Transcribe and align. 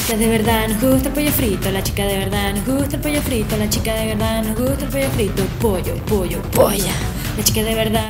chica 0.00 0.16
de 0.16 0.28
verdad 0.28 0.68
nos 0.68 0.80
gusta 0.80 1.08
el 1.08 1.14
pollo 1.14 1.30
frito, 1.30 1.70
la 1.70 1.82
chica 1.82 2.04
de 2.04 2.18
verdad 2.18 2.54
nos 2.54 2.66
gusta 2.66 2.96
el 2.96 3.02
pollo 3.02 3.22
frito, 3.22 3.56
la 3.56 3.68
chica 3.68 3.94
de 3.94 4.06
verdad 4.06 4.42
nos 4.44 4.58
gusta 4.58 4.84
el 4.84 4.90
pollo 4.90 5.10
frito, 5.10 5.42
pollo, 5.60 5.94
pollo, 6.06 6.42
polla, 6.52 6.92
la 7.36 7.44
chica 7.44 7.62
de 7.62 7.74
verdad. 7.74 8.08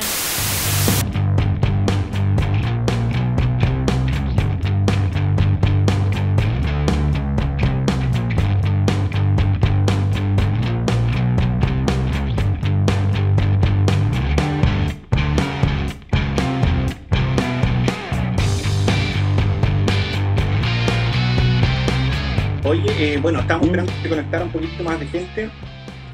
Bueno, 23.21 23.39
estamos 23.39 23.65
esperando 23.65 23.91
que 23.93 24.01
se 24.03 24.09
conectara 24.09 24.43
un 24.45 24.51
poquito 24.51 24.83
más 24.83 24.99
de 24.99 25.07
gente, 25.07 25.49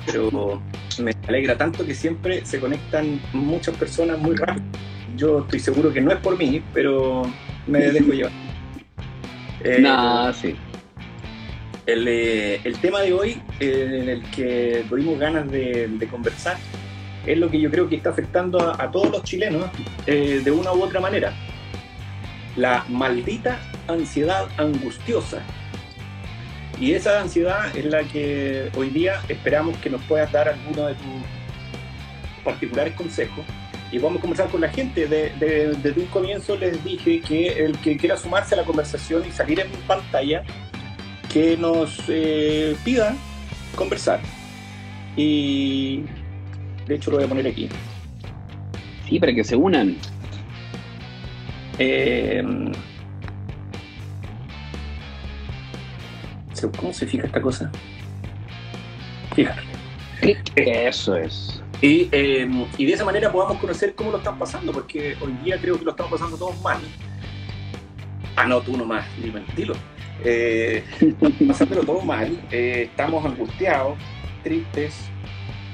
pero 0.06 0.62
me 1.00 1.12
alegra 1.28 1.58
tanto 1.58 1.86
que 1.86 1.94
siempre 1.94 2.46
se 2.46 2.62
conectan 2.62 3.20
muchas 3.34 3.76
personas 3.76 4.18
muy 4.20 4.36
rápido. 4.38 4.66
Yo 5.18 5.40
estoy 5.40 5.60
seguro 5.60 5.92
que 5.92 6.00
no 6.00 6.12
es 6.12 6.18
por 6.20 6.38
mí, 6.38 6.62
pero 6.74 7.24
me 7.66 7.80
dejo 7.92 8.14
llevar. 8.14 8.32
Eh, 9.66 9.80
No, 9.82 10.32
sí. 10.32 10.56
el, 11.88 12.08
eh, 12.08 12.62
el 12.64 12.78
tema 12.80 13.02
de 13.02 13.12
hoy, 13.12 13.42
eh, 13.60 14.00
en 14.04 14.10
el 14.10 14.24
que 14.32 14.86
tuvimos 14.88 15.20
ganas 15.20 15.52
de, 15.52 15.90
de 15.90 16.08
conversar, 16.08 16.56
es 17.26 17.38
lo 17.38 17.50
que 17.52 17.60
yo 17.60 17.70
creo 17.70 17.90
que 17.90 17.98
está 17.98 18.12
afectando 18.12 18.62
a, 18.62 18.82
a 18.82 18.90
todos 18.92 19.12
los 19.12 19.24
chilenos 19.24 19.66
eh, 20.06 20.42
de 20.42 20.52
una 20.52 20.72
u 20.72 20.84
otra 20.84 21.02
manera. 21.02 21.34
La 22.56 22.86
maldita 22.88 23.60
ansiedad 23.90 24.48
angustiosa. 24.58 25.42
Y 26.80 26.94
esa 26.94 27.22
ansiedad 27.22 27.76
es 27.76 27.86
la 27.86 28.04
que 28.04 28.70
hoy 28.78 28.90
día 28.90 29.22
esperamos 29.30 29.76
que 29.78 29.90
nos 29.90 30.02
puedas 30.04 30.32
dar 30.32 30.48
alguno 30.50 30.88
de 30.88 30.94
tus 30.94 32.44
particulares 32.44 32.94
consejos. 32.94 33.44
Y 33.92 33.98
vamos 34.00 34.20
a 34.20 34.22
conversar 34.22 34.50
con 34.50 34.62
la 34.62 34.70
gente. 34.70 35.08
De- 35.08 35.32
de- 35.40 35.74
desde 35.82 36.02
un 36.02 36.08
comienzo 36.08 36.56
les 36.58 36.84
dije 36.84 37.22
que 37.22 37.48
el 37.66 37.78
que 37.80 37.98
quiera 37.98 38.16
sumarse 38.18 38.54
a 38.54 38.58
la 38.58 38.64
conversación 38.64 39.24
y 39.28 39.32
salir 39.32 39.60
en 39.60 39.70
pantalla, 39.88 40.44
que 41.32 41.58
nos 41.58 42.00
eh, 42.10 42.76
pida 42.84 43.16
conversar. 43.76 44.20
Y 45.16 46.04
de 46.86 46.96
hecho 46.96 47.10
lo 47.12 47.18
voy 47.18 47.26
a 47.26 47.30
poner 47.30 47.48
aquí. 47.48 47.70
Sí, 49.10 49.20
para 49.20 49.34
que 49.34 49.44
se 49.44 49.56
unan. 49.56 49.96
Eh, 51.80 52.44
¿Cómo 56.78 56.94
se 56.94 57.06
fija 57.06 57.26
esta 57.28 57.42
cosa? 57.42 57.72
Fíjate. 59.36 59.62
Eso 60.56 61.16
es. 61.16 61.62
Y, 61.82 62.10
eh, 62.12 62.50
y 62.78 62.86
de 62.86 62.94
esa 62.94 63.06
manera 63.06 63.32
podamos 63.32 63.58
conocer 63.60 63.94
cómo 63.94 64.12
lo 64.12 64.18
están 64.18 64.40
pasando, 64.40 64.72
porque 64.72 65.16
hoy 65.22 65.34
día 65.44 65.60
creo 65.62 65.78
que 65.78 65.86
lo 65.86 65.92
estamos 65.92 66.12
pasando 66.12 66.38
todos 66.38 66.60
mal. 66.62 66.80
Ah, 68.36 68.46
no, 68.48 68.62
tú 68.62 68.76
nomás, 68.76 69.06
dime, 69.22 69.44
dilo. 69.56 69.76
Eh, 70.24 70.84
estamos 71.00 71.38
pasándolo 71.48 71.84
todo 71.84 72.02
mal, 72.02 72.40
eh, 72.52 72.88
estamos 72.90 73.24
angustiados, 73.24 73.98
tristes, 74.44 74.96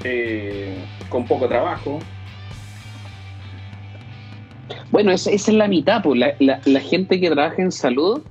eh, 0.04 0.76
con 1.08 1.24
poco 1.26 1.48
trabajo. 1.48 1.98
Bueno, 4.90 5.10
esa, 5.10 5.30
esa 5.30 5.50
es 5.50 5.56
la 5.56 5.68
mitad, 5.68 6.02
pues. 6.02 6.18
La, 6.18 6.34
la- 6.38 6.60
la 6.64 6.80
gente 6.80 7.18
que 7.20 7.30
trabaja 7.30 7.60
en 7.62 7.72
salud, 7.72 8.22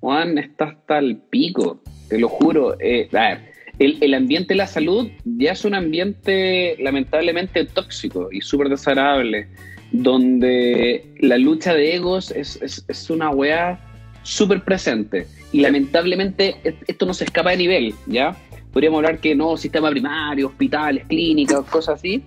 Juan, 0.00 0.38
está 0.38 0.64
hasta 0.66 0.98
el 0.98 1.18
pico, 1.18 1.82
te 2.08 2.18
lo 2.18 2.28
juro. 2.28 2.76
Eh, 2.80 3.08
a 3.12 3.20
ver, 3.28 3.52
el, 3.78 3.98
el 4.00 4.14
ambiente 4.14 4.54
de 4.54 4.58
la 4.58 4.66
salud 4.66 5.08
ya 5.24 5.52
es 5.52 5.64
un 5.64 5.74
ambiente 5.74 6.76
lamentablemente 6.80 7.64
tóxico 7.66 8.28
y 8.32 8.40
súper 8.40 8.68
desagradable, 8.70 9.48
donde 9.92 11.04
la 11.20 11.36
lucha 11.38 11.74
de 11.74 11.94
egos 11.96 12.30
es, 12.30 12.60
es- 12.62 12.84
es 12.88 13.10
una 13.10 13.30
weá 13.30 13.78
súper 14.22 14.62
presente. 14.64 15.26
Y 15.52 15.60
lamentablemente 15.60 16.56
et- 16.64 16.82
esto 16.86 17.06
no 17.06 17.14
se 17.14 17.24
escapa 17.24 17.50
de 17.50 17.56
nivel, 17.58 17.94
¿ya? 18.06 18.36
Podríamos 18.72 18.98
hablar 18.98 19.18
que 19.18 19.34
no, 19.34 19.56
sistema 19.56 19.90
primario, 19.90 20.46
hospitales, 20.48 21.04
clínicas, 21.08 21.60
cosas 21.70 21.96
así. 21.98 22.22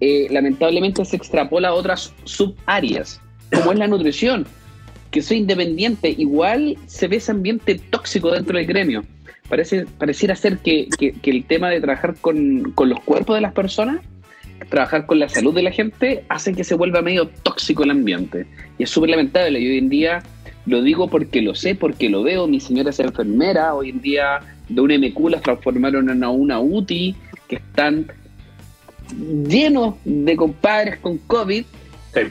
Eh, 0.00 0.26
lamentablemente 0.30 1.04
se 1.04 1.16
extrapola 1.16 1.68
a 1.68 1.74
otras 1.74 2.14
subáreas, 2.24 3.20
como 3.54 3.72
es 3.72 3.78
la 3.78 3.86
nutrición, 3.88 4.46
que 5.10 5.22
soy 5.22 5.38
independiente, 5.38 6.14
igual 6.16 6.76
se 6.86 7.08
ve 7.08 7.16
ese 7.16 7.30
ambiente 7.32 7.80
tóxico 7.90 8.30
dentro 8.30 8.56
del 8.58 8.66
gremio. 8.66 9.04
Parece, 9.48 9.86
pareciera 9.98 10.36
ser 10.36 10.58
que, 10.58 10.88
que- 10.98 11.12
que 11.12 11.30
el 11.30 11.44
tema 11.44 11.70
de 11.70 11.80
trabajar 11.80 12.16
con, 12.20 12.72
con 12.74 12.88
los 12.90 13.00
cuerpos 13.00 13.36
de 13.36 13.40
las 13.40 13.52
personas, 13.54 14.00
trabajar 14.68 15.06
con 15.06 15.18
la 15.18 15.28
salud 15.28 15.54
de 15.54 15.62
la 15.62 15.70
gente, 15.70 16.24
hace 16.28 16.52
que 16.52 16.64
se 16.64 16.74
vuelva 16.74 17.00
medio 17.00 17.28
tóxico 17.28 17.84
el 17.84 17.90
ambiente. 17.92 18.46
Y 18.78 18.82
es 18.82 18.90
súper 18.90 19.10
lamentable. 19.10 19.58
Y 19.60 19.68
hoy 19.70 19.78
en 19.78 19.88
día 19.88 20.22
lo 20.66 20.82
digo 20.82 21.08
porque 21.08 21.40
lo 21.40 21.54
sé, 21.54 21.74
porque 21.74 22.10
lo 22.10 22.22
veo. 22.22 22.46
Mi 22.46 22.60
señora 22.60 22.90
es 22.90 23.00
enfermera. 23.00 23.74
Hoy 23.74 23.88
en 23.90 24.00
día 24.02 24.40
de 24.68 24.80
una 24.82 24.98
MQ 24.98 25.30
las 25.30 25.40
transformaron 25.42 26.10
en 26.10 26.22
una 26.24 26.60
UTI, 26.60 27.14
que 27.48 27.56
están 27.56 28.06
llenos 29.48 29.94
de 30.04 30.36
compadres 30.36 30.98
con 30.98 31.16
COVID. 31.18 31.64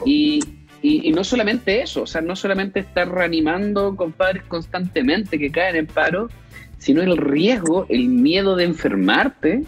Y, 0.06 0.40
y- 0.82 1.10
y 1.10 1.12
no 1.12 1.24
solamente 1.24 1.82
eso, 1.82 2.04
o 2.04 2.08
sea, 2.08 2.22
no 2.22 2.36
solamente 2.36 2.80
estar 2.80 3.10
reanimando 3.10 3.96
compadres 3.96 4.44
constantemente 4.48 5.38
que 5.40 5.52
caen 5.52 5.76
en 5.76 5.88
paro, 5.88 6.30
sino 6.78 7.02
el 7.02 7.18
riesgo, 7.18 7.86
el 7.90 8.08
miedo 8.08 8.56
de 8.56 8.66
enfermarte 8.66 9.64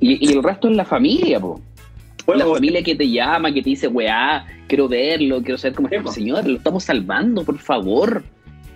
y, 0.00 0.28
y 0.28 0.32
el 0.36 0.42
resto 0.42 0.68
es 0.68 0.76
la 0.76 0.84
familia, 0.84 1.40
po. 1.40 1.60
la 2.18 2.24
Bueno, 2.26 2.54
familia 2.54 2.82
que 2.82 2.94
te 2.94 3.08
llama, 3.10 3.52
que 3.52 3.62
te 3.62 3.70
dice, 3.70 3.88
weá, 3.88 4.46
quiero 4.68 4.88
verlo, 4.88 5.42
quiero 5.42 5.58
saber 5.58 5.74
cómo 5.74 5.88
está. 5.88 6.02
po. 6.02 6.12
Señor, 6.12 6.46
lo 6.46 6.56
estamos 6.56 6.84
salvando, 6.84 7.44
por 7.44 7.58
favor. 7.58 8.22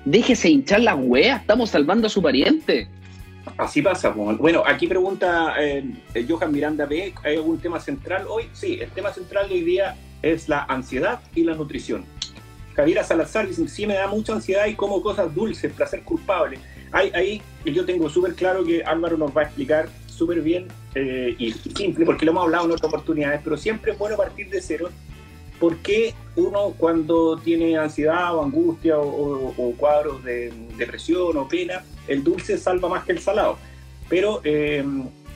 Déjese 0.04 0.50
hinchar 0.50 0.80
las 0.80 0.97
weas, 0.98 1.41
estamos 1.41 1.70
salvando 1.70 2.06
a 2.06 2.10
su 2.10 2.20
pariente. 2.22 2.88
Así 3.56 3.80
pasa. 3.82 4.12
pues. 4.12 4.36
Bueno, 4.38 4.62
aquí 4.66 4.86
pregunta 4.88 5.54
eh, 5.60 5.84
Johan 6.28 6.53
Miranda 6.53 6.84
B, 6.86 7.14
¿hay 7.24 7.36
algún 7.36 7.58
tema 7.58 7.78
central 7.80 8.24
hoy? 8.28 8.44
Sí, 8.53 8.78
el 8.80 8.91
tema 8.91 9.12
central 9.12 9.48
de 9.48 9.54
hoy 9.54 9.60
día 9.62 9.97
es 10.22 10.49
la 10.49 10.65
ansiedad 10.65 11.21
y 11.34 11.44
la 11.44 11.54
nutrición. 11.54 12.04
Javiera 12.75 13.04
Salazar 13.04 13.49
dice, 13.49 13.66
sí 13.69 13.87
me 13.87 13.94
da 13.94 14.06
mucha 14.06 14.34
ansiedad 14.34 14.66
y 14.66 14.75
como 14.75 15.00
cosas 15.03 15.34
dulces, 15.34 15.72
placer 15.72 16.03
culpable. 16.03 16.59
Ahí, 16.93 17.43
yo 17.65 17.84
tengo 17.84 18.09
súper 18.09 18.34
claro 18.34 18.65
que 18.65 18.82
Álvaro 18.82 19.16
nos 19.19 19.37
va 19.37 19.43
a 19.43 19.44
explicar 19.44 19.88
súper 20.06 20.41
bien 20.41 20.69
eh, 20.94 21.34
y 21.38 21.53
simple, 21.53 22.06
porque 22.06 22.25
lo 22.25 22.32
hemos 22.32 22.44
hablado 22.44 22.66
en 22.66 22.72
otras 22.72 22.88
oportunidades, 22.88 23.41
pero 23.43 23.56
siempre 23.56 23.93
es 23.93 23.99
bueno 23.99 24.16
partir 24.16 24.49
de 24.49 24.62
cero. 24.62 24.88
¿Por 25.59 25.78
qué 25.78 26.15
uno 26.37 26.75
cuando 26.77 27.38
tiene 27.38 27.77
ansiedad 27.78 28.34
o 28.34 28.43
angustia 28.43 28.98
o 28.98 29.75
cuadros 29.78 30.22
de 30.22 30.53
depresión 30.77 31.37
o 31.37 31.48
pena, 31.48 31.83
el 32.09 32.22
dulce 32.22 32.59
salva 32.59 32.88
más 32.88 33.04
que 33.04 33.12
el 33.12 33.21
salado? 33.21 33.59
Pero 34.09 34.41
eh, 34.44 34.84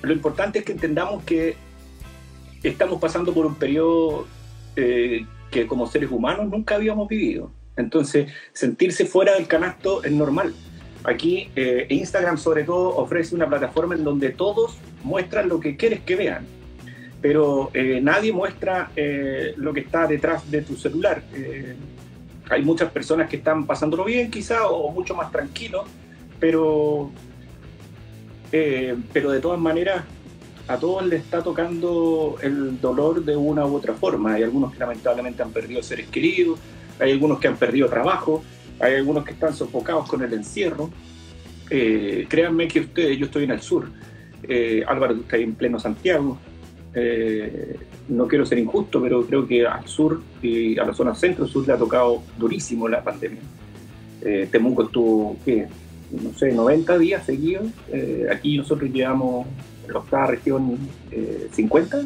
lo 0.02 0.12
importante 0.12 0.60
es 0.60 0.64
que 0.64 0.72
entendamos 0.72 1.24
que 1.24 1.56
estamos 2.62 3.00
pasando 3.00 3.32
por 3.32 3.46
un 3.46 3.54
periodo 3.54 4.26
eh, 4.80 5.26
que 5.50 5.66
como 5.66 5.86
seres 5.86 6.10
humanos 6.10 6.48
nunca 6.48 6.76
habíamos 6.76 7.08
vivido. 7.08 7.50
Entonces, 7.76 8.30
sentirse 8.52 9.06
fuera 9.06 9.34
del 9.34 9.46
canasto 9.46 10.02
es 10.04 10.12
normal. 10.12 10.54
Aquí 11.04 11.50
eh, 11.56 11.86
Instagram 11.88 12.36
sobre 12.36 12.64
todo 12.64 12.96
ofrece 12.96 13.34
una 13.34 13.48
plataforma 13.48 13.94
en 13.94 14.04
donde 14.04 14.30
todos 14.30 14.78
muestran 15.02 15.48
lo 15.48 15.58
que 15.58 15.76
quieres 15.76 16.00
que 16.00 16.14
vean, 16.14 16.46
pero 17.22 17.70
eh, 17.72 18.00
nadie 18.02 18.32
muestra 18.32 18.90
eh, 18.96 19.54
lo 19.56 19.72
que 19.72 19.80
está 19.80 20.06
detrás 20.06 20.50
de 20.50 20.62
tu 20.62 20.76
celular. 20.76 21.22
Eh, 21.34 21.74
hay 22.50 22.62
muchas 22.62 22.90
personas 22.90 23.30
que 23.30 23.36
están 23.36 23.66
pasándolo 23.66 24.04
bien 24.04 24.30
quizá 24.30 24.66
o 24.66 24.90
mucho 24.90 25.14
más 25.14 25.30
tranquilos, 25.30 25.84
pero, 26.38 27.10
eh, 28.52 28.96
pero 29.12 29.30
de 29.30 29.40
todas 29.40 29.58
maneras 29.58 30.04
a 30.70 30.78
todos 30.78 31.04
les 31.04 31.22
está 31.22 31.42
tocando 31.42 32.36
el 32.42 32.80
dolor 32.80 33.24
de 33.24 33.36
una 33.36 33.66
u 33.66 33.74
otra 33.74 33.92
forma. 33.94 34.34
Hay 34.34 34.44
algunos 34.44 34.72
que 34.72 34.78
lamentablemente 34.78 35.42
han 35.42 35.50
perdido 35.50 35.82
seres 35.82 36.06
queridos, 36.08 36.60
hay 37.00 37.10
algunos 37.10 37.40
que 37.40 37.48
han 37.48 37.56
perdido 37.56 37.88
trabajo, 37.88 38.44
hay 38.78 38.94
algunos 38.94 39.24
que 39.24 39.32
están 39.32 39.52
sofocados 39.52 40.08
con 40.08 40.22
el 40.22 40.32
encierro. 40.32 40.88
Eh, 41.70 42.24
créanme 42.28 42.68
que 42.68 42.80
ustedes, 42.80 43.18
yo 43.18 43.26
estoy 43.26 43.44
en 43.44 43.50
el 43.50 43.60
sur, 43.60 43.90
eh, 44.44 44.84
Álvaro, 44.86 45.14
tú 45.16 45.22
estás 45.22 45.40
en 45.40 45.56
pleno 45.56 45.80
Santiago. 45.80 46.38
Eh, 46.94 47.76
no 48.08 48.28
quiero 48.28 48.46
ser 48.46 48.58
injusto, 48.58 49.02
pero 49.02 49.26
creo 49.26 49.48
que 49.48 49.66
al 49.66 49.88
sur 49.88 50.22
y 50.40 50.78
a 50.78 50.84
la 50.84 50.94
zona 50.94 51.16
centro-sur 51.16 51.66
le 51.66 51.72
ha 51.72 51.78
tocado 51.78 52.22
durísimo 52.38 52.88
la 52.88 53.02
pandemia. 53.02 53.40
Eh, 54.22 54.48
Temuco 54.50 54.84
estuvo, 54.84 55.36
¿qué? 55.44 55.66
no 56.10 56.32
sé, 56.36 56.52
90 56.52 56.98
días 56.98 57.24
seguidos. 57.24 57.66
Eh, 57.92 58.26
aquí 58.30 58.56
nosotros 58.56 58.90
llevamos 58.90 59.46
la 59.92 59.98
octava 59.98 60.26
región 60.28 60.78
eh, 61.10 61.48
50. 61.52 62.04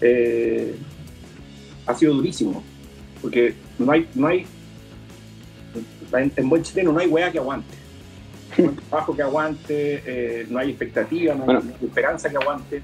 Eh, 0.00 0.74
ha 1.86 1.94
sido 1.94 2.14
durísimo, 2.14 2.62
porque 3.22 3.54
no 3.78 3.90
hay, 3.92 4.06
no 4.14 4.26
hay 4.26 4.46
en, 6.16 6.32
en 6.36 6.48
buen 6.48 6.62
chileno 6.62 6.92
no 6.92 7.00
hay 7.00 7.06
hueá 7.06 7.30
que 7.30 7.38
aguante. 7.38 7.74
un 8.58 8.76
trabajo 8.76 9.14
que 9.14 9.22
aguante, 9.22 10.02
eh, 10.06 10.46
no 10.48 10.58
hay 10.58 10.70
expectativa, 10.70 11.34
no 11.34 11.50
hay 11.50 11.58
esperanza 11.82 12.28
que 12.28 12.36
aguante. 12.36 12.80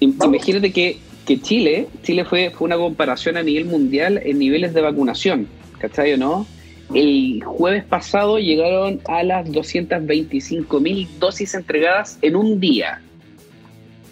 Imagínate 0.00 0.72
que, 0.72 0.98
que, 1.26 1.40
Chile, 1.40 1.88
Chile 2.02 2.24
fue, 2.24 2.50
fue 2.50 2.66
una 2.66 2.76
comparación 2.76 3.36
a 3.36 3.42
nivel 3.42 3.66
mundial 3.66 4.20
en 4.24 4.38
niveles 4.38 4.72
de 4.72 4.80
vacunación, 4.80 5.48
¿cachai 5.78 6.14
o 6.14 6.16
no? 6.16 6.46
El 6.94 7.42
jueves 7.44 7.84
pasado 7.84 8.38
llegaron 8.38 9.00
a 9.06 9.22
las 9.22 9.50
225 9.52 10.80
mil 10.80 11.06
dosis 11.18 11.54
entregadas 11.54 12.18
en 12.22 12.36
un 12.36 12.58
día. 12.58 13.02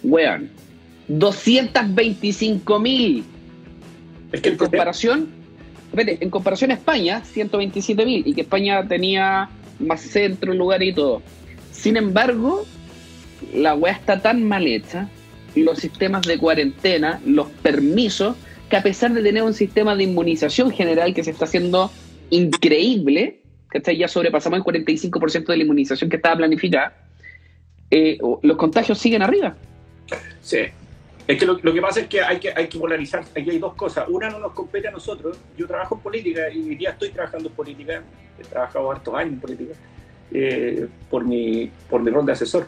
Weón, 0.03 0.49
225 1.07 2.79
mil. 2.79 3.23
Es 4.31 4.41
que 4.41 4.49
en 4.49 4.57
comparación, 4.57 5.29
en 5.95 6.29
comparación 6.29 6.71
a 6.71 6.75
España, 6.75 7.23
127 7.23 8.05
mil, 8.05 8.23
y 8.25 8.33
que 8.33 8.41
España 8.41 8.87
tenía 8.87 9.49
más 9.79 10.01
centro, 10.01 10.53
lugar 10.53 10.83
y 10.83 10.93
todo. 10.93 11.21
Sin 11.71 11.97
embargo, 11.97 12.65
la 13.53 13.73
weá 13.75 13.93
está 13.93 14.21
tan 14.21 14.43
mal 14.43 14.67
hecha, 14.67 15.09
los 15.55 15.79
sistemas 15.79 16.27
de 16.27 16.37
cuarentena, 16.37 17.21
los 17.25 17.47
permisos, 17.47 18.35
que 18.69 18.77
a 18.77 18.83
pesar 18.83 19.13
de 19.13 19.23
tener 19.23 19.41
un 19.41 19.53
sistema 19.53 19.95
de 19.95 20.03
inmunización 20.03 20.71
general 20.71 21.13
que 21.13 21.23
se 21.23 21.31
está 21.31 21.45
haciendo 21.45 21.91
increíble, 22.29 23.41
que 23.71 23.97
ya 23.97 24.07
sobrepasamos 24.07 24.59
el 24.59 24.63
45% 24.63 25.47
de 25.47 25.57
la 25.57 25.63
inmunización 25.63 26.09
que 26.09 26.17
estaba 26.17 26.37
planificada, 26.37 26.95
eh, 27.89 28.19
los 28.43 28.57
contagios 28.57 28.99
siguen 28.99 29.23
arriba. 29.23 29.55
Sí. 30.41 30.59
Es 31.27 31.37
que 31.37 31.45
lo, 31.45 31.59
que 31.61 31.81
pasa 31.81 31.99
es 31.99 32.07
que 32.07 32.21
hay, 32.21 32.39
que 32.39 32.51
hay 32.55 32.67
que 32.67 32.79
polarizar. 32.79 33.21
Aquí 33.21 33.51
hay 33.51 33.59
dos 33.59 33.75
cosas. 33.75 34.07
Una 34.09 34.31
no 34.31 34.39
nos 34.39 34.53
compete 34.53 34.87
a 34.87 34.91
nosotros. 34.91 35.37
Yo 35.55 35.67
trabajo 35.67 35.95
en 35.95 36.01
política 36.01 36.49
y 36.49 36.75
ya 36.75 36.89
estoy 36.89 37.09
trabajando 37.09 37.49
en 37.49 37.55
política. 37.55 38.01
He 38.39 38.43
trabajado 38.43 38.91
hartos 38.91 39.13
años 39.13 39.33
en 39.33 39.39
política 39.39 39.73
eh, 40.31 40.87
por, 41.09 41.23
mi, 41.23 41.71
por 41.87 42.01
mi 42.01 42.09
rol 42.09 42.25
de 42.25 42.31
asesor. 42.31 42.65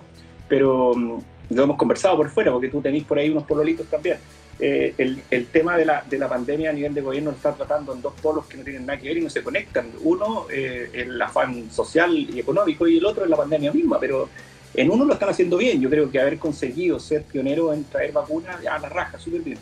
Pero 0.47 0.93
mm, 0.95 1.21
lo 1.55 1.63
hemos 1.63 1.77
conversado 1.77 2.15
por 2.17 2.29
fuera 2.29 2.51
porque 2.51 2.69
tú 2.69 2.81
tenés 2.81 3.03
por 3.03 3.17
ahí 3.17 3.31
unos 3.31 3.45
pololitos 3.45 3.87
también. 3.87 4.17
Eh, 4.59 4.93
el, 5.31 5.47
tema 5.47 5.75
de 5.75 5.85
la, 5.85 6.03
de 6.07 6.19
la, 6.19 6.29
pandemia 6.29 6.69
a 6.69 6.73
nivel 6.73 6.93
de 6.93 7.01
gobierno 7.01 7.31
está 7.31 7.55
tratando 7.55 7.95
en 7.95 8.01
dos 8.03 8.13
polos 8.21 8.45
que 8.45 8.57
no 8.57 8.63
tienen 8.63 8.85
nada 8.85 8.99
que 8.99 9.07
ver 9.07 9.17
y 9.17 9.21
no 9.21 9.29
se 9.31 9.41
conectan. 9.41 9.89
Uno, 10.03 10.45
eh, 10.51 10.87
el 10.93 11.19
afán 11.19 11.71
social 11.71 12.15
y 12.15 12.39
económico, 12.39 12.87
y 12.87 12.99
el 12.99 13.05
otro 13.07 13.23
es 13.23 13.29
la 13.31 13.37
pandemia 13.37 13.73
misma, 13.73 13.99
pero 13.99 14.29
en 14.73 14.89
uno 14.89 15.05
lo 15.05 15.13
están 15.13 15.29
haciendo 15.29 15.57
bien. 15.57 15.81
Yo 15.81 15.89
creo 15.89 16.09
que 16.09 16.19
haber 16.19 16.37
conseguido 16.37 16.99
ser 16.99 17.23
pionero 17.23 17.73
en 17.73 17.83
traer 17.83 18.11
vacunas 18.11 18.57
a 18.65 18.79
la 18.79 18.89
raja, 18.89 19.19
súper 19.19 19.41
bien. 19.41 19.57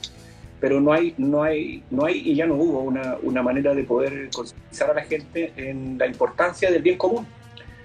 Pero 0.60 0.82
no 0.82 0.92
hay, 0.92 1.14
no 1.18 1.44
hay, 1.44 1.84
no 1.90 2.06
hay 2.06 2.20
y 2.20 2.36
ya 2.36 2.46
no 2.46 2.56
hubo 2.56 2.82
una, 2.82 3.18
una 3.22 3.42
manera 3.42 3.74
de 3.74 3.84
poder 3.84 4.30
concientizar 4.34 4.92
a 4.92 4.94
la 4.94 5.04
gente 5.04 5.54
en 5.56 5.98
la 5.98 6.06
importancia 6.06 6.70
del 6.70 6.82
bien 6.82 6.98
común. 6.98 7.26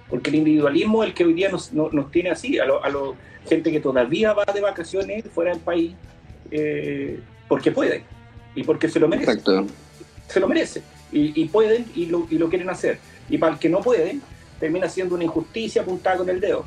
Porque 0.09 0.29
el 0.29 0.35
individualismo 0.35 1.03
es 1.03 1.09
el 1.09 1.15
que 1.15 1.25
hoy 1.25 1.33
día 1.33 1.49
nos, 1.49 1.73
nos, 1.73 2.11
tiene 2.11 2.29
así, 2.29 2.59
a 2.59 2.65
la 2.65 2.75
a 2.83 2.89
lo, 2.89 3.15
gente 3.47 3.71
que 3.71 3.79
todavía 3.79 4.33
va 4.33 4.45
de 4.45 4.61
vacaciones 4.61 5.23
fuera 5.33 5.51
del 5.51 5.61
país, 5.61 5.93
eh, 6.51 7.19
porque 7.47 7.71
puede 7.71 8.03
y 8.55 8.63
porque 8.63 8.87
se 8.89 8.99
lo 8.99 9.07
merece. 9.07 9.31
Exacto. 9.31 9.65
Se 10.27 10.39
lo 10.39 10.47
merece 10.47 10.81
y, 11.11 11.45
pueden 11.45 11.85
y 11.95 12.07
lo, 12.07 12.27
y 12.29 12.37
lo, 12.37 12.49
quieren 12.49 12.69
hacer. 12.69 12.99
Y 13.29 13.37
para 13.37 13.53
el 13.53 13.59
que 13.59 13.69
no 13.69 13.81
puede, 13.81 14.19
termina 14.59 14.89
siendo 14.89 15.15
una 15.15 15.23
injusticia 15.23 15.81
apuntada 15.81 16.17
con 16.17 16.29
el 16.29 16.39
dedo. 16.39 16.65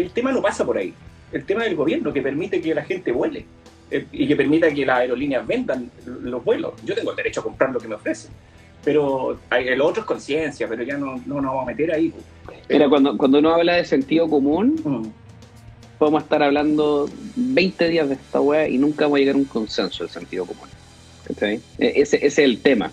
El 0.00 0.10
tema 0.10 0.32
no 0.32 0.42
pasa 0.42 0.64
por 0.64 0.78
ahí. 0.78 0.92
El 1.32 1.44
tema 1.44 1.64
del 1.64 1.74
gobierno 1.74 2.12
que 2.12 2.22
permite 2.22 2.60
que 2.60 2.74
la 2.74 2.84
gente 2.84 3.12
vuele 3.12 3.44
eh, 3.90 4.06
y 4.12 4.28
que 4.28 4.36
permita 4.36 4.72
que 4.72 4.86
las 4.86 4.98
aerolíneas 4.98 5.46
vendan 5.46 5.90
los 6.22 6.44
vuelos. 6.44 6.74
Yo 6.84 6.94
tengo 6.94 7.10
el 7.10 7.16
derecho 7.16 7.40
a 7.40 7.44
comprar 7.44 7.72
lo 7.72 7.80
que 7.80 7.88
me 7.88 7.94
ofrecen. 7.94 8.30
Pero 8.84 9.38
el 9.50 9.80
otro 9.80 10.02
es 10.02 10.06
conciencia, 10.06 10.68
pero 10.68 10.82
ya 10.84 10.96
no, 10.96 11.20
no 11.26 11.40
nos 11.40 11.44
vamos 11.44 11.62
a 11.64 11.66
meter 11.66 11.92
ahí. 11.92 12.12
Pero 12.68 12.88
cuando, 12.88 13.18
cuando 13.18 13.38
uno 13.38 13.52
habla 13.52 13.74
de 13.74 13.84
sentido 13.84 14.28
común, 14.28 14.80
mm 14.84 15.26
podemos 15.98 16.22
estar 16.22 16.42
hablando 16.42 17.08
20 17.36 17.88
días 17.88 18.08
de 18.08 18.14
esta 18.14 18.40
weá 18.40 18.68
y 18.68 18.78
nunca 18.78 19.04
vamos 19.04 19.16
a 19.16 19.20
llegar 19.20 19.34
a 19.34 19.38
un 19.38 19.44
consenso 19.44 20.04
del 20.04 20.12
sentido 20.12 20.44
común. 20.44 20.68
E-, 21.40 21.60
ese, 21.78 22.16
ese, 22.16 22.26
es 22.26 22.38
el 22.38 22.60
tema. 22.60 22.90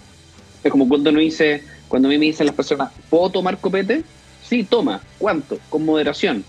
Es 0.64 0.72
como 0.72 0.88
cuando 0.88 1.10
uno 1.10 1.20
dice, 1.20 1.64
cuando 1.88 2.08
a 2.08 2.12
mí 2.12 2.18
me 2.18 2.26
dicen 2.26 2.46
las 2.46 2.56
personas, 2.56 2.92
¿puedo 3.10 3.30
tomar 3.30 3.58
copete? 3.58 4.04
Sí, 4.42 4.64
toma. 4.64 5.02
¿Cuánto? 5.18 5.60
Con 5.70 5.86
moderación. 5.86 6.44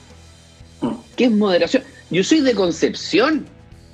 ¿Qué 1.16 1.24
es 1.24 1.30
moderación? 1.30 1.82
Yo 2.10 2.24
soy 2.24 2.40
de 2.40 2.54
Concepción. 2.54 3.46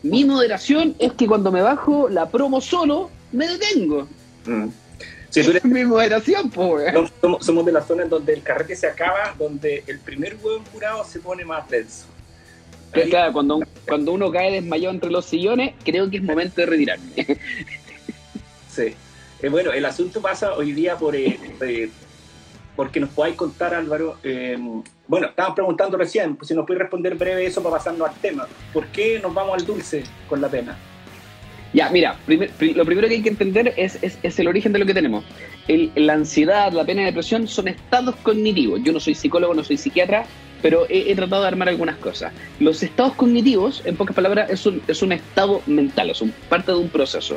Mi 0.03 0.25
moderación 0.25 0.95
es 0.99 1.13
que 1.13 1.27
cuando 1.27 1.53
me 1.53 1.61
bajo 1.61 2.09
la 2.09 2.29
promo 2.29 2.61
solo, 2.61 3.11
me 3.33 3.47
detengo. 3.47 4.09
Mm. 4.47 4.69
Si 5.29 5.43
tú 5.43 5.51
eres... 5.51 5.65
mi 5.65 5.85
moderación, 5.85 6.51
pues. 6.51 6.93
Somos, 7.21 7.45
somos, 7.45 7.67
de 7.67 7.73
la 7.73 7.83
zona 7.83 8.05
en 8.05 8.09
donde 8.09 8.33
el 8.33 8.43
carrete 8.43 8.75
se 8.75 8.87
acaba, 8.87 9.35
donde 9.39 9.85
el 9.87 10.01
primer 10.01 10.37
huevo 10.43 10.65
curado 10.73 11.05
se 11.05 11.21
pone 11.21 11.45
más 11.45 11.69
denso. 11.69 12.07
Claro, 12.91 13.33
cuando, 13.33 13.61
cuando 13.87 14.13
uno 14.13 14.31
cae 14.33 14.51
desmayado 14.51 14.93
entre 14.93 15.11
los 15.11 15.27
sillones, 15.27 15.75
creo 15.85 16.11
que 16.11 16.17
es 16.17 16.23
momento 16.23 16.61
de 16.61 16.67
retirarme. 16.67 17.39
Sí. 18.71 18.95
Eh, 19.43 19.49
bueno, 19.49 19.73
el 19.73 19.85
asunto 19.85 20.23
pasa 20.23 20.55
hoy 20.55 20.71
día 20.71 20.97
por 20.97 21.17
eh, 21.17 21.41
eh, 21.61 21.91
porque 22.77 23.01
nos 23.01 23.11
podáis 23.11 23.35
contar, 23.35 23.75
Álvaro. 23.75 24.17
Bueno, 25.11 25.27
estábamos 25.27 25.57
preguntando 25.57 25.97
recién, 25.97 26.37
pues 26.37 26.47
si 26.47 26.55
nos 26.55 26.65
puede 26.65 26.79
responder 26.79 27.17
breve 27.17 27.45
eso 27.45 27.61
para 27.65 27.79
pasarnos 27.79 28.09
al 28.09 28.15
tema. 28.15 28.47
¿Por 28.73 28.87
qué 28.87 29.19
nos 29.19 29.35
vamos 29.35 29.59
al 29.59 29.67
dulce 29.67 30.05
con 30.29 30.41
la 30.41 30.49
pena? 30.49 30.79
Ya, 31.73 31.91
mira, 31.91 32.17
lo 32.29 32.85
primero 32.85 33.09
que 33.09 33.15
hay 33.15 33.23
que 33.23 33.29
entender 33.29 33.75
es, 33.77 33.99
es, 34.03 34.39
el 34.39 34.47
origen 34.47 34.73
de 34.73 34.79
lo 34.79 34.87
que 34.87 34.95
tenemos. 34.95 35.25
la 35.97 36.13
ansiedad, 36.13 36.73
la 36.73 36.85
pena 36.85 37.01
y 37.01 37.05
la 37.07 37.11
depresión 37.11 37.49
son 37.49 37.67
estados 37.67 38.15
cognitivos. 38.23 38.83
Yo 38.85 38.93
no 38.93 39.01
soy 39.01 39.17
psicólogo, 39.17 39.53
no 39.53 39.65
soy 39.65 39.79
psiquiatra, 39.79 40.27
pero 40.63 40.87
he, 40.89 41.13
tratado 41.17 41.43
de 41.43 41.49
armar 41.49 41.69
algunas 41.69 41.97
cosas. 41.97 42.33
Los 42.61 42.81
estados 42.81 43.15
cognitivos, 43.15 43.83
en 43.87 43.97
pocas 43.97 44.15
palabras, 44.15 44.49
es 44.49 44.65
un, 44.65 44.81
es 44.87 45.03
un 45.03 45.11
estado 45.11 45.61
mental, 45.67 46.11
es 46.11 46.23
un, 46.23 46.33
parte 46.49 46.71
de 46.71 46.79
un 46.79 46.89
proceso. 46.89 47.37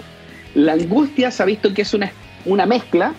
La 0.54 0.74
angustia 0.74 1.32
se 1.32 1.42
ha 1.42 1.48
visto 1.48 1.74
que 1.74 1.82
es 1.82 1.96
una, 1.96 2.12
una 2.46 2.68
mezcla 2.68 3.16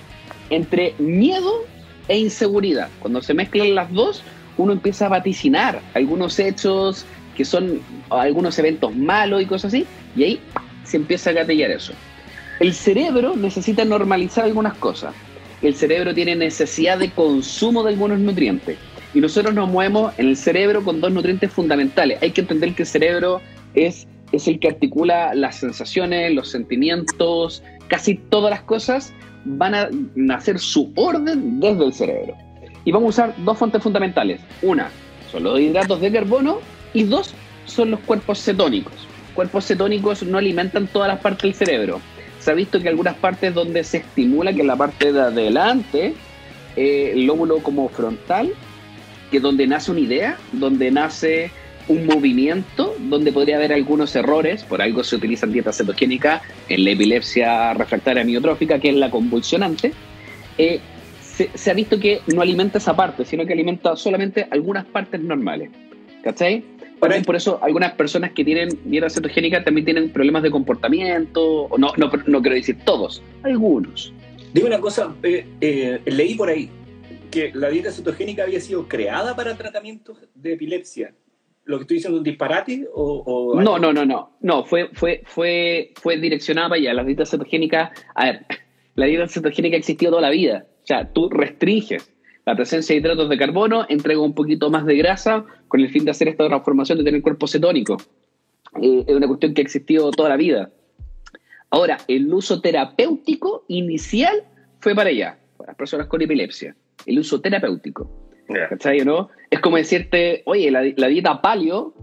entre 0.49 0.95
miedo 0.99 1.67
e 2.09 2.19
inseguridad. 2.19 2.89
Cuando 3.01 3.23
se 3.23 3.35
mezclan 3.35 3.75
las 3.75 3.93
dos, 3.93 4.23
uno 4.57 4.73
empieza 4.73 5.07
a 5.07 5.09
vaticinar 5.09 5.81
algunos 5.95 6.39
hechos 6.39 7.07
que 7.37 7.45
son 7.45 7.81
algunos 8.11 8.59
eventos 8.59 8.95
malos 8.95 9.43
y 9.43 9.47
cosas 9.47 9.75
así, 9.75 9.87
y 10.17 10.25
ahí 10.25 10.41
se 10.85 10.97
empieza 10.97 11.31
a 11.31 11.33
gatillar 11.33 11.71
eso. 11.71 11.93
El 12.61 12.73
cerebro 12.73 13.35
necesita 13.35 13.85
normalizar 13.85 14.45
algunas 14.45 14.75
cosas. 14.75 15.15
El 15.63 15.75
cerebro 15.75 16.15
tiene 16.15 16.37
necesidad 16.37 16.99
de 16.99 17.11
consumo 17.11 17.83
de 17.83 17.91
algunos 17.91 18.19
nutrientes. 18.21 18.79
Y 19.13 19.21
nosotros 19.21 19.55
nos 19.55 19.69
movemos 19.69 20.13
en 20.19 20.29
el 20.29 20.37
cerebro 20.37 20.85
con 20.85 21.01
dos 21.01 21.13
nutrientes 21.13 21.51
fundamentales. 21.53 22.23
Hay 22.23 22.31
que 22.33 22.43
entender 22.43 22.75
que 22.75 22.83
el 22.83 22.89
cerebro 22.89 23.41
es, 23.75 24.07
es 24.33 24.47
el 24.47 24.59
que 24.61 24.69
articula 24.69 25.35
las 25.35 25.57
sensaciones, 25.57 26.33
los 26.33 26.51
sentimientos, 26.51 27.63
casi 27.89 28.17
todas 28.17 28.51
las 28.51 28.63
cosas 28.63 29.13
van 29.45 29.75
a 29.75 29.89
nacer 30.15 30.59
su 30.59 30.93
orden 30.97 31.61
desde 31.61 31.85
el 31.85 31.93
cerebro. 31.93 32.35
Y 32.85 32.93
vamos 32.93 33.19
a 33.19 33.25
usar 33.25 33.35
dos 33.39 33.59
fuentes 33.59 33.83
fundamentales. 33.83 34.41
Una 34.63 34.91
son 35.31 35.45
los 35.45 35.59
hidratos 35.59 36.01
de 36.01 36.13
carbono 36.13 36.59
y 36.93 37.05
dos 37.05 37.35
son 37.67 37.91
los 37.91 38.01
cuerpos 38.01 38.39
cetónicos. 38.43 38.93
Cuerpos 39.35 39.67
cetónicos 39.67 40.23
no 40.23 40.39
alimentan 40.39 40.87
todas 40.87 41.09
las 41.09 41.21
partes 41.21 41.43
del 41.43 41.55
cerebro. 41.55 42.01
Se 42.39 42.51
ha 42.51 42.55
visto 42.55 42.81
que 42.81 42.89
algunas 42.89 43.17
partes 43.17 43.55
donde 43.55 43.83
se 43.85 43.99
estimula, 43.99 44.53
que 44.53 44.61
es 44.61 44.67
la 44.67 44.77
parte 44.77 45.13
de 45.13 45.21
adelante, 45.21 46.15
eh, 46.77 47.13
el 47.15 47.25
lóbulo 47.27 47.59
como 47.61 47.89
frontal, 47.89 48.53
que 49.31 49.41
donde 49.41 49.67
nace 49.67 49.91
una 49.91 50.01
idea, 50.01 50.39
donde 50.53 50.91
nace 50.91 51.51
un 51.89 52.07
movimiento, 52.07 52.95
donde 52.99 53.33
podría 53.33 53.57
haber 53.57 53.73
algunos 53.73 54.15
errores, 54.15 54.63
por 54.63 54.81
algo 54.81 55.05
se 55.05 55.17
utilizan 55.17 55.53
dietas 55.53 55.77
cetogénicas 55.79 56.43
en 56.69 56.85
la 56.85 56.91
epilepsia 56.91 57.75
refractaria 57.75 58.25
miotrófica, 58.25 58.79
que 58.79 58.91
es 58.91 58.95
la 58.95 59.11
convulsionante, 59.11 59.93
eh, 60.57 60.81
se, 61.37 61.71
ha 61.71 61.75
visto 61.75 61.99
que 61.99 62.21
no 62.35 62.43
alimenta 62.43 62.79
esa 62.79 62.95
parte, 62.95 63.25
sino 63.25 63.45
que 63.47 63.53
alimenta 63.53 63.97
solamente 63.97 64.47
algunas 64.51 64.85
partes 64.87 65.21
normales. 65.21 65.71
¿Cachai? 66.23 66.65
Por, 67.27 67.37
eso 67.37 67.59
algunas 67.63 67.93
personas 67.93 68.33
que 68.33 68.45
tienen 68.45 68.79
dieta 68.85 69.11
cetogénica 69.11 69.63
también 69.63 69.85
tienen 69.85 70.11
problemas 70.11 70.43
de 70.43 70.51
comportamiento, 70.51 71.69
no, 71.77 71.93
no, 71.99 72.11
no 72.27 72.41
quiero 72.41 72.57
decir 72.57 72.79
todos, 72.85 73.23
algunos. 73.43 74.13
Dime 74.55 74.69
una 74.69 74.81
cosa, 74.81 75.15
eh, 75.23 75.47
eh, 75.61 76.01
leí 76.07 76.35
por 76.35 76.49
ahí, 76.49 76.71
que 77.31 77.51
la 77.53 77.69
dieta 77.69 77.91
cetogénica 77.91 78.45
había 78.45 78.61
sido 78.61 78.89
creada 78.89 79.37
para 79.37 79.55
tratamientos 79.55 80.17
de 80.35 80.55
epilepsia. 80.55 81.13
¿Lo 81.65 81.79
que 81.79 81.83
estoy 81.83 81.97
diciendo 81.97 82.19
es 82.19 82.21
un 82.21 82.25
disparate? 82.25 82.87
O, 82.95 83.61
no, 83.61 83.79
no, 83.79 83.93
no, 83.93 84.07
no. 84.07 84.37
No, 84.41 84.65
fue, 84.65 84.91
fue, 84.93 85.23
fue, 85.25 85.93
fue 86.01 86.19
direccionada 86.19 86.69
para 86.71 86.81
allá. 86.81 86.95
La 86.95 87.05
dieta 87.05 87.27
cetogénica, 87.27 87.93
a 88.15 88.25
ver, 88.27 88.47
la 88.95 89.07
dieta 89.07 89.29
cetogénica 89.29 89.77
ha 89.77 89.79
existido 89.79 90.13
toda 90.13 90.23
la 90.23 90.31
vida. 90.31 90.67
O 90.85 90.87
sea, 90.87 91.13
tú 91.13 91.29
restringes 91.29 92.13
la 92.47 92.55
presencia 92.55 92.95
de 92.95 93.01
hidratos 93.01 93.29
de 93.29 93.39
carbono, 93.39 93.87
entrega 93.89 94.21
un 94.21 94.35
poquito 94.35 94.71
más 94.71 94.85
de 94.85 94.97
grasa 94.97 95.45
con 95.69 95.81
el 95.81 95.89
fin 95.91 96.05
de 96.05 96.11
hacer 96.11 96.29
esta 96.29 96.47
transformación 96.47 96.99
de 96.99 97.05
tener 97.05 97.23
cuerpo 97.23 97.47
cetónico. 97.47 97.97
Eh, 98.81 99.05
es 99.07 99.17
una 99.17 99.27
cuestión 99.27 99.55
que 99.55 99.63
ha 99.63 99.65
existido 99.65 100.11
toda 100.11 100.29
la 100.29 100.37
vida. 100.37 100.71
Ahora, 101.71 101.99
el 102.07 102.33
uso 102.33 102.61
terapéutico 102.61 103.65
inicial 103.69 104.45
fue 104.81 104.95
para 104.95 105.11
allá, 105.11 105.39
para 105.57 105.71
las 105.71 105.77
personas 105.77 106.07
con 106.07 106.21
epilepsia 106.23 106.77
el 107.07 107.19
uso 107.19 107.41
terapéutico. 107.41 108.11
¿Cachai 108.69 109.01
o 109.01 109.05
no? 109.05 109.31
Es 109.51 109.61
como 109.61 109.77
decirte, 109.77 110.43
oye, 110.47 110.71
la, 110.71 111.09
dieta 111.09 111.41
palio 111.41 111.95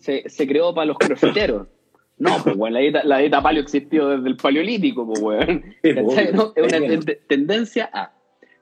se, 0.00 0.24
creó 0.46 0.74
para 0.74 0.86
los 0.86 0.98
crofiteros. 0.98 1.68
No, 2.16 2.42
pues, 2.42 2.56
weón, 2.56 2.74
la 2.74 2.80
dieta, 2.80 3.04
la 3.04 3.18
dieta 3.18 3.42
palio 3.42 3.62
existió 3.62 4.08
desde 4.08 4.28
el 4.28 4.36
paleolítico, 4.36 5.06
pues, 5.06 5.20
weón. 5.20 5.64
¿Cachai? 5.82 6.32
¿no? 6.32 6.52
Es 6.54 6.72
una 6.72 7.00
tendencia 7.28 7.90
a. 7.92 8.12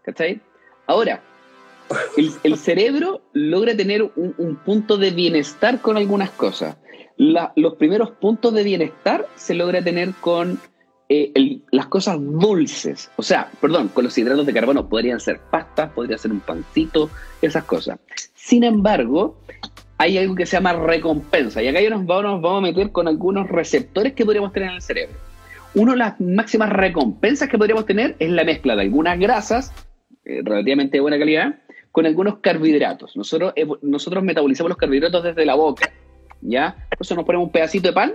¿Cachai? 0.05 0.41
Ahora, 0.87 1.23
el, 2.17 2.57
cerebro 2.57 3.23
logra 3.33 3.77
tener 3.77 4.03
un, 4.03 4.59
punto 4.65 4.97
de 4.97 5.11
bienestar 5.11 5.81
con 5.81 5.97
algunas 5.97 6.31
cosas. 6.31 6.77
los 7.17 7.75
primeros 7.77 8.11
puntos 8.13 8.55
de 8.55 8.63
bienestar 8.63 9.27
se 9.37 9.55
logra 9.55 9.83
tener 9.83 10.13
con 10.21 10.59
eh, 11.09 11.61
las 11.71 11.87
cosas 11.87 12.19
dulces. 12.21 13.11
O 13.17 13.23
sea, 13.23 13.51
perdón, 13.61 13.89
con 13.89 14.05
los 14.05 14.17
hidratos 14.17 14.47
de 14.47 14.55
carbono 14.55 14.89
podrían 14.89 15.21
ser 15.21 15.41
pastas, 15.51 15.93
podría 15.93 16.19
ser 16.19 16.33
un 16.33 16.41
pancito, 16.41 17.11
esas 17.43 17.65
cosas. 17.65 17.99
Sin 18.35 18.65
embargo, 18.65 19.39
hay 20.03 20.19
algo 20.19 20.35
que 20.35 20.47
se 20.47 20.57
llama 20.57 20.73
recompensa. 20.73 21.63
Y 21.63 21.69
acá 21.69 21.81
ya 21.81 21.91
nos 21.91 22.05
vamos, 22.05 22.59
a 22.59 22.61
meter 22.61 22.91
con 22.91 23.07
algunos 23.07 23.49
receptores 23.49 24.15
que 24.15 24.25
podríamos 24.25 24.53
tener 24.53 24.71
en 24.71 24.75
el 24.75 24.83
cerebro. 24.83 25.17
Una 25.75 25.93
de 25.93 25.99
las 25.99 26.21
máximas 26.21 26.71
recompensas 26.71 27.49
que 27.49 27.57
podríamos 27.57 27.87
tener 27.87 28.17
es 28.19 28.29
la 28.29 28.43
mezcla 28.43 28.75
de 28.75 28.83
algunas 28.83 29.17
grasas, 29.17 29.73
eh, 30.25 30.41
relativamente 30.45 30.97
de 30.97 31.03
buena 31.03 31.21
calidad, 31.21 31.55
con 31.93 32.05
algunos 32.05 32.39
carbohidratos. 32.39 33.17
Nosotros, 33.17 33.55
nosotros 33.83 34.25
metabolizamos 34.25 34.71
los 34.71 34.77
carbohidratos 34.77 35.23
desde 35.23 35.47
la 35.47 35.55
boca, 35.55 35.89
¿ya? 36.41 36.75
Entonces 36.91 37.17
nos 37.17 37.25
ponemos 37.25 37.47
un 37.47 37.53
pedacito 37.53 37.89
de 37.89 37.95
pan, 37.95 38.13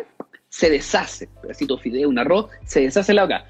se 0.49 0.69
deshace, 0.69 1.29
un 1.35 1.41
pedacito 1.43 1.77
de 1.77 1.83
fideo, 1.83 2.09
un 2.09 2.19
arroz, 2.19 2.49
se 2.65 2.81
deshace 2.81 3.13
la 3.13 3.23
boca. 3.23 3.45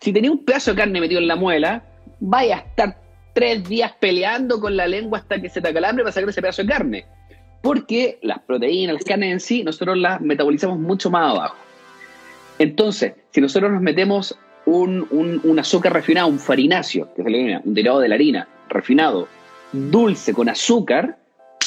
Si 0.00 0.12
tenía 0.12 0.30
un 0.30 0.44
pedazo 0.44 0.70
de 0.70 0.76
carne 0.76 1.00
metido 1.00 1.20
en 1.20 1.26
la 1.26 1.34
muela, 1.34 1.82
vaya 2.20 2.56
a 2.56 2.60
estar 2.60 3.02
tres 3.34 3.68
días 3.68 3.92
peleando 3.98 4.60
con 4.60 4.76
la 4.76 4.86
lengua 4.86 5.18
hasta 5.18 5.40
que 5.40 5.48
se 5.48 5.60
te 5.60 5.68
acalambre 5.68 6.04
para 6.04 6.12
sacar 6.12 6.28
ese 6.28 6.40
pedazo 6.40 6.62
de 6.62 6.68
carne. 6.68 7.06
Porque 7.62 8.18
las 8.22 8.40
proteínas, 8.40 8.94
las 8.94 9.04
carnes 9.04 9.32
en 9.32 9.40
sí, 9.40 9.62
nosotros 9.64 9.98
las 9.98 10.20
metabolizamos 10.20 10.78
mucho 10.78 11.10
más 11.10 11.30
abajo. 11.34 11.56
Entonces, 12.58 13.14
si 13.30 13.40
nosotros 13.40 13.70
nos 13.70 13.82
metemos 13.82 14.38
un, 14.66 15.06
un 15.10 15.58
azúcar 15.58 15.92
refinado, 15.92 16.28
un 16.28 16.38
farináceo, 16.38 17.12
que 17.14 17.22
es 17.22 17.62
un 17.64 17.74
derivado 17.74 18.00
de 18.00 18.08
la 18.08 18.14
harina, 18.14 18.48
refinado, 18.68 19.28
dulce 19.72 20.32
con 20.32 20.48
azúcar, 20.48 21.18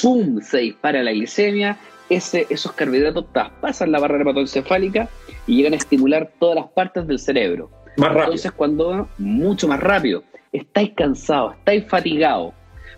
¡pum! 0.01 0.41
se 0.41 0.59
dispara 0.59 1.03
la 1.03 1.11
glicemia, 1.11 1.77
ese, 2.09 2.45
esos 2.49 2.71
carbohidratos 2.73 3.31
traspasan 3.31 3.91
la 3.91 3.99
barrera 3.99 4.23
hepatoencefálica 4.23 5.09
y 5.47 5.57
llegan 5.57 5.73
a 5.73 5.77
estimular 5.77 6.31
todas 6.39 6.55
las 6.55 6.67
partes 6.67 7.07
del 7.07 7.19
cerebro. 7.19 7.69
Más 7.97 8.09
rápido. 8.09 8.23
Entonces, 8.23 8.51
cuando, 8.51 9.07
mucho 9.17 9.67
más 9.67 9.79
rápido, 9.79 10.23
estáis 10.51 10.91
cansados, 10.95 11.55
estáis 11.57 11.85
fatigados, 11.87 12.53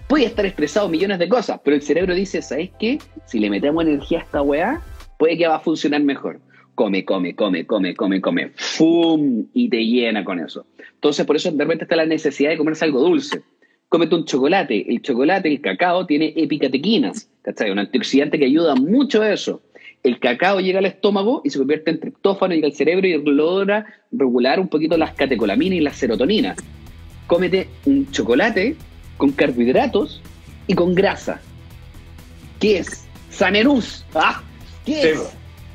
puede 0.07 0.25
estar 0.25 0.45
estresado 0.45 0.89
millones 0.89 1.19
de 1.19 1.29
cosas, 1.29 1.59
pero 1.63 1.75
el 1.75 1.81
cerebro 1.81 2.13
dice, 2.13 2.41
¿sabes 2.41 2.71
qué? 2.79 2.99
Si 3.25 3.39
le 3.39 3.49
metemos 3.49 3.83
energía 3.83 4.19
a 4.19 4.23
esta 4.23 4.41
weá, 4.41 4.81
puede 5.17 5.37
que 5.37 5.47
va 5.47 5.55
a 5.55 5.59
funcionar 5.59 6.01
mejor. 6.03 6.39
Come, 6.75 7.05
come, 7.05 7.35
come, 7.35 7.65
come, 7.65 7.95
come, 7.95 8.21
come. 8.21 8.51
¡Fum! 8.55 9.45
Y 9.53 9.69
te 9.69 9.85
llena 9.85 10.25
con 10.25 10.39
eso. 10.39 10.65
Entonces, 10.95 11.25
por 11.25 11.37
eso 11.37 11.49
de 11.51 11.63
repente 11.63 11.85
está 11.85 11.95
la 11.95 12.05
necesidad 12.05 12.49
de 12.49 12.57
comerse 12.57 12.83
algo 12.83 12.99
dulce 12.99 13.41
cómete 13.89 14.15
un 14.15 14.25
chocolate. 14.25 14.91
El 14.91 15.01
chocolate, 15.01 15.47
el 15.47 15.61
cacao, 15.61 16.05
tiene 16.05 16.33
epicatequinas, 16.35 17.29
¿cachai? 17.41 17.71
Un 17.71 17.79
antioxidante 17.79 18.37
que 18.37 18.45
ayuda 18.45 18.75
mucho 18.75 19.21
a 19.21 19.31
eso. 19.31 19.61
El 20.03 20.19
cacao 20.19 20.59
llega 20.59 20.79
al 20.79 20.85
estómago 20.85 21.41
y 21.45 21.49
se 21.49 21.57
convierte 21.57 21.91
en 21.91 22.01
triptófano, 22.01 22.53
llega 22.53 22.67
al 22.67 22.73
cerebro 22.73 23.07
y 23.07 23.17
logra 23.23 23.85
regular 24.11 24.59
un 24.59 24.67
poquito 24.67 24.97
las 24.97 25.13
catecolaminas 25.13 25.77
y 25.77 25.81
las 25.81 25.95
serotoninas. 25.95 26.57
Cómete 27.25 27.69
un 27.85 28.11
chocolate 28.11 28.75
con 29.17 29.31
carbohidratos 29.31 30.21
y 30.67 30.75
con 30.75 30.95
grasa. 30.95 31.39
¿Qué 32.59 32.79
es? 32.79 33.05
Sanerús. 33.29 34.05
¿Ah? 34.13 34.41
¿Qué 34.85 35.11
es? 35.11 35.19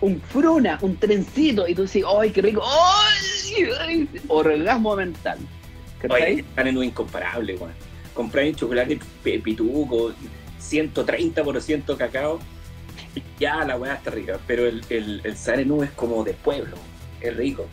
Un 0.00 0.20
fruna, 0.20 0.78
un 0.80 0.97
trencito. 0.97 1.68
Y 1.68 1.75
tú 1.75 1.82
dices, 1.82 2.04
¡ay, 2.18 2.30
qué 2.30 2.42
rico! 2.42 2.62
¡Ay! 2.64 4.09
Orgasmo 4.28 4.97
mental. 4.97 5.38
Oye, 6.09 6.44
incomparable, 6.82 7.56
weón 7.56 7.90
chocolate 8.54 8.99
pituco, 9.23 10.12
130% 10.61 11.97
cacao, 11.97 12.38
ya 13.38 13.64
la 13.64 13.76
weá 13.76 13.94
está 13.94 14.11
rica, 14.11 14.38
pero 14.47 14.66
el, 14.66 14.82
el, 14.90 15.20
el 15.25 15.37
es 15.82 15.90
como 15.92 16.23
de 16.25 16.35
pueblo, 16.35 16.76
es 17.20 17.37
rico. 17.37 17.66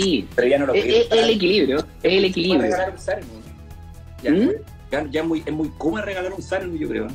sí. 0.00 0.28
pero 0.34 0.48
ya 0.48 0.58
no 0.58 0.66
lo 0.66 0.74
es, 0.74 1.10
el 1.10 1.30
equilibrio, 1.30 1.78
es 1.78 2.12
el 2.12 2.24
equilibrio. 2.24 2.70
un 2.70 3.42
Ya, 4.22 4.30
¿Mm? 4.30 4.50
Ya, 5.10 5.20
es, 5.20 5.26
muy, 5.26 5.42
es 5.44 5.52
muy 5.52 5.70
cómodo 5.78 6.02
regalar 6.02 6.32
un 6.32 6.42
Sarenu, 6.42 6.76
yo 6.76 6.88
creo. 6.88 7.08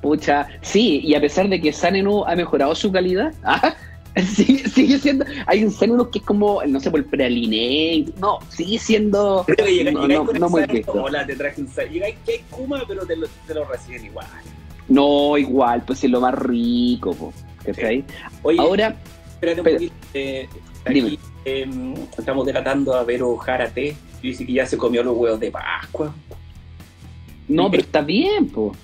Pucha, 0.00 0.46
sí, 0.62 1.00
y 1.02 1.14
a 1.14 1.20
pesar 1.20 1.48
de 1.48 1.60
que 1.60 1.72
Sanenu 1.72 2.24
ha 2.24 2.34
mejorado 2.34 2.74
su 2.74 2.90
calidad, 2.92 3.34
¿ah? 3.44 3.74
sigue, 4.22 4.68
sigue, 4.68 4.98
siendo. 4.98 5.24
Hay 5.46 5.64
un 5.64 5.70
Xenomorph 5.70 6.10
que 6.10 6.18
es 6.20 6.24
como, 6.24 6.62
no 6.64 6.80
sé, 6.80 6.90
por 6.90 7.00
el 7.00 7.06
praliné. 7.06 8.06
No, 8.18 8.38
sigue 8.48 8.78
siendo. 8.78 9.44
no, 9.92 10.08
no, 10.08 10.24
no 10.24 10.48
muy 10.48 10.84
Hola, 10.86 11.26
te 11.26 11.36
traje 11.36 11.60
un 11.60 11.68
Llegáis 11.92 12.16
que 12.24 12.36
es 12.36 12.42
Kuma, 12.50 12.82
pero 12.86 13.06
te 13.06 13.16
lo, 13.16 13.26
te 13.46 13.54
lo 13.54 13.64
reciben 13.64 14.04
igual. 14.04 14.26
No, 14.88 15.36
igual, 15.36 15.82
pues 15.84 16.04
es 16.04 16.10
lo 16.10 16.20
más 16.20 16.34
rico, 16.34 17.12
po, 17.12 17.32
¿cachai? 17.64 18.04
Oye, 18.42 18.60
Ahora. 18.60 18.96
Espérate 19.34 19.60
un 19.60 19.66
poquito. 19.66 19.94
Eh, 20.14 20.48
aquí 20.84 21.18
eh, 21.44 21.94
estamos 22.16 22.46
delatando 22.46 22.94
a 22.94 23.04
Vero 23.04 23.36
Jarate. 23.36 23.96
Dice 24.22 24.46
que 24.46 24.52
ya 24.52 24.66
se 24.66 24.78
comió 24.78 25.02
los 25.02 25.16
huevos 25.16 25.40
de 25.40 25.50
Pascua. 25.50 26.14
No, 27.48 27.70
pero 27.70 27.82
está 27.82 28.00
bien, 28.02 28.48
pues. 28.48 28.76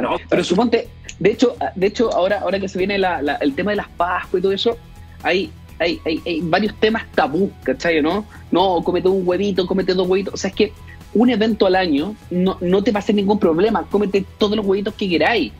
No, 0.00 0.16
pero 0.28 0.42
suponte, 0.42 0.88
de 1.18 1.30
hecho, 1.30 1.54
de 1.74 1.86
hecho 1.86 2.12
ahora, 2.12 2.40
ahora 2.40 2.58
que 2.58 2.68
se 2.68 2.78
viene 2.78 2.96
el 2.96 3.54
tema 3.54 3.72
de 3.72 3.76
las 3.76 3.88
Pascuas 3.90 4.40
y 4.40 4.42
todo 4.42 4.52
eso, 4.52 4.78
hay, 5.22 5.50
hay, 5.78 6.00
hay, 6.04 6.40
varios 6.42 6.74
temas 6.80 7.04
tabú, 7.14 7.50
¿cachai? 7.62 8.00
¿No? 8.00 8.24
No, 8.50 8.82
cómete 8.82 9.08
un 9.08 9.26
huevito, 9.26 9.66
cómete 9.66 9.94
dos 9.94 10.08
huevitos. 10.08 10.34
O 10.34 10.36
sea, 10.36 10.48
es 10.48 10.56
que 10.56 10.72
un 11.14 11.28
evento 11.28 11.66
al 11.66 11.76
año 11.76 12.16
no, 12.30 12.56
no 12.60 12.82
te 12.82 12.90
va 12.90 12.98
a 12.98 13.02
hacer 13.02 13.14
ningún 13.14 13.38
problema. 13.38 13.86
Cómete 13.90 14.24
todos 14.38 14.56
los 14.56 14.64
huevitos 14.64 14.94
que 14.94 15.08
queráis. 15.08 15.52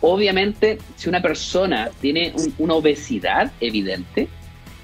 Obviamente, 0.00 0.78
si 0.96 1.08
una 1.08 1.20
persona 1.20 1.90
tiene 2.00 2.32
una 2.58 2.74
obesidad 2.74 3.52
evidente, 3.60 4.28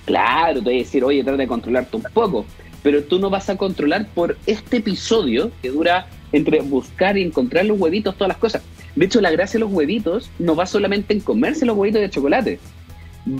claro, 0.04 0.58
te 0.58 0.64
voy 0.64 0.74
a 0.74 0.78
decir, 0.78 1.04
oye, 1.04 1.22
trata 1.22 1.38
de 1.38 1.46
controlarte 1.46 1.96
un 1.96 2.02
poco. 2.12 2.44
Pero 2.82 3.02
tú 3.04 3.18
no 3.18 3.30
vas 3.30 3.48
a 3.48 3.56
controlar 3.56 4.06
por 4.08 4.36
este 4.46 4.78
episodio 4.78 5.50
que 5.62 5.70
dura 5.70 6.06
entre 6.36 6.60
buscar 6.60 7.16
y 7.16 7.22
encontrar 7.22 7.64
los 7.64 7.80
huevitos, 7.80 8.14
todas 8.14 8.28
las 8.28 8.36
cosas. 8.36 8.62
De 8.94 9.06
hecho, 9.06 9.20
la 9.20 9.30
gracia 9.30 9.58
de 9.58 9.64
los 9.64 9.72
huevitos 9.72 10.30
no 10.38 10.54
va 10.54 10.66
solamente 10.66 11.14
en 11.14 11.20
comerse 11.20 11.64
los 11.64 11.76
huevitos 11.76 12.02
de 12.02 12.10
chocolate, 12.10 12.58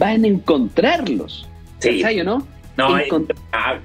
va 0.00 0.15
en 0.15 0.25
encontrarlos. 0.25 1.49
Sí. 1.79 2.03
o 2.03 2.25
no? 2.25 2.47
No, 2.76 2.97
ah, 3.53 3.79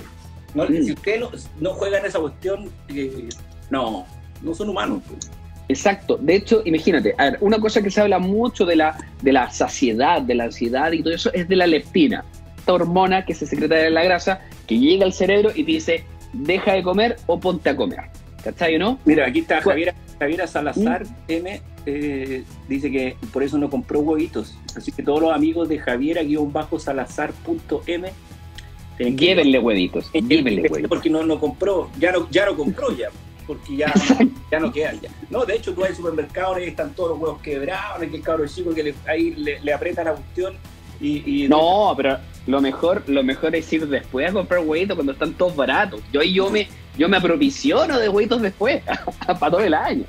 no 0.53 0.63
mm. 0.65 0.83
si 0.83 0.91
ustedes 0.93 1.49
no, 1.59 1.73
juegan 1.73 2.05
esa 2.05 2.19
cuestión, 2.19 2.69
eh, 2.89 3.29
no, 3.69 4.05
no 4.41 4.53
son 4.53 4.69
humanos. 4.69 5.01
Pues. 5.07 5.29
Exacto. 5.67 6.17
De 6.17 6.35
hecho, 6.35 6.61
imagínate, 6.65 7.15
a 7.17 7.31
ver, 7.31 7.37
una 7.41 7.59
cosa 7.59 7.81
que 7.81 7.91
se 7.91 8.01
habla 8.01 8.19
mucho 8.19 8.65
de 8.65 8.75
la, 8.75 8.97
de 9.21 9.31
la 9.31 9.49
saciedad, 9.51 10.21
de 10.21 10.35
la 10.35 10.45
ansiedad 10.45 10.91
y 10.91 11.01
todo 11.01 11.13
eso, 11.13 11.31
es 11.33 11.47
de 11.47 11.55
la 11.55 11.67
leptina. 11.67 12.25
Esta 12.57 12.73
hormona 12.73 13.25
que 13.25 13.33
se 13.33 13.45
secreta 13.45 13.75
de 13.75 13.89
la 13.89 14.03
grasa, 14.03 14.41
que 14.67 14.77
llega 14.77 15.05
al 15.05 15.13
cerebro 15.13 15.51
y 15.55 15.63
te 15.63 15.71
dice, 15.71 16.05
deja 16.33 16.73
de 16.73 16.83
comer 16.83 17.17
o 17.27 17.39
ponte 17.39 17.69
a 17.69 17.75
comer. 17.75 17.99
¿Cachai 18.43 18.77
no? 18.77 18.99
Mira, 19.05 19.27
aquí 19.27 19.39
está 19.39 19.61
Javier 19.61 19.95
Javiera 20.19 20.45
Salazar 20.47 21.05
¿Mm? 21.05 21.09
M 21.27 21.61
eh, 21.85 22.43
dice 22.67 22.91
que 22.91 23.15
por 23.33 23.43
eso 23.43 23.57
no 23.57 23.69
compró 23.69 24.01
huevitos. 24.01 24.57
Así 24.75 24.91
que 24.91 25.03
todos 25.03 25.21
los 25.21 25.31
amigos 25.33 25.69
de 25.69 25.79
Javiera-salazar.m 25.79 28.11
llévenle 29.09 29.59
huevitos, 29.59 30.11
llévenle 30.13 30.69
huevitos. 30.69 30.89
Porque 30.89 31.09
no, 31.09 31.23
no 31.23 31.39
compró, 31.39 31.89
ya 31.99 32.11
no, 32.11 32.29
ya 32.29 32.45
no 32.45 32.55
compró 32.55 32.95
ya, 32.95 33.09
porque 33.47 33.77
ya, 33.77 33.93
ya 34.51 34.59
no 34.59 34.71
quedan 34.71 34.99
ya. 35.01 35.09
No, 35.29 35.45
de 35.45 35.55
hecho 35.55 35.73
tú 35.73 35.81
vas 35.81 35.91
al 35.91 35.95
supermercado 35.95 36.59
y 36.59 36.65
están 36.65 36.93
todos 36.93 37.11
los 37.11 37.19
huevos 37.19 37.41
quebrados, 37.41 37.99
que 37.99 38.15
el 38.15 38.21
cabro 38.21 38.47
chico 38.47 38.73
que 38.73 38.83
le, 38.83 38.95
ahí 39.07 39.33
le, 39.35 39.59
le 39.59 39.73
aprieta 39.73 40.03
la 40.03 40.13
cuestión 40.13 40.55
y, 41.03 41.47
no, 41.47 41.93
pero 41.97 42.19
lo 42.45 42.61
mejor, 42.61 43.01
lo 43.07 43.23
mejor 43.23 43.55
es 43.55 43.73
ir 43.73 43.87
después 43.87 44.29
a 44.29 44.33
comprar 44.33 44.61
huevitos 44.63 44.95
cuando 44.95 45.13
están 45.13 45.33
todos 45.33 45.55
baratos. 45.55 45.99
Yo 46.13 46.21
yo 46.21 46.51
me, 46.51 46.67
yo 46.97 47.09
me 47.09 47.17
aprovisiono 47.17 47.99
de 47.99 48.09
huevitos 48.09 48.41
después, 48.41 48.81
para 49.27 49.51
todo 49.51 49.61
el 49.61 49.73
año. 49.73 50.05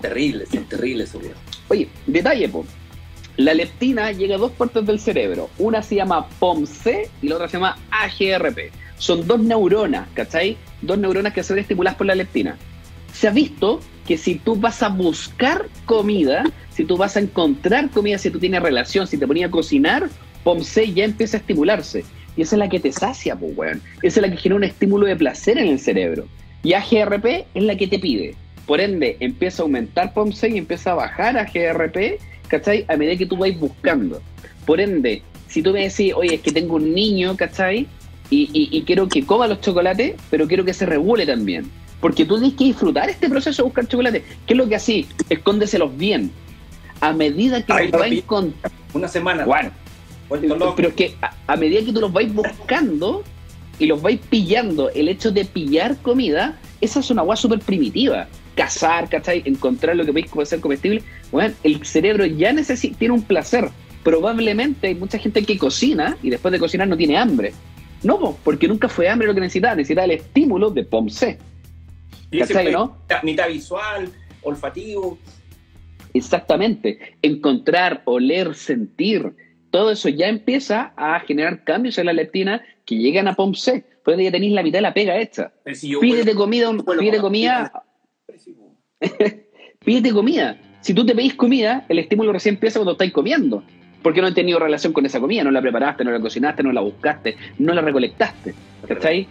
Terrible, 0.00 0.46
son 0.46 0.64
terribles 0.64 1.10
eso, 1.10 1.20
Oye, 1.68 1.88
detalle, 2.06 2.48
po. 2.48 2.66
La 3.36 3.54
leptina 3.54 4.12
llega 4.12 4.34
a 4.34 4.38
dos 4.38 4.52
partes 4.52 4.84
del 4.84 5.00
cerebro. 5.00 5.48
Una 5.58 5.82
se 5.82 5.94
llama 5.94 6.28
POMC 6.38 7.08
y 7.22 7.28
la 7.28 7.36
otra 7.36 7.48
se 7.48 7.56
llama 7.56 7.78
AGRP. 7.90 8.72
Son 8.98 9.26
dos 9.26 9.40
neuronas, 9.40 10.06
¿cachai? 10.12 10.58
Dos 10.82 10.98
neuronas 10.98 11.32
que 11.32 11.42
se 11.42 11.54
ven 11.54 11.62
estimuladas 11.62 11.96
por 11.96 12.06
la 12.06 12.14
leptina. 12.14 12.58
Se 13.12 13.28
ha 13.28 13.30
visto 13.30 13.80
que 14.06 14.18
si 14.18 14.34
tú 14.34 14.56
vas 14.56 14.82
a 14.82 14.88
buscar 14.88 15.68
comida, 15.86 16.44
si 16.70 16.84
tú 16.84 16.96
vas 16.96 17.16
a 17.16 17.20
encontrar 17.20 17.90
comida, 17.90 18.18
si 18.18 18.30
tú 18.30 18.38
tienes 18.38 18.62
relación, 18.62 19.06
si 19.06 19.16
te 19.16 19.26
ponías 19.26 19.48
a 19.48 19.50
cocinar, 19.50 20.10
POMC 20.44 20.92
ya 20.94 21.04
empieza 21.04 21.38
a 21.38 21.40
estimularse. 21.40 22.04
Y 22.36 22.42
esa 22.42 22.56
es 22.56 22.58
la 22.58 22.68
que 22.68 22.80
te 22.80 22.92
sacia, 22.92 23.36
pues, 23.36 23.52
weón. 23.56 23.82
Esa 24.02 24.20
es 24.20 24.26
la 24.26 24.30
que 24.30 24.36
genera 24.40 24.56
un 24.56 24.64
estímulo 24.64 25.06
de 25.06 25.16
placer 25.16 25.58
en 25.58 25.68
el 25.68 25.78
cerebro. 25.78 26.26
Y 26.62 26.74
AGRP 26.74 27.46
es 27.54 27.62
la 27.62 27.76
que 27.76 27.86
te 27.86 27.98
pide. 27.98 28.34
Por 28.66 28.80
ende, 28.80 29.16
empieza 29.20 29.62
a 29.62 29.64
aumentar 29.64 30.14
POMC 30.14 30.44
y 30.44 30.58
empieza 30.58 30.92
a 30.92 30.94
bajar 30.94 31.36
a 31.36 31.44
GRP, 31.44 32.18
¿cachai? 32.48 32.84
A 32.88 32.96
medida 32.96 33.16
que 33.16 33.26
tú 33.26 33.36
vais 33.36 33.58
buscando. 33.58 34.22
Por 34.64 34.80
ende, 34.80 35.22
si 35.48 35.62
tú 35.62 35.72
me 35.72 35.82
decís, 35.88 36.12
oye, 36.14 36.36
es 36.36 36.40
que 36.40 36.52
tengo 36.52 36.76
un 36.76 36.94
niño, 36.94 37.36
¿cachai? 37.36 37.86
Y, 38.30 38.48
y, 38.52 38.68
y 38.70 38.82
quiero 38.84 39.08
que 39.08 39.26
coma 39.26 39.46
los 39.46 39.60
chocolates, 39.60 40.14
pero 40.30 40.46
quiero 40.46 40.64
que 40.64 40.72
se 40.72 40.86
regule 40.86 41.26
también. 41.26 41.68
Porque 42.00 42.24
tú 42.24 42.38
tienes 42.38 42.56
que 42.56 42.64
disfrutar 42.64 43.10
este 43.10 43.28
proceso 43.28 43.62
de 43.62 43.64
buscar 43.64 43.86
chocolate. 43.86 44.24
¿Qué 44.46 44.54
es 44.54 44.56
lo 44.56 44.68
que 44.68 44.76
así? 44.76 45.06
Escóndeselos 45.28 45.96
bien. 45.96 46.30
A 47.00 47.12
medida 47.12 47.64
que 47.64 47.72
Ay, 47.72 47.90
los 47.90 48.00
papi. 48.00 48.22
con... 48.22 48.54
Una 48.94 49.08
semana. 49.08 49.44
Bueno, 49.44 49.70
Pero 50.76 50.88
es 50.88 50.94
que 50.94 51.14
a, 51.20 51.34
a 51.46 51.56
medida 51.56 51.84
que 51.84 51.92
tú 51.92 52.00
los 52.00 52.12
vais 52.12 52.32
buscando 52.32 53.22
y 53.78 53.86
los 53.86 54.00
vais 54.00 54.20
pillando, 54.30 54.90
el 54.90 55.08
hecho 55.08 55.30
de 55.30 55.44
pillar 55.44 55.96
comida, 55.98 56.58
esa 56.80 57.00
es 57.00 57.10
una 57.10 57.22
agua 57.22 57.36
súper 57.36 57.60
primitiva. 57.60 58.28
Cazar, 58.54 59.08
¿cachai? 59.08 59.42
Encontrar 59.44 59.96
lo 59.96 60.04
que 60.04 60.12
veis 60.12 60.30
como 60.30 60.44
ser 60.44 60.60
comestible. 60.60 61.02
Bueno, 61.30 61.54
el 61.62 61.84
cerebro 61.84 62.26
ya 62.26 62.52
necesita, 62.52 62.98
tiene 62.98 63.14
un 63.14 63.22
placer. 63.22 63.70
Probablemente 64.02 64.88
hay 64.88 64.94
mucha 64.94 65.18
gente 65.18 65.42
que 65.44 65.56
cocina 65.56 66.16
y 66.22 66.30
después 66.30 66.52
de 66.52 66.58
cocinar 66.58 66.88
no 66.88 66.96
tiene 66.96 67.16
hambre. 67.16 67.52
No, 68.02 68.18
po, 68.18 68.38
porque 68.42 68.66
nunca 68.66 68.88
fue 68.88 69.08
hambre 69.08 69.28
lo 69.28 69.34
que 69.34 69.40
necesitaba, 69.40 69.76
necesitaba 69.76 70.06
el 70.06 70.12
estímulo 70.12 70.70
de 70.70 70.84
POMC. 70.84 71.38
Y 72.32 72.40
ese 72.40 72.52
¿Cachai, 72.52 72.72
no? 72.72 72.96
Mitad 73.22 73.48
visual, 73.48 74.10
olfativo. 74.42 75.18
Exactamente. 76.12 77.16
Encontrar, 77.22 78.02
oler, 78.04 78.54
sentir, 78.54 79.34
todo 79.72 79.90
eso 79.90 80.08
ya 80.10 80.28
empieza 80.28 80.92
a 80.96 81.18
generar 81.20 81.64
cambios 81.64 81.98
en 81.98 82.06
la 82.06 82.12
leptina 82.12 82.62
que 82.84 82.96
llegan 82.96 83.26
a 83.26 83.34
POMC. 83.34 83.82
Por 84.04 84.14
eso 84.14 84.22
ya 84.22 84.30
tenéis 84.30 84.52
la 84.52 84.62
mitad 84.62 84.78
de 84.78 84.82
la 84.82 84.94
pega 84.94 85.18
hecha. 85.18 85.50
Si 85.72 85.96
Pídete 85.96 86.34
comida, 86.34 86.70
pídete 86.98 87.18
comida, 87.18 87.72
pídete 89.84 90.10
comida. 90.12 90.60
Si 90.82 90.92
tú 90.92 91.06
te 91.06 91.14
pedís 91.14 91.34
comida, 91.34 91.86
el 91.88 91.98
estímulo 91.98 92.32
recién 92.32 92.56
empieza 92.56 92.78
cuando 92.78 92.92
estáis 92.92 93.12
comiendo. 93.12 93.64
Porque 94.02 94.20
no 94.20 94.26
has 94.26 94.34
tenido 94.34 94.58
relación 94.58 94.92
con 94.92 95.06
esa 95.06 95.20
comida, 95.20 95.42
no 95.42 95.50
la 95.50 95.62
preparaste, 95.62 96.04
no 96.04 96.10
la 96.10 96.20
cocinaste, 96.20 96.62
no 96.62 96.72
la 96.72 96.80
buscaste, 96.80 97.36
no 97.58 97.72
la 97.72 97.80
recolectaste. 97.80 98.54
¿Cachai? 98.86 99.26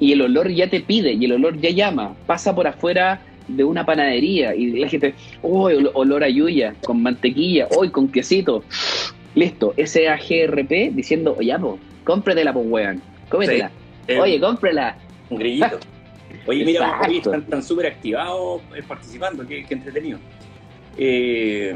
Y 0.00 0.12
el 0.12 0.22
olor 0.22 0.50
ya 0.50 0.68
te 0.68 0.80
pide, 0.80 1.12
y 1.12 1.24
el 1.24 1.32
olor 1.32 1.60
ya 1.60 1.70
llama. 1.70 2.16
Pasa 2.26 2.54
por 2.54 2.66
afuera 2.66 3.20
de 3.46 3.64
una 3.64 3.84
panadería 3.84 4.54
y 4.54 4.72
la 4.72 4.88
gente, 4.88 5.14
¡oh, 5.42 5.70
olor 5.94 6.24
a 6.24 6.28
yuya! 6.28 6.74
Con 6.84 7.02
mantequilla, 7.02 7.68
¡hoy 7.76 7.90
con 7.90 8.08
quesito! 8.08 8.64
Listo, 9.38 9.72
ese 9.76 10.08
AGRP 10.08 10.90
diciendo, 10.92 11.36
oye, 11.38 11.56
po, 11.60 11.78
cómpratela, 12.02 12.52
pues, 12.52 12.66
weón, 12.68 13.00
cómetela. 13.28 13.70
Eh, 14.08 14.18
Oye, 14.18 14.40
cómprala. 14.40 14.96
Un 15.30 15.38
grillito. 15.38 15.78
Oye, 16.46 16.64
mira, 16.64 17.00
oye, 17.06 17.18
están, 17.18 17.42
están 17.42 17.62
súper 17.62 17.86
activados 17.86 18.62
eh, 18.74 18.82
participando, 18.82 19.46
qué, 19.46 19.64
qué 19.64 19.74
entretenido. 19.74 20.18
Eh, 20.96 21.72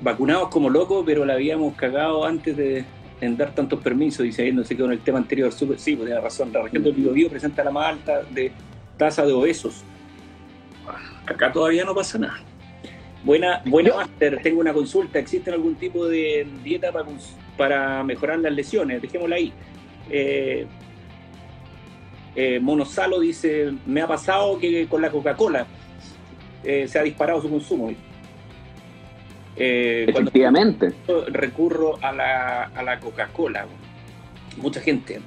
vacunados 0.00 0.48
como 0.48 0.68
locos, 0.68 1.04
pero 1.06 1.24
la 1.24 1.34
habíamos 1.34 1.74
cagado 1.76 2.24
antes 2.24 2.56
de 2.56 2.84
en 3.20 3.36
dar 3.36 3.54
tantos 3.54 3.80
permisos, 3.80 4.24
dice 4.24 4.42
ahí, 4.42 4.52
no 4.52 4.64
sé 4.64 4.74
qué 4.74 4.82
con 4.82 4.90
el 4.90 4.98
tema 4.98 5.18
anterior, 5.18 5.52
súper, 5.52 5.78
sí, 5.78 5.94
pues 5.94 6.06
tiene 6.06 6.20
razón, 6.20 6.52
la 6.52 6.62
región 6.62 6.82
del 6.82 6.92
Biobío 6.92 7.30
presenta 7.30 7.62
la 7.62 7.70
más 7.70 7.86
alta 7.86 8.22
de 8.22 8.50
tasa 8.96 9.24
de 9.24 9.32
obesos. 9.32 9.84
Acá 11.24 11.52
todavía 11.52 11.84
no 11.84 11.94
pasa 11.94 12.18
nada. 12.18 12.40
Buena, 13.24 13.62
buena 13.66 13.90
Yo- 13.90 13.96
Master, 13.96 14.40
tengo 14.42 14.60
una 14.60 14.72
consulta, 14.72 15.18
¿existe 15.18 15.50
algún 15.50 15.76
tipo 15.76 16.06
de 16.06 16.46
dieta 16.64 16.90
para, 16.90 17.06
para 17.56 18.02
mejorar 18.02 18.40
las 18.40 18.52
lesiones? 18.52 19.00
Dejémosla 19.00 19.36
ahí. 19.36 19.52
Eh, 20.10 20.66
eh, 22.34 22.58
Monosalo 22.60 23.20
dice, 23.20 23.72
me 23.86 24.00
ha 24.00 24.08
pasado 24.08 24.58
que 24.58 24.86
con 24.88 25.02
la 25.02 25.10
Coca-Cola 25.10 25.66
eh, 26.64 26.88
se 26.88 26.98
ha 26.98 27.02
disparado 27.02 27.40
su 27.42 27.48
consumo. 27.48 27.92
Eh, 29.56 30.08
cuando 30.10 30.30
Efectivamente. 30.30 30.92
recurro 31.28 31.98
a 32.02 32.12
la, 32.12 32.64
a 32.64 32.82
la 32.82 32.98
Coca-Cola, 32.98 33.66
mucha 34.56 34.80
gente. 34.80 35.20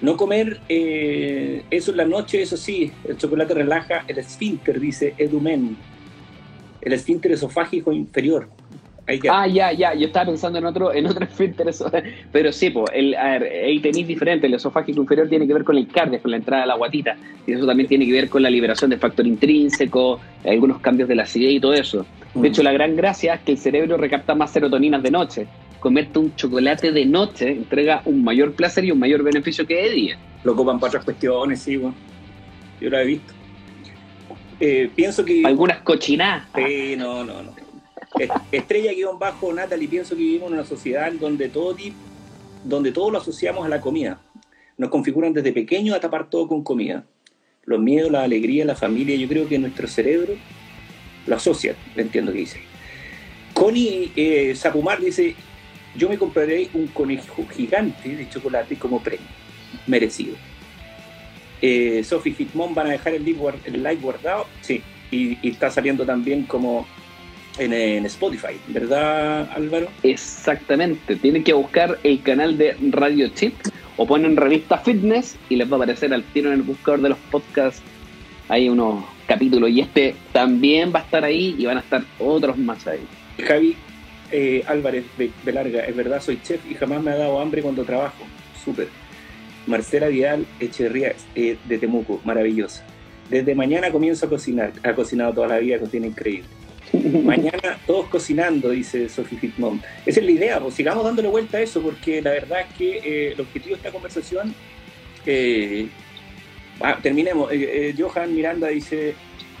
No 0.00 0.16
comer 0.18 0.60
eh, 0.68 1.62
eso 1.70 1.92
en 1.92 1.96
la 1.96 2.04
noche, 2.04 2.42
eso 2.42 2.56
sí, 2.58 2.92
el 3.08 3.16
chocolate 3.16 3.54
relaja 3.54 4.04
el 4.08 4.18
esfínter, 4.18 4.78
dice 4.78 5.14
Edumen. 5.16 5.76
El 6.84 6.92
esfínter 6.92 7.32
esofágico 7.32 7.92
inferior. 7.92 8.48
Ahí. 9.06 9.20
Ah, 9.30 9.46
ya, 9.46 9.70
ya, 9.72 9.94
yo 9.94 10.06
estaba 10.06 10.26
pensando 10.26 10.58
en 10.58 10.64
otro, 10.64 10.92
en 10.94 11.06
otro 11.06 11.24
esfínter, 11.30 11.68
eso. 11.68 11.90
pero 12.32 12.50
sí, 12.52 12.70
pues, 12.70 12.86
el, 12.94 13.14
a 13.14 13.38
ver, 13.38 13.64
ahí 13.66 13.78
tenéis 13.80 14.06
diferente, 14.06 14.46
el 14.46 14.54
esofágico 14.54 15.00
inferior 15.02 15.28
tiene 15.28 15.46
que 15.46 15.52
ver 15.52 15.64
con 15.64 15.76
el 15.76 15.86
cardio, 15.88 16.22
con 16.22 16.30
la 16.30 16.38
entrada 16.38 16.62
de 16.62 16.68
la 16.68 16.76
guatita, 16.76 17.16
y 17.46 17.52
eso 17.52 17.66
también 17.66 17.86
tiene 17.86 18.06
que 18.06 18.12
ver 18.12 18.30
con 18.30 18.42
la 18.42 18.48
liberación 18.48 18.88
del 18.88 18.98
factor 18.98 19.26
intrínseco, 19.26 20.20
algunos 20.46 20.80
cambios 20.80 21.06
de 21.08 21.16
la 21.16 21.24
acidez 21.24 21.52
y 21.52 21.60
todo 21.60 21.74
eso. 21.74 22.06
De 22.34 22.48
hecho, 22.48 22.62
la 22.62 22.72
gran 22.72 22.96
gracia 22.96 23.34
es 23.34 23.40
que 23.42 23.52
el 23.52 23.58
cerebro 23.58 23.96
recapta 23.96 24.34
más 24.34 24.50
serotoninas 24.50 25.02
de 25.02 25.10
noche. 25.10 25.46
Comerte 25.78 26.18
un 26.18 26.34
chocolate 26.34 26.90
de 26.90 27.04
noche 27.04 27.50
entrega 27.50 28.00
un 28.06 28.24
mayor 28.24 28.54
placer 28.54 28.86
y 28.86 28.90
un 28.90 28.98
mayor 28.98 29.22
beneficio 29.22 29.66
que 29.66 29.74
de 29.74 29.90
día. 29.90 30.18
lo 30.42 30.52
ocupan 30.52 30.80
para 30.80 30.88
otras 30.88 31.04
cuestiones, 31.04 31.60
sí, 31.60 31.76
bueno. 31.76 31.94
Yo 32.80 32.90
lo 32.90 32.98
he 32.98 33.04
visto. 33.04 33.32
Eh, 34.66 34.90
pienso 34.94 35.24
que... 35.26 35.42
Algunas 35.44 35.78
cochinadas. 35.82 36.48
Sí, 36.54 36.94
no, 36.96 37.22
no, 37.22 37.42
no. 37.42 37.54
Es- 38.18 38.30
Estrella 38.50 38.92
guion 38.94 39.18
bajo 39.18 39.52
Natalie, 39.52 39.88
pienso 39.88 40.14
que 40.16 40.22
vivimos 40.22 40.48
en 40.48 40.54
una 40.54 40.64
sociedad 40.64 41.08
en 41.08 41.18
donde 41.18 41.50
todo, 41.50 41.76
tip- 41.76 41.92
donde 42.64 42.90
todo 42.90 43.10
lo 43.10 43.18
asociamos 43.18 43.66
a 43.66 43.68
la 43.68 43.82
comida. 43.82 44.18
Nos 44.78 44.88
configuran 44.88 45.34
desde 45.34 45.52
pequeños 45.52 45.94
a 45.94 46.00
tapar 46.00 46.30
todo 46.30 46.48
con 46.48 46.64
comida. 46.64 47.04
Los 47.64 47.78
miedos, 47.78 48.10
la 48.10 48.22
alegría, 48.22 48.64
la 48.64 48.74
familia, 48.74 49.16
yo 49.16 49.28
creo 49.28 49.46
que 49.48 49.58
nuestro 49.58 49.86
cerebro 49.86 50.34
lo 51.26 51.36
asocia, 51.36 51.76
entiendo 51.96 52.32
que 52.32 52.38
dice. 52.38 52.60
Connie 53.52 54.12
eh, 54.16 54.54
Zapumar 54.56 54.98
dice, 55.00 55.34
yo 55.94 56.08
me 56.08 56.16
compraré 56.16 56.68
un 56.72 56.86
conejo 56.88 57.46
gigante 57.54 58.16
de 58.16 58.28
chocolate 58.30 58.76
como 58.76 59.02
premio, 59.02 59.26
merecido. 59.86 60.36
Eh, 61.66 62.04
Sophie 62.04 62.34
Fitmon 62.34 62.74
van 62.74 62.88
a 62.88 62.90
dejar 62.90 63.14
el, 63.14 63.24
live 63.24 63.38
guard- 63.38 63.60
el 63.64 63.82
live 63.82 63.96
guardado, 64.02 64.46
sí, 64.60 64.82
y, 65.10 65.38
y 65.40 65.50
está 65.52 65.70
saliendo 65.70 66.04
también 66.04 66.42
como 66.42 66.86
en, 67.56 67.72
en 67.72 68.04
Spotify, 68.04 68.58
¿verdad 68.68 69.48
Álvaro? 69.54 69.88
Exactamente, 70.02 71.16
tienen 71.16 71.42
que 71.42 71.54
buscar 71.54 71.98
el 72.02 72.20
canal 72.20 72.58
de 72.58 72.76
Radio 72.90 73.28
Chip 73.28 73.54
o 73.96 74.06
ponen 74.06 74.36
revista 74.36 74.76
fitness 74.76 75.38
y 75.48 75.56
les 75.56 75.66
va 75.70 75.74
a 75.74 75.76
aparecer 75.76 76.12
al 76.12 76.24
tiro 76.24 76.48
en 76.48 76.56
el 76.56 76.62
buscador 76.62 77.00
de 77.00 77.08
los 77.10 77.18
podcasts. 77.30 77.80
Hay 78.50 78.68
unos 78.68 79.04
capítulos 79.26 79.70
y 79.70 79.80
este 79.80 80.14
también 80.32 80.92
va 80.94 80.98
a 80.98 81.02
estar 81.04 81.24
ahí 81.24 81.54
y 81.56 81.64
van 81.64 81.78
a 81.78 81.80
estar 81.80 82.02
otros 82.18 82.58
más 82.58 82.86
ahí. 82.86 83.00
Javi 83.42 83.74
eh, 84.30 84.62
Álvarez 84.66 85.04
Ve- 85.16 85.30
Velarga, 85.44 85.80
es 85.86 85.96
verdad, 85.96 86.20
soy 86.20 86.38
chef 86.42 86.60
y 86.70 86.74
jamás 86.74 87.02
me 87.02 87.12
ha 87.12 87.16
dado 87.16 87.40
hambre 87.40 87.62
cuando 87.62 87.84
trabajo. 87.84 88.24
Súper. 88.62 88.88
Marcela 89.66 90.08
Vidal 90.08 90.46
Echeverría 90.60 91.14
eh, 91.34 91.56
de 91.64 91.78
Temuco, 91.78 92.20
maravillosa. 92.24 92.84
Desde 93.30 93.54
mañana 93.54 93.90
comienzo 93.90 94.26
a 94.26 94.28
cocinar. 94.28 94.72
Ha 94.82 94.94
cocinado 94.94 95.32
toda 95.32 95.48
la 95.48 95.58
vida, 95.58 95.78
cocina 95.78 96.06
increíble. 96.06 96.48
Mañana 97.24 97.78
todos 97.86 98.06
cocinando, 98.08 98.70
dice 98.70 99.08
Sophie 99.08 99.38
Fitmon. 99.38 99.80
Esa 100.06 100.20
es 100.20 100.26
la 100.26 100.32
idea, 100.32 100.60
pues 100.60 100.74
sigamos 100.74 101.02
dándole 101.04 101.28
vuelta 101.28 101.56
a 101.58 101.60
eso, 101.62 101.80
porque 101.82 102.20
la 102.22 102.30
verdad 102.30 102.60
es 102.60 102.74
que 102.76 102.98
eh, 102.98 103.32
el 103.32 103.40
objetivo 103.40 103.74
de 103.74 103.78
esta 103.78 103.90
conversación. 103.90 104.54
eh, 105.26 105.88
ah, 106.80 106.98
terminemos. 107.02 107.50
Eh, 107.52 107.94
Johan 107.98 108.34
Miranda 108.34 108.68
dice: 108.68 109.14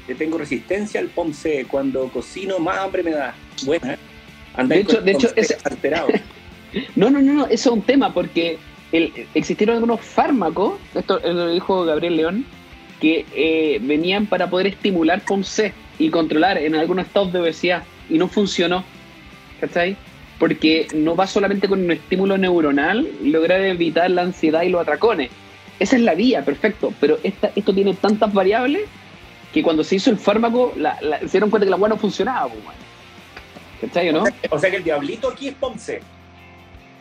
"Le 0.06 0.14
Tengo 0.14 0.36
resistencia 0.38 1.00
al 1.00 1.08
POMC. 1.08 1.66
Cuando 1.68 2.08
cocino, 2.10 2.58
más 2.58 2.78
hambre 2.78 3.02
me 3.02 3.12
da. 3.12 3.34
Buena. 3.64 3.96
Anda 4.54 4.76
De 4.76 4.82
hecho- 4.82 5.00
de 5.00 5.10
hecho, 5.12 5.30
ese- 5.34 5.56
alterado. 5.64 6.08
No, 6.96 7.08
no, 7.08 7.20
no, 7.22 7.32
no, 7.32 7.44
eso 7.46 7.70
es 7.70 7.76
un 7.76 7.82
tema 7.82 8.12
porque 8.12 8.58
el- 8.96 9.12
existieron 9.34 9.74
algunos 9.76 10.00
fármacos, 10.00 10.74
esto 10.94 11.18
lo 11.18 11.48
dijo 11.50 11.84
Gabriel 11.84 12.16
León, 12.16 12.46
que 13.00 13.26
eh, 13.34 13.78
venían 13.82 14.26
para 14.26 14.48
poder 14.48 14.68
estimular 14.68 15.20
POMC 15.20 15.72
y 15.98 16.10
controlar 16.10 16.58
en 16.58 16.74
algunos 16.74 17.06
estados 17.06 17.32
de 17.32 17.40
obesidad 17.40 17.82
y 18.08 18.18
no 18.18 18.28
funcionó. 18.28 18.84
¿Cachai? 19.60 19.96
Porque 20.38 20.88
no 20.94 21.14
va 21.16 21.26
solamente 21.26 21.68
con 21.68 21.82
un 21.82 21.90
estímulo 21.90 22.36
neuronal 22.38 23.08
lograr 23.22 23.60
evitar 23.62 24.10
la 24.10 24.22
ansiedad 24.22 24.62
y 24.62 24.68
los 24.68 24.80
atracones. 24.80 25.30
Esa 25.78 25.96
es 25.96 26.02
la 26.02 26.14
vía, 26.14 26.44
perfecto, 26.44 26.92
pero 27.00 27.18
esta, 27.22 27.50
esto 27.54 27.74
tiene 27.74 27.94
tantas 27.94 28.32
variables 28.32 28.82
que 29.52 29.62
cuando 29.62 29.84
se 29.84 29.96
hizo 29.96 30.10
el 30.10 30.18
fármaco 30.18 30.72
la, 30.76 30.98
la- 31.00 31.18
se 31.20 31.28
dieron 31.28 31.50
cuenta 31.50 31.66
que 31.66 31.70
la 31.70 31.76
agua 31.76 31.88
no 31.88 31.96
funcionaba. 31.96 32.48
pues. 32.48 32.62
¿Cachai 33.80 34.08
o 34.10 34.12
no? 34.12 34.24
O 34.50 34.58
sea 34.58 34.70
que 34.70 34.76
el 34.76 34.84
diablito 34.84 35.28
aquí 35.28 35.48
es 35.48 35.54
POMC. 35.54 36.00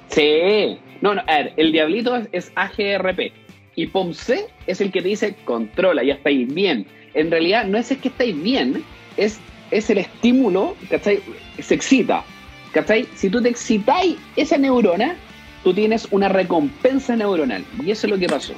Sí. 0.09 0.77
No, 1.03 1.13
no, 1.13 1.21
a 1.27 1.35
ver, 1.35 1.53
el 1.57 1.73
diablito 1.73 2.15
es, 2.15 2.29
es 2.31 2.51
AGRP. 2.55 3.33
Y 3.75 3.87
POMC 3.87 4.47
es 4.67 4.79
el 4.79 4.89
que 4.89 5.01
te 5.01 5.09
dice 5.09 5.35
controla, 5.43 6.01
ya 6.01 6.13
estáis 6.13 6.47
bien. 6.53 6.87
En 7.13 7.29
realidad 7.29 7.65
no 7.65 7.77
es 7.77 7.91
el 7.91 7.97
que 7.97 8.07
estáis 8.07 8.41
bien, 8.41 8.81
es, 9.17 9.37
es 9.71 9.89
el 9.89 9.97
estímulo, 9.97 10.77
¿cachai? 10.89 11.19
Se 11.59 11.75
excita. 11.75 12.23
¿Cachai? 12.71 13.05
Si 13.15 13.29
tú 13.29 13.41
te 13.41 13.49
excitáis 13.49 14.15
esa 14.37 14.57
neurona, 14.57 15.17
tú 15.65 15.73
tienes 15.73 16.07
una 16.11 16.29
recompensa 16.29 17.17
neuronal. 17.17 17.65
Y 17.83 17.91
eso 17.91 18.07
es 18.07 18.11
lo 18.11 18.17
que 18.17 18.27
pasó. 18.27 18.53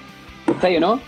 ¿Cachai 0.46 0.78
o 0.78 0.80
no? 0.82 1.00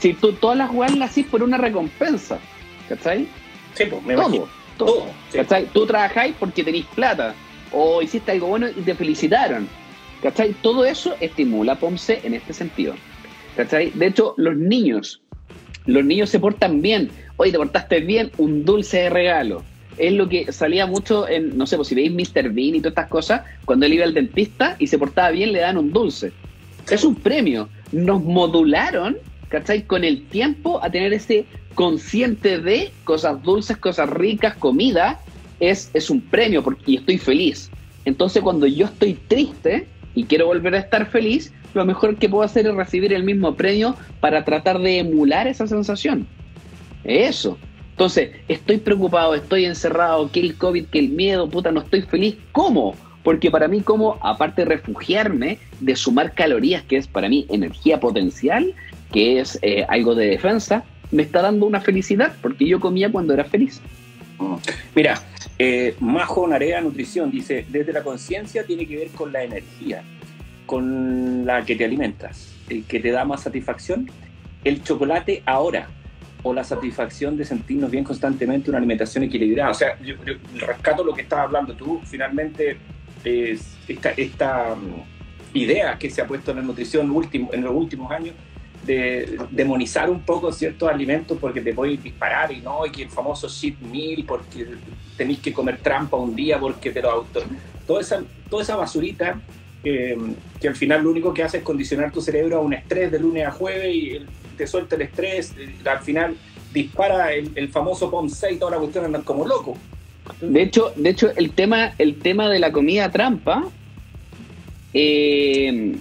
Si 0.00 0.14
tú 0.14 0.32
todas 0.32 0.58
las 0.58 0.68
jugadas 0.70 0.96
las 0.96 1.10
hacís 1.10 1.26
por 1.26 1.44
una 1.44 1.58
recompensa. 1.58 2.40
¿cachai? 2.88 3.28
Sí, 3.74 3.84
pues, 3.84 4.02
me 4.02 4.14
todo, 4.14 4.24
imagino. 4.24 4.48
todo. 4.76 4.92
Todo, 4.94 5.06
sí. 5.30 5.38
¿cachai? 5.38 5.66
Tú 5.66 5.86
trabajáis 5.86 6.34
porque 6.40 6.64
tenéis 6.64 6.86
plata, 6.86 7.36
o 7.70 8.02
hiciste 8.02 8.32
algo 8.32 8.48
bueno 8.48 8.66
y 8.68 8.82
te 8.82 8.96
felicitaron, 8.96 9.68
¿cachai? 10.22 10.54
Todo 10.62 10.84
eso 10.84 11.16
estimula 11.20 11.72
a 11.72 11.78
POMSE 11.78 12.20
en 12.24 12.34
este 12.34 12.52
sentido, 12.52 12.94
¿cachai? 13.56 13.90
De 13.90 14.06
hecho, 14.06 14.34
los 14.36 14.56
niños, 14.56 15.20
los 15.86 16.04
niños 16.04 16.30
se 16.30 16.40
portan 16.40 16.82
bien. 16.82 17.10
Oye, 17.36 17.52
te 17.52 17.58
portaste 17.58 18.00
bien, 18.00 18.30
un 18.38 18.64
dulce 18.64 18.98
de 18.98 19.10
regalo. 19.10 19.62
Es 19.98 20.12
lo 20.12 20.28
que 20.28 20.52
salía 20.52 20.86
mucho 20.86 21.28
en, 21.28 21.56
no 21.56 21.66
sé, 21.66 21.76
pues 21.76 21.88
si 21.88 21.94
veis 21.94 22.12
Mr. 22.12 22.50
Bean 22.50 22.74
y 22.74 22.80
todas 22.80 22.92
estas 22.92 23.08
cosas, 23.08 23.42
cuando 23.64 23.86
él 23.86 23.94
iba 23.94 24.04
al 24.04 24.14
dentista 24.14 24.76
y 24.78 24.86
se 24.88 24.98
portaba 24.98 25.30
bien, 25.30 25.52
le 25.52 25.60
dan 25.60 25.78
un 25.78 25.92
dulce. 25.92 26.32
Es 26.90 27.02
un 27.04 27.14
premio. 27.14 27.68
Nos 27.92 28.22
modularon, 28.22 29.16
¿cachai? 29.48 29.84
Con 29.84 30.04
el 30.04 30.26
tiempo 30.26 30.82
a 30.82 30.90
tener 30.90 31.12
ese 31.12 31.46
consciente 31.74 32.58
de 32.58 32.90
cosas 33.04 33.42
dulces, 33.42 33.76
cosas 33.76 34.10
ricas, 34.10 34.56
comida, 34.56 35.20
es, 35.60 35.90
es 35.94 36.10
un 36.10 36.20
premio 36.20 36.62
porque, 36.62 36.82
y 36.86 36.96
estoy 36.96 37.18
feliz. 37.18 37.70
Entonces 38.04 38.42
cuando 38.42 38.66
yo 38.66 38.86
estoy 38.86 39.14
triste 39.14 39.86
y 40.16 40.24
quiero 40.24 40.46
volver 40.46 40.74
a 40.74 40.78
estar 40.78 41.06
feliz, 41.06 41.52
lo 41.74 41.84
mejor 41.84 42.16
que 42.16 42.28
puedo 42.28 42.42
hacer 42.42 42.66
es 42.66 42.74
recibir 42.74 43.12
el 43.12 43.22
mismo 43.22 43.54
premio 43.54 43.94
para 44.18 44.44
tratar 44.44 44.80
de 44.80 44.98
emular 44.98 45.46
esa 45.46 45.68
sensación. 45.68 46.26
Eso. 47.04 47.58
Entonces, 47.90 48.30
estoy 48.48 48.78
preocupado, 48.78 49.34
estoy 49.34 49.66
encerrado, 49.66 50.32
que 50.32 50.40
el 50.40 50.56
COVID, 50.56 50.86
que 50.86 50.98
el 50.98 51.10
miedo, 51.10 51.48
puta, 51.48 51.70
no 51.70 51.80
estoy 51.80 52.02
feliz. 52.02 52.36
¿Cómo? 52.52 52.96
Porque 53.22 53.50
para 53.50 53.68
mí, 53.68 53.82
como, 53.82 54.18
aparte 54.22 54.62
de 54.62 54.68
refugiarme, 54.76 55.58
de 55.80 55.96
sumar 55.96 56.32
calorías, 56.32 56.82
que 56.82 56.96
es 56.96 57.06
para 57.06 57.28
mí 57.28 57.46
energía 57.50 58.00
potencial, 58.00 58.74
que 59.12 59.40
es 59.40 59.58
eh, 59.62 59.84
algo 59.88 60.14
de 60.14 60.28
defensa, 60.28 60.84
me 61.10 61.22
está 61.22 61.42
dando 61.42 61.66
una 61.66 61.80
felicidad, 61.80 62.34
porque 62.40 62.66
yo 62.66 62.80
comía 62.80 63.12
cuando 63.12 63.34
era 63.34 63.44
feliz. 63.44 63.80
Mira, 64.94 65.20
eh, 65.58 65.96
Majo 66.00 66.46
Narea 66.46 66.80
Nutrición 66.80 67.30
dice, 67.30 67.64
desde 67.68 67.92
la 67.92 68.02
conciencia 68.02 68.64
tiene 68.64 68.86
que 68.86 68.96
ver 68.96 69.08
con 69.08 69.32
la 69.32 69.42
energía, 69.42 70.02
con 70.66 71.46
la 71.46 71.64
que 71.64 71.76
te 71.76 71.84
alimentas, 71.84 72.54
el 72.68 72.84
que 72.84 73.00
te 73.00 73.10
da 73.10 73.24
más 73.24 73.42
satisfacción, 73.42 74.10
el 74.64 74.82
chocolate 74.82 75.42
ahora, 75.46 75.88
o 76.42 76.52
la 76.52 76.62
satisfacción 76.62 77.36
de 77.36 77.44
sentirnos 77.44 77.90
bien 77.90 78.04
constantemente, 78.04 78.70
una 78.70 78.78
alimentación 78.78 79.24
equilibrada. 79.24 79.70
O 79.70 79.74
sea, 79.74 79.98
yo, 80.00 80.14
yo 80.24 80.34
rescato 80.66 81.02
lo 81.02 81.12
que 81.12 81.22
estabas 81.22 81.46
hablando 81.46 81.74
tú, 81.74 82.00
finalmente 82.04 82.76
es 83.24 83.76
esta, 83.88 84.10
esta 84.10 84.76
mm, 84.76 85.56
idea 85.56 85.98
que 85.98 86.10
se 86.10 86.22
ha 86.22 86.26
puesto 86.26 86.52
en 86.52 86.58
la 86.58 86.62
nutrición 86.62 87.10
último, 87.10 87.50
en 87.52 87.62
los 87.62 87.74
últimos 87.74 88.10
años 88.12 88.34
de 88.86 89.38
demonizar 89.50 90.08
un 90.08 90.20
poco 90.20 90.52
ciertos 90.52 90.88
alimentos 90.88 91.36
porque 91.40 91.60
te 91.60 91.74
puedes 91.74 92.02
disparar 92.02 92.52
y 92.52 92.60
no, 92.60 92.86
y 92.86 92.90
que 92.90 93.02
el 93.02 93.10
famoso 93.10 93.48
cheat 93.48 93.78
meal 93.80 94.24
porque 94.26 94.66
tenéis 95.16 95.40
que 95.40 95.52
comer 95.52 95.78
trampa 95.78 96.16
un 96.16 96.34
día 96.34 96.58
porque 96.58 96.90
te 96.90 97.02
lo 97.02 97.10
auto... 97.10 97.42
Toda 97.86 98.00
esa, 98.00 98.22
toda 98.50 98.64
esa 98.64 98.74
basurita 98.74 99.40
eh, 99.84 100.16
que 100.60 100.66
al 100.66 100.74
final 100.74 101.04
lo 101.04 101.10
único 101.10 101.32
que 101.32 101.44
hace 101.44 101.58
es 101.58 101.62
condicionar 101.62 102.10
tu 102.10 102.20
cerebro 102.20 102.56
a 102.56 102.60
un 102.60 102.72
estrés 102.72 103.12
de 103.12 103.20
lunes 103.20 103.46
a 103.46 103.52
jueves 103.52 103.94
y 103.94 104.20
te 104.56 104.66
suelta 104.66 104.96
el 104.96 105.02
estrés, 105.02 105.54
eh, 105.56 105.72
al 105.88 106.00
final 106.00 106.34
dispara 106.72 107.32
el, 107.32 107.68
famoso 107.68 108.10
POM6 108.10 108.54
y 108.54 108.56
toda 108.56 108.72
la 108.72 108.78
cuestión 108.78 109.04
andan 109.04 109.22
como 109.22 109.46
loco. 109.46 109.78
De 110.40 110.62
hecho, 110.62 110.92
de 110.96 111.10
hecho 111.10 111.30
el, 111.36 111.52
tema, 111.52 111.92
el 111.98 112.18
tema 112.18 112.50
de 112.50 112.58
la 112.58 112.72
comida 112.72 113.10
trampa 113.12 113.68
eh, 114.92 115.94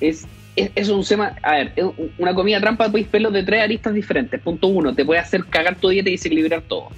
es, 0.00 0.26
es, 0.60 0.70
es 0.74 0.88
un 0.88 1.04
tema. 1.04 1.34
A 1.42 1.52
ver, 1.52 1.72
una 2.18 2.34
comida 2.34 2.60
trampa 2.60 2.86
podéis 2.88 3.10
verlo 3.10 3.30
de 3.30 3.42
tres 3.42 3.62
aristas 3.62 3.94
diferentes. 3.94 4.40
Punto 4.40 4.66
uno, 4.68 4.94
te 4.94 5.04
puede 5.04 5.20
hacer 5.20 5.44
cagar 5.46 5.76
tu 5.76 5.88
dieta 5.88 6.08
y 6.08 6.12
desequilibrar 6.12 6.62
todo. 6.62 6.88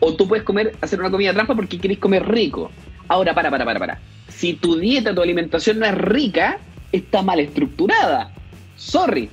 O 0.00 0.14
tú 0.14 0.26
puedes 0.26 0.44
comer, 0.44 0.74
hacer 0.80 0.98
una 1.00 1.10
comida 1.10 1.32
trampa 1.32 1.54
porque 1.54 1.78
quieres 1.78 1.98
comer 1.98 2.26
rico. 2.28 2.70
Ahora, 3.08 3.34
para, 3.34 3.50
para, 3.50 3.64
para, 3.64 3.78
para. 3.78 3.98
Si 4.28 4.54
tu 4.54 4.76
dieta, 4.76 5.14
tu 5.14 5.20
alimentación 5.20 5.78
no 5.78 5.86
es 5.86 5.94
rica, 5.94 6.58
está 6.92 7.22
mal 7.22 7.40
estructurada. 7.40 8.32
Sorry. 8.76 9.28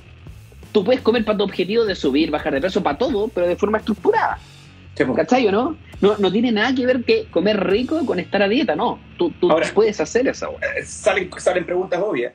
Tú 0.72 0.84
puedes 0.84 1.00
comer 1.00 1.24
para 1.24 1.38
tu 1.38 1.44
objetivo 1.44 1.84
de 1.84 1.94
subir, 1.94 2.30
bajar 2.30 2.52
de 2.52 2.60
peso, 2.60 2.82
para 2.82 2.98
todo, 2.98 3.28
pero 3.28 3.46
de 3.46 3.56
forma 3.56 3.78
estructurada. 3.78 4.38
Sí, 4.94 5.04
pues. 5.04 5.16
¿Cachai 5.16 5.46
o 5.46 5.52
no? 5.52 5.76
no? 6.00 6.16
No 6.18 6.30
tiene 6.30 6.52
nada 6.52 6.74
que 6.74 6.84
ver 6.84 7.04
que 7.04 7.26
comer 7.30 7.64
rico 7.64 8.04
con 8.04 8.18
estar 8.18 8.42
a 8.42 8.48
dieta, 8.48 8.76
no. 8.76 8.98
Tú, 9.16 9.32
tú 9.40 9.50
Ahora- 9.50 9.70
puedes 9.72 9.98
hacer 10.00 10.28
esa. 10.28 10.48
Eh, 10.48 10.84
salen, 10.84 11.30
salen 11.38 11.64
preguntas 11.64 12.00
obvias. 12.04 12.32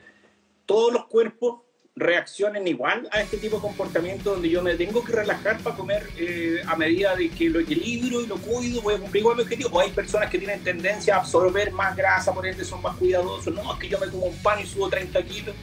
¿Todos 0.66 0.92
los 0.92 1.06
cuerpos 1.06 1.60
reaccionan 1.96 2.66
igual 2.66 3.08
a 3.12 3.20
este 3.20 3.36
tipo 3.36 3.56
de 3.56 3.62
comportamiento 3.62 4.32
donde 4.32 4.50
yo 4.50 4.62
me 4.62 4.74
tengo 4.74 5.04
que 5.04 5.12
relajar 5.12 5.58
para 5.60 5.76
comer 5.76 6.02
eh, 6.18 6.60
a 6.66 6.74
medida 6.74 7.14
de 7.14 7.28
que 7.30 7.48
lo 7.48 7.60
equilibro 7.60 8.20
y 8.20 8.26
lo 8.26 8.36
cuido, 8.38 8.82
voy 8.82 8.94
a 8.94 8.98
cumplir 8.98 9.20
igual 9.20 9.36
mi 9.36 9.42
objetivo? 9.42 9.68
¿O 9.72 9.80
hay 9.80 9.90
personas 9.90 10.28
que 10.28 10.38
tienen 10.38 10.60
tendencia 10.64 11.14
a 11.14 11.18
absorber 11.20 11.70
más 11.72 11.94
grasa, 11.96 12.32
por 12.34 12.46
ende 12.46 12.64
son 12.64 12.82
más 12.82 12.96
cuidadosos? 12.96 13.54
No, 13.54 13.72
es 13.74 13.78
que 13.78 13.88
yo 13.88 13.98
me 14.00 14.08
como 14.08 14.26
un 14.26 14.36
pan 14.38 14.58
y 14.60 14.66
subo 14.66 14.88
30 14.88 15.22
kilos. 15.22 15.54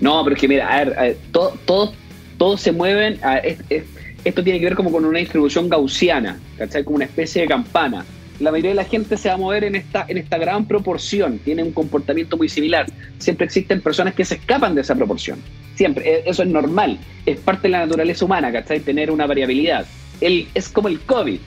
No, 0.00 0.22
pero 0.24 0.34
es 0.34 0.40
que 0.40 0.48
mira, 0.48 0.66
a 0.68 0.84
ver, 0.84 0.94
ver, 0.96 1.18
todo- 1.32 1.58
todos 1.66 1.94
todos 2.38 2.60
se 2.60 2.70
mueven. 2.72 3.18
a- 3.22 3.38
es- 3.38 3.58
es- 3.68 3.84
esto 4.24 4.42
tiene 4.44 4.58
que 4.60 4.64
ver 4.66 4.76
como 4.76 4.90
con 4.92 5.04
una 5.04 5.18
distribución 5.18 5.68
gaussiana, 5.68 6.38
¿cachai? 6.56 6.84
Como 6.84 6.96
una 6.96 7.04
especie 7.04 7.42
de 7.42 7.48
campana. 7.48 8.06
La 8.40 8.50
mayoría 8.52 8.70
de 8.70 8.76
la 8.76 8.84
gente 8.84 9.16
se 9.16 9.28
va 9.28 9.34
a 9.34 9.38
mover 9.38 9.64
en 9.64 9.74
esta, 9.74 10.04
en 10.08 10.16
esta 10.18 10.38
gran 10.38 10.66
proporción, 10.66 11.38
tiene 11.40 11.62
un 11.62 11.72
comportamiento 11.72 12.36
muy 12.36 12.48
similar. 12.48 12.86
Siempre 13.18 13.46
existen 13.46 13.80
personas 13.80 14.14
que 14.14 14.24
se 14.24 14.36
escapan 14.36 14.74
de 14.74 14.82
esa 14.82 14.94
proporción. 14.94 15.40
Siempre, 15.74 16.08
e- 16.08 16.22
eso 16.26 16.42
es 16.44 16.48
normal, 16.48 16.98
es 17.26 17.38
parte 17.40 17.62
de 17.62 17.70
la 17.70 17.80
naturaleza 17.86 18.24
humana, 18.24 18.52
¿cachai? 18.52 18.80
Tener 18.80 19.10
una 19.10 19.26
variabilidad. 19.26 19.86
El, 20.20 20.46
es 20.54 20.68
como 20.68 20.88
el 20.88 21.00
COVID. 21.00 21.38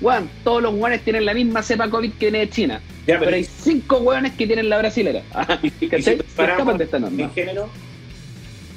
Juan, 0.00 0.28
todos 0.44 0.62
los 0.62 0.74
guanes 0.74 1.02
tienen 1.02 1.24
la 1.24 1.34
misma 1.34 1.62
cepa 1.62 1.88
COVID 1.88 2.12
que 2.12 2.26
viene 2.26 2.38
de 2.40 2.50
China. 2.50 2.80
Ya, 3.06 3.18
Pero 3.18 3.34
hay 3.34 3.44
cinco 3.44 3.98
hueones 3.98 4.32
que 4.32 4.46
tienen 4.46 4.68
la 4.68 4.78
brasilera. 4.78 5.22
Se 6.00 6.12
escapan 6.12 6.76
de 6.78 6.84
esta 6.84 6.98
norma. 6.98 7.22
en 7.22 7.30
género, 7.32 7.68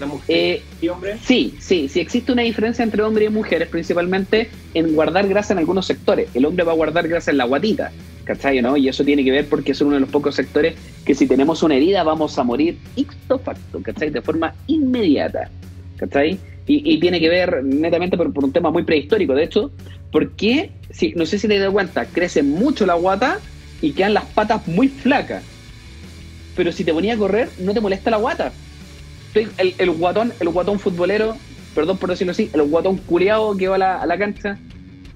la 0.01 0.07
mujer 0.07 0.35
Eh, 0.35 0.61
y 0.81 0.87
hombre, 0.89 1.17
Sí, 1.23 1.55
sí, 1.59 1.87
sí 1.87 1.99
existe 1.99 2.31
una 2.31 2.41
diferencia 2.41 2.83
entre 2.83 3.01
hombres 3.03 3.29
y 3.29 3.31
mujeres, 3.31 3.69
principalmente 3.69 4.49
en 4.73 4.93
guardar 4.93 5.27
grasa 5.27 5.53
en 5.53 5.59
algunos 5.59 5.85
sectores. 5.85 6.29
El 6.33 6.45
hombre 6.45 6.65
va 6.65 6.73
a 6.73 6.75
guardar 6.75 7.07
grasa 7.07 7.31
en 7.31 7.37
la 7.37 7.45
guatita, 7.45 7.91
¿cachai? 8.25 8.61
¿no? 8.61 8.75
Y 8.77 8.89
eso 8.89 9.03
tiene 9.03 9.23
que 9.23 9.31
ver 9.31 9.47
porque 9.47 9.71
es 9.71 9.81
uno 9.81 9.93
de 9.93 10.01
los 10.01 10.09
pocos 10.09 10.35
sectores 10.35 10.75
que 11.05 11.15
si 11.15 11.27
tenemos 11.27 11.63
una 11.63 11.75
herida 11.75 12.03
vamos 12.03 12.37
a 12.37 12.43
morir 12.43 12.77
icto 12.95 13.39
facto, 13.39 13.81
¿cachai? 13.81 14.09
De 14.09 14.21
forma 14.21 14.53
inmediata, 14.67 15.49
¿cachai? 15.97 16.37
Y, 16.67 16.93
y 16.93 16.99
tiene 16.99 17.19
que 17.19 17.29
ver 17.29 17.63
netamente 17.63 18.17
por, 18.17 18.31
por 18.33 18.43
un 18.43 18.51
tema 18.51 18.69
muy 18.69 18.83
prehistórico. 18.83 19.33
De 19.33 19.43
hecho, 19.43 19.71
porque, 20.11 20.71
si, 20.89 21.13
no 21.15 21.25
sé 21.25 21.39
si 21.39 21.47
te 21.47 21.57
das 21.57 21.71
cuenta, 21.71 22.05
crece 22.05 22.43
mucho 22.43 22.85
la 22.85 22.95
guata 22.95 23.39
y 23.81 23.93
quedan 23.93 24.13
las 24.13 24.25
patas 24.25 24.67
muy 24.67 24.87
flacas. 24.89 25.43
Pero 26.55 26.71
si 26.71 26.83
te 26.83 26.93
ponía 26.93 27.13
a 27.13 27.17
correr, 27.17 27.49
no 27.59 27.73
te 27.73 27.81
molesta 27.81 28.11
la 28.11 28.17
guata. 28.17 28.51
El, 29.34 29.76
el 29.78 29.91
guatón, 29.91 30.34
el 30.39 30.50
guatón 30.50 30.80
futbolero, 30.80 31.38
perdón 31.74 31.98
por 31.98 32.10
decirlo 32.10 32.32
así, 32.32 32.50
el 32.54 32.63
guatón 32.63 32.98
culeado 32.98 33.56
que 33.56 33.67
va 33.67 33.76
a 33.76 33.80
la, 33.80 34.02
a 34.02 34.06
la 34.06 34.17
cancha 34.17 34.58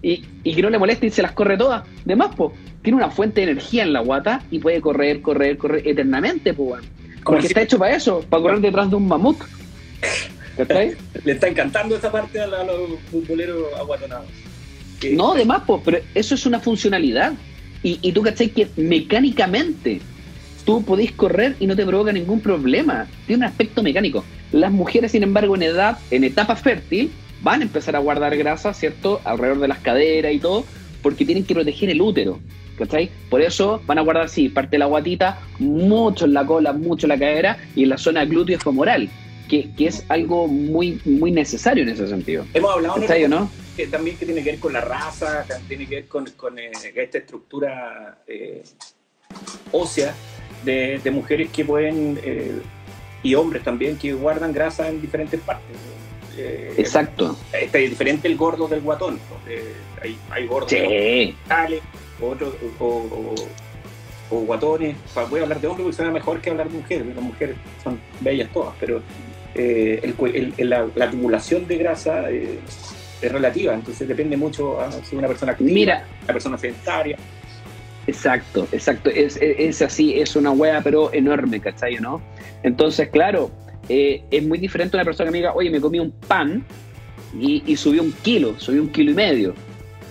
y, 0.01 0.23
y 0.43 0.53
que 0.55 0.61
no 0.61 0.69
le 0.69 0.77
molesta 0.79 1.05
y 1.05 1.09
se 1.09 1.21
las 1.21 1.31
corre 1.33 1.57
todas. 1.57 1.83
De 2.05 2.15
más, 2.15 2.33
po, 2.35 2.53
tiene 2.81 2.97
una 2.97 3.09
fuente 3.09 3.41
de 3.41 3.51
energía 3.51 3.83
en 3.83 3.91
la 3.93 3.99
guata 4.01 4.41
y 4.51 4.59
puede 4.59 4.79
correr, 4.79 5.21
correr, 5.21 5.57
correr 5.57 5.85
eternamente, 5.87 6.53
po. 6.53 6.69
Como 6.69 6.79
Porque 7.23 7.41
si- 7.41 7.47
está 7.47 7.61
hecho 7.63 7.77
para 7.79 7.95
eso, 7.95 8.21
para 8.29 8.43
correr 8.43 8.59
detrás 8.61 8.89
de 8.89 8.95
un 8.95 9.07
mamut. 9.07 9.37
¿Cachai? 10.55 10.95
le 11.25 11.31
está 11.33 11.47
encantando 11.47 11.95
esa 11.97 12.11
parte 12.11 12.39
a, 12.39 12.47
la- 12.47 12.61
a 12.61 12.63
los 12.63 12.99
futboleros 13.11 13.73
aguatonados. 13.77 14.27
No, 15.11 15.33
de 15.33 15.43
más, 15.43 15.61
po, 15.63 15.81
pero 15.83 15.97
eso 16.13 16.35
es 16.35 16.45
una 16.45 16.59
funcionalidad. 16.59 17.33
Y, 17.83 17.99
y 18.01 18.11
tú, 18.13 18.21
¿cachai? 18.21 18.49
Que 18.49 18.67
mecánicamente 18.77 19.99
tú 20.65 20.83
podés 20.83 21.11
correr 21.11 21.55
y 21.59 21.67
no 21.67 21.75
te 21.75 21.85
provoca 21.85 22.11
ningún 22.11 22.41
problema. 22.41 23.07
Tiene 23.27 23.45
un 23.45 23.49
aspecto 23.49 23.83
mecánico. 23.83 24.25
Las 24.51 24.71
mujeres, 24.71 25.11
sin 25.11 25.23
embargo, 25.23 25.55
en 25.55 25.63
edad, 25.63 25.97
en 26.11 26.23
etapa 26.23 26.55
fértil, 26.55 27.11
van 27.41 27.61
a 27.61 27.63
empezar 27.63 27.95
a 27.95 27.99
guardar 27.99 28.35
grasa, 28.35 28.73
¿cierto? 28.73 29.21
Alrededor 29.23 29.59
de 29.59 29.67
las 29.67 29.79
caderas 29.79 30.33
y 30.33 30.39
todo, 30.39 30.65
porque 31.01 31.25
tienen 31.25 31.45
que 31.45 31.53
proteger 31.53 31.89
el 31.89 32.01
útero. 32.01 32.39
¿Cachai? 32.77 33.09
Por 33.29 33.41
eso 33.41 33.81
van 33.85 33.99
a 33.99 34.01
guardar, 34.01 34.27
sí, 34.27 34.49
parte 34.49 34.71
de 34.71 34.79
la 34.79 34.87
guatita, 34.87 35.39
mucho 35.59 36.25
en 36.25 36.33
la 36.33 36.45
cola, 36.45 36.73
mucho 36.73 37.05
en 37.05 37.09
la 37.09 37.19
cadera 37.19 37.57
y 37.73 37.83
en 37.83 37.89
la 37.89 37.97
zona 37.97 38.25
glúteo 38.25 38.59
femoral, 38.59 39.07
que, 39.47 39.71
que 39.77 39.87
es 39.87 40.03
algo 40.09 40.49
muy, 40.49 40.99
muy 41.05 41.31
necesario 41.31 41.83
en 41.83 41.89
ese 41.89 42.05
sentido. 42.07 42.45
Hemos 42.53 42.73
hablado 42.73 42.95
¿Cachai 42.99 43.29
no? 43.29 43.49
que 43.77 43.87
también 43.87 44.17
que 44.17 44.25
tiene 44.25 44.43
que 44.43 44.51
ver 44.51 44.59
con 44.59 44.73
la 44.73 44.81
raza, 44.81 45.45
tiene 45.69 45.85
que 45.85 45.95
ver 45.95 46.07
con, 46.07 46.25
con, 46.31 46.59
eh, 46.59 46.71
esta 46.95 47.17
estructura 47.17 48.17
eh, 48.27 48.63
ósea 49.71 50.13
de, 50.65 50.99
de 51.03 51.11
mujeres 51.11 51.49
que 51.51 51.63
pueden, 51.63 52.19
eh, 52.23 52.59
y 53.23 53.35
hombres 53.35 53.63
también, 53.63 53.97
que 53.97 54.13
guardan 54.13 54.51
grasa 54.51 54.89
en 54.89 55.01
diferentes 55.01 55.39
partes. 55.39 55.75
Eh, 56.37 56.73
Exacto. 56.77 57.37
Está 57.53 57.77
diferente 57.77 58.27
el 58.27 58.35
gordo 58.35 58.67
del 58.67 58.81
guatón. 58.81 59.19
Eh, 59.47 59.73
hay, 60.01 60.17
hay 60.31 60.47
gordos 60.47 60.69
Sí. 60.69 60.77
genitales, 60.77 61.81
otros 62.19 62.53
o, 62.79 62.85
o- 62.85 63.35
o 64.35 64.39
guatones. 64.41 64.97
Voy 65.29 65.39
a 65.39 65.43
hablar 65.43 65.61
de 65.61 65.67
hombres 65.67 65.83
porque 65.83 65.95
suena 65.95 66.11
mejor 66.11 66.41
que 66.41 66.49
hablar 66.49 66.67
de 66.69 66.77
mujeres. 66.77 67.05
Las 67.15 67.23
mujeres 67.23 67.55
son 67.83 67.99
bellas 68.19 68.49
todas, 68.51 68.73
pero 68.79 69.01
eh, 69.53 70.01
el 70.03 70.13
el- 70.35 70.53
el- 70.57 70.69
la, 70.69 70.87
la 70.95 71.05
acumulación 71.05 71.65
de 71.67 71.77
grasa 71.77 72.29
eh, 72.29 72.59
es 73.21 73.31
relativa, 73.31 73.73
entonces 73.73 74.05
depende 74.07 74.35
mucho 74.35 74.81
a 74.81 74.91
si 74.91 75.15
una 75.15 75.27
persona 75.29 75.53
activa, 75.53 75.71
Mira. 75.71 76.05
una 76.25 76.33
persona 76.33 76.57
sedentaria. 76.57 77.17
Exacto, 78.07 78.67
exacto. 78.71 79.09
Es, 79.09 79.37
es, 79.37 79.57
es 79.59 79.81
así, 79.81 80.19
es 80.19 80.35
una 80.35 80.51
wea, 80.51 80.81
pero 80.81 81.11
enorme, 81.13 81.59
¿cachai? 81.59 81.95
¿no? 81.95 82.21
Entonces, 82.63 83.09
claro, 83.09 83.51
eh, 83.89 84.23
es 84.31 84.43
muy 84.43 84.57
diferente 84.57 84.95
a 84.95 84.99
una 84.99 85.05
persona 85.05 85.27
que 85.27 85.31
me 85.31 85.37
diga, 85.39 85.53
oye, 85.53 85.69
me 85.69 85.81
comí 85.81 85.99
un 85.99 86.11
pan 86.11 86.63
y, 87.39 87.63
y 87.65 87.75
subí 87.75 87.99
un 87.99 88.11
kilo, 88.11 88.59
subí 88.59 88.79
un 88.79 88.89
kilo 88.89 89.11
y 89.11 89.15
medio. 89.15 89.53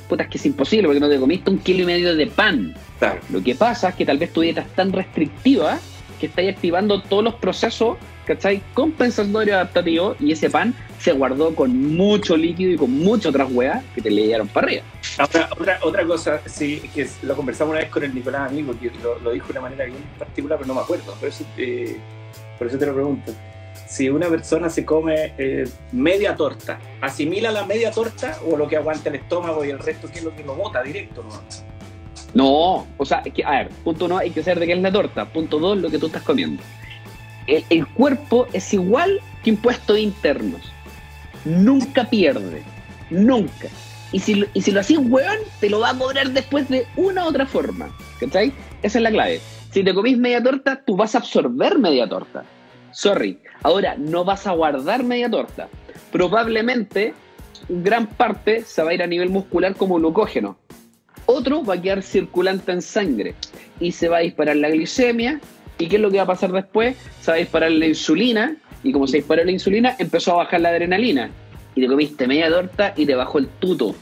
Puta, 0.08 0.24
es 0.24 0.28
que 0.30 0.38
es 0.38 0.46
imposible 0.46 0.86
porque 0.86 1.00
no 1.00 1.08
te 1.08 1.18
comiste 1.18 1.50
un 1.50 1.58
kilo 1.58 1.82
y 1.82 1.86
medio 1.86 2.14
de 2.14 2.26
pan. 2.26 2.74
Claro. 2.98 3.20
Lo 3.30 3.42
que 3.42 3.54
pasa 3.54 3.90
es 3.90 3.94
que 3.94 4.04
tal 4.04 4.18
vez 4.18 4.32
tu 4.32 4.40
dieta 4.42 4.60
es 4.60 4.68
tan 4.74 4.92
restrictiva 4.92 5.78
que 6.20 6.26
estáis 6.26 6.54
activando 6.54 7.02
todos 7.02 7.24
los 7.24 7.34
procesos, 7.34 7.96
¿cachai? 8.26 8.62
Compensatorios 8.74 9.54
adaptativos 9.54 10.16
y 10.20 10.32
ese 10.32 10.50
pan 10.50 10.74
se 10.98 11.12
guardó 11.12 11.54
con 11.54 11.94
mucho 11.94 12.36
líquido 12.36 12.72
y 12.72 12.76
con 12.76 12.90
muchas 12.90 13.26
otras 13.26 13.52
weas 13.52 13.84
que 13.94 14.00
te 14.00 14.10
le 14.10 14.22
dieron 14.22 14.48
para 14.48 14.66
arriba. 14.66 14.82
Ahora, 15.18 15.48
otra, 15.52 15.78
otra 15.82 16.06
cosa, 16.06 16.40
sí, 16.46 16.80
que 16.94 17.08
lo 17.22 17.36
conversamos 17.36 17.72
una 17.72 17.80
vez 17.80 17.90
con 17.90 18.04
el 18.04 18.14
Nicolás 18.14 18.50
Amigo, 18.50 18.74
que 18.80 18.90
lo, 19.02 19.18
lo 19.18 19.32
dijo 19.32 19.46
de 19.46 19.52
una 19.52 19.60
manera 19.62 19.84
bien 19.84 19.98
particular, 20.18 20.58
pero 20.58 20.68
no 20.68 20.74
me 20.74 20.80
acuerdo. 20.80 21.14
Por 21.14 21.28
eso, 21.28 21.44
eh, 21.56 21.96
por 22.58 22.66
eso 22.66 22.78
te 22.78 22.86
lo 22.86 22.94
pregunto. 22.94 23.32
Si 23.86 24.08
una 24.08 24.28
persona 24.28 24.70
se 24.70 24.84
come 24.84 25.34
eh, 25.36 25.68
media 25.92 26.34
torta, 26.34 26.78
¿asimila 27.00 27.50
la 27.50 27.64
media 27.64 27.90
torta 27.90 28.38
o 28.50 28.56
lo 28.56 28.66
que 28.66 28.76
aguanta 28.76 29.08
el 29.08 29.16
estómago 29.16 29.64
y 29.64 29.70
el 29.70 29.78
resto 29.78 30.10
que 30.10 30.18
es 30.18 30.24
lo 30.24 30.34
que 30.34 30.42
lo 30.42 30.54
bota 30.54 30.82
directo? 30.82 31.22
¿no? 31.22 31.40
No, 32.34 32.86
o 32.96 33.04
sea, 33.04 33.22
es 33.24 33.32
que, 33.32 33.44
a 33.44 33.50
ver, 33.50 33.68
punto 33.84 34.06
uno, 34.06 34.18
hay 34.18 34.30
que 34.30 34.42
saber 34.42 34.60
de 34.60 34.66
qué 34.66 34.72
es 34.72 34.80
la 34.80 34.90
torta. 34.90 35.24
Punto 35.26 35.58
dos, 35.58 35.78
lo 35.78 35.88
que 35.88 35.98
tú 35.98 36.06
estás 36.06 36.22
comiendo. 36.22 36.62
El, 37.46 37.86
cuerpo 37.88 38.46
es 38.52 38.72
igual 38.72 39.20
que 39.42 39.50
impuestos 39.50 39.98
internos. 39.98 40.60
Nunca 41.44 42.04
pierde. 42.04 42.62
Nunca. 43.10 43.68
Y 44.12 44.20
si, 44.20 44.34
lo- 44.36 44.46
y 44.54 44.62
si 44.62 44.70
lo 44.70 44.80
haces 44.80 44.98
hueón, 44.98 45.38
te 45.60 45.68
lo 45.68 45.80
va 45.80 45.90
a 45.90 45.98
cobrar 45.98 46.30
después 46.30 46.68
de 46.68 46.86
una 46.96 47.24
u 47.24 47.28
otra 47.28 47.46
forma. 47.46 47.88
¿Cachai? 48.20 48.52
Esa 48.82 48.98
es 48.98 49.02
la 49.02 49.10
clave. 49.10 49.40
Si 49.72 49.82
te 49.82 49.92
comís 49.92 50.16
media 50.16 50.42
torta, 50.42 50.82
tú 50.84 50.96
vas 50.96 51.14
a 51.14 51.18
absorber 51.18 51.78
media 51.78 52.08
torta. 52.08 52.44
Sorry. 52.92 53.38
Ahora, 53.62 53.96
no 53.98 54.24
vas 54.24 54.46
a 54.46 54.52
guardar 54.52 55.02
media 55.02 55.28
torta. 55.28 55.68
Probablemente, 56.12 57.12
gran 57.68 58.06
parte 58.06 58.62
se 58.64 58.82
va 58.82 58.90
a 58.90 58.94
ir 58.94 59.02
a 59.02 59.06
nivel 59.06 59.30
muscular 59.30 59.74
como 59.74 59.96
glucógeno 59.96 60.56
otro 61.26 61.64
va 61.64 61.74
a 61.74 61.80
quedar 61.80 62.02
circulante 62.02 62.72
en 62.72 62.82
sangre 62.82 63.34
y 63.80 63.92
se 63.92 64.08
va 64.08 64.18
a 64.18 64.20
disparar 64.20 64.56
la 64.56 64.68
glicemia. 64.70 65.40
¿Y 65.78 65.88
qué 65.88 65.96
es 65.96 66.02
lo 66.02 66.10
que 66.10 66.18
va 66.18 66.24
a 66.24 66.26
pasar 66.26 66.52
después? 66.52 66.96
Se 67.20 67.30
va 67.30 67.36
a 67.36 67.40
disparar 67.40 67.70
la 67.70 67.86
insulina 67.86 68.56
y 68.82 68.92
como 68.92 69.06
se 69.06 69.16
disparó 69.16 69.44
la 69.44 69.50
insulina, 69.50 69.96
empezó 69.98 70.32
a 70.32 70.44
bajar 70.44 70.60
la 70.60 70.68
adrenalina. 70.68 71.30
Y 71.74 71.80
te 71.80 71.88
comiste 71.88 72.28
media 72.28 72.50
torta 72.50 72.92
y 72.96 73.06
te 73.06 73.14
bajó 73.14 73.38
el 73.38 73.48
tuto. 73.48 73.94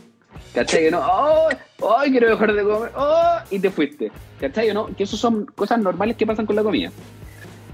¿Cachai? 0.53 0.91
No, 0.91 1.01
¡ay! 1.03 1.57
¡ay! 1.99 2.11
Quiero 2.11 2.29
dejar 2.29 2.53
de 2.53 2.63
comer, 2.63 2.91
¡oh! 2.95 3.39
Y 3.51 3.59
te 3.59 3.71
fuiste. 3.71 4.11
¿Cachai? 4.39 4.71
o 4.71 4.75
¿No? 4.75 4.87
Que 4.95 5.05
eso 5.05 5.17
son 5.17 5.47
cosas 5.47 5.79
normales 5.79 6.17
que 6.17 6.27
pasan 6.27 6.45
con 6.45 6.57
la 6.57 6.63
comida. 6.63 6.91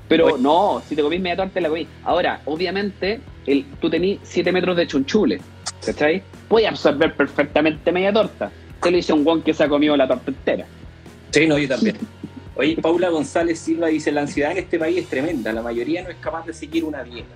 Pero 0.07 0.27
Oye. 0.27 0.43
no, 0.43 0.81
si 0.87 0.95
te 0.95 1.03
comís 1.03 1.21
media 1.21 1.37
torta, 1.37 1.61
la 1.61 1.69
comís. 1.69 1.89
Ahora, 2.05 2.41
obviamente, 2.45 3.21
el, 3.47 3.65
tú 3.81 3.91
tenés 3.91 4.21
7 4.23 4.53
metros 4.53 4.77
de 4.77 4.87
chunchule. 4.87 5.41
¿Cachai? 5.85 6.23
Puedes 6.47 6.69
absorber 6.69 7.15
perfectamente 7.15 7.91
media 7.91 8.13
torta. 8.13 8.51
Te 8.81 8.91
lo 8.91 8.97
dice 8.97 9.13
un 9.13 9.25
guan 9.25 9.43
que 9.43 9.53
se 9.53 9.65
ha 9.65 9.69
comido 9.69 9.97
la 9.97 10.07
torta 10.07 10.31
entera. 10.31 10.67
Sí, 11.31 11.47
no, 11.47 11.59
yo 11.59 11.69
también. 11.69 11.97
Oye, 12.59 12.77
Paula 12.83 13.09
González 13.09 13.61
Silva 13.61 13.87
dice, 13.87 14.11
la 14.11 14.23
ansiedad 14.23 14.51
en 14.51 14.59
este 14.59 14.81
país 14.81 14.99
es 14.99 15.07
tremenda, 15.07 15.53
la 15.53 15.63
mayoría 15.63 16.03
no 16.03 16.11
es 16.11 16.17
capaz 16.17 16.45
de 16.45 16.53
seguir 16.53 16.83
una 16.85 17.05
dieta 17.05 17.29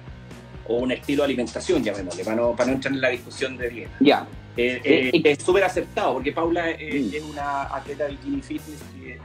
o 0.67 0.79
un 0.79 0.91
estilo 0.91 1.23
de 1.23 1.27
alimentación, 1.27 1.83
llamémosle, 1.83 2.25
para 2.25 2.37
no, 2.37 2.57
para 2.57 2.71
no 2.71 2.75
entrar 2.75 2.93
en 2.93 3.01
la 3.01 3.09
discusión 3.09 3.57
de 3.57 3.69
dieta. 3.69 3.93
Ya. 4.01 4.27
Eh, 4.57 4.81
eh, 4.85 5.11
Eh, 5.15 5.23
es 5.25 5.39
súper 5.45 5.63
aceptado, 5.63 6.15
porque 6.15 6.33
Paula 6.33 6.71
eh, 6.73 7.01
Mm. 7.09 7.15
es 7.15 7.23
una 7.23 7.63
atleta 7.63 8.05
de 8.05 8.11
bikini 8.11 8.43
fitness 8.43 8.81
que 9.01 9.19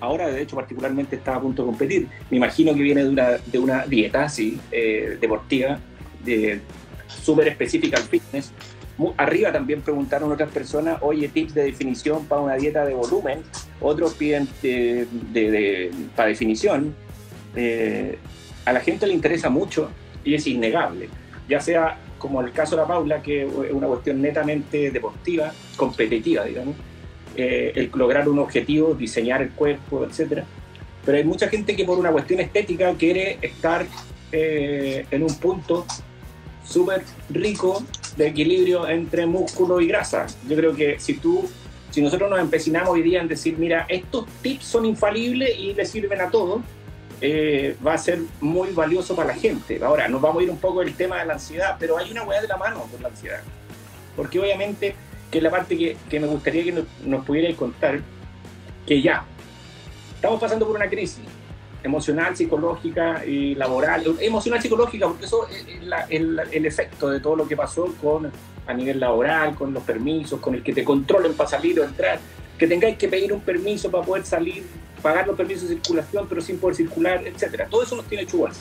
ahora, 0.00 0.28
de 0.28 0.42
hecho, 0.42 0.54
particularmente 0.56 1.16
está 1.16 1.36
a 1.36 1.40
punto 1.40 1.62
de 1.62 1.66
competir. 1.66 2.08
Me 2.30 2.36
imagino 2.36 2.74
que 2.74 2.82
viene 2.82 3.02
de 3.04 3.08
una, 3.08 3.30
de 3.38 3.58
una 3.58 3.86
dieta, 3.86 4.28
sí, 4.28 4.60
deportiva, 5.18 5.78
de- 6.24 6.60
súper 7.08 7.48
específica 7.48 7.96
al 7.98 8.04
fitness. 8.04 8.52
Arriba 9.16 9.50
también 9.52 9.80
preguntaron 9.80 10.30
otras 10.30 10.50
personas, 10.50 10.98
oye, 11.00 11.28
tips 11.28 11.54
de 11.54 11.64
definición 11.64 12.26
para 12.26 12.40
una 12.40 12.54
dieta 12.54 12.84
de 12.84 12.94
volumen. 12.94 13.40
Otros 13.80 14.14
piden 14.14 14.48
de, 14.62 15.06
de- 15.32 15.50
de- 15.50 15.90
para 16.14 16.28
definición. 16.28 16.94
Eh, 17.56 18.18
a 18.64 18.72
la 18.72 18.80
gente 18.80 19.06
le 19.06 19.14
interesa 19.14 19.50
mucho 19.50 19.90
y 20.24 20.34
es 20.34 20.46
innegable. 20.46 21.08
Ya 21.48 21.60
sea 21.60 21.98
como 22.18 22.40
el 22.40 22.52
caso 22.52 22.76
de 22.76 22.82
la 22.82 22.88
Paula, 22.88 23.20
que 23.22 23.42
es 23.42 23.48
una 23.72 23.88
cuestión 23.88 24.22
netamente 24.22 24.90
deportiva, 24.92 25.52
competitiva, 25.76 26.44
digamos, 26.44 26.76
eh, 27.34 27.72
el 27.74 27.90
lograr 27.94 28.28
un 28.28 28.38
objetivo, 28.38 28.94
diseñar 28.94 29.42
el 29.42 29.50
cuerpo, 29.50 30.04
etc. 30.04 30.44
Pero 31.04 31.18
hay 31.18 31.24
mucha 31.24 31.48
gente 31.48 31.74
que 31.74 31.84
por 31.84 31.98
una 31.98 32.12
cuestión 32.12 32.38
estética 32.38 32.92
quiere 32.94 33.38
estar 33.42 33.84
eh, 34.30 35.06
en 35.10 35.22
un 35.24 35.34
punto 35.38 35.84
súper 36.64 37.02
rico 37.30 37.82
de 38.16 38.26
equilibrio 38.28 38.88
entre 38.88 39.26
músculo 39.26 39.80
y 39.80 39.86
grasa. 39.86 40.26
Yo 40.48 40.56
creo 40.56 40.74
que 40.74 40.98
si 40.98 41.14
tú, 41.14 41.48
si 41.90 42.02
nosotros 42.02 42.30
nos 42.30 42.40
empecinamos 42.40 42.90
hoy 42.90 43.02
día 43.02 43.20
en 43.20 43.28
decir, 43.28 43.56
mira, 43.58 43.86
estos 43.88 44.26
tips 44.42 44.64
son 44.64 44.86
infalibles 44.86 45.58
y 45.58 45.74
le 45.74 45.86
sirven 45.86 46.20
a 46.20 46.30
todos, 46.30 46.62
eh, 47.20 47.76
va 47.86 47.94
a 47.94 47.98
ser 47.98 48.20
muy 48.40 48.70
valioso 48.72 49.14
para 49.14 49.28
la 49.28 49.34
gente. 49.34 49.80
Ahora, 49.82 50.08
nos 50.08 50.20
vamos 50.20 50.40
a 50.40 50.44
ir 50.44 50.50
un 50.50 50.58
poco 50.58 50.80
del 50.80 50.94
tema 50.94 51.18
de 51.18 51.26
la 51.26 51.34
ansiedad, 51.34 51.76
pero 51.78 51.96
hay 51.96 52.10
una 52.10 52.24
hueá 52.24 52.42
de 52.42 52.48
la 52.48 52.56
mano 52.56 52.86
con 52.90 53.02
la 53.02 53.08
ansiedad. 53.08 53.42
Porque 54.16 54.40
obviamente, 54.40 54.94
que 55.30 55.38
es 55.38 55.44
la 55.44 55.50
parte 55.50 55.78
que, 55.78 55.96
que 56.10 56.20
me 56.20 56.26
gustaría 56.26 56.64
que 56.64 56.72
nos, 56.72 56.84
nos 57.04 57.24
pudierais 57.24 57.56
contar, 57.56 58.00
que 58.86 59.00
ya, 59.00 59.24
estamos 60.16 60.40
pasando 60.40 60.66
por 60.66 60.76
una 60.76 60.88
crisis 60.88 61.24
emocional, 61.82 62.36
psicológica 62.36 63.24
y 63.26 63.54
laboral, 63.54 64.16
emocional, 64.20 64.60
psicológica, 64.62 65.08
porque 65.08 65.24
eso 65.26 65.46
es 65.48 65.82
la- 65.84 66.06
el, 66.08 66.40
el 66.50 66.66
efecto 66.66 67.10
de 67.10 67.20
todo 67.20 67.36
lo 67.36 67.46
que 67.48 67.56
pasó 67.56 67.92
con 68.00 68.30
a 68.66 68.74
nivel 68.74 69.00
laboral, 69.00 69.54
con 69.56 69.72
los 69.74 69.82
permisos, 69.82 70.38
con 70.40 70.54
el 70.54 70.62
que 70.62 70.72
te 70.72 70.84
controlen 70.84 71.34
para 71.34 71.50
salir 71.50 71.80
o 71.80 71.84
entrar, 71.84 72.20
que 72.56 72.66
tengáis 72.68 72.96
que 72.96 73.08
pedir 73.08 73.32
un 73.32 73.40
permiso 73.40 73.90
para 73.90 74.04
poder 74.04 74.24
salir, 74.24 74.62
pagar 75.02 75.26
los 75.26 75.36
permisos 75.36 75.68
de 75.68 75.74
circulación, 75.74 76.26
pero 76.28 76.40
sin 76.40 76.58
poder 76.58 76.76
circular, 76.76 77.26
etcétera. 77.26 77.66
Todo 77.68 77.82
eso 77.82 77.96
nos 77.96 78.04
tiene 78.06 78.24
chugas. 78.24 78.60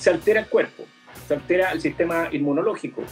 Se 0.00 0.10
altera 0.10 0.40
el 0.40 0.46
cuerpo, 0.48 0.82
se 1.28 1.34
altera 1.34 1.70
el 1.70 1.80
sistema 1.80 2.28
inmunológico 2.32 3.02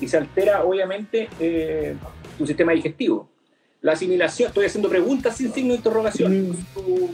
y 0.00 0.08
se 0.08 0.16
altera, 0.16 0.64
obviamente, 0.64 1.28
eh, 1.38 1.94
tu 2.38 2.46
sistema 2.46 2.72
digestivo. 2.72 3.28
La 3.82 3.92
asimilación, 3.92 4.48
estoy 4.48 4.64
haciendo 4.64 4.88
preguntas 4.88 5.36
sin 5.36 5.52
signo 5.52 5.70
de 5.72 5.76
interrogación. 5.76 6.48
Mm. 6.50 6.56
Tu, 6.74 7.10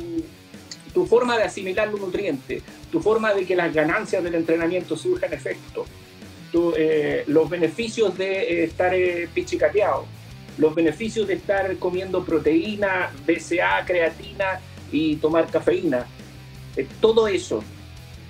tu 0.98 1.06
forma 1.06 1.36
de 1.36 1.44
asimilar 1.44 1.86
los 1.86 2.00
nutrientes, 2.00 2.60
tu 2.90 2.98
forma 2.98 3.32
de 3.32 3.46
que 3.46 3.54
las 3.54 3.72
ganancias 3.72 4.20
del 4.24 4.34
entrenamiento 4.34 4.96
surjan 4.96 5.32
efecto, 5.32 5.86
tu, 6.50 6.74
eh, 6.76 7.22
los 7.28 7.48
beneficios 7.48 8.18
de 8.18 8.32
eh, 8.42 8.64
estar 8.64 8.92
eh, 8.92 9.28
pichicateado, 9.32 10.06
los 10.58 10.74
beneficios 10.74 11.28
de 11.28 11.34
estar 11.34 11.76
comiendo 11.76 12.24
proteína, 12.24 13.12
BCA, 13.24 13.84
creatina 13.86 14.58
y 14.90 15.14
tomar 15.16 15.46
cafeína. 15.46 16.04
Eh, 16.76 16.84
todo 17.00 17.28
eso 17.28 17.62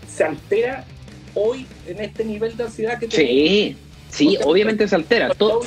se 0.07 0.25
altera 0.25 0.85
hoy 1.33 1.67
en 1.87 2.01
este 2.01 2.23
nivel 2.23 2.55
de 2.55 2.65
ansiedad 2.65 2.99
que 2.99 3.09
tenemos. 3.09 3.31
Sí, 3.31 3.77
sí, 4.11 4.39
obviamente 4.45 4.87
se 4.87 4.95
altera. 4.95 5.33
Todo, 5.35 5.61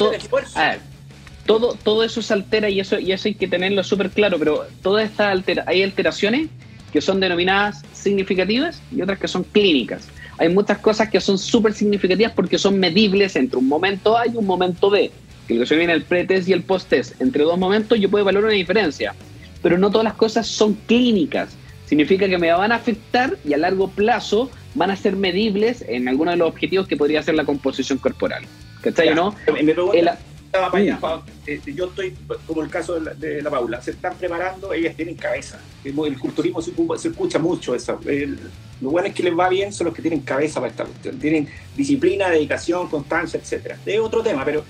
todo, 1.47 1.73
todo 1.83 2.03
eso 2.03 2.21
se 2.21 2.31
altera 2.31 2.69
y 2.69 2.79
eso, 2.79 2.99
y 2.99 3.11
eso 3.11 3.27
hay 3.27 3.33
que 3.33 3.47
tenerlo 3.47 3.83
súper 3.83 4.11
claro, 4.11 4.37
pero 4.37 4.67
todas 4.83 5.09
estas 5.09 5.31
altera 5.31 5.63
hay 5.65 5.81
alteraciones 5.81 6.47
que 6.91 7.01
son 7.01 7.19
denominadas 7.19 7.83
significativas 7.93 8.81
y 8.95 9.01
otras 9.01 9.19
que 9.19 9.27
son 9.27 9.43
clínicas. 9.43 10.07
Hay 10.37 10.49
muchas 10.49 10.79
cosas 10.79 11.09
que 11.09 11.21
son 11.21 11.37
súper 11.37 11.73
significativas 11.73 12.33
porque 12.33 12.57
son 12.57 12.79
medibles 12.79 13.35
entre 13.35 13.57
un 13.57 13.67
momento 13.67 14.17
A 14.17 14.27
y 14.27 14.35
un 14.35 14.45
momento 14.45 14.89
B. 14.89 15.11
Que 15.47 15.55
lo 15.55 15.65
que 15.65 15.75
viene 15.75 15.93
el 15.93 16.03
pre-test 16.03 16.47
y 16.47 16.53
el 16.53 16.63
post-test. 16.63 17.19
Entre 17.21 17.43
dos 17.43 17.57
momentos 17.57 17.99
yo 17.99 18.09
puedo 18.09 18.23
evaluar 18.23 18.45
una 18.45 18.53
diferencia, 18.53 19.13
pero 19.61 19.77
no 19.77 19.89
todas 19.89 20.05
las 20.05 20.13
cosas 20.15 20.47
son 20.47 20.73
clínicas. 20.87 21.49
Significa 21.85 22.27
que 22.27 22.37
me 22.37 22.51
van 22.51 22.71
a 22.71 22.75
afectar 22.75 23.37
y 23.45 23.53
a 23.53 23.57
largo 23.57 23.89
plazo 23.89 24.49
van 24.75 24.91
a 24.91 24.95
ser 24.95 25.15
medibles 25.15 25.83
en 25.87 26.07
algunos 26.07 26.33
de 26.33 26.37
los 26.37 26.47
objetivos 26.47 26.87
que 26.87 26.95
podría 26.95 27.21
ser 27.21 27.35
la 27.35 27.43
composición 27.43 27.97
corporal. 27.97 28.43
¿Cachai 28.81 29.09
Ya, 29.09 29.15
no? 29.15 29.35
Me 29.53 29.63
me 29.63 29.73
pregunta, 29.73 30.17
estaba 30.51 30.69
para 30.69 30.83
allá, 30.83 30.99
pa- 30.99 31.23
eh, 31.47 31.61
yo 31.73 31.85
estoy 31.85 32.13
como 32.45 32.61
el 32.61 32.69
caso 32.69 32.95
de 32.95 33.01
la, 33.01 33.13
de 33.13 33.41
la 33.41 33.49
Paula, 33.49 33.81
se 33.81 33.91
están 33.91 34.15
preparando, 34.17 34.73
ellas 34.73 34.95
tienen 34.95 35.15
cabeza. 35.15 35.59
El 35.83 35.97
el 36.05 36.19
culturismo 36.19 36.61
se, 36.61 37.07
escucha 37.07 37.39
mucho 37.39 37.73
eso. 37.73 37.99
El- 38.05 38.37
lo 38.81 38.89
bueno 38.89 39.07
es 39.07 39.13
que 39.13 39.23
les 39.23 39.37
va 39.37 39.47
bien 39.47 39.71
son 39.71 39.85
los 39.85 39.95
que 39.95 40.01
tienen 40.01 40.21
cabeza 40.21 40.59
para 40.59 40.71
esta 40.71 40.83
cuestión. 40.83 41.17
Tienen 41.19 41.47
disciplina, 41.77 42.29
dedicación, 42.29 42.89
constancia, 42.89 43.39
etcétera. 43.39 43.77
Es 43.85 43.99
otro 43.99 44.21
tema, 44.23 44.43
pero 44.43 44.63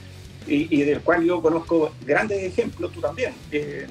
y, 0.47 0.67
y 0.75 0.83
del 0.83 1.01
cual 1.01 1.23
yo 1.23 1.41
conozco 1.41 1.93
grandes 2.05 2.43
ejemplos, 2.43 2.91
tú 2.91 2.99
también. 3.01 3.33
Eh, 3.51 3.87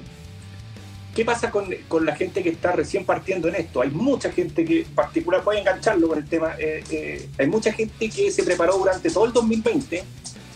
¿Qué 1.15 1.25
pasa 1.25 1.51
con, 1.51 1.67
con 1.89 2.07
la 2.07 2.15
gente 2.15 2.41
que 2.43 2.51
está 2.51 2.71
recién 2.73 3.05
partiendo 3.05 3.49
en 3.49 3.57
esto? 3.57 3.81
Hay 3.83 3.91
mucha 3.91 4.31
gente 4.31 4.65
que, 4.65 4.83
en 4.83 4.95
particular, 4.95 5.43
voy 5.43 5.57
a 5.57 5.61
engancharlo 5.61 6.07
con 6.09 6.19
el 6.19 6.25
tema, 6.29 6.55
eh, 6.59 6.85
eh, 6.91 7.29
hay 7.37 7.47
mucha 7.49 7.73
gente 7.73 8.09
que 8.09 8.31
se 8.31 8.45
preparó 8.45 8.79
durante 8.79 9.11
todo 9.11 9.25
el 9.27 9.33
2020 9.33 10.05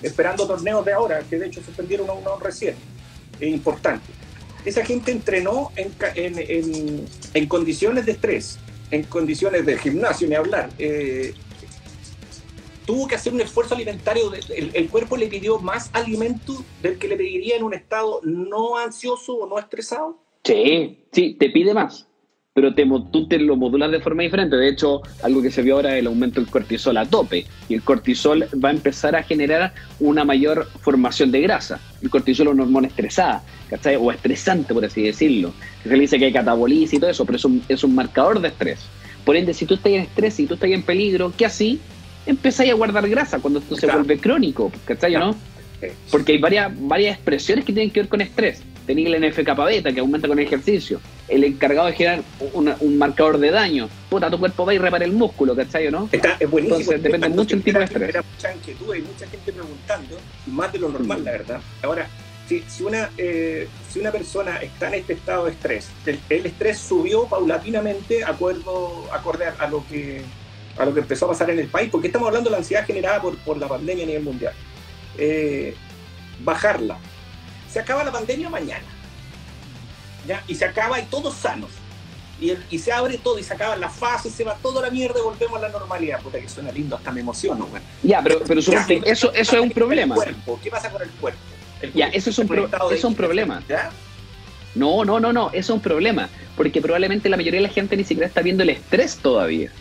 esperando 0.04 0.46
torneos 0.46 0.84
de 0.84 0.92
ahora, 0.92 1.20
que 1.28 1.38
de 1.38 1.46
hecho 1.46 1.62
suspendieron 1.62 2.08
uno 2.10 2.36
recién, 2.38 2.76
importante. 3.40 4.12
Esa 4.64 4.84
gente 4.84 5.10
entrenó 5.10 5.72
en, 5.76 5.92
en, 6.14 7.06
en, 7.34 7.46
condiciones 7.48 8.06
de 8.06 8.12
estrés, 8.12 8.58
en 8.90 9.02
condiciones 9.04 9.66
de 9.66 9.76
gimnasio, 9.78 10.26
ni 10.28 10.34
hablar. 10.34 10.70
Eh, 10.78 11.34
tuvo 12.86 13.06
que 13.06 13.14
hacer 13.14 13.32
un 13.32 13.40
esfuerzo 13.40 13.74
alimentario, 13.74 14.32
el, 14.34 14.88
cuerpo 14.88 15.16
le 15.16 15.26
pidió 15.26 15.58
más 15.58 15.90
alimento 15.92 16.64
del 16.82 16.98
que 16.98 17.08
le 17.08 17.16
pediría 17.16 17.56
en 17.56 17.64
un 17.64 17.74
estado 17.74 18.20
no 18.24 18.78
ansioso 18.78 19.34
o 19.34 19.46
no 19.46 19.58
estresado. 19.58 20.18
Sí, 20.44 21.06
sí, 21.12 21.36
te 21.38 21.50
pide 21.50 21.72
más, 21.72 22.06
pero 22.54 22.72
te, 22.72 22.86
tú 23.10 23.26
te 23.26 23.38
lo 23.40 23.56
modulas 23.56 23.90
de 23.90 23.98
forma 23.98 24.22
diferente. 24.22 24.54
De 24.54 24.68
hecho, 24.68 25.02
algo 25.24 25.42
que 25.42 25.50
se 25.50 25.60
vio 25.60 25.74
ahora 25.74 25.94
es 25.94 26.00
el 26.00 26.06
aumento 26.06 26.40
del 26.40 26.48
cortisol 26.48 26.96
a 26.96 27.04
tope, 27.04 27.46
y 27.68 27.74
el 27.74 27.82
cortisol 27.82 28.46
va 28.64 28.68
a 28.68 28.72
empezar 28.72 29.16
a 29.16 29.24
generar 29.24 29.74
una 29.98 30.24
mayor 30.24 30.68
formación 30.80 31.32
de 31.32 31.40
grasa. 31.40 31.80
El 32.00 32.10
cortisol 32.10 32.46
es 32.46 32.52
una 32.52 32.62
hormona 32.62 32.86
estresada, 32.86 33.42
¿cachai? 33.68 33.96
O 33.96 34.12
estresante, 34.12 34.72
por 34.72 34.84
así 34.84 35.02
decirlo. 35.02 35.52
Se 35.82 35.88
le 35.88 35.98
dice 35.98 36.16
que 36.16 36.26
hay 36.26 36.32
cataboliza 36.32 36.94
y 36.94 37.00
todo 37.00 37.10
eso, 37.10 37.26
pero 37.26 37.36
es 37.36 37.44
un, 37.44 37.60
es 37.68 37.82
un 37.82 37.92
marcador 37.92 38.40
de 38.40 38.48
estrés. 38.48 38.86
Por 39.24 39.34
ende, 39.34 39.52
si 39.52 39.66
tú 39.66 39.74
estás 39.74 39.90
en 39.90 40.02
estrés 40.02 40.38
y 40.38 40.46
tú 40.46 40.54
estás 40.54 40.70
en 40.70 40.82
peligro, 40.82 41.32
¿qué 41.36 41.46
así? 41.46 41.80
empezáis 42.26 42.70
a 42.70 42.74
guardar 42.74 43.06
grasa 43.08 43.38
cuando 43.38 43.58
esto 43.58 43.76
se 43.76 43.86
vuelve 43.86 44.16
crónico, 44.18 44.72
¿cachai 44.86 45.12
no? 45.12 45.36
Porque 46.10 46.32
hay 46.32 46.38
varias, 46.38 46.72
varias 46.74 47.16
expresiones 47.16 47.66
que 47.66 47.72
tienen 47.72 47.90
que 47.90 48.00
ver 48.00 48.08
con 48.08 48.22
estrés. 48.22 48.62
Tenéis 48.86 49.08
el 49.08 49.28
NFK 49.28 49.54
beta 49.64 49.92
que 49.92 50.00
aumenta 50.00 50.28
con 50.28 50.38
el 50.38 50.46
ejercicio. 50.46 51.00
El 51.28 51.44
encargado 51.44 51.86
de 51.86 51.94
generar 51.94 52.22
un 52.52 52.98
marcador 52.98 53.38
de 53.38 53.50
daño. 53.50 53.88
Puta, 54.10 54.30
tu 54.30 54.38
cuerpo 54.38 54.66
va 54.66 54.74
y 54.74 54.78
repara 54.78 55.04
el 55.04 55.12
músculo, 55.12 55.56
¿cachai 55.56 55.86
o 55.86 55.90
no? 55.90 56.08
Está, 56.12 56.36
es 56.38 56.50
buenísimo. 56.50 56.80
Entonces 56.80 57.02
depende 57.02 57.28
mucho 57.30 57.56
el 57.56 57.62
tipo 57.62 57.78
de 57.78 57.84
estrés. 57.84 58.14
mucha 58.14 58.54
inquietud, 58.54 58.92
hay 58.92 59.02
mucha 59.02 59.26
gente 59.26 59.52
preguntando, 59.52 60.18
más 60.46 60.72
de 60.72 60.78
lo 60.78 60.88
normal, 60.90 61.24
la 61.24 61.30
verdad. 61.30 61.60
Ahora, 61.82 62.08
si, 62.48 62.62
si, 62.68 62.82
una, 62.82 63.10
eh, 63.16 63.68
si 63.90 64.00
una 64.00 64.12
persona 64.12 64.58
está 64.58 64.88
en 64.88 64.94
este 64.94 65.14
estado 65.14 65.46
de 65.46 65.52
estrés, 65.52 65.88
el, 66.04 66.46
estrés 66.46 66.78
subió 66.78 67.24
paulatinamente 67.24 68.22
acuerdo, 68.22 69.08
acorde 69.12 69.46
a 69.46 69.66
lo 69.68 69.84
que 69.86 70.22
a 70.76 70.84
lo 70.84 70.92
que 70.92 71.00
empezó 71.00 71.26
a 71.26 71.28
pasar 71.28 71.50
en 71.50 71.60
el 71.60 71.68
país, 71.68 71.88
porque 71.90 72.08
estamos 72.08 72.26
hablando 72.26 72.50
de 72.50 72.52
la 72.52 72.58
ansiedad 72.58 72.84
generada 72.84 73.22
por, 73.22 73.36
por 73.38 73.56
la 73.58 73.68
pandemia 73.68 74.04
a 74.04 74.06
nivel 74.08 74.24
mundial. 74.24 74.52
Eh, 75.16 75.74
bajarla. 76.40 76.98
Se 77.74 77.80
acaba 77.80 78.04
la 78.04 78.12
pandemia 78.12 78.48
mañana. 78.48 78.84
¿ya? 80.28 80.44
Y 80.46 80.54
se 80.54 80.64
acaba 80.64 81.00
y 81.00 81.02
todos 81.06 81.34
sanos. 81.34 81.70
Y, 82.40 82.52
y, 82.70 82.78
se 82.78 82.92
abre 82.92 83.18
todo 83.18 83.36
y 83.36 83.42
se 83.42 83.52
acaba 83.52 83.74
la 83.74 83.90
fase, 83.90 84.30
se 84.30 84.44
va 84.44 84.54
toda 84.62 84.80
la 84.80 84.90
mierda 84.90 85.18
y 85.18 85.22
volvemos 85.22 85.58
a 85.58 85.62
la 85.62 85.68
normalidad. 85.70 86.20
Puta 86.20 86.38
que 86.38 86.48
suena 86.48 86.70
lindo, 86.70 86.94
hasta 86.94 87.10
me 87.10 87.22
emociono, 87.22 87.66
güey. 87.66 87.82
Ya, 88.04 88.22
pero, 88.22 88.42
pero 88.46 88.60
eso, 88.60 88.72
eso 89.04 89.32
es 89.32 89.52
un 89.54 89.70
problema. 89.70 90.14
¿Qué 90.62 90.70
pasa 90.70 90.88
con 90.88 91.02
el 91.02 91.10
cuerpo? 91.10 91.40
ya, 91.92 92.06
eso 92.08 92.30
es 92.30 92.38
un, 92.38 92.70
es 92.92 93.02
un 93.02 93.14
problema. 93.16 93.60
¿ya? 93.68 93.90
No, 94.76 95.04
no, 95.04 95.18
no, 95.18 95.32
no, 95.32 95.48
eso 95.48 95.58
es 95.58 95.70
un 95.70 95.80
problema. 95.80 96.28
Porque 96.56 96.80
probablemente 96.80 97.28
la 97.28 97.36
mayoría 97.36 97.60
de 97.60 97.66
la 97.66 97.72
gente 97.72 97.96
ni 97.96 98.04
siquiera 98.04 98.28
está 98.28 98.40
viendo 98.40 98.62
el 98.62 98.70
estrés 98.70 99.16
todavía 99.16 99.72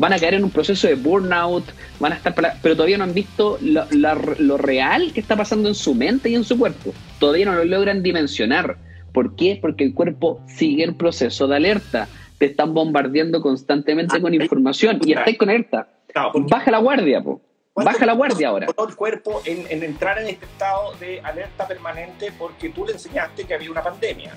van 0.00 0.14
a 0.14 0.18
caer 0.18 0.34
en 0.34 0.44
un 0.44 0.50
proceso 0.50 0.88
de 0.88 0.94
burnout, 0.94 1.64
van 1.98 2.12
a 2.12 2.16
estar, 2.16 2.34
pero 2.62 2.74
todavía 2.74 2.96
no 2.96 3.04
han 3.04 3.12
visto 3.12 3.58
lo, 3.60 4.56
real 4.56 5.12
que 5.12 5.20
está 5.20 5.36
pasando 5.36 5.68
en 5.68 5.74
su 5.74 5.94
mente 5.94 6.30
y 6.30 6.34
en 6.34 6.42
su 6.42 6.58
cuerpo. 6.58 6.94
Todavía 7.20 7.44
no 7.44 7.54
lo 7.54 7.64
logran 7.64 8.02
dimensionar. 8.02 8.78
¿Por 9.12 9.36
qué? 9.36 9.58
Porque 9.60 9.84
el 9.84 9.94
cuerpo 9.94 10.40
sigue 10.48 10.82
en 10.82 10.96
proceso 10.96 11.46
de 11.46 11.56
alerta. 11.56 12.08
Te 12.38 12.46
están 12.46 12.74
bombardeando 12.74 13.42
constantemente 13.42 14.20
con 14.20 14.34
información 14.34 14.98
y 15.04 15.12
estáis 15.12 15.38
con 15.38 15.50
alerta. 15.50 15.88
Baja 16.34 16.70
la 16.70 16.78
guardia, 16.78 17.22
po. 17.22 17.42
Baja 17.74 18.04
la 18.04 18.14
guardia 18.14 18.48
ahora. 18.48 18.66
el 18.66 18.96
cuerpo 18.96 19.42
en, 19.44 19.82
entrar 19.82 20.18
en 20.18 20.28
este 20.28 20.44
estado 20.44 20.94
de 20.98 21.20
alerta 21.20 21.68
permanente 21.68 22.32
porque 22.36 22.70
tú 22.70 22.84
le 22.84 22.92
enseñaste 22.92 23.44
que 23.44 23.54
había 23.54 23.70
una 23.70 23.82
pandemia. 23.82 24.34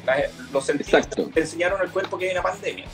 los 0.52 0.66
sentidos 0.66 1.10
te 1.10 1.40
enseñaron 1.40 1.82
al 1.82 1.90
cuerpo 1.90 2.18
que 2.18 2.26
hay 2.26 2.32
una 2.32 2.44
pandemia. 2.44 2.86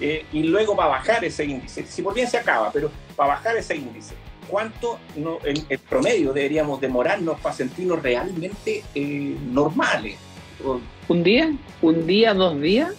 Eh, 0.00 0.26
y 0.32 0.42
luego 0.42 0.76
va 0.76 0.84
a 0.84 0.88
bajar 0.88 1.24
ese 1.24 1.44
índice. 1.44 1.86
Si 1.86 2.02
por 2.02 2.12
bien 2.14 2.28
se 2.28 2.36
acaba, 2.36 2.70
pero 2.70 2.90
va 3.18 3.24
a 3.24 3.28
bajar 3.28 3.56
ese 3.56 3.76
índice. 3.76 4.14
¿Cuánto 4.48 4.98
no, 5.16 5.38
en, 5.44 5.64
promedio 5.88 6.32
deberíamos 6.32 6.80
demorarnos 6.80 7.40
para 7.40 7.54
sentirnos 7.54 8.02
realmente 8.02 8.82
eh, 8.94 9.36
normales? 9.50 10.16
¿Un 11.08 11.22
día? 11.22 11.52
¿Un 11.82 12.06
día? 12.06 12.34
¿Dos 12.34 12.60
días? 12.60 12.94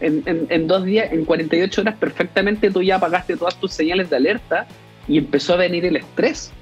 En, 0.00 0.68
dos 0.68 0.84
días, 0.84 1.12
en 1.12 1.24
48 1.24 1.80
horas 1.80 1.96
perfectamente 1.96 2.70
tú 2.70 2.82
ya 2.82 2.96
apagaste 2.96 3.36
todas 3.36 3.58
tus 3.58 3.72
señales 3.72 4.08
de 4.10 4.16
alerta 4.16 4.66
y 5.08 5.18
empezó 5.18 5.54
a 5.54 5.56
venir 5.56 5.84
el 5.84 5.96
estrés. 5.96 6.52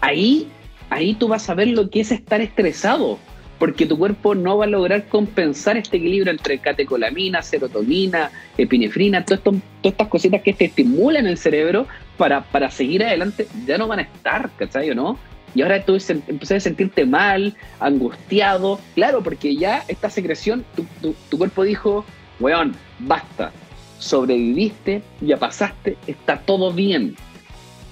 Ahí, 0.00 0.48
ahí 0.88 1.14
tú 1.14 1.28
vas 1.28 1.48
a 1.50 1.54
ver 1.54 1.68
lo 1.68 1.90
que 1.90 2.00
es 2.00 2.10
estar 2.10 2.40
estresado 2.40 3.18
porque 3.58 3.86
tu 3.86 3.98
cuerpo 3.98 4.34
no 4.34 4.58
va 4.58 4.64
a 4.64 4.68
lograr 4.68 5.08
compensar 5.08 5.76
este 5.76 5.96
equilibrio 5.96 6.30
entre 6.30 6.58
catecolamina, 6.58 7.42
serotonina, 7.42 8.30
epinefrina, 8.58 9.24
todas 9.24 9.40
estas 9.82 10.08
cositas 10.08 10.42
que 10.42 10.52
te 10.52 10.66
estimulan 10.66 11.26
el 11.26 11.38
cerebro 11.38 11.86
para, 12.16 12.42
para 12.42 12.70
seguir 12.70 13.04
adelante, 13.04 13.46
ya 13.66 13.78
no 13.78 13.88
van 13.88 14.00
a 14.00 14.02
estar, 14.02 14.50
¿cachai 14.56 14.90
o 14.90 14.94
no? 14.94 15.18
Y 15.54 15.62
ahora 15.62 15.82
tú 15.84 15.96
a 15.96 16.60
sentirte 16.60 17.06
mal, 17.06 17.56
angustiado, 17.80 18.78
claro, 18.94 19.22
porque 19.22 19.56
ya 19.56 19.84
esta 19.88 20.10
secreción, 20.10 20.64
tu, 20.74 21.14
tu 21.30 21.38
cuerpo 21.38 21.64
dijo, 21.64 22.04
weón, 22.40 22.74
basta, 22.98 23.52
sobreviviste, 23.98 25.02
ya 25.20 25.38
pasaste, 25.38 25.96
está 26.06 26.38
todo 26.40 26.72
bien. 26.72 27.16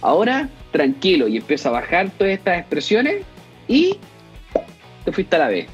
Ahora, 0.03 0.51
tranquilo, 0.73 1.29
y 1.29 1.39
empieza 1.39 1.71
a 1.71 1.73
bajar 1.73 2.11
todas 2.11 2.35
estas 2.35 2.59
expresiones 2.59 3.23
y 3.69 3.97
te 5.05 5.13
fuiste 5.13 5.37
a 5.37 5.39
la 5.39 5.49
B. 5.49 5.67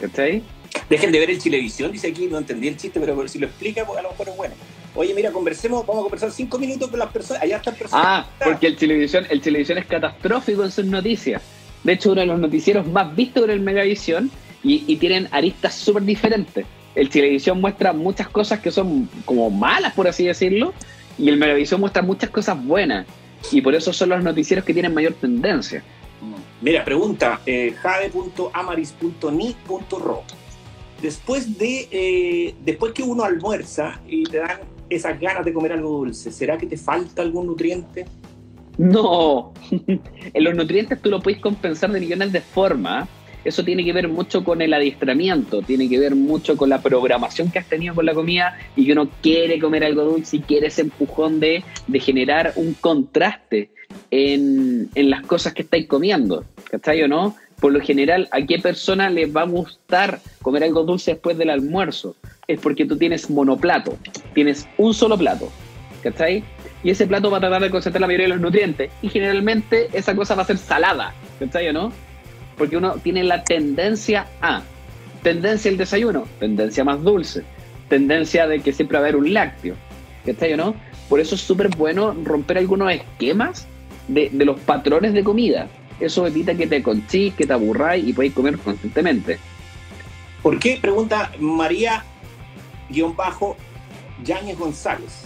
¿Cachai? 0.00 0.42
Dejen 0.88 1.12
de 1.12 1.18
ver 1.18 1.30
el 1.30 1.40
Chilevisión, 1.40 1.92
dice 1.92 2.08
aquí, 2.08 2.26
no 2.26 2.38
entendí 2.38 2.68
el 2.68 2.76
chiste, 2.76 3.00
pero 3.00 3.28
si 3.28 3.38
lo 3.38 3.46
explica, 3.46 3.84
pues 3.84 3.98
a 3.98 4.02
lo 4.02 4.10
mejor 4.10 4.28
es 4.28 4.36
bueno. 4.36 4.54
Oye, 4.96 5.14
mira, 5.14 5.30
conversemos, 5.30 5.86
vamos 5.86 6.00
a 6.00 6.04
conversar 6.04 6.30
cinco 6.30 6.58
minutos 6.58 6.88
con 6.88 6.98
las 6.98 7.10
personas. 7.10 7.42
Allá 7.42 7.58
están 7.58 7.74
personas. 7.74 8.06
Ah, 8.06 8.26
porque 8.42 8.66
el 8.66 8.76
Chilevisión, 8.76 9.26
el 9.28 9.42
Chilevisión 9.42 9.78
es 9.78 9.86
catastrófico 9.86 10.64
en 10.64 10.70
sus 10.70 10.86
noticias. 10.86 11.42
De 11.84 11.92
hecho, 11.92 12.12
uno 12.12 12.22
de 12.22 12.26
los 12.26 12.40
noticieros 12.40 12.86
más 12.86 13.14
vistos 13.14 13.44
en 13.44 13.50
el 13.50 13.60
Megavisión 13.60 14.30
y, 14.64 14.84
y 14.86 14.96
tienen 14.96 15.28
aristas 15.30 15.74
súper 15.74 16.02
diferentes. 16.02 16.64
El 16.94 17.10
Chilevisión 17.10 17.60
muestra 17.60 17.92
muchas 17.92 18.28
cosas 18.28 18.60
que 18.60 18.70
son 18.70 19.08
como 19.26 19.50
malas, 19.50 19.92
por 19.92 20.08
así 20.08 20.24
decirlo, 20.24 20.72
y 21.18 21.28
el 21.28 21.36
Megavisión 21.36 21.80
muestra 21.80 22.00
muchas 22.02 22.30
cosas 22.30 22.64
buenas. 22.64 23.06
Y 23.52 23.60
por 23.60 23.74
eso 23.74 23.92
son 23.92 24.08
los 24.08 24.24
noticieros 24.24 24.64
que 24.64 24.72
tienen 24.72 24.94
mayor 24.94 25.12
tendencia. 25.12 25.82
Mira, 26.62 26.82
pregunta 26.84 27.40
eh, 27.44 27.74
jade.amaris.ni.ro. 27.80 30.22
Después 31.02 31.58
de 31.58 31.88
eh, 31.90 32.54
después 32.64 32.92
que 32.92 33.02
uno 33.02 33.24
almuerza 33.24 34.00
y 34.08 34.24
te 34.24 34.38
dan 34.38 34.60
esas 34.88 35.20
ganas 35.20 35.44
de 35.44 35.52
comer 35.52 35.72
algo 35.72 35.90
dulce, 35.90 36.30
¿será 36.30 36.56
que 36.58 36.66
te 36.66 36.76
falta 36.76 37.22
algún 37.22 37.46
nutriente? 37.46 38.06
No, 38.78 39.52
en 39.70 40.44
los 40.44 40.54
nutrientes 40.54 41.00
tú 41.00 41.10
lo 41.10 41.20
puedes 41.20 41.40
compensar 41.40 41.90
de 41.90 42.00
millones 42.00 42.32
de 42.32 42.40
formas. 42.40 43.08
Eso 43.44 43.64
tiene 43.64 43.84
que 43.84 43.92
ver 43.92 44.08
mucho 44.08 44.42
con 44.42 44.60
el 44.60 44.74
adiestramiento, 44.74 45.62
tiene 45.62 45.88
que 45.88 46.00
ver 46.00 46.16
mucho 46.16 46.56
con 46.56 46.68
la 46.68 46.82
programación 46.82 47.48
que 47.48 47.60
has 47.60 47.68
tenido 47.68 47.94
con 47.94 48.04
la 48.04 48.12
comida 48.12 48.58
y 48.74 48.86
que 48.86 48.92
uno 48.92 49.08
quiere 49.22 49.60
comer 49.60 49.84
algo 49.84 50.02
dulce 50.02 50.38
y 50.38 50.40
quiere 50.40 50.66
ese 50.66 50.80
empujón 50.80 51.38
de, 51.38 51.62
de 51.86 52.00
generar 52.00 52.54
un 52.56 52.74
contraste 52.74 53.70
en, 54.10 54.90
las 54.94 55.22
cosas 55.22 55.54
que 55.54 55.62
estáis 55.62 55.86
comiendo, 55.86 56.44
¿cachai 56.70 57.02
o 57.02 57.08
no? 57.08 57.36
Por 57.60 57.72
lo 57.72 57.80
general, 57.80 58.28
¿a 58.32 58.42
qué 58.42 58.58
persona 58.58 59.08
le 59.08 59.26
va 59.26 59.42
a 59.42 59.46
gustar 59.46 60.20
comer 60.42 60.64
algo 60.64 60.84
dulce 60.84 61.12
después 61.12 61.38
del 61.38 61.50
almuerzo? 61.50 62.16
Es 62.48 62.60
porque 62.60 62.84
tú 62.84 62.96
tienes 62.96 63.28
monoplato, 63.28 63.98
tienes 64.32 64.68
un 64.78 64.94
solo 64.94 65.18
plato, 65.18 65.50
¿cachai? 66.02 66.44
Y 66.84 66.90
ese 66.90 67.06
plato 67.08 67.28
va 67.28 67.38
a 67.38 67.40
tratar 67.40 67.60
de 67.60 67.70
concentrar 67.70 68.00
la 68.00 68.06
mayoría 68.06 68.26
de 68.26 68.34
los 68.34 68.40
nutrientes. 68.40 68.90
Y 69.02 69.08
generalmente 69.08 69.88
esa 69.92 70.14
cosa 70.14 70.36
va 70.36 70.42
a 70.42 70.46
ser 70.46 70.58
salada, 70.58 71.12
¿cachai 71.40 71.68
o 71.68 71.72
no? 71.72 71.92
Porque 72.56 72.76
uno 72.76 72.94
tiene 73.02 73.24
la 73.24 73.42
tendencia 73.42 74.28
a, 74.40 74.62
tendencia 75.24 75.72
al 75.72 75.76
desayuno, 75.76 76.28
tendencia 76.38 76.84
más 76.84 77.02
dulce, 77.02 77.42
tendencia 77.88 78.46
de 78.46 78.60
que 78.60 78.72
siempre 78.72 78.96
va 78.96 79.04
a 79.04 79.08
haber 79.08 79.16
un 79.16 79.34
lácteo, 79.34 79.74
¿cachai 80.24 80.52
o 80.52 80.56
no? 80.56 80.76
Por 81.08 81.18
eso 81.18 81.34
es 81.34 81.40
súper 81.40 81.68
bueno 81.76 82.14
romper 82.22 82.58
algunos 82.58 82.92
esquemas 82.92 83.66
de, 84.06 84.30
los 84.32 84.60
patrones 84.60 85.14
de 85.14 85.24
comida. 85.24 85.66
Eso 85.98 86.24
evita 86.24 86.54
que 86.54 86.68
te 86.68 86.80
conchís, 86.80 87.34
que 87.34 87.44
te 87.44 87.52
aburráis 87.52 88.06
y 88.06 88.12
podéis 88.12 88.34
comer 88.34 88.56
constantemente. 88.58 89.38
¿Por 90.42 90.60
qué? 90.60 90.78
Pregunta 90.80 91.32
María 91.40 92.04
bajo 93.16 93.56
Yáñez 94.24 94.58
González. 94.58 95.22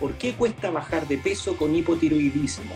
¿Por 0.00 0.14
qué 0.14 0.34
cuesta 0.34 0.70
bajar 0.70 1.06
de 1.08 1.18
peso 1.18 1.56
con 1.56 1.74
hipotiroidismo? 1.74 2.74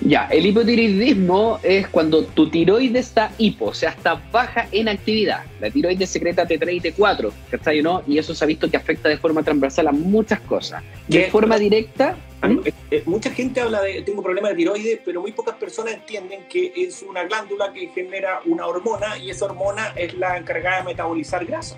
Ya, 0.00 0.28
el 0.30 0.46
hipotiroidismo 0.46 1.58
es 1.62 1.88
cuando 1.88 2.24
tu 2.24 2.48
tiroides 2.48 3.06
está 3.06 3.32
hipo, 3.36 3.66
o 3.66 3.74
sea, 3.74 3.90
está 3.90 4.22
baja 4.30 4.68
en 4.70 4.88
actividad. 4.88 5.44
La 5.60 5.70
tiroides 5.70 6.08
secreta 6.08 6.46
T3 6.46 6.72
y 6.74 6.80
T4, 6.80 7.32
¿cachai 7.50 7.80
o 7.80 7.82
no? 7.82 8.02
Y 8.06 8.18
eso 8.18 8.32
se 8.32 8.44
ha 8.44 8.46
visto 8.46 8.70
que 8.70 8.76
afecta 8.76 9.08
de 9.08 9.16
forma 9.16 9.42
transversal 9.42 9.88
a 9.88 9.92
muchas 9.92 10.40
cosas. 10.40 10.84
De 11.08 11.24
¿Qué? 11.24 11.30
forma 11.30 11.58
directa, 11.58 12.16
Ah, 12.40 12.50
eh, 12.64 12.72
eh, 12.92 13.02
mucha 13.06 13.30
gente 13.32 13.60
habla 13.60 13.80
de 13.82 14.02
tengo 14.02 14.22
problemas 14.22 14.52
de 14.52 14.58
tiroides, 14.58 15.00
pero 15.04 15.20
muy 15.20 15.32
pocas 15.32 15.56
personas 15.56 15.94
entienden 15.94 16.44
que 16.48 16.72
es 16.76 17.02
una 17.02 17.24
glándula 17.24 17.72
que 17.72 17.88
genera 17.88 18.40
una 18.46 18.64
hormona 18.66 19.18
y 19.18 19.30
esa 19.30 19.46
hormona 19.46 19.88
es 19.96 20.14
la 20.14 20.36
encargada 20.36 20.78
de 20.78 20.84
metabolizar 20.84 21.44
grasa. 21.44 21.76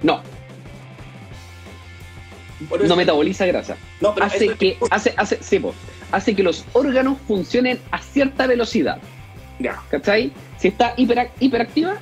no, 0.00 0.22
No 2.86 2.96
metaboliza 2.96 3.46
grasa. 3.46 3.76
no, 4.00 4.14
pero 4.14 4.26
Hace 4.26 4.48
que, 4.56 4.78
hace, 4.90 5.14
hace, 5.16 5.38
sí, 5.42 5.58
po, 5.58 5.74
hace 6.12 6.34
que 6.34 6.42
los 6.42 6.64
órganos 6.72 7.18
funcionen 7.26 7.78
a 7.90 7.98
cierta 7.98 8.46
velocidad. 8.46 8.98
Ya. 9.58 9.80
¿Cachai? 9.90 10.32
Si 10.58 10.68
está 10.68 10.94
hiperac- 10.96 11.30
hiperactiva, 11.40 11.96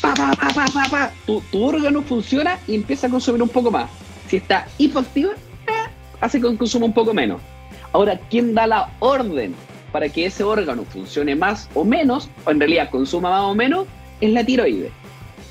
pa, 0.00 0.14
pa, 0.14 0.30
pa, 0.32 0.48
pa, 0.54 0.64
pa, 0.72 0.84
pa, 0.90 1.12
tu, 1.26 1.40
tu 1.50 1.62
órgano 1.64 2.02
funciona 2.02 2.58
y 2.66 2.74
empieza 2.76 3.06
a 3.06 3.10
consumir 3.10 3.42
un 3.42 3.48
poco 3.48 3.70
más. 3.70 3.90
Si 4.28 4.36
está 4.36 4.66
hipoactiva, 4.78 5.32
eh, 5.32 5.90
hace 6.20 6.40
que 6.40 6.56
consuma 6.56 6.86
un 6.86 6.94
poco 6.94 7.12
menos. 7.12 7.40
Ahora, 7.92 8.18
¿quién 8.30 8.54
da 8.54 8.66
la 8.66 8.90
orden 9.00 9.54
para 9.90 10.08
que 10.08 10.26
ese 10.26 10.44
órgano 10.44 10.84
funcione 10.84 11.34
más 11.34 11.68
o 11.74 11.84
menos, 11.84 12.28
o 12.44 12.50
en 12.52 12.60
realidad 12.60 12.90
consuma 12.90 13.28
más 13.30 13.42
o 13.42 13.54
menos? 13.54 13.86
Es 14.20 14.30
la 14.30 14.44
tiroides. 14.44 14.92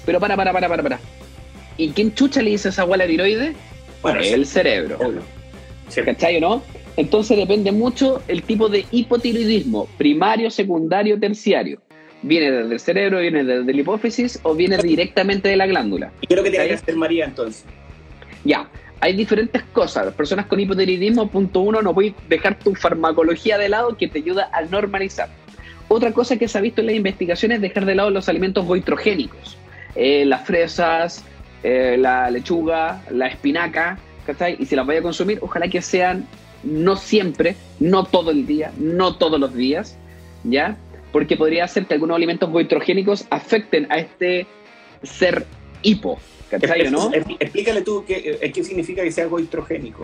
Pero 0.06 0.20
para, 0.20 0.36
para, 0.38 0.54
para, 0.54 0.70
para, 0.70 0.82
para. 0.84 1.00
¿Y 1.78 1.90
quién 1.92 2.14
chucha 2.14 2.42
le 2.42 2.52
dice 2.52 2.70
esa 2.70 2.84
agua 2.84 2.96
a 2.96 3.00
la 3.00 3.08
tiroides? 3.08 3.56
Bueno, 4.02 4.20
el 4.22 4.46
cerebro. 4.46 4.98
obvio. 5.00 5.22
Sí. 5.88 6.02
¿Cachai 6.02 6.38
o 6.38 6.40
no? 6.40 6.64
Entonces 6.98 7.38
depende 7.38 7.72
mucho 7.72 8.22
el 8.28 8.44
tipo 8.44 8.70
de 8.70 8.86
hipotiroidismo, 8.92 9.88
primario, 9.98 10.52
secundario, 10.52 11.20
terciario. 11.20 11.82
¿Viene 12.22 12.52
desde 12.52 12.74
el 12.74 12.80
cerebro, 12.80 13.20
viene 13.20 13.44
desde 13.44 13.74
la 13.74 13.80
hipófisis 13.80 14.40
o 14.44 14.54
viene 14.54 14.78
directamente 14.78 15.48
de 15.48 15.56
la 15.56 15.66
glándula? 15.66 16.12
¿Y 16.22 16.28
qué 16.28 16.34
es 16.34 16.38
lo 16.38 16.44
que 16.44 16.50
tiene 16.52 16.68
que 16.68 16.74
hacer 16.74 16.96
María 16.96 17.26
entonces? 17.26 17.64
Ya, 18.44 18.70
hay 19.00 19.16
diferentes 19.16 19.64
cosas. 19.72 20.06
Las 20.06 20.14
personas 20.14 20.46
con 20.48 20.60
hipotiroidismo, 20.60 21.30
punto 21.30 21.62
uno, 21.62 21.82
no 21.82 21.94
puedes 21.94 22.14
dejar 22.28 22.60
tu 22.60 22.76
farmacología 22.76 23.58
de 23.58 23.70
lado 23.70 23.96
que 23.96 24.08
te 24.08 24.20
ayuda 24.20 24.50
a 24.52 24.62
normalizar. 24.64 25.30
Otra 25.88 26.12
cosa 26.12 26.38
que 26.38 26.48
se 26.48 26.58
ha 26.58 26.62
visto 26.62 26.82
en 26.82 26.88
las 26.88 26.96
investigaciones 26.96 27.58
es 27.58 27.62
dejar 27.62 27.86
de 27.86 27.96
lado 27.96 28.10
los 28.10 28.30
alimentos 28.30 28.66
goitrogénicos. 28.66 29.58
Eh, 29.96 30.26
las 30.26 30.46
fresas, 30.46 31.24
eh, 31.64 31.98
la 32.00 32.30
lechuga, 32.30 33.04
la 33.10 33.28
espinaca, 33.28 33.98
¿cachai? 34.26 34.56
Y 34.60 34.66
si 34.66 34.76
las 34.76 34.86
vaya 34.86 35.00
a 35.00 35.04
consumir, 35.04 35.40
ojalá 35.42 35.68
que 35.68 35.82
sean 35.82 36.26
no 36.64 36.96
siempre, 36.96 37.56
no 37.80 38.06
todo 38.06 38.32
el 38.32 38.46
día, 38.46 38.72
no 38.78 39.16
todos 39.16 39.40
los 39.40 39.54
días, 39.54 39.98
¿ya? 40.44 40.78
Porque 41.12 41.38
podría 41.38 41.68
ser 41.68 41.86
que 41.86 41.94
algunos 41.94 42.16
alimentos 42.16 42.50
goitrogénicos 42.50 43.26
afecten 43.30 43.88
a 43.92 44.00
este 44.00 44.46
ser 45.04 45.46
hipo, 45.82 46.20
¿cachai 46.50 46.82
Explícale 47.40 47.82
tú 47.82 48.04
qué, 48.06 48.38
eh, 48.42 48.52
qué 48.52 48.64
significa 48.64 49.04
que 49.04 49.12
sea 49.12 49.26
goitrogénico. 49.26 50.04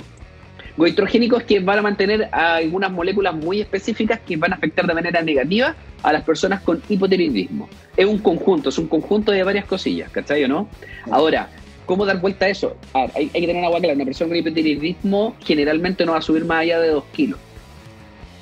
Goitrogénicos 0.78 1.44
que 1.44 1.60
van 1.60 1.80
a 1.80 1.82
mantener 1.82 2.28
algunas 2.32 2.92
moléculas 2.92 3.34
muy 3.34 3.62
específicas 3.62 4.20
que 4.20 4.36
van 4.36 4.54
a 4.54 4.56
afectar 4.58 4.86
de 4.86 4.94
manera 4.94 5.22
negativa 5.22 5.76
a 6.04 6.12
las 6.12 6.24
personas 6.24 6.62
con 6.62 6.82
hipotiroidismo. 6.90 7.70
Es 7.96 8.06
un 8.06 8.20
conjunto, 8.20 8.70
es 8.70 8.78
un 8.78 8.88
conjunto 8.88 9.32
de 9.32 9.44
varias 9.44 9.66
cosillas, 9.66 10.12
¿cachai 10.12 10.44
o 10.44 10.48
no? 10.48 10.68
Ahora, 11.10 11.50
¿cómo 11.86 12.06
dar 12.06 12.20
vuelta 12.20 12.46
a 12.46 12.50
eso? 12.50 12.76
A 12.94 13.02
ver, 13.02 13.12
hay, 13.16 13.32
hay 13.34 13.42
que 13.42 13.48
tener 13.48 13.64
una 13.64 13.78
clara. 13.78 13.94
Una 13.94 14.06
persona 14.06 14.30
con 14.30 14.38
hipotiroidismo 14.38 15.36
generalmente 15.46 16.06
no 16.06 16.12
va 16.12 16.18
a 16.18 16.22
subir 16.22 16.44
más 16.44 16.60
allá 16.60 16.80
de 16.82 16.90
2 16.90 17.04
kilos, 17.14 17.40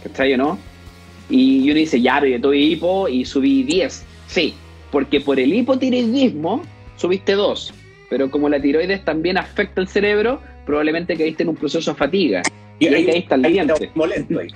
¿cachai 0.03 0.33
o 0.33 0.37
no? 0.37 0.59
Y 1.29 1.69
uno 1.69 1.79
dice, 1.79 2.01
ya, 2.01 2.19
pero 2.19 2.35
yo 2.35 2.41
tuve 2.41 2.57
hipo 2.57 3.07
y 3.07 3.25
subí 3.25 3.63
10. 3.63 4.05
Sí, 4.27 4.55
porque 4.91 5.21
por 5.21 5.39
el 5.39 5.53
hipotiroidismo 5.53 6.63
subiste 6.97 7.33
2. 7.33 7.73
Pero 8.09 8.29
como 8.29 8.49
la 8.49 8.61
tiroides 8.61 9.03
también 9.05 9.37
afecta 9.37 9.81
el 9.81 9.87
cerebro, 9.87 10.41
probablemente 10.65 11.15
caíste 11.17 11.43
en 11.43 11.49
un 11.49 11.55
proceso 11.55 11.91
de 11.91 11.97
fatiga. 11.97 12.41
Y 12.79 12.87
ahí 12.87 13.05
caíste 13.05 13.33
al 13.33 13.45
hay 13.45 13.51
un 13.59 13.67
diente. 13.67 13.73
metabolismo 13.73 14.05
lento 14.07 14.39
ahí. 14.39 14.47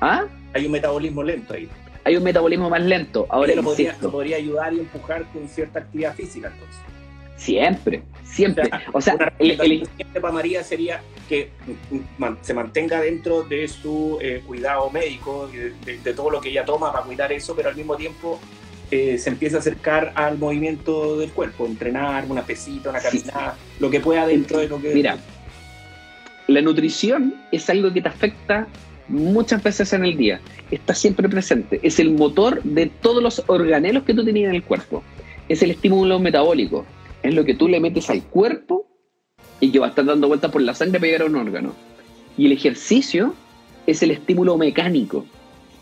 ¿Ah? 0.00 0.24
Hay 0.54 0.66
un 0.66 0.72
metabolismo 0.72 1.22
lento 1.22 1.54
ahí. 1.54 1.68
Hay 2.04 2.16
un 2.16 2.22
metabolismo 2.24 2.68
más 2.68 2.82
lento. 2.82 3.26
Ahora, 3.30 3.54
lo 3.54 3.62
podría, 3.62 3.86
insisto, 3.88 4.06
lo 4.06 4.12
podría 4.12 4.36
ayudar 4.36 4.72
y 4.74 4.80
empujar 4.80 5.24
con 5.32 5.48
cierta 5.48 5.78
actividad 5.80 6.14
física 6.14 6.48
entonces. 6.52 6.80
siempre, 7.36 8.02
siempre. 8.24 8.70
O 8.92 9.00
sea, 9.00 9.16
el- 9.38 9.60
el- 9.60 9.88
para 10.20 10.32
María 10.32 10.62
sería 10.62 11.00
que 11.28 11.50
mm, 11.90 11.98
man- 12.18 12.38
se 12.42 12.54
mantenga 12.54 13.00
dentro 13.00 13.42
de 13.42 13.66
su 13.68 14.18
eh, 14.20 14.42
cuidado 14.46 14.90
médico, 14.90 15.48
de, 15.48 15.70
de- 15.84 15.98
de 15.98 16.12
todo 16.14 16.30
lo 16.30 16.40
que 16.40 16.50
ella 16.50 16.64
toma 16.64 16.92
para 16.92 17.04
cuidar 17.04 17.32
eso, 17.32 17.54
pero 17.56 17.68
al 17.70 17.76
mismo 17.76 17.96
tiempo 17.96 18.38
eh, 18.92 19.16
se 19.18 19.30
empieza 19.30 19.56
a 19.56 19.60
acercar 19.60 20.12
al 20.14 20.36
movimiento 20.38 21.18
del 21.18 21.30
cuerpo, 21.32 21.66
entrenar, 21.66 22.26
una 22.28 22.42
pesita, 22.44 22.90
una 22.90 23.00
Sí. 23.00 23.20
caminada, 23.20 23.56
lo 23.80 23.88
que 23.90 24.00
pueda 24.00 24.26
dentro 24.26 24.58
de 24.58 24.68
lo 24.68 24.80
que... 24.80 24.94
Mira, 24.94 25.16
la 26.46 26.60
nutrición 26.60 27.34
es 27.50 27.70
algo 27.70 27.90
que 27.92 28.02
te 28.02 28.08
afecta 28.08 28.66
muchas 29.08 29.62
veces 29.62 29.92
en 29.94 30.04
el 30.04 30.16
día. 30.16 30.40
Está 30.70 30.94
siempre 30.94 31.28
presente. 31.28 31.80
Es 31.82 31.98
el 31.98 32.10
motor 32.12 32.62
de 32.64 32.86
todos 32.86 33.22
los 33.22 33.42
organelos 33.46 34.02
que 34.04 34.12
tú 34.12 34.24
tenías 34.24 34.50
en 34.50 34.56
el 34.56 34.62
cuerpo. 34.62 35.02
Es 35.48 35.62
el 35.62 35.70
estímulo 35.70 36.18
metabólico. 36.18 36.84
Es 37.22 37.34
lo 37.34 37.44
que 37.44 37.54
tú 37.54 37.68
le 37.68 37.80
metes 37.80 38.10
al 38.10 38.22
cuerpo 38.22 38.86
y 39.60 39.70
que 39.72 39.78
va 39.78 39.86
a 39.86 39.88
estar 39.90 40.04
dando 40.04 40.28
vueltas 40.28 40.50
por 40.50 40.60
la 40.60 40.74
sangre 40.74 40.98
para 40.98 41.06
llegar 41.06 41.22
a 41.22 41.30
un 41.30 41.36
órgano. 41.36 41.74
Y 42.36 42.46
el 42.46 42.52
ejercicio 42.52 43.34
es 43.86 44.02
el 44.02 44.10
estímulo 44.10 44.58
mecánico. 44.58 45.24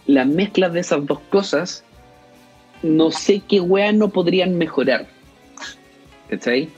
Las 0.06 0.26
mezclas 0.26 0.72
de 0.72 0.80
esas 0.80 1.04
dos 1.06 1.18
cosas, 1.30 1.84
no 2.82 3.10
sé 3.10 3.42
qué 3.48 3.60
weas 3.60 3.94
no 3.94 4.08
podrían 4.08 4.56
mejorar. 4.56 5.06
¿Cachai? 6.28 6.68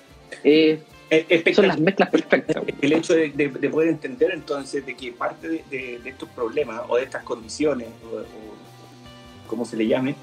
Eh, 0.45 0.81
es 1.11 1.55
son 1.57 1.69
las 1.69 1.79
mezclas 1.79 2.09
perfectas. 2.09 2.57
el 2.81 2.93
hecho 2.95 3.15
de, 3.15 3.29
de- 3.31 3.49
de 3.49 3.69
poder 3.69 3.91
entender 3.91 4.31
entonces 4.33 4.85
de 4.87 4.95
que 4.95 5.13
parte 5.13 5.47
de, 5.49 5.65
de- 5.71 5.99
de 6.03 6.11
estos 6.11 6.29
problemas 6.31 6.81
o 6.89 6.97
de 6.97 7.03
estas 7.05 7.23
condiciones, 7.23 7.89
o, 8.11 8.17
o 8.17 9.47
como 9.47 9.67
se 9.67 9.77
le 9.77 9.87
llame, 9.87 10.15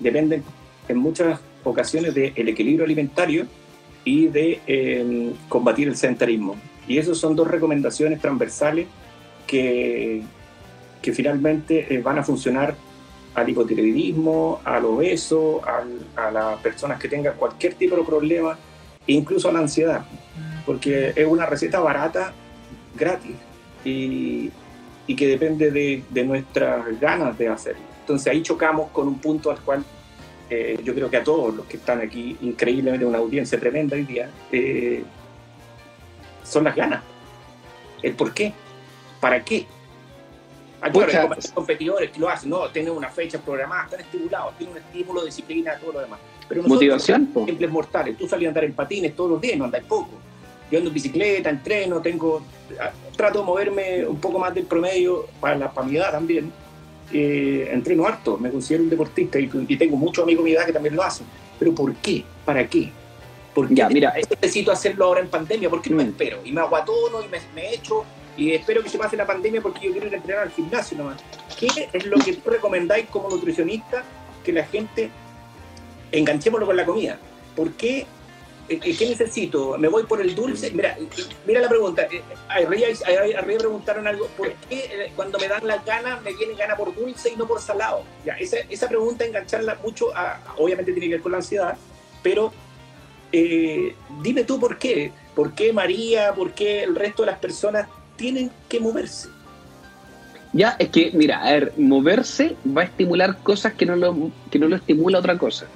dependen 0.00 0.42
en 0.88 0.96
muchas 0.96 1.38
ocasiones 1.64 2.14
del 2.14 2.48
equilibrio 2.48 2.84
alimentario 2.86 3.46
y 4.04 4.28
de 4.28 4.60
eh, 4.66 5.32
combatir 5.50 5.88
el 5.88 5.96
sedentarismo. 5.96 6.56
Y 6.86 6.96
esas 6.96 7.18
son 7.18 7.36
dos 7.36 7.46
recomendaciones 7.48 8.18
transversales 8.18 8.86
que, 9.46 10.22
que 11.02 11.12
finalmente 11.12 11.94
eh, 11.94 11.98
van 12.00 12.18
a 12.18 12.22
funcionar 12.22 12.74
al 13.34 13.48
hipotiroidismo, 13.48 14.60
al 14.64 14.84
obeso, 14.84 15.62
a 16.16 16.30
las 16.30 16.60
personas 16.60 16.98
que 16.98 17.08
tengan 17.08 17.34
cualquier 17.36 17.74
tipo 17.74 17.96
de 17.96 18.02
problema, 18.02 18.58
e 19.06 19.12
incluso 19.12 19.48
a 19.48 19.52
la 19.52 19.60
ansiedad 19.60 20.04
porque 20.68 21.14
es 21.16 21.26
una 21.26 21.46
receta 21.46 21.80
barata, 21.80 22.34
gratis, 22.94 23.34
y, 23.82 24.50
que 25.16 25.26
depende 25.26 25.70
de, 25.70 26.04
de 26.10 26.24
nuestras 26.24 27.00
ganas 27.00 27.38
de 27.38 27.48
hacerlo. 27.48 27.80
Entonces 28.00 28.30
ahí 28.30 28.42
chocamos 28.42 28.90
con 28.90 29.08
un 29.08 29.18
punto 29.18 29.50
al 29.50 29.58
cual 29.60 29.82
eh, 30.50 30.78
yo 30.84 30.94
creo 30.94 31.08
que 31.08 31.16
a 31.16 31.24
todos 31.24 31.54
los 31.54 31.64
que 31.64 31.78
están 31.78 32.02
aquí, 32.02 32.36
increíblemente 32.42 33.06
una 33.06 33.16
audiencia 33.16 33.58
tremenda 33.58 33.96
hoy 33.96 34.04
día, 34.04 34.28
eh, 34.52 35.02
son 36.44 36.64
las 36.64 36.76
ganas. 36.76 37.02
El 38.02 38.12
por 38.12 38.34
qué, 38.34 38.52
para 39.18 39.42
qué. 39.42 39.66
Hay 40.80 40.92
competidores 41.54 42.10
que 42.10 42.20
lo 42.20 42.28
hacen, 42.28 42.50
no, 42.50 42.68
tienen 42.68 42.92
una 42.92 43.08
fecha 43.10 43.38
programada, 43.40 43.84
están 43.84 44.00
estimulados, 44.00 44.56
tienen 44.56 44.76
un 44.76 44.82
estímulo, 44.82 45.24
disciplina, 45.24 45.76
todo 45.80 45.92
lo 45.92 46.00
demás. 46.00 46.20
Pero 46.48 46.62
nosotros, 46.62 46.76
Motivación, 46.76 47.26
po. 47.26 47.44
simples 47.46 47.70
mortales. 47.70 48.16
Tú 48.16 48.28
salís 48.28 48.46
a 48.46 48.48
andar 48.50 48.64
en 48.64 48.72
patines 48.74 49.14
todos 49.16 49.30
los 49.32 49.40
días, 49.40 49.58
no 49.58 49.64
andáis 49.64 49.84
poco. 49.84 50.10
Yo 50.70 50.78
ando 50.78 50.88
en 50.90 50.94
bicicleta, 50.94 51.50
entreno, 51.50 52.00
tengo, 52.00 52.42
trato 53.16 53.40
de 53.40 53.44
moverme 53.44 54.06
un 54.06 54.20
poco 54.20 54.38
más 54.38 54.54
del 54.54 54.64
promedio 54.66 55.26
para 55.40 55.56
la 55.56 55.70
para 55.70 55.86
mi 55.86 55.96
edad 55.96 56.12
también. 56.12 56.52
Eh, 57.12 57.70
entreno 57.72 58.06
harto, 58.06 58.36
me 58.36 58.50
considero 58.50 58.84
un 58.84 58.90
deportista 58.90 59.38
y, 59.40 59.50
y 59.66 59.76
tengo 59.78 59.96
muchos 59.96 60.22
amigos 60.22 60.44
de 60.44 60.50
mi 60.50 60.56
edad 60.56 60.66
que 60.66 60.72
también 60.72 60.94
lo 60.94 61.02
hacen. 61.02 61.26
Pero 61.58 61.74
¿por 61.74 61.94
qué? 61.96 62.22
¿Para 62.44 62.68
qué? 62.68 62.92
¿Por 63.54 63.66
qué 63.68 63.74
Ya, 63.74 63.88
mira, 63.88 64.12
necesito 64.40 64.70
hacerlo 64.70 65.06
ahora 65.06 65.20
en 65.20 65.28
pandemia? 65.28 65.70
¿Por 65.70 65.80
qué 65.82 65.90
no 65.90 65.96
me 65.96 66.04
Mm. 66.04 66.08
espero? 66.08 66.38
Y 66.44 66.52
me 66.52 66.60
aguatono 66.60 67.22
y 67.24 67.28
me, 67.28 67.38
me 67.54 67.74
echo 67.74 68.04
y 68.38 68.54
espero 68.54 68.84
que 68.84 68.88
se 68.88 68.98
pase 68.98 69.16
la 69.16 69.26
pandemia 69.26 69.60
porque 69.60 69.86
yo 69.86 69.92
quiero 69.92 70.06
ir 70.06 70.14
entrenar 70.14 70.44
al 70.44 70.50
gimnasio 70.52 70.96
nomás. 70.96 71.20
¿Qué 71.58 71.88
es 71.92 72.06
lo 72.06 72.18
que 72.18 72.34
tú 72.34 72.48
recomendáis 72.48 73.08
como 73.08 73.28
nutricionista 73.28 74.04
que 74.44 74.52
la 74.52 74.64
gente 74.64 75.10
enganchémoslo 76.12 76.64
con 76.64 76.76
la 76.76 76.86
comida? 76.86 77.18
¿Por 77.56 77.72
qué? 77.72 78.06
Eh, 78.68 78.78
eh, 78.80 78.96
¿Qué 78.96 79.08
necesito? 79.08 79.76
¿Me 79.76 79.88
voy 79.88 80.04
por 80.04 80.20
el 80.20 80.36
dulce? 80.36 80.70
Mira, 80.70 80.96
mira 81.48 81.60
la 81.60 81.68
pregunta. 81.68 82.06
Eh, 82.08 82.22
Arriba, 82.48 83.58
preguntaron 83.58 84.06
algo. 84.06 84.28
¿Por 84.28 84.52
qué 84.52 85.10
cuando 85.16 85.36
me 85.40 85.48
dan 85.48 85.66
las 85.66 85.84
ganas 85.84 86.22
me 86.22 86.32
viene 86.32 86.54
gana 86.54 86.76
por 86.76 86.94
dulce 86.94 87.32
y 87.32 87.36
no 87.36 87.44
por 87.44 87.60
salado? 87.60 88.04
Ya, 88.24 88.34
esa, 88.34 88.58
esa 88.68 88.88
pregunta 88.88 89.24
engancharla 89.24 89.80
mucho, 89.82 90.12
obviamente 90.58 90.92
tiene 90.92 91.08
que 91.08 91.14
ver 91.14 91.22
con 91.22 91.32
la 91.32 91.38
ansiedad, 91.38 91.76
pero 92.22 92.52
dime 93.32 94.44
tú 94.44 94.60
por 94.60 94.78
qué. 94.78 95.10
¿Por 95.34 95.54
qué 95.54 95.72
María? 95.72 96.34
¿Por 96.34 96.52
qué 96.52 96.84
el 96.84 96.94
resto 96.94 97.22
de 97.22 97.30
las 97.30 97.38
personas 97.38 97.88
tienen 98.18 98.50
que 98.68 98.80
moverse? 98.80 99.28
Ya, 100.52 100.76
es 100.78 100.88
que, 100.88 101.10
mira, 101.14 101.42
a 101.42 101.52
ver, 101.52 101.72
moverse 101.78 102.56
va 102.76 102.82
a 102.82 102.84
estimular 102.84 103.38
cosas 103.42 103.72
que 103.74 103.86
no 103.86 103.96
lo, 103.96 104.30
que 104.50 104.58
no 104.58 104.68
lo 104.68 104.76
estimula 104.76 105.18
otra 105.18 105.38
cosa. 105.38 105.66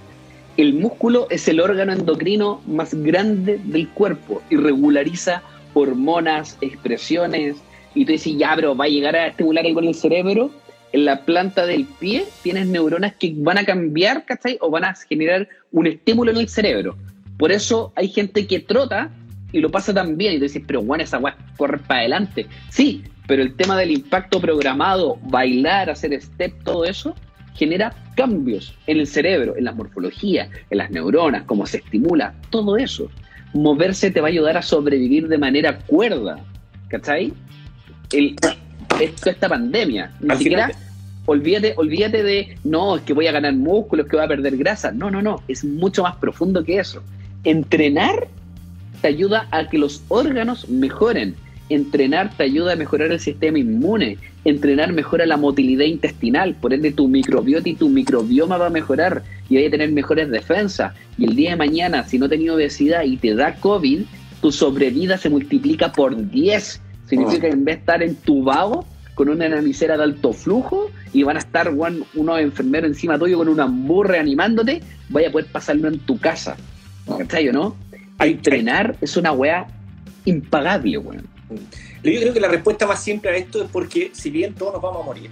El 0.57 0.74
músculo 0.74 1.28
es 1.30 1.49
el 1.49 1.61
órgano 1.61 1.93
endocrino 1.93 2.61
más 2.66 2.93
grande 2.93 3.59
del 3.64 3.88
cuerpo 3.88 4.43
y 4.51 4.57
regulariza 4.57 5.43
hormonas, 5.72 6.59
expresiones. 6.61 7.57
Y 7.95 8.05
tú 8.05 8.12
dices, 8.12 8.34
ya, 8.36 8.53
pero 8.55 8.76
va 8.76 8.84
a 8.84 8.88
llegar 8.88 9.16
a 9.16 9.28
estimular 9.28 9.64
algo 9.64 9.80
en 9.80 9.88
el 9.88 9.95
cerebro. 9.95 10.51
En 10.93 11.07
la 11.07 11.24
planta 11.24 11.64
del 11.64 11.86
pie 11.86 12.26
tienes 12.43 12.66
neuronas 12.66 13.14
que 13.14 13.32
van 13.36 13.59
a 13.59 13.64
cambiar, 13.64 14.24
¿cachai? 14.26 14.59
O 14.61 14.70
van 14.70 14.84
a 14.84 14.95
generar 14.95 15.49
un 15.70 15.86
estímulo 15.86 16.30
en 16.30 16.38
el 16.38 16.49
cerebro. 16.49 16.97
Por 17.38 17.51
eso 17.51 17.93
hay 17.97 18.09
gente 18.09 18.47
que 18.47 18.61
trota 18.61 19.11
y 19.53 19.61
lo 19.61 19.70
pasa 19.70 19.94
tan 19.94 20.16
bien. 20.16 20.34
Y 20.34 20.36
tú 20.38 20.42
dices, 20.44 20.62
pero 20.66 20.82
bueno, 20.82 21.05
esa 21.05 21.18
weá 21.18 21.36
corre 21.57 21.78
para 21.78 22.00
adelante. 22.00 22.46
Sí, 22.70 23.05
pero 23.26 23.42
el 23.42 23.55
tema 23.55 23.76
del 23.76 23.90
impacto 23.90 24.40
programado, 24.40 25.18
bailar, 25.22 25.90
hacer 25.90 26.20
step, 26.20 26.62
todo 26.64 26.84
eso, 26.84 27.14
genera 27.55 27.94
cambios 28.16 28.74
en 28.86 28.98
el 28.98 29.07
cerebro, 29.07 29.57
en 29.57 29.64
la 29.64 29.72
morfología, 29.72 30.48
en 30.70 30.78
las 30.78 30.90
neuronas, 30.90 31.44
cómo 31.44 31.66
se 31.66 31.78
estimula, 31.78 32.34
todo 32.50 32.76
eso. 32.76 33.11
Moverse 33.55 34.11
te 34.11 34.20
va 34.20 34.28
a 34.28 34.30
ayudar 34.30 34.57
a 34.57 34.62
sobrevivir 34.62 35.28
de 35.28 35.38
manera 35.38 35.78
cuerda, 35.78 36.38
¿cachai? 36.88 37.32
El, 38.12 38.36
esto, 39.00 39.30
esta 39.30 39.48
pandemia, 39.48 40.12
ni 40.20 40.36
siquiera 40.36 40.70
olvídate, 41.26 41.74
olvídate 41.76 42.22
de, 42.22 42.59
no, 42.64 42.96
es 42.96 43.03
que 43.03 43.12
voy 43.12 43.26
a 43.26 43.32
ganar 43.32 43.55
músculos, 43.55 44.07
que 44.07 44.16
voy 44.16 44.24
a 44.24 44.28
perder 44.28 44.57
grasa. 44.57 44.92
No, 44.92 45.11
no, 45.11 45.22
no, 45.22 45.42
es 45.48 45.64
mucho 45.64 46.03
más 46.03 46.16
profundo 46.16 46.64
que 46.64 46.78
eso. 46.78 47.03
Entrenar 47.44 48.28
te 49.03 49.09
ayuda 49.09 49.48
a 49.50 49.68
que 49.68 49.76
los 49.76 50.03
órganos 50.09 50.68
mejoren 50.70 51.34
Entrenar 51.74 52.36
te 52.36 52.42
ayuda 52.42 52.74
a 52.74 52.76
mejorar 52.76 53.12
el 53.12 53.20
sistema 53.20 53.59
inmune. 53.59 54.18
Entrenar 54.44 54.92
mejora 54.92 55.24
la 55.24 55.38
motilidad 55.38 55.86
intestinal. 55.86 56.55
Por 56.55 56.74
ende, 56.74 56.92
tu 56.92 57.09
microbiota 57.09 57.68
y 57.68 57.74
tu 57.74 57.88
microbioma 57.88 58.59
va 58.59 58.66
a 58.66 58.70
mejorar 58.70 59.22
y 59.48 59.57
vas 59.57 59.66
a 59.66 59.70
tener 59.70 59.90
mejores 59.92 60.30
defensas. 60.30 60.94
Y 61.16 61.24
el 61.24 61.34
día 61.34 61.50
de 61.50 61.57
mañana, 61.57 62.05
si 62.05 62.18
no 62.18 62.28
tienes 62.28 62.50
obesidad 62.50 63.05
y 63.05 63.16
te 63.16 63.34
da 63.34 63.55
COVID, 63.55 64.03
tu 64.42 64.53
sobrevida 64.53 65.16
se 65.16 65.30
multiplica 65.30 65.92
por 65.92 66.30
10. 66.30 66.80
Significa 67.07 67.48
que 67.48 67.55
en 67.55 67.64
vez 67.64 67.76
de 67.76 67.80
estar 67.80 68.03
entubado 68.03 68.84
con 69.14 69.28
una 69.28 69.48
namisera 69.48 69.96
de 69.96 70.03
alto 70.03 70.32
flujo 70.32 70.90
y 71.12 71.22
van 71.22 71.36
a 71.36 71.40
estar 71.40 71.70
unos 71.70 72.40
enfermeros 72.40 72.90
encima 72.90 73.18
tuyo 73.18 73.38
con 73.38 73.48
una 73.48 73.66
burra 73.66 74.20
animándote, 74.20 74.82
vaya 75.09 75.28
a 75.28 75.32
poder 75.32 75.46
pasarlo 75.46 75.88
en 75.88 75.98
tu 76.00 76.18
casa. 76.18 76.57
¿Cachai 77.18 77.48
o 77.48 77.53
no? 77.53 77.82
Entrenar 78.25 78.97
es 79.01 79.16
una 79.16 79.33
weá 79.33 79.66
impagable, 80.25 80.99
weón. 80.99 81.27
Yo 82.03 82.20
creo 82.20 82.33
que 82.33 82.41
la 82.41 82.49
respuesta 82.49 82.87
más 82.87 83.03
simple 83.03 83.31
a 83.31 83.37
esto 83.37 83.62
es 83.62 83.70
porque 83.70 84.11
si 84.12 84.31
bien 84.31 84.55
todos 84.55 84.75
nos 84.75 84.83
vamos 84.83 85.03
a 85.03 85.07
morir, 85.07 85.31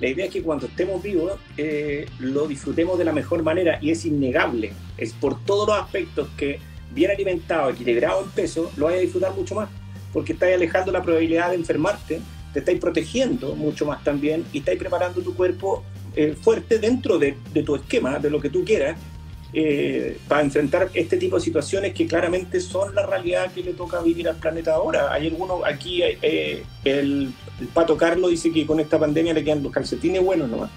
la 0.00 0.08
idea 0.08 0.26
es 0.26 0.30
que 0.30 0.42
cuando 0.42 0.66
estemos 0.66 1.02
vivos 1.02 1.32
eh, 1.56 2.06
lo 2.18 2.46
disfrutemos 2.46 2.98
de 2.98 3.04
la 3.04 3.12
mejor 3.12 3.42
manera 3.42 3.78
y 3.80 3.90
es 3.90 4.04
innegable, 4.04 4.72
es 4.98 5.12
por 5.12 5.42
todos 5.44 5.68
los 5.68 5.78
aspectos 5.78 6.28
que 6.36 6.58
bien 6.92 7.10
alimentado, 7.10 7.70
equilibrado 7.70 8.22
en 8.22 8.30
peso, 8.30 8.70
lo 8.76 8.86
vayas 8.86 9.00
a 9.00 9.02
disfrutar 9.02 9.34
mucho 9.34 9.54
más, 9.54 9.68
porque 10.12 10.32
estáis 10.34 10.54
alejando 10.54 10.92
la 10.92 11.02
probabilidad 11.02 11.50
de 11.50 11.56
enfermarte, 11.56 12.20
te 12.52 12.58
estáis 12.58 12.78
protegiendo 12.78 13.54
mucho 13.54 13.86
más 13.86 14.02
también 14.04 14.44
y 14.52 14.58
estáis 14.58 14.78
preparando 14.78 15.20
tu 15.20 15.34
cuerpo 15.34 15.84
eh, 16.14 16.34
fuerte 16.40 16.78
dentro 16.78 17.18
de, 17.18 17.36
de 17.52 17.62
tu 17.62 17.74
esquema, 17.74 18.18
de 18.18 18.30
lo 18.30 18.40
que 18.40 18.48
tú 18.48 18.64
quieras, 18.64 18.96
eh, 19.52 20.18
para 20.28 20.42
enfrentar 20.42 20.90
este 20.92 21.16
tipo 21.16 21.36
de 21.36 21.42
situaciones 21.42 21.94
que 21.94 22.06
claramente 22.06 22.60
son 22.60 22.94
la 22.94 23.06
realidad 23.06 23.52
que 23.52 23.62
le 23.62 23.72
toca 23.72 24.00
vivir 24.02 24.28
al 24.28 24.36
planeta 24.36 24.74
ahora. 24.74 25.12
Hay 25.12 25.28
algunos, 25.28 25.64
aquí 25.64 26.02
eh, 26.02 26.62
el, 26.84 27.30
Pato 27.72 27.96
Carlos 27.96 28.30
dice 28.30 28.50
que 28.52 28.66
con 28.66 28.80
esta 28.80 28.98
pandemia 28.98 29.32
le 29.32 29.44
quedan 29.44 29.62
los 29.62 29.72
calcetines 29.72 30.22
buenos 30.22 30.48
nomás. 30.48 30.70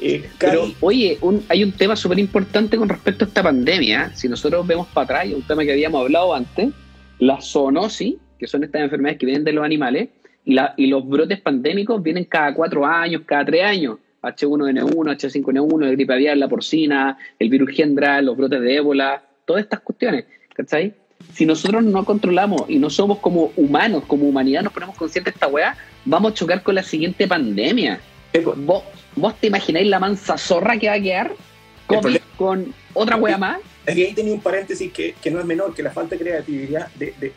Eh, 0.00 0.28
Pero, 0.38 0.72
oye, 0.80 1.18
hay 1.48 1.62
un 1.62 1.72
tema 1.72 1.94
súper 1.94 2.18
importante 2.18 2.76
con 2.78 2.88
respecto 2.88 3.26
a 3.26 3.28
esta 3.28 3.42
pandemia. 3.42 4.12
Si 4.16 4.28
nosotros 4.28 4.66
vemos 4.66 4.86
para 4.88 5.04
atrás, 5.04 5.34
un 5.34 5.42
tema 5.42 5.62
que 5.62 5.72
habíamos 5.72 6.00
hablado 6.00 6.34
antes, 6.34 6.70
la 7.18 7.40
zoonosis, 7.40 8.14
que 8.38 8.46
son 8.46 8.64
estas 8.64 8.80
enfermedades 8.80 9.18
que 9.18 9.26
vienen 9.26 9.44
de 9.44 9.52
los 9.52 9.64
animales, 9.64 10.08
y, 10.44 10.54
la, 10.54 10.72
y 10.78 10.86
los 10.86 11.06
brotes 11.06 11.40
pandémicos 11.40 12.02
vienen 12.02 12.24
cada 12.24 12.54
cuatro 12.54 12.86
años, 12.86 13.22
cada 13.26 13.44
tres 13.44 13.62
años. 13.62 13.98
H1N1, 14.22 15.16
H5N1, 15.16 15.92
gripe 15.92 16.12
aviar, 16.12 16.36
la 16.36 16.48
porcina, 16.48 17.18
el 17.38 17.48
virus 17.48 17.70
Gendra, 17.70 18.20
los 18.20 18.36
brotes 18.36 18.60
de 18.60 18.76
ébola, 18.76 19.22
todas 19.44 19.62
estas 19.62 19.80
cuestiones, 19.80 20.26
¿cachai? 20.54 20.94
Si 21.34 21.46
nosotros 21.46 21.84
no 21.84 22.04
controlamos 22.04 22.64
y 22.68 22.78
no 22.78 22.90
somos 22.90 23.18
como 23.18 23.52
humanos, 23.56 24.04
como 24.06 24.26
humanidad, 24.26 24.62
nos 24.62 24.72
ponemos 24.72 24.96
conscientes 24.96 25.34
de 25.34 25.36
esta 25.36 25.48
weá, 25.48 25.76
vamos 26.04 26.32
a 26.32 26.34
chocar 26.34 26.62
con 26.62 26.74
la 26.74 26.82
siguiente 26.82 27.26
pandemia. 27.28 28.00
Pues. 28.32 28.44
¿Vos, 28.56 28.84
¿Vos, 29.16 29.34
te 29.38 29.48
imagináis 29.48 29.86
la 29.86 29.98
mansa 29.98 30.38
zorra 30.38 30.78
que 30.78 30.88
va 30.88 30.94
a 30.94 31.00
quedar 31.00 31.32
con, 31.86 32.18
con 32.36 32.74
otra 32.94 33.16
weá 33.16 33.36
más? 33.38 33.58
Aquí 33.86 34.04
ahí 34.04 34.14
tenía 34.14 34.32
un 34.32 34.40
paréntesis 34.40 34.92
que, 34.92 35.14
que, 35.20 35.30
no 35.30 35.40
es 35.40 35.46
menor, 35.46 35.74
que 35.74 35.82
la 35.82 35.90
falta 35.90 36.14
de 36.14 36.22
creatividad, 36.22 36.88
de, 36.94 37.14
de, 37.18 37.32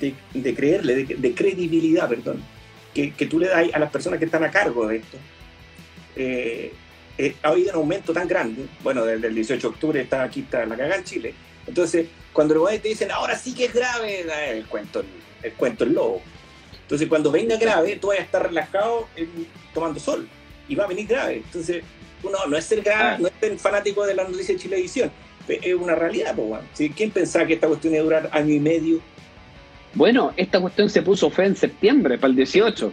de, 0.00 0.14
de 0.34 0.54
creerle, 0.54 1.04
de, 1.04 1.34
credibilidad, 1.34 2.08
perdón, 2.08 2.42
que, 2.92 3.12
que 3.12 3.26
tú 3.26 3.38
le 3.38 3.48
das 3.48 3.72
a 3.72 3.78
las 3.78 3.90
personas 3.90 4.18
que 4.18 4.24
están 4.24 4.44
a 4.44 4.50
cargo 4.50 4.86
de 4.88 4.96
esto 4.96 5.18
eh, 6.16 6.72
eh, 7.18 7.36
ha 7.42 7.48
habido 7.48 7.70
un 7.70 7.76
aumento 7.76 8.12
tan 8.12 8.28
grande, 8.28 8.66
bueno, 8.82 9.04
desde 9.04 9.28
el 9.28 9.34
18 9.34 9.60
de 9.60 9.74
octubre 9.74 10.00
está 10.00 10.22
aquí 10.22 10.40
está 10.40 10.66
la 10.66 10.76
cagada 10.76 10.96
en 10.96 11.04
Chile, 11.04 11.34
entonces 11.66 12.06
cuando 12.32 12.54
los 12.54 12.70
te 12.70 12.88
dicen, 12.88 13.10
ahora 13.10 13.38
sí 13.38 13.54
que 13.54 13.66
es 13.66 13.72
grave, 13.72 14.26
el 14.50 14.66
cuento 14.66 15.02
el, 15.42 15.52
cuento 15.54 15.84
el 15.84 15.94
lobo. 15.94 16.20
Entonces 16.82 17.08
cuando 17.08 17.30
venga 17.30 17.56
grave, 17.56 17.96
tú 17.96 18.08
vas 18.08 18.18
a 18.18 18.22
estar 18.22 18.46
relajado 18.46 19.08
tomando 19.72 19.98
sol 19.98 20.28
y 20.68 20.74
va 20.74 20.84
a 20.84 20.86
venir 20.86 21.06
grave. 21.06 21.36
Entonces, 21.36 21.82
uno 22.22 22.38
no 22.46 22.56
es 22.56 22.64
ser 22.64 22.82
grave, 22.82 23.18
no 23.20 23.28
es 23.28 23.34
ser 23.40 23.58
fanático 23.58 24.04
de 24.04 24.14
la 24.14 24.24
noticia 24.24 24.54
de 24.54 24.60
Chilevisión, 24.60 25.10
es 25.48 25.74
una 25.74 25.94
realidad, 25.94 26.34
pues, 26.34 26.90
¿Quién 26.94 27.10
pensaba 27.10 27.46
que 27.46 27.54
esta 27.54 27.68
cuestión 27.68 27.94
iba 27.94 28.02
a 28.02 28.04
durar 28.04 28.30
año 28.32 28.52
y 28.52 28.60
medio? 28.60 29.00
Bueno, 29.96 30.34
esta 30.36 30.60
cuestión 30.60 30.90
se 30.90 31.00
puso 31.00 31.30
fe 31.30 31.46
en 31.46 31.56
septiembre, 31.56 32.18
para 32.18 32.30
el 32.30 32.36
18. 32.36 32.92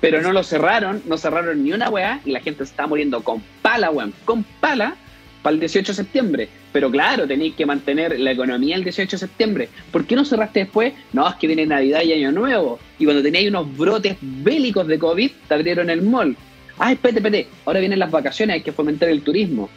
Pero 0.00 0.20
no 0.20 0.32
lo 0.32 0.42
cerraron, 0.42 1.00
no 1.06 1.16
cerraron 1.16 1.62
ni 1.62 1.72
una 1.72 1.88
weá 1.88 2.20
y 2.24 2.32
la 2.32 2.40
gente 2.40 2.64
se 2.64 2.72
está 2.72 2.88
muriendo 2.88 3.22
con 3.22 3.40
pala, 3.62 3.92
weón, 3.92 4.12
con 4.24 4.42
pala 4.42 4.96
para 5.40 5.54
el 5.54 5.60
18 5.60 5.92
de 5.92 5.96
septiembre. 5.96 6.48
Pero 6.72 6.90
claro, 6.90 7.28
tenéis 7.28 7.54
que 7.54 7.64
mantener 7.64 8.18
la 8.18 8.32
economía 8.32 8.74
el 8.74 8.82
18 8.82 9.12
de 9.12 9.18
septiembre. 9.18 9.68
¿Por 9.92 10.04
qué 10.04 10.16
no 10.16 10.24
cerraste 10.24 10.60
después? 10.60 10.92
No, 11.12 11.28
es 11.28 11.36
que 11.36 11.46
viene 11.46 11.64
Navidad 11.64 12.02
y 12.02 12.12
Año 12.12 12.32
Nuevo. 12.32 12.80
Y 12.98 13.04
cuando 13.04 13.22
teníais 13.22 13.48
unos 13.48 13.76
brotes 13.76 14.16
bélicos 14.20 14.88
de 14.88 14.98
COVID, 14.98 15.30
te 15.46 15.54
abrieron 15.54 15.90
el 15.90 16.02
mall. 16.02 16.36
Ah, 16.76 16.90
espérate, 16.90 17.20
espérate, 17.20 17.48
ahora 17.66 17.78
vienen 17.78 18.00
las 18.00 18.10
vacaciones, 18.10 18.54
hay 18.54 18.62
que 18.62 18.72
fomentar 18.72 19.08
el 19.08 19.22
turismo. 19.22 19.70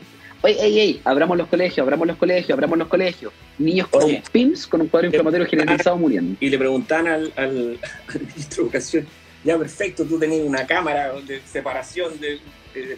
Ey, 0.45 0.57
ey, 0.59 0.79
ey, 0.79 1.01
abramos 1.03 1.37
los 1.37 1.47
colegios, 1.47 1.79
abramos 1.79 2.05
los 2.05 2.17
colegios, 2.17 2.51
abramos 2.51 2.77
los 2.77 2.87
colegios. 2.87 3.33
Niños 3.57 3.87
con 3.87 4.21
PIMS, 4.31 4.67
con 4.67 4.81
un 4.81 4.87
cuadro 4.87 5.07
inflamatorio 5.07 5.47
generalizado 5.47 5.97
muriendo. 5.97 6.37
Y 6.39 6.49
le 6.49 6.57
preguntan 6.57 7.07
al, 7.07 7.33
al, 7.35 7.79
ministro 8.13 8.63
de 8.63 8.69
Educación, 8.69 9.07
ya 9.43 9.57
perfecto, 9.57 10.05
tú 10.05 10.19
tenés 10.19 10.43
una 10.45 10.67
cámara 10.67 11.13
de 11.21 11.41
separación 11.41 12.19
de, 12.19 12.39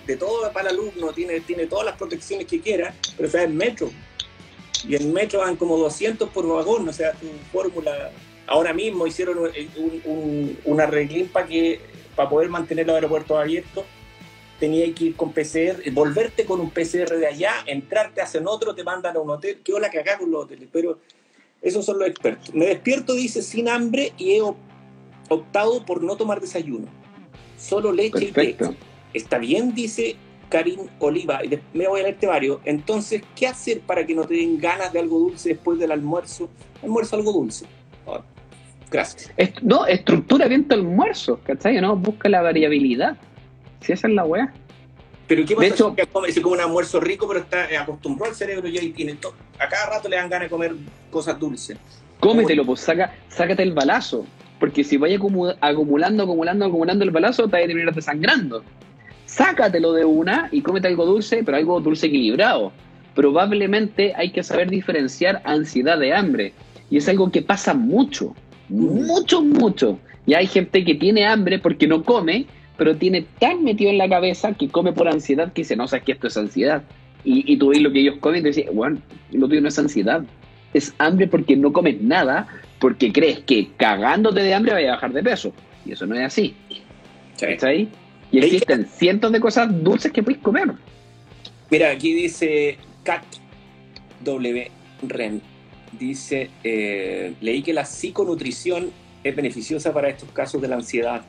de, 0.05 0.17
todo 0.17 0.51
para 0.51 0.69
el 0.69 0.75
alumno, 0.75 1.13
tiene, 1.13 1.39
tiene 1.41 1.67
todas 1.67 1.85
las 1.85 1.95
protecciones 1.95 2.47
que 2.47 2.59
quiera, 2.59 2.93
pero 3.15 3.27
está 3.27 3.43
en 3.43 3.55
metro. 3.55 3.91
Y 4.87 4.95
en 4.95 5.13
metro 5.13 5.39
van 5.39 5.55
como 5.55 5.77
200 5.77 6.29
por 6.29 6.47
vagón, 6.47 6.87
o 6.89 6.93
sea, 6.93 7.13
tu 7.13 7.27
fórmula. 7.51 8.11
Ahora 8.45 8.73
mismo 8.73 9.07
hicieron 9.07 9.37
un, 9.37 10.01
un, 10.05 10.57
un 10.65 10.81
arreglín 10.81 11.27
para 11.29 11.47
que 11.47 11.79
para 12.15 12.29
poder 12.29 12.49
mantener 12.49 12.87
los 12.87 12.95
aeropuertos 12.95 13.37
abiertos 13.37 13.85
tenía 14.59 14.93
que 14.93 15.05
ir 15.05 15.15
con 15.15 15.31
PCR, 15.31 15.89
volverte 15.91 16.45
con 16.45 16.59
un 16.59 16.69
PCR 16.69 17.17
de 17.17 17.27
allá, 17.27 17.53
entrarte, 17.65 18.21
hacen 18.21 18.47
otro, 18.47 18.73
te 18.73 18.83
mandan 18.83 19.15
a 19.15 19.19
un 19.19 19.29
hotel. 19.29 19.59
Qué 19.63 19.73
hola 19.73 19.89
que 19.89 19.99
acá 19.99 20.17
con 20.17 20.31
los 20.31 20.45
hoteles, 20.45 20.67
pero 20.71 20.99
esos 21.61 21.85
son 21.85 21.99
los 21.99 22.07
expertos. 22.07 22.53
Me 22.53 22.67
despierto, 22.67 23.13
dice, 23.13 23.41
sin 23.41 23.69
hambre 23.69 24.13
y 24.17 24.33
he 24.33 24.41
optado 25.29 25.85
por 25.85 26.03
no 26.03 26.15
tomar 26.15 26.41
desayuno. 26.41 26.87
Solo 27.57 27.91
leche 27.91 28.25
y 28.25 28.31
té. 28.31 28.57
Está 29.13 29.37
bien, 29.37 29.73
dice 29.73 30.15
Karim 30.49 30.81
Oliva, 30.99 31.43
y 31.43 31.59
me 31.73 31.87
voy 31.87 32.01
a 32.01 32.03
leerte 32.03 32.27
varios. 32.27 32.59
Entonces, 32.65 33.21
¿qué 33.35 33.47
hacer 33.47 33.81
para 33.81 34.05
que 34.05 34.15
no 34.15 34.25
te 34.25 34.35
den 34.35 34.59
ganas 34.59 34.93
de 34.93 34.99
algo 34.99 35.19
dulce 35.19 35.49
después 35.49 35.79
del 35.79 35.91
almuerzo? 35.91 36.49
Almuerzo 36.83 37.15
algo 37.15 37.31
dulce. 37.31 37.65
Ah, 38.07 38.21
gracias. 38.89 39.31
no, 39.61 39.85
estructura 39.85 40.47
bien 40.47 40.67
tu 40.67 40.75
almuerzo, 40.75 41.39
¿cachai? 41.43 41.81
No, 41.81 41.95
busca 41.95 42.29
la 42.29 42.41
variabilidad. 42.41 43.17
Si 43.87 43.93
esa 43.93 44.09
es 44.09 44.13
la 44.13 44.25
weá. 44.25 44.51
Pero 45.27 45.45
¿qué 45.45 45.55
pasa 45.55 45.67
hecho, 45.67 45.95
que 45.95 46.05
come, 46.07 46.27
un 46.43 46.59
almuerzo 46.59 46.99
rico, 46.99 47.25
pero 47.25 47.39
está 47.39 47.69
acostumbrado 47.81 48.31
al 48.31 48.37
cerebro 48.37 48.67
y 48.67 48.77
ahí 48.77 48.89
tiene 48.89 49.13
todo. 49.15 49.33
A 49.57 49.69
cada 49.69 49.91
rato 49.91 50.09
le 50.09 50.17
dan 50.17 50.29
ganas 50.29 50.47
de 50.47 50.49
comer 50.49 50.75
cosas 51.09 51.39
dulces. 51.39 51.77
Cómetelo, 52.19 52.65
pues 52.65 52.81
saca, 52.81 53.15
sácate 53.29 53.63
el 53.63 53.71
balazo. 53.71 54.25
Porque 54.59 54.83
si 54.83 54.97
vaya 54.97 55.15
acumulando, 55.15 56.23
acumulando, 56.23 56.65
acumulando 56.65 57.05
el 57.05 57.11
balazo, 57.11 57.45
te 57.45 57.51
vas 57.51 57.63
a 57.63 57.67
terminar 57.67 57.95
desangrando. 57.95 58.61
Sácatelo 59.25 59.93
de 59.93 60.03
una 60.03 60.49
y 60.51 60.61
cómete 60.61 60.89
algo 60.89 61.05
dulce, 61.05 61.43
pero 61.45 61.55
algo 61.55 61.79
dulce 61.79 62.07
equilibrado. 62.07 62.73
Probablemente 63.15 64.13
hay 64.17 64.33
que 64.33 64.43
saber 64.43 64.69
diferenciar 64.69 65.41
ansiedad 65.45 65.97
de 65.97 66.13
hambre. 66.13 66.53
Y 66.89 66.97
es 66.97 67.07
algo 67.07 67.31
que 67.31 67.41
pasa 67.41 67.73
mucho. 67.73 68.35
Mucho, 68.67 69.41
mucho. 69.41 69.97
Y 70.25 70.33
hay 70.33 70.45
gente 70.45 70.83
que 70.83 70.95
tiene 70.95 71.25
hambre 71.25 71.57
porque 71.57 71.87
no 71.87 72.03
come, 72.03 72.47
pero 72.77 72.95
tiene 72.95 73.25
tan 73.39 73.63
metido 73.63 73.89
en 73.89 73.97
la 73.97 74.07
cabeza 74.07 74.53
que 74.53 74.69
come 74.69 74.93
por 74.93 75.07
ansiedad 75.07 75.51
que 75.51 75.61
dice, 75.61 75.75
no, 75.75 75.87
sabes 75.87 76.05
que 76.05 76.11
esto 76.13 76.27
es 76.27 76.37
ansiedad. 76.37 76.83
Y, 77.23 77.51
y 77.51 77.57
tú 77.57 77.69
ves 77.69 77.81
lo 77.81 77.91
que 77.91 77.99
ellos 77.99 78.15
comen 78.19 78.39
y 78.39 78.43
te 78.43 78.47
dices, 78.49 78.65
bueno, 78.73 78.99
lo 79.31 79.47
tuyo 79.47 79.61
no 79.61 79.67
es 79.67 79.79
ansiedad, 79.79 80.23
es 80.73 80.93
hambre 80.97 81.27
porque 81.27 81.55
no 81.55 81.73
comes 81.73 82.01
nada, 82.01 82.47
porque 82.79 83.11
crees 83.11 83.39
que 83.39 83.69
cagándote 83.77 84.41
de 84.41 84.53
hambre 84.53 84.73
vaya 84.73 84.89
a 84.89 84.95
bajar 84.95 85.13
de 85.13 85.23
peso. 85.23 85.53
Y 85.85 85.93
eso 85.93 86.05
no 86.05 86.15
es 86.15 86.21
así. 86.21 86.55
¿Está 87.41 87.67
ahí? 87.67 87.89
Y 88.31 88.39
existen 88.39 88.85
cientos 88.85 89.31
de 89.31 89.39
cosas 89.39 89.83
dulces 89.83 90.11
que 90.11 90.21
puedes 90.21 90.41
comer. 90.41 90.71
Mira, 91.69 91.91
aquí 91.91 92.13
dice 92.13 92.77
Cat 93.03 93.23
W. 94.23 94.71
Ren. 95.03 95.41
Dice, 95.97 96.49
eh, 96.63 97.33
leí 97.39 97.63
que 97.63 97.73
la 97.73 97.85
psiconutrición 97.85 98.91
es 99.23 99.35
beneficiosa 99.35 99.93
para 99.93 100.09
estos 100.09 100.29
casos 100.31 100.61
de 100.61 100.67
la 100.67 100.75
ansiedad. 100.75 101.23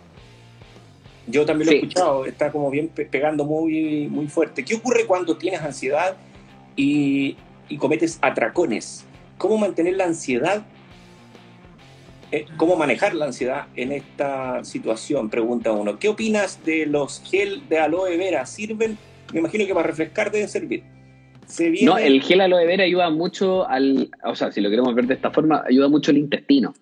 Yo 1.29 1.45
también 1.45 1.67
lo 1.67 1.73
he 1.73 1.77
escuchado, 1.77 2.25
está 2.25 2.51
como 2.51 2.71
bien 2.71 2.89
pegando 2.89 3.45
muy, 3.45 4.09
muy 4.09 4.29
fuerte. 4.29 4.65
¿Qué 4.65 4.75
ocurre 4.75 5.05
cuando 5.07 5.37
tienes 5.37 5.61
ansiedad 5.61 6.17
y, 6.75 7.37
y 7.69 7.77
cometes 7.77 8.19
atracones? 8.23 9.05
¿Cómo 9.37 9.59
mantener 9.59 9.97
la 9.97 10.05
ansiedad? 10.05 10.65
Eh, 12.31 12.47
¿Cómo 12.57 12.77
manejar 12.77 13.15
la 13.15 13.27
ansiedad 13.27 13.67
en 13.77 13.93
esta 13.93 14.65
situación? 14.65 15.31
Pregunta 15.31 15.73
uno. 15.73 15.99
¿Qué 15.99 16.09
opinas 16.09 16.65
de 16.65 16.87
los 16.87 17.23
gel 17.23 17.69
de 17.69 17.79
aloe 17.79 18.17
vera? 18.17 18.45
¿Sirven? 18.47 18.99
Me 19.33 19.41
imagino 19.41 19.67
que 19.67 19.75
para 19.75 19.87
refrescar 19.87 20.31
deben 20.31 20.49
servir. 20.49 20.85
No, 21.83 21.97
el 21.97 22.23
gel 22.23 22.43
aloe 22.43 22.67
vera 22.67 22.85
ayuda 22.85 23.09
mucho 23.11 23.67
al, 23.67 24.11
o 24.25 24.35
sea, 24.35 24.53
si 24.53 24.61
lo 24.61 24.69
queremos 24.69 24.95
ver 24.95 25.07
de 25.07 25.15
esta 25.15 25.31
forma, 25.31 25.65
ayuda 25.67 25.89
mucho 25.89 26.11
al 26.11 26.19
intestino. 26.19 26.75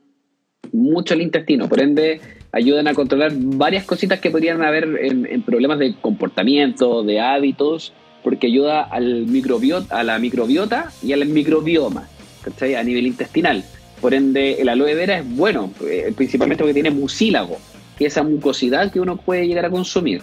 Mucho 0.73 1.15
al 1.15 1.23
intestino. 1.23 1.69
Por 1.69 1.81
ende, 1.81 2.21
ayudan 2.53 2.89
a 2.89 2.95
controlar 2.95 3.33
varias 3.35 3.85
cositas 3.85 4.21
que 4.21 4.31
podrían 4.31 4.63
haber 4.63 4.85
en, 5.01 5.43
problemas 5.43 5.79
de 5.79 5.95
comportamiento, 6.01 7.03
de 7.03 7.21
hábitos, 7.21 7.93
porque 8.23 8.49
ayuda 8.49 8.83
al 8.83 9.27
microbiota, 9.27 9.99
a 9.99 10.03
la 10.03 10.19
microbiota 10.19 10.91
y 11.03 11.13
al 11.13 11.25
microbioma, 11.27 12.09
¿cachai? 12.43 12.75
A 12.75 12.83
nivel 12.83 13.07
intestinal. 13.07 13.65
Por 14.01 14.15
ende, 14.15 14.61
el 14.61 14.69
aloe 14.69 14.95
vera 14.95 15.19
es 15.19 15.37
bueno, 15.37 15.73
eh, 15.89 16.13
principalmente 16.17 16.63
porque 16.63 16.75
tiene 16.75 16.91
mucílago, 16.91 17.59
que 17.97 18.07
es 18.07 18.13
esa 18.13 18.23
mucosidad 18.23 18.93
que 18.93 19.01
uno 19.01 19.17
puede 19.17 19.47
llegar 19.47 19.65
a 19.65 19.71
consumir. 19.71 20.23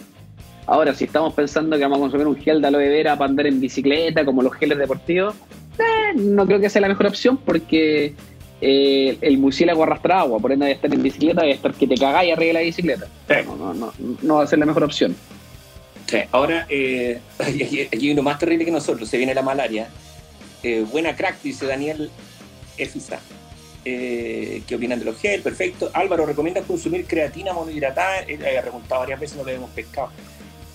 Ahora, 0.66 0.94
si 0.94 1.06
estamos 1.06 1.34
pensando 1.34 1.78
que 1.78 1.84
vamos 1.84 1.98
a 1.98 2.02
consumir 2.02 2.28
un 2.28 2.36
gel 2.36 2.62
de 2.62 2.68
aloe 2.68 2.90
vera 2.90 3.18
para 3.18 3.30
andar 3.30 3.48
en 3.48 3.60
bicicleta, 3.60 4.24
como 4.24 4.42
los 4.42 4.54
geles 4.54 4.78
deportivos, 4.78 5.36
eh, 5.80 6.16
no 6.16 6.46
creo 6.46 6.60
que 6.60 6.70
sea 6.70 6.82
la 6.82 6.88
mejor 6.88 7.08
opción 7.08 7.38
porque 7.38 8.14
eh, 8.66 9.18
el 9.20 9.38
mucílago 9.40 9.84
arrastra 9.84 10.22
agua, 10.22 10.40
por 10.40 10.54
ende 10.54 10.68
de 10.68 10.72
estar 10.72 10.94
en 10.94 11.04
bicicleta 11.04 11.46
y 11.46 11.52
estar 11.52 11.74
que 11.74 11.86
te 11.86 11.96
cagáis 11.96 12.32
arriba 12.32 12.48
de 12.48 12.54
la 12.54 12.60
bicicleta. 12.62 13.08
No, 13.46 13.58
no, 13.58 13.74
no, 13.74 13.94
no, 14.22 14.36
va 14.36 14.44
a 14.44 14.48
ser 14.48 14.60
la 14.60 14.66
mejor 14.66 14.86
opción. 14.86 15.14
Sí. 16.06 16.20
Ahora, 16.32 16.66
eh, 16.70 17.20
aquí, 17.40 17.90
hay 17.92 18.12
uno 18.12 18.24
más 18.24 18.40
terrible 18.40 18.64
que 18.64 18.72
nosotros, 18.72 19.10
se 19.10 19.18
viene 19.18 19.34
la 19.34 19.42
malaria. 19.42 19.90
Eh, 20.64 20.86
buena 20.90 21.14
crack, 21.14 21.42
dice 21.42 21.66
Daniel 21.66 22.10
Efisa. 22.78 23.20
¿Qué 23.84 24.64
opinan 24.74 25.00
de 25.00 25.04
los 25.04 25.20
gel? 25.20 25.42
Perfecto. 25.42 25.92
Álvaro, 25.94 26.26
¿recomienda 26.26 26.62
consumir 26.62 27.06
creatina 27.06 27.52
monohidratada? 27.52 28.20
Él 28.20 28.46
había 28.46 28.62
preguntado 28.62 29.02
varias 29.02 29.20
veces, 29.20 29.36
no 29.36 29.44
habíamos 29.44 29.72
pescado. 29.72 30.10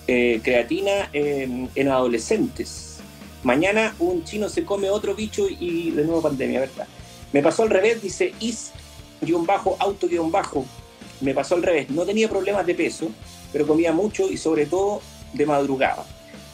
creatina 0.05 1.09
en 1.11 1.87
adolescentes. 1.87 2.99
Mañana 3.41 3.95
un 3.97 4.23
chino 4.25 4.47
se 4.47 4.63
come 4.63 4.91
otro 4.91 5.15
bicho 5.15 5.47
y 5.49 5.89
de 5.89 6.03
nuevo 6.03 6.21
pandemia, 6.21 6.59
¿verdad? 6.59 6.87
Me 7.31 7.41
pasó 7.41 7.63
al 7.63 7.69
revés, 7.69 8.01
dice 8.01 8.33
is 8.39 8.71
guion 9.21 9.45
bajo, 9.45 9.75
auto 9.79 10.07
guion 10.07 10.31
bajo. 10.31 10.65
Me 11.21 11.33
pasó 11.33 11.55
al 11.55 11.63
revés. 11.63 11.89
No 11.89 12.05
tenía 12.05 12.29
problemas 12.29 12.65
de 12.65 12.75
peso, 12.75 13.09
pero 13.51 13.67
comía 13.67 13.91
mucho 13.91 14.29
y 14.29 14.37
sobre 14.37 14.65
todo 14.65 15.01
de 15.33 15.45
madrugada. 15.45 16.05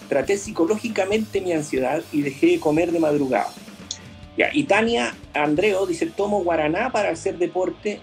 Traté 0.10 0.38
psicológicamente 0.38 1.42
mi 1.42 1.52
ansiedad 1.52 2.04
y 2.12 2.22
dejé 2.22 2.48
de 2.48 2.60
comer 2.60 2.92
de 2.92 3.00
madrugada. 3.00 3.52
Ya, 4.38 4.50
y 4.52 4.64
Tania 4.64 5.16
Andreo 5.34 5.86
dice, 5.86 6.08
tomo 6.08 6.44
guaraná 6.44 6.92
para 6.92 7.10
hacer 7.10 7.38
deporte. 7.38 8.00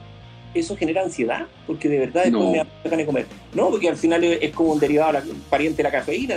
¿Eso 0.54 0.76
genera 0.76 1.02
ansiedad? 1.02 1.46
Porque 1.66 1.88
de 1.88 1.98
verdad 1.98 2.24
después 2.24 2.44
no. 2.44 2.50
me 2.50 2.58
da 2.58 2.96
de 2.96 3.06
comer. 3.06 3.26
No, 3.54 3.70
porque 3.70 3.88
al 3.88 3.96
final 3.96 4.22
es 4.24 4.52
como 4.52 4.72
un 4.72 4.80
derivado, 4.80 5.18
pariente 5.48 5.78
de 5.78 5.82
la 5.84 5.90
cafeína. 5.90 6.34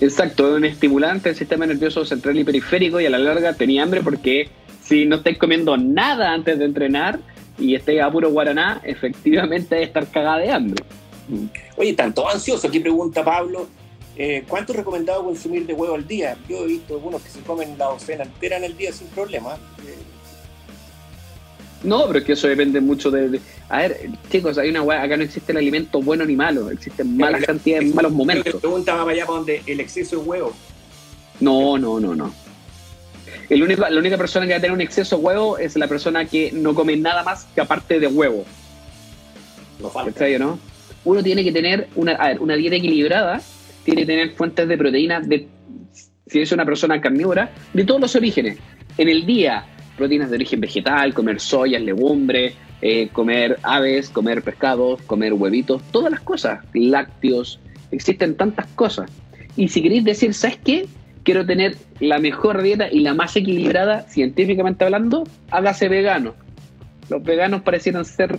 Exacto, 0.00 0.50
es 0.50 0.56
un 0.56 0.64
estimulante 0.64 1.28
del 1.28 1.36
sistema 1.36 1.66
nervioso 1.66 2.04
central 2.04 2.38
y 2.38 2.44
periférico 2.44 3.00
y 3.00 3.06
a 3.06 3.10
la 3.10 3.18
larga 3.18 3.52
tenía 3.52 3.82
hambre 3.82 4.02
porque 4.02 4.48
si 4.90 5.06
no 5.06 5.16
estáis 5.16 5.38
comiendo 5.38 5.76
nada 5.76 6.34
antes 6.34 6.58
de 6.58 6.64
entrenar 6.64 7.20
y 7.56 7.76
estáis 7.76 8.00
a 8.00 8.10
puro 8.10 8.28
guaraná, 8.28 8.80
efectivamente 8.82 9.76
hay 9.76 9.84
estar 9.84 10.04
cagada 10.08 10.38
de 10.38 10.50
hambre. 10.50 10.84
Oye, 11.76 11.94
tanto 11.94 12.28
ansioso, 12.28 12.66
aquí 12.66 12.80
pregunta 12.80 13.24
Pablo, 13.24 13.68
eh, 14.16 14.42
¿cuánto 14.48 14.72
es 14.72 14.78
recomendado 14.78 15.24
consumir 15.24 15.64
de 15.64 15.74
huevo 15.74 15.94
al 15.94 16.08
día? 16.08 16.36
Yo 16.48 16.64
he 16.64 16.66
visto 16.66 16.94
algunos 16.94 17.22
que 17.22 17.30
se 17.30 17.40
comen 17.42 17.78
la 17.78 17.84
docena 17.84 18.24
entera 18.24 18.56
en 18.56 18.64
el 18.64 18.76
día 18.76 18.92
sin 18.92 19.06
problema. 19.08 19.56
No, 21.84 22.08
pero 22.08 22.18
es 22.18 22.24
que 22.24 22.32
eso 22.32 22.48
depende 22.48 22.80
mucho 22.80 23.12
de, 23.12 23.40
A 23.68 23.78
ver, 23.78 24.10
chicos, 24.28 24.58
hay 24.58 24.70
una 24.70 24.80
acá 24.80 25.16
no 25.16 25.22
existe 25.22 25.52
el 25.52 25.58
alimento 25.58 26.02
bueno 26.02 26.24
ni 26.26 26.34
malo, 26.34 26.68
existen 26.68 27.16
malas 27.16 27.44
cantidades, 27.44 27.94
malos 27.94 28.10
momentos. 28.10 28.56
pregunta 28.56 28.96
va 28.96 29.08
allá 29.08 29.24
para 29.24 29.38
donde 29.38 29.62
el 29.66 29.78
exceso 29.78 30.16
de 30.16 30.22
huevo. 30.22 30.52
No, 31.38 31.78
no, 31.78 32.00
no, 32.00 32.16
no 32.16 32.49
el 33.50 33.62
único, 33.64 33.86
la 33.88 33.98
única 33.98 34.16
persona 34.16 34.46
que 34.46 34.52
va 34.52 34.58
a 34.58 34.60
tener 34.60 34.72
un 34.72 34.80
exceso 34.80 35.18
de 35.18 35.24
huevo 35.24 35.58
es 35.58 35.76
la 35.76 35.88
persona 35.88 36.24
que 36.24 36.52
no 36.52 36.74
come 36.74 36.96
nada 36.96 37.24
más 37.24 37.44
que 37.54 37.60
aparte 37.60 37.98
de 37.98 38.06
huevo. 38.06 38.44
No 39.80 39.90
falta. 39.90 40.26
¿no? 40.38 40.58
Uno 41.04 41.22
tiene 41.22 41.42
que 41.42 41.50
tener 41.50 41.88
una, 41.96 42.12
a 42.12 42.28
ver, 42.28 42.40
una 42.40 42.54
dieta 42.54 42.76
equilibrada, 42.76 43.40
tiene 43.84 44.02
que 44.02 44.06
tener 44.06 44.30
fuentes 44.34 44.68
de 44.68 44.78
proteínas, 44.78 45.28
de, 45.28 45.48
si 46.26 46.40
es 46.40 46.52
una 46.52 46.64
persona 46.64 47.00
carnívora, 47.00 47.50
de 47.72 47.84
todos 47.84 48.00
los 48.00 48.14
orígenes. 48.14 48.58
En 48.96 49.08
el 49.08 49.26
día, 49.26 49.64
proteínas 49.96 50.30
de 50.30 50.36
origen 50.36 50.60
vegetal, 50.60 51.12
comer 51.12 51.40
soyas, 51.40 51.82
legumbres, 51.82 52.54
eh, 52.82 53.08
comer 53.12 53.58
aves, 53.62 54.10
comer 54.10 54.42
pescados, 54.42 55.02
comer 55.02 55.32
huevitos, 55.32 55.82
todas 55.90 56.12
las 56.12 56.20
cosas, 56.20 56.64
lácteos, 56.72 57.58
existen 57.90 58.36
tantas 58.36 58.66
cosas. 58.68 59.10
Y 59.56 59.68
si 59.68 59.82
queréis 59.82 60.04
decir, 60.04 60.32
¿sabes 60.34 60.58
qué? 60.64 60.86
Quiero 61.30 61.46
tener 61.46 61.76
la 62.00 62.18
mejor 62.18 62.60
dieta 62.60 62.88
y 62.90 62.98
la 63.00 63.14
más 63.14 63.36
equilibrada, 63.36 64.02
científicamente 64.08 64.84
hablando, 64.84 65.22
hágase 65.52 65.88
vegano. 65.88 66.34
Los 67.08 67.22
veganos 67.22 67.62
parecieran 67.62 68.04
ser 68.04 68.36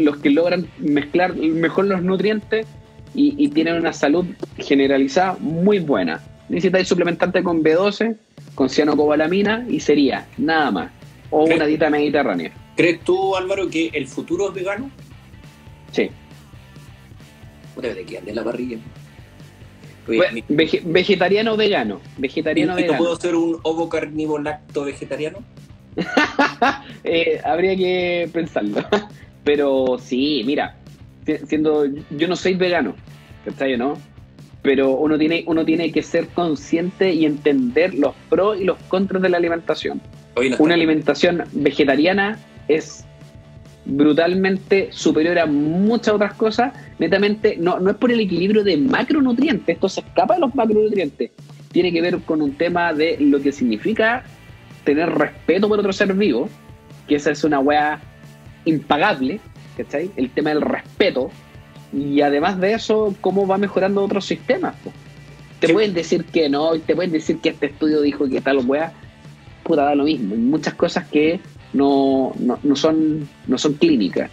los 0.00 0.16
que 0.16 0.30
logran 0.30 0.66
mezclar 0.78 1.36
mejor 1.36 1.84
los 1.84 2.02
nutrientes 2.02 2.66
y, 3.14 3.46
tienen 3.50 3.76
una 3.76 3.92
salud 3.92 4.26
generalizada 4.58 5.36
muy 5.38 5.78
buena. 5.78 6.20
Necesitáis 6.48 6.88
suplementante 6.88 7.44
con 7.44 7.62
B12, 7.62 8.16
con 8.56 8.68
cianocobalamina 8.68 9.64
y 9.68 9.78
sería 9.78 10.26
nada 10.38 10.72
más. 10.72 10.90
O 11.30 11.44
una 11.44 11.64
dieta 11.64 11.90
mediterránea. 11.90 12.50
¿Crees 12.74 13.04
tú, 13.04 13.36
Álvaro, 13.36 13.70
que 13.70 13.88
el 13.94 14.08
futuro 14.08 14.48
es 14.48 14.54
vegano? 14.54 14.90
Sí. 15.92 16.10
Debe 17.80 18.02
de 18.02 18.20
de 18.20 18.34
la 18.34 18.42
parrilla 18.42 18.78
vegetariano 20.06 21.52
o 21.52 21.56
vegano. 21.56 22.00
Vegetariano 22.18 22.74
vegano. 22.74 22.98
puedo 22.98 23.16
ser 23.16 23.34
un 23.34 23.58
ovo 23.62 23.88
carnívoro 23.88 24.42
lacto 24.42 24.84
vegetariano? 24.84 25.38
Eh, 27.04 27.40
habría 27.44 27.76
que 27.76 28.30
pensarlo. 28.32 28.84
Pero 29.44 29.98
sí, 29.98 30.42
mira, 30.46 30.76
siendo 31.46 31.84
yo 32.10 32.28
no 32.28 32.36
soy 32.36 32.54
vegano, 32.54 32.94
¿cachai 33.44 33.76
no? 33.76 33.98
Pero 34.62 34.92
uno 34.92 35.18
tiene, 35.18 35.42
uno 35.48 35.64
tiene 35.64 35.90
que 35.90 36.02
ser 36.02 36.28
consciente 36.28 37.12
y 37.12 37.26
entender 37.26 37.94
los 37.94 38.14
pros 38.30 38.60
y 38.60 38.64
los 38.64 38.78
contras 38.88 39.20
de 39.20 39.30
la 39.30 39.38
alimentación. 39.38 40.00
Una 40.60 40.74
alimentación 40.74 41.42
vegetariana 41.52 42.38
es 42.68 43.04
brutalmente 43.84 44.88
superior 44.92 45.38
a 45.38 45.46
muchas 45.46 46.14
otras 46.14 46.34
cosas, 46.34 46.72
netamente, 46.98 47.56
no, 47.58 47.80
no 47.80 47.90
es 47.90 47.96
por 47.96 48.12
el 48.12 48.20
equilibrio 48.20 48.62
de 48.62 48.76
macronutrientes, 48.76 49.74
esto 49.74 49.88
se 49.88 50.00
escapa 50.00 50.34
de 50.34 50.40
los 50.40 50.54
macronutrientes, 50.54 51.30
tiene 51.72 51.92
que 51.92 52.00
ver 52.00 52.18
con 52.20 52.42
un 52.42 52.52
tema 52.52 52.92
de 52.92 53.16
lo 53.18 53.40
que 53.40 53.50
significa 53.50 54.24
tener 54.84 55.10
respeto 55.10 55.68
por 55.68 55.78
otro 55.78 55.92
ser 55.92 56.12
vivo, 56.14 56.48
que 57.08 57.16
esa 57.16 57.30
es 57.30 57.42
una 57.44 57.58
weá 57.58 58.00
impagable, 58.64 59.40
¿cachai? 59.76 60.10
El 60.16 60.30
tema 60.30 60.50
del 60.50 60.60
respeto, 60.60 61.30
y 61.92 62.20
además 62.20 62.60
de 62.60 62.74
eso, 62.74 63.14
cómo 63.20 63.46
va 63.46 63.58
mejorando 63.58 64.02
otros 64.04 64.24
sistemas. 64.24 64.74
Te 65.60 65.72
pueden 65.72 65.94
decir 65.94 66.24
que 66.24 66.48
no, 66.48 66.72
te 66.78 66.94
pueden 66.94 67.12
decir 67.12 67.38
que 67.38 67.50
este 67.50 67.66
estudio 67.66 68.00
dijo 68.00 68.28
que 68.28 68.40
tal 68.40 68.58
weá, 68.66 68.92
puta, 69.62 69.84
da 69.84 69.94
lo 69.94 70.04
mismo. 70.04 70.34
Hay 70.34 70.40
muchas 70.40 70.74
cosas 70.74 71.06
que 71.08 71.40
no, 71.72 72.32
no, 72.36 72.76
son, 72.76 73.28
no 73.46 73.58
son 73.58 73.74
clínicas. 73.74 74.30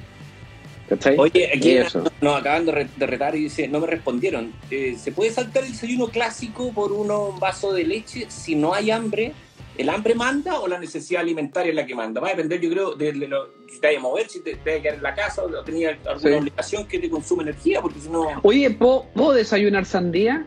Oye, 1.18 1.52
aquí 1.56 1.78
nos 2.20 2.40
acaban 2.40 2.66
de, 2.66 3.06
retar 3.06 3.36
y 3.36 3.44
dice, 3.44 3.68
no 3.68 3.80
me 3.80 3.88
respondieron. 3.88 4.52
Eh, 4.72 4.96
¿Se 5.00 5.12
puede 5.12 5.30
saltar 5.32 5.64
el 5.64 5.72
desayuno 5.72 6.08
clásico 6.08 6.72
por 6.74 6.92
un 6.92 7.40
vaso 7.40 7.74
de 7.74 7.84
leche 7.84 8.26
si 8.30 8.56
no 8.56 8.74
hay 8.74 8.90
hambre? 8.90 9.34
¿El 9.78 9.90
hambre 9.90 10.16
manda 10.16 10.60
o 10.60 10.68
la 10.68 10.80
necesidad 10.80 11.22
alimentaria 11.22 11.70
es 11.70 11.76
la 11.76 11.86
que 11.86 11.96
manda? 11.96 12.20
Va 12.20 12.28
a 12.28 12.32
depender, 12.32 12.60
yo 12.60 12.70
creo, 12.72 12.96
de, 12.96 13.14
lo, 13.14 13.50
si 13.72 13.80
te 13.80 13.88
vayas 13.88 14.00
a 14.00 14.04
mover, 14.04 14.28
si 14.30 14.42
te, 14.42 14.56
te 14.56 14.72
vas 14.72 14.80
a 14.80 14.82
quedar 14.82 14.96
en 14.96 15.04
la 15.04 15.16
casa 15.16 15.44
o 15.44 15.64
tenías 15.64 15.96
alguna 16.06 16.20
Sí. 16.20 16.38
obligación 16.42 16.88
que 16.88 17.00
te 17.00 17.10
consume 17.10 17.44
energía, 17.44 17.82
porque 17.82 18.00
si 18.00 18.10
no... 18.10 18.26
Oye, 18.42 18.70
¿puedo, 18.72 19.06
¿puedo 19.14 19.32
desayunar 19.34 19.86
sandía? 19.86 20.46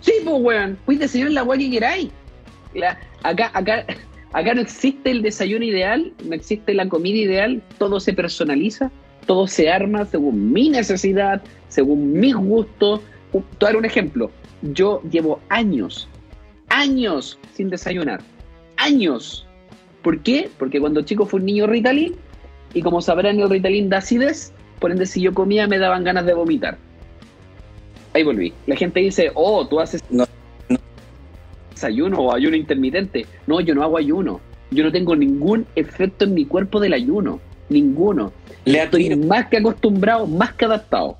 Sí, 0.00 0.12
pues, 0.24 0.36
weón. 0.38 0.78
Puedes 0.86 1.00
desayunar 1.00 1.32
la 1.32 1.42
weá 1.42 1.58
que 1.58 1.70
queráis. 1.70 2.10
La- 2.72 2.98
acá, 3.22 3.50
acá, 3.52 3.84
acá 4.32 4.54
no 4.54 4.60
existe 4.60 5.10
el 5.10 5.22
desayuno 5.22 5.64
ideal, 5.64 6.12
no 6.24 6.34
existe 6.34 6.74
la 6.74 6.88
comida 6.88 7.18
ideal, 7.18 7.62
todo 7.78 8.00
se 8.00 8.12
personaliza, 8.12 8.90
todo 9.26 9.46
se 9.46 9.70
arma 9.70 10.06
según 10.06 10.52
mi 10.52 10.68
necesidad, 10.68 11.42
según 11.68 12.12
mis 12.12 12.34
gustos. 12.34 13.00
Te 13.32 13.66
dar 13.66 13.76
un 13.76 13.84
ejemplo. 13.84 14.30
Yo 14.62 15.02
llevo 15.10 15.40
años, 15.48 16.08
años 16.68 17.38
sin 17.54 17.70
desayunar. 17.70 18.20
Años. 18.76 19.46
¿Por 20.02 20.20
qué? 20.20 20.50
Porque 20.58 20.80
cuando 20.80 21.02
chico 21.02 21.26
fue 21.26 21.40
un 21.40 21.46
niño 21.46 21.66
Ritalin 21.66 22.14
y 22.74 22.82
como 22.82 23.00
sabrán 23.00 23.38
el 23.38 23.50
Ritalin 23.50 23.88
da 23.88 23.98
acidez, 23.98 24.52
por 24.78 24.90
ende 24.90 25.06
si 25.06 25.20
yo 25.20 25.34
comía 25.34 25.66
me 25.66 25.78
daban 25.78 26.04
ganas 26.04 26.26
de 26.26 26.34
vomitar. 26.34 26.78
Ahí 28.14 28.24
volví. 28.24 28.52
La 28.66 28.76
gente 28.76 29.00
dice, 29.00 29.30
oh, 29.34 29.66
tú 29.68 29.78
haces. 29.78 30.02
Desayuno 31.80 32.18
o 32.20 32.34
ayuno 32.34 32.56
intermitente. 32.56 33.26
No, 33.46 33.60
yo 33.60 33.74
no 33.74 33.82
hago 33.82 33.96
ayuno. 33.96 34.40
Yo 34.70 34.84
no 34.84 34.92
tengo 34.92 35.16
ningún 35.16 35.66
efecto 35.74 36.24
en 36.26 36.34
mi 36.34 36.44
cuerpo 36.44 36.78
del 36.78 36.92
ayuno. 36.92 37.40
Ninguno. 37.70 38.32
Le 38.64 38.82
Estoy 38.82 39.06
admiro, 39.06 39.26
más 39.28 39.46
que 39.48 39.56
acostumbrado, 39.56 40.26
más 40.26 40.52
que 40.52 40.66
adaptado. 40.66 41.16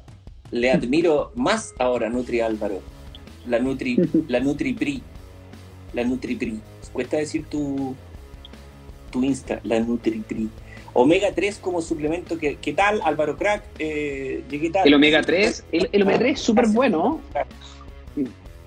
le 0.51 0.71
admiro 0.71 1.33
más 1.35 1.73
ahora 1.79 2.09
Nutri 2.11 2.41
Álvaro. 2.41 2.81
La 3.49 3.59
Nutri, 3.59 3.97
la 4.29 4.41
Nutri 4.41 4.75
Pri. 4.75 5.03
La 5.95 6.05
Nutri 6.05 6.35
Pri. 6.35 6.61
Cuesta 6.93 7.17
decir 7.17 7.45
tu, 7.47 7.95
tu 9.11 9.25
Insta, 9.25 9.61
la 9.65 9.81
Nutri 9.81 10.19
Pri. 10.21 10.49
Omega 10.93 11.33
3 11.33 11.59
como 11.59 11.81
suplemento, 11.81 12.37
¿qué, 12.37 12.59
qué 12.61 12.73
tal, 12.73 13.01
Álvaro 13.05 13.37
Crack? 13.37 13.63
Eh, 13.79 14.43
¿Qué 14.51 14.71
tal? 14.71 14.87
El 14.89 14.95
omega 14.95 15.23
3, 15.23 15.65
el, 15.71 15.89
el 15.93 16.03
omega 16.03 16.19
3 16.19 16.33
es 16.33 16.41
súper 16.41 16.67
bueno. 16.67 17.21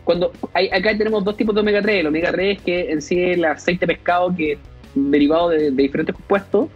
Cuando 0.03 0.31
hay, 0.53 0.67
acá 0.69 0.97
tenemos 0.97 1.23
dos 1.23 1.37
tipos 1.37 1.53
de 1.55 1.61
omega 1.61 1.81
3. 1.81 1.99
El 2.01 2.07
omega 2.07 2.31
3 2.31 2.61
que 2.61 2.91
en 2.91 3.01
sí 3.01 3.19
es 3.21 3.37
el 3.37 3.45
aceite 3.45 3.85
de 3.85 3.93
pescado 3.95 4.35
que 4.35 4.57
derivado 4.95 5.49
de, 5.49 5.71
de 5.71 5.83
diferentes 5.83 6.15
compuestos. 6.15 6.67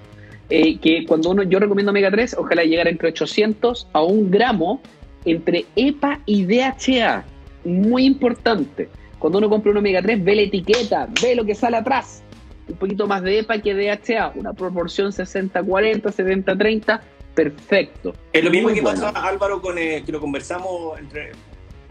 eh, 0.49 0.77
que 0.79 1.05
cuando 1.05 1.31
uno, 1.31 1.43
yo 1.43 1.59
recomiendo 1.59 1.89
omega 1.91 2.09
3, 2.09 2.35
ojalá 2.39 2.63
llegara 2.63 2.89
entre 2.89 3.09
800 3.09 3.87
a 3.93 4.01
1 4.03 4.29
gramo 4.29 4.81
entre 5.25 5.65
EPA 5.75 6.21
y 6.25 6.45
DHA. 6.45 7.25
Muy 7.65 8.05
importante. 8.05 8.87
Cuando 9.19 9.39
uno 9.39 9.49
compra 9.49 9.71
un 9.71 9.77
omega 9.77 10.01
3, 10.01 10.23
ve 10.23 10.35
la 10.35 10.41
etiqueta, 10.43 11.09
ve 11.21 11.35
lo 11.35 11.43
que 11.43 11.53
sale 11.53 11.75
atrás. 11.77 12.23
Un 12.69 12.75
poquito 12.77 13.07
más 13.07 13.23
de 13.23 13.39
EPA 13.39 13.59
que 13.61 13.73
DHA, 13.73 14.33
una 14.35 14.53
proporción 14.53 15.11
60-40, 15.11 16.01
70-30, 16.01 17.01
perfecto. 17.35 18.13
Es 18.31 18.43
lo 18.43 18.49
mismo 18.51 18.69
Muy 18.69 18.75
que 18.75 18.81
bueno. 18.81 19.01
pasa, 19.01 19.27
Álvaro, 19.27 19.61
con, 19.61 19.77
eh, 19.77 20.03
que 20.05 20.11
lo 20.11 20.19
conversamos 20.21 20.97
entre, 20.99 21.31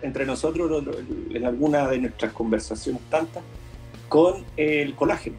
entre 0.03 0.26
nosotros 0.26 0.84
en 1.30 1.44
alguna 1.44 1.88
de 1.88 1.99
nuestras 1.99 2.32
conversaciones 2.32 3.03
tantas, 3.11 3.42
con 4.09 4.44
el 4.57 4.94
colágeno. 4.94 5.36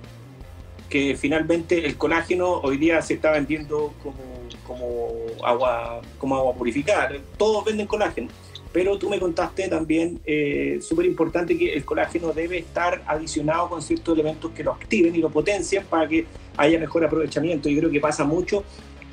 Que 0.89 1.15
finalmente 1.15 1.85
el 1.85 1.97
colágeno 1.97 2.59
hoy 2.61 2.77
día 2.77 3.01
se 3.01 3.15
está 3.15 3.31
vendiendo 3.31 3.93
como, 4.01 4.17
como, 4.65 5.09
agua, 5.45 6.01
como 6.17 6.35
agua 6.35 6.53
purificada. 6.53 7.11
Todos 7.37 7.65
venden 7.65 7.87
colágeno. 7.87 8.29
Pero 8.73 8.97
tú 8.97 9.09
me 9.09 9.19
contaste 9.19 9.67
también, 9.69 10.19
eh, 10.25 10.79
súper 10.81 11.05
importante, 11.05 11.57
que 11.57 11.73
el 11.73 11.83
colágeno 11.83 12.31
debe 12.33 12.59
estar 12.59 13.01
adicionado 13.07 13.69
con 13.69 13.81
ciertos 13.81 14.13
elementos 14.13 14.51
que 14.51 14.63
lo 14.63 14.73
activen 14.73 15.15
y 15.15 15.19
lo 15.19 15.29
potencien 15.29 15.83
para 15.85 16.07
que 16.07 16.25
haya 16.57 16.77
mejor 16.77 17.03
aprovechamiento. 17.05 17.69
Yo 17.69 17.79
creo 17.79 17.91
que 17.91 17.99
pasa 17.99 18.23
mucho 18.23 18.63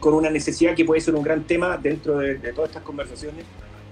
con 0.00 0.12
una 0.14 0.28
necesidad 0.28 0.74
que 0.74 0.84
puede 0.84 1.00
ser 1.00 1.14
un 1.14 1.22
gran 1.22 1.44
tema 1.44 1.78
dentro 1.78 2.18
de, 2.18 2.34
de 2.34 2.52
todas 2.52 2.70
estas 2.70 2.82
conversaciones 2.82 3.46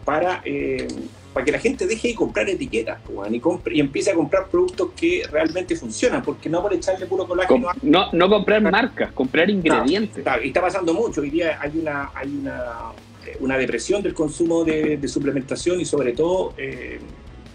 para, 0.05 0.43
eh, 0.45 0.89
para 1.33 1.45
que 1.45 1.53
la 1.53 1.59
gente 1.59 1.87
deje 1.87 2.09
de 2.09 2.15
comprar 2.15 2.49
etiquetas 2.49 3.01
y, 3.31 3.41
compre- 3.41 3.75
y 3.75 3.81
empiece 3.81 4.11
a 4.11 4.15
comprar 4.15 4.49
productos 4.49 4.91
que 4.95 5.23
realmente 5.31 5.75
funcionan, 5.77 6.23
porque 6.23 6.49
no 6.49 6.61
por 6.61 6.75
echarle 6.75 7.07
puro 7.07 7.27
colágeno 7.27 7.71
a 7.71 7.77
no, 7.83 8.13
no 8.13 8.29
comprar 8.29 8.61
marcas, 8.61 9.13
comprar 9.13 9.49
ingredientes. 9.49 10.19
Está, 10.19 10.43
y 10.43 10.49
está 10.49 10.61
pasando 10.61 10.93
mucho. 10.93 11.21
Hoy 11.23 11.31
día 11.31 11.59
hay 11.61 11.79
una, 11.79 12.11
hay 12.15 12.29
una, 12.29 12.93
eh, 13.27 13.37
una 13.41 13.57
depresión 13.57 14.03
del 14.03 14.15
consumo 14.15 14.65
de, 14.65 14.99
de 14.99 15.09
suplementación 15.09 15.81
y 15.81 15.85
sobre 15.85 16.13
todo 16.13 16.55
eh, 16.59 16.99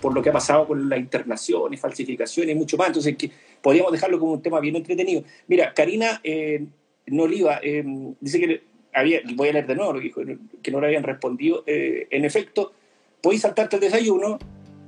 por 0.01 0.13
lo 0.13 0.21
que 0.21 0.29
ha 0.29 0.33
pasado 0.33 0.67
con 0.67 0.89
la 0.89 0.97
internación 0.97 1.73
y 1.73 1.77
falsificación 1.77 2.49
y 2.49 2.55
mucho 2.55 2.77
más. 2.77 2.87
Entonces, 2.87 3.15
que 3.15 3.29
podríamos 3.61 3.91
dejarlo 3.91 4.19
como 4.19 4.33
un 4.33 4.41
tema 4.41 4.59
bien 4.59 4.75
entretenido. 4.75 5.23
Mira, 5.47 5.73
Karina 5.73 6.19
eh, 6.23 6.65
Noliva 7.07 7.59
eh, 7.61 7.83
dice 8.19 8.39
que 8.39 8.61
había, 8.93 9.21
voy 9.35 9.49
a 9.49 9.53
leer 9.53 9.67
de 9.67 9.75
nuevo 9.75 9.93
lo 9.93 9.99
que 9.99 10.05
dijo, 10.05 10.21
que 10.63 10.71
no 10.71 10.79
le 10.81 10.87
habían 10.87 11.03
respondido. 11.03 11.63
Eh, 11.67 12.07
en 12.09 12.25
efecto, 12.25 12.73
podéis 13.21 13.41
saltarte 13.41 13.75
el 13.77 13.81
desayuno 13.81 14.37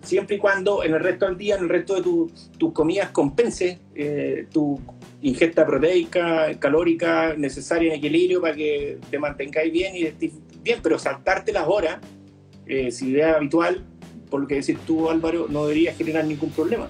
siempre 0.02 0.38
y 0.38 0.40
cuando 0.40 0.84
en 0.84 0.94
el 0.94 1.00
resto 1.02 1.26
del 1.26 1.38
día, 1.38 1.56
en 1.56 1.64
el 1.64 1.70
resto 1.70 1.96
de 1.96 2.02
tu- 2.02 2.32
tus 2.58 2.72
comidas, 2.72 3.10
compense 3.10 3.80
eh, 3.96 4.46
tu 4.52 4.80
ingesta 5.22 5.66
proteica, 5.66 6.58
calórica 6.58 7.34
necesaria 7.38 7.92
en 7.94 8.00
equilibrio 8.00 8.40
para 8.42 8.56
que 8.56 8.98
te 9.12 9.20
mantengáis 9.20 9.72
bien 9.74 9.96
y 9.96 10.04
estés 10.04 10.32
bien, 10.64 10.80
pero 10.82 10.98
saltarte 10.98 11.52
las 11.52 11.68
horas, 11.68 11.98
eh, 12.66 12.92
si 12.92 13.10
idea 13.10 13.34
habitual, 13.34 13.84
por 14.30 14.42
lo 14.42 14.48
que 14.48 14.56
decís 14.56 14.78
tú, 14.88 15.10
Álvaro, 15.10 15.48
no 15.50 15.64
debería 15.64 15.94
generar 15.94 16.24
ningún 16.24 16.52
problema. 16.52 16.88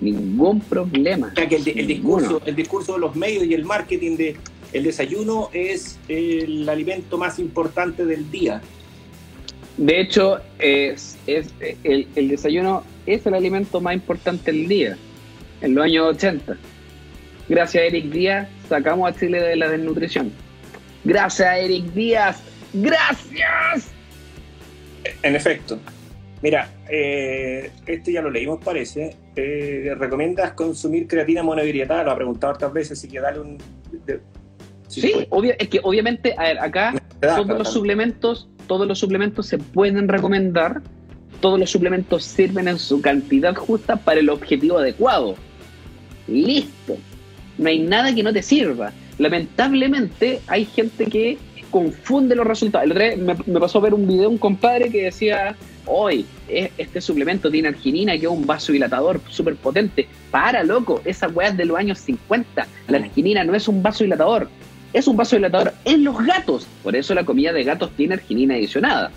Ningún 0.00 0.60
problema. 0.60 1.28
O 1.32 1.34
sea, 1.36 1.48
que 1.48 1.56
el, 1.56 1.68
el 1.68 1.86
discurso, 1.86 2.40
el 2.46 2.56
discurso 2.56 2.94
de 2.94 2.98
los 3.00 3.14
medios 3.14 3.44
y 3.44 3.54
el 3.54 3.64
marketing 3.64 4.16
de 4.16 4.36
el 4.72 4.84
desayuno 4.84 5.48
es 5.52 5.98
el 6.08 6.68
alimento 6.68 7.18
más 7.18 7.38
importante 7.38 8.04
del 8.04 8.30
día. 8.30 8.60
De 9.78 10.00
hecho, 10.00 10.40
es, 10.58 11.16
es 11.26 11.48
el, 11.84 12.06
el 12.14 12.28
desayuno 12.28 12.84
es 13.06 13.24
el 13.26 13.34
alimento 13.34 13.80
más 13.80 13.94
importante 13.94 14.52
del 14.52 14.68
día. 14.68 14.96
En 15.60 15.74
los 15.74 15.84
años 15.84 16.14
80. 16.16 16.56
Gracias 17.48 17.82
a 17.82 17.86
Eric 17.86 18.06
Díaz 18.06 18.48
sacamos 18.68 19.10
a 19.10 19.18
Chile 19.18 19.40
de 19.40 19.56
la 19.56 19.68
desnutrición. 19.68 20.30
Gracias 21.04 21.48
a 21.48 21.58
Eric 21.58 21.84
Díaz. 21.94 22.42
Gracias. 22.74 23.90
En 25.22 25.34
efecto. 25.34 25.78
Mira, 26.42 26.70
eh, 26.90 27.70
este 27.86 28.12
ya 28.12 28.20
lo 28.22 28.30
leímos, 28.30 28.62
parece. 28.62 29.16
Eh, 29.34 29.94
¿Recomiendas 29.98 30.52
consumir 30.52 31.06
creatina 31.08 31.42
monohidratada? 31.42 32.04
Lo 32.04 32.10
ha 32.12 32.16
preguntado 32.16 32.52
otras 32.52 32.72
veces, 32.72 32.98
así 32.98 33.08
que 33.08 33.20
dale 33.20 33.40
un... 33.40 33.58
de- 34.06 34.20
si 34.88 35.00
Sí, 35.02 35.12
obvio, 35.30 35.54
es 35.58 35.68
que 35.68 35.80
obviamente, 35.82 36.34
a 36.36 36.42
ver, 36.44 36.58
acá 36.60 36.94
da, 37.20 37.40
los 37.42 37.72
suplementos, 37.72 38.48
todos 38.68 38.86
los 38.86 39.00
suplementos 39.00 39.46
se 39.46 39.58
pueden 39.58 40.06
recomendar, 40.06 40.82
todos 41.40 41.58
los 41.58 41.70
suplementos 41.70 42.24
sirven 42.24 42.68
en 42.68 42.78
su 42.78 43.00
cantidad 43.00 43.56
justa 43.56 43.96
para 43.96 44.20
el 44.20 44.28
objetivo 44.28 44.78
adecuado. 44.78 45.34
Listo. 46.28 46.96
No 47.56 47.68
hay 47.68 47.80
nada 47.80 48.14
que 48.14 48.22
no 48.22 48.32
te 48.32 48.42
sirva. 48.42 48.92
Lamentablemente 49.18 50.40
hay 50.46 50.64
gente 50.64 51.06
que 51.06 51.38
confunde 51.70 52.36
los 52.36 52.46
resultados. 52.46 52.90
El 52.90 52.92
otro 52.92 53.44
me, 53.46 53.60
pasó 53.60 53.78
a 53.78 53.82
ver 53.82 53.94
un 53.94 54.06
video 54.06 54.22
de 54.22 54.26
un 54.28 54.38
compadre 54.38 54.90
que 54.90 55.04
decía, 55.04 55.56
hoy 55.86 56.24
este 56.48 57.00
suplemento 57.00 57.50
tiene 57.50 57.68
arginina, 57.68 58.12
que 58.12 58.26
es 58.26 58.30
un 58.30 58.46
vasodilatador 58.46 59.20
súper 59.28 59.56
potente. 59.56 60.08
Para, 60.30 60.62
loco, 60.62 61.00
esa 61.04 61.28
weá 61.28 61.48
es 61.48 61.56
de 61.56 61.64
los 61.64 61.76
años 61.76 61.98
50. 61.98 62.66
La 62.88 62.98
arginina 62.98 63.44
no 63.44 63.54
es 63.54 63.66
un 63.66 63.82
vasodilatador 63.82 64.48
es 64.92 65.06
un 65.06 65.16
vasodilatador 65.16 65.74
en 65.84 66.04
los 66.04 66.16
gatos. 66.24 66.66
Por 66.82 66.96
eso 66.96 67.14
la 67.14 67.24
comida 67.24 67.52
de 67.52 67.64
gatos 67.64 67.90
tiene 67.96 68.14
arginina 68.14 68.54
adicionada. 68.54 69.10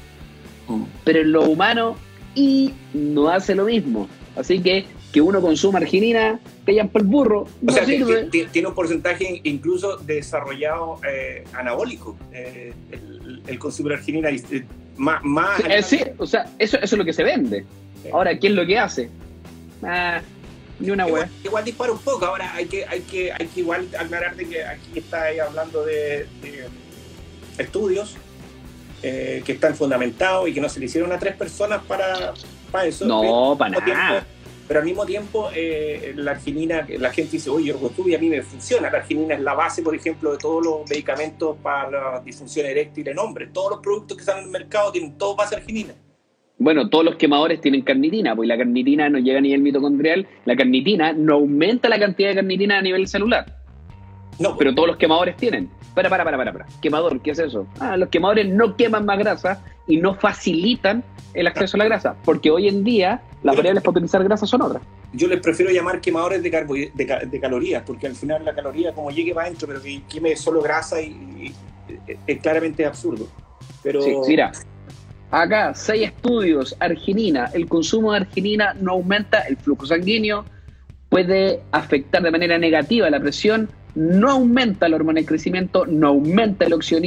Mm. 0.67 0.83
Pero 1.03 1.21
en 1.21 1.31
lo 1.31 1.43
humano 1.49 1.95
y 2.35 2.73
no 2.93 3.29
hace 3.29 3.55
lo 3.55 3.65
mismo. 3.65 4.07
Así 4.35 4.59
que 4.61 4.85
que 5.11 5.19
uno 5.19 5.41
consuma 5.41 5.79
arginina, 5.79 6.39
que 6.65 6.71
hayan 6.71 6.87
por 6.87 7.01
el 7.01 7.07
burro, 7.07 7.41
O 7.41 7.47
no 7.63 7.73
sea, 7.73 7.83
sirve. 7.85 8.23
ti- 8.31 8.43
ti- 8.43 8.47
tiene 8.49 8.69
un 8.69 8.73
porcentaje 8.75 9.41
incluso 9.43 9.97
desarrollado 9.97 11.01
eh, 11.05 11.43
anabólico. 11.53 12.15
eh, 12.31 12.71
el, 12.91 13.41
el 13.45 13.59
consumo 13.59 13.89
de 13.89 13.95
arginina 13.95 14.29
eh, 14.29 14.63
más... 14.95 15.21
más 15.23 15.57
Sí, 15.57 15.63
eh, 15.69 15.83
sí, 15.83 15.99
o 16.17 16.25
sea, 16.25 16.45
eso, 16.59 16.77
eso 16.77 16.95
es 16.95 16.97
lo 16.97 17.03
que 17.03 17.11
se 17.11 17.23
vende. 17.25 17.65
Sí. 18.01 18.09
Ahora, 18.13 18.39
¿qué 18.39 18.47
es 18.47 18.53
lo 18.53 18.65
que 18.65 18.79
hace? 18.79 19.09
Ah, 19.83 20.21
ni 20.81 20.91
una 20.91 21.07
Igual, 21.07 21.29
igual 21.43 21.63
dispara 21.65 21.91
un 21.91 21.99
poco. 21.99 22.25
Ahora 22.25 22.53
hay 22.53 22.65
que, 22.65 22.85
hay 22.85 23.01
que, 23.01 23.31
hay 23.31 23.47
que 23.47 23.59
igual 23.61 23.87
aclarar 23.97 24.35
de 24.35 24.47
que 24.49 24.63
aquí 24.63 24.91
está 24.99 25.23
ahí 25.23 25.39
hablando 25.39 25.85
de, 25.85 26.27
de 26.41 26.67
estudios 27.57 28.15
eh, 29.03 29.41
que 29.45 29.53
están 29.53 29.75
fundamentados 29.75 30.47
y 30.49 30.53
que 30.53 30.61
no 30.61 30.69
se 30.69 30.79
le 30.79 30.85
hicieron 30.85 31.11
a 31.11 31.19
tres 31.19 31.35
personas 31.35 31.83
para, 31.83 32.33
para 32.71 32.85
eso. 32.85 33.05
No, 33.05 33.21
Pero 33.21 33.55
para 33.57 33.71
nada. 33.71 33.85
tiempo- 33.85 34.27
pero 34.67 34.79
al 34.79 34.85
mismo 34.85 35.05
tiempo, 35.05 35.49
eh, 35.53 36.13
la 36.15 36.31
arginina, 36.31 36.87
la 36.97 37.11
gente 37.11 37.31
dice, 37.33 37.49
oye, 37.49 37.65
yo 37.73 37.91
lo 37.97 38.07
y 38.07 38.15
a 38.15 38.19
mí 38.19 38.29
me 38.29 38.41
funciona. 38.41 38.89
La 38.89 38.99
arginina 38.99 39.35
es 39.35 39.41
la 39.41 39.53
base, 39.53 39.81
por 39.81 39.93
ejemplo, 39.93 40.31
de 40.31 40.37
todos 40.37 40.63
los 40.63 40.89
medicamentos 40.89 41.57
para 41.61 41.89
la 42.13 42.19
disfunción 42.21 42.65
eréctil 42.67 43.05
en 43.09 43.19
hombres. 43.19 43.51
Todos 43.51 43.71
los 43.71 43.79
productos 43.81 44.15
que 44.15 44.21
están 44.21 44.37
en 44.37 44.43
el 44.45 44.49
mercado 44.49 44.93
tienen 44.93 45.17
todo 45.17 45.35
base 45.35 45.55
arginina. 45.57 45.93
Bueno, 46.61 46.89
todos 46.89 47.03
los 47.03 47.15
quemadores 47.15 47.59
tienen 47.59 47.81
carnitina, 47.81 48.35
pues 48.35 48.47
la 48.47 48.55
carnitina 48.55 49.09
no 49.09 49.17
llega 49.17 49.39
a 49.39 49.41
nivel 49.41 49.61
mitocondrial, 49.61 50.27
la 50.45 50.55
carnitina 50.55 51.11
no 51.11 51.33
aumenta 51.33 51.89
la 51.89 51.97
cantidad 51.97 52.29
de 52.29 52.35
carnitina 52.35 52.77
a 52.77 52.83
nivel 52.83 53.07
celular. 53.07 53.57
No, 54.37 54.55
pero 54.57 54.75
todos 54.75 54.89
los 54.89 54.97
quemadores 54.97 55.35
tienen. 55.37 55.71
Para, 55.95 56.07
para, 56.07 56.23
para, 56.23 56.37
para, 56.37 56.53
para. 56.53 56.67
Quemador, 56.79 57.19
¿qué 57.19 57.31
es 57.31 57.39
eso? 57.39 57.65
Ah, 57.79 57.97
los 57.97 58.09
quemadores 58.09 58.47
no 58.47 58.77
queman 58.77 59.05
más 59.05 59.17
grasa 59.17 59.63
y 59.87 59.97
no 59.97 60.13
facilitan 60.13 61.03
el 61.33 61.47
acceso 61.47 61.77
a 61.77 61.79
la 61.79 61.85
grasa, 61.85 62.15
porque 62.23 62.51
hoy 62.51 62.67
en 62.67 62.83
día 62.83 63.23
las 63.41 63.55
variables 63.55 63.81
para 63.81 63.93
utilizar 63.93 64.23
grasa 64.23 64.45
son 64.45 64.61
otras. 64.61 64.83
Yo 65.13 65.27
les 65.27 65.39
prefiero 65.39 65.71
llamar 65.71 65.99
quemadores 65.99 66.43
de, 66.43 66.91
de, 66.93 67.39
calorías, 67.39 67.81
porque 67.87 68.05
al 68.05 68.15
final 68.15 68.45
la 68.45 68.53
caloría 68.53 68.93
como 68.93 69.09
llegue 69.09 69.33
para 69.33 69.47
adentro, 69.47 69.67
pero 69.67 69.81
que 69.81 70.03
queme 70.07 70.35
solo 70.35 70.61
grasa 70.61 71.01
y, 71.01 71.51
es 72.27 72.39
claramente 72.39 72.85
absurdo. 72.85 73.25
Pero... 73.81 74.03
Sí, 74.03 74.15
mira, 74.27 74.51
acá 75.31 75.73
seis 75.73 76.03
estudios, 76.03 76.75
arginina, 76.79 77.49
el 77.53 77.67
consumo 77.67 78.11
de 78.11 78.19
arginina 78.19 78.73
no 78.79 78.91
aumenta 78.91 79.39
el 79.41 79.57
flujo 79.57 79.85
sanguíneo, 79.85 80.45
puede 81.09 81.61
afectar 81.71 82.21
de 82.21 82.31
manera 82.31 82.57
negativa 82.57 83.09
la 83.09 83.19
presión, 83.19 83.69
no 83.95 84.31
aumenta 84.31 84.87
la 84.87 84.95
hormona 84.95 85.21
de 85.21 85.25
crecimiento, 85.25 85.85
no 85.85 86.07
aumenta 86.09 86.65
el 86.65 86.73
óxido 86.73 87.01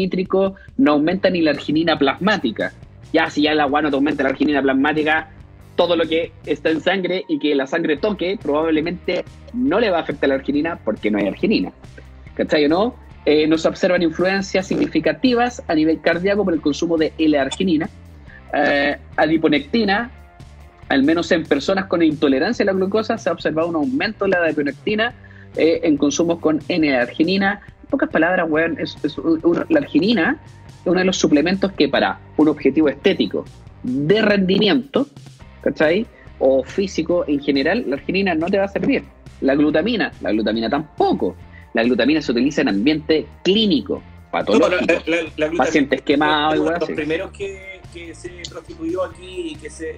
no 0.76 0.92
aumenta 0.92 1.30
ni 1.30 1.40
la 1.40 1.52
arginina 1.52 1.98
plasmática. 1.98 2.72
Ya 3.12 3.30
si 3.30 3.42
ya 3.42 3.52
el 3.52 3.60
agua 3.60 3.80
no 3.80 3.90
te 3.90 3.96
aumenta 3.96 4.24
la 4.24 4.30
arginina 4.30 4.60
plasmática, 4.60 5.30
todo 5.76 5.96
lo 5.96 6.04
que 6.04 6.32
está 6.46 6.70
en 6.70 6.80
sangre 6.80 7.24
y 7.28 7.38
que 7.38 7.54
la 7.54 7.66
sangre 7.66 7.96
toque 7.96 8.38
probablemente 8.40 9.24
no 9.52 9.80
le 9.80 9.90
va 9.90 9.98
a 9.98 10.02
afectar 10.02 10.28
la 10.28 10.36
arginina 10.36 10.78
porque 10.84 11.10
no 11.10 11.18
hay 11.18 11.26
arginina. 11.26 11.72
¿Cachai 12.34 12.64
o 12.66 12.68
no? 12.68 12.96
Eh, 13.26 13.46
no 13.46 13.56
se 13.56 13.68
observan 13.68 14.02
influencias 14.02 14.66
significativas 14.66 15.62
a 15.66 15.74
nivel 15.74 16.00
cardíaco 16.00 16.44
por 16.44 16.52
el 16.52 16.60
consumo 16.60 16.98
de 16.98 17.12
L-arginina. 17.16 17.88
Eh, 18.54 18.96
adiponectina, 19.16 20.10
al 20.88 21.02
menos 21.02 21.30
en 21.32 21.44
personas 21.44 21.86
con 21.86 22.02
intolerancia 22.02 22.62
a 22.62 22.66
la 22.66 22.72
glucosa, 22.72 23.18
se 23.18 23.28
ha 23.28 23.32
observado 23.32 23.68
un 23.68 23.76
aumento 23.76 24.26
de 24.26 24.30
la 24.30 24.38
adiponectina 24.38 25.14
eh, 25.56 25.80
en 25.82 25.96
consumos 25.96 26.38
con 26.38 26.60
N-arginina. 26.68 27.60
En 27.82 27.88
pocas 27.90 28.10
palabras, 28.10 28.46
weón, 28.48 28.78
es, 28.78 28.96
la 29.68 29.78
arginina 29.80 30.38
es 30.80 30.86
uno 30.86 31.00
de 31.00 31.06
los 31.06 31.16
suplementos 31.16 31.72
que 31.72 31.88
para 31.88 32.20
un 32.36 32.48
objetivo 32.48 32.88
estético 32.88 33.44
de 33.82 34.22
rendimiento, 34.22 35.06
¿cachai? 35.62 36.06
O 36.38 36.62
físico 36.62 37.24
en 37.26 37.40
general, 37.40 37.84
la 37.86 37.96
arginina 37.96 38.34
no 38.34 38.46
te 38.46 38.58
va 38.58 38.64
a 38.64 38.68
servir. 38.68 39.04
La 39.40 39.54
glutamina, 39.54 40.12
la 40.20 40.32
glutamina 40.32 40.68
tampoco. 40.68 41.36
La 41.72 41.82
glutamina 41.82 42.20
se 42.20 42.32
utiliza 42.32 42.62
en 42.62 42.68
ambiente 42.68 43.26
clínico, 43.42 44.02
patológico, 44.30 44.94
pacientes 45.56 46.02
quemados. 46.02 46.80
Los 46.80 46.90
primeros 46.90 47.30
que, 47.32 47.73
se 48.14 48.42
prostituyó 48.48 49.04
aquí 49.04 49.52
y 49.52 49.56
que 49.56 49.70
se 49.70 49.96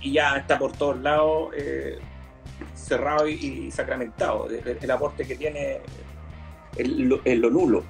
y 0.00 0.12
ya 0.12 0.36
está 0.36 0.58
por 0.58 0.72
todos 0.72 1.00
lados 1.00 1.52
eh, 1.56 1.98
cerrado 2.74 3.28
y, 3.28 3.70
sacramentado. 3.70 4.48
El, 4.48 4.90
aporte 4.90 5.26
que 5.26 5.36
tiene 5.36 5.80
en 6.76 7.40
lo 7.40 7.50
nulo. 7.50 7.84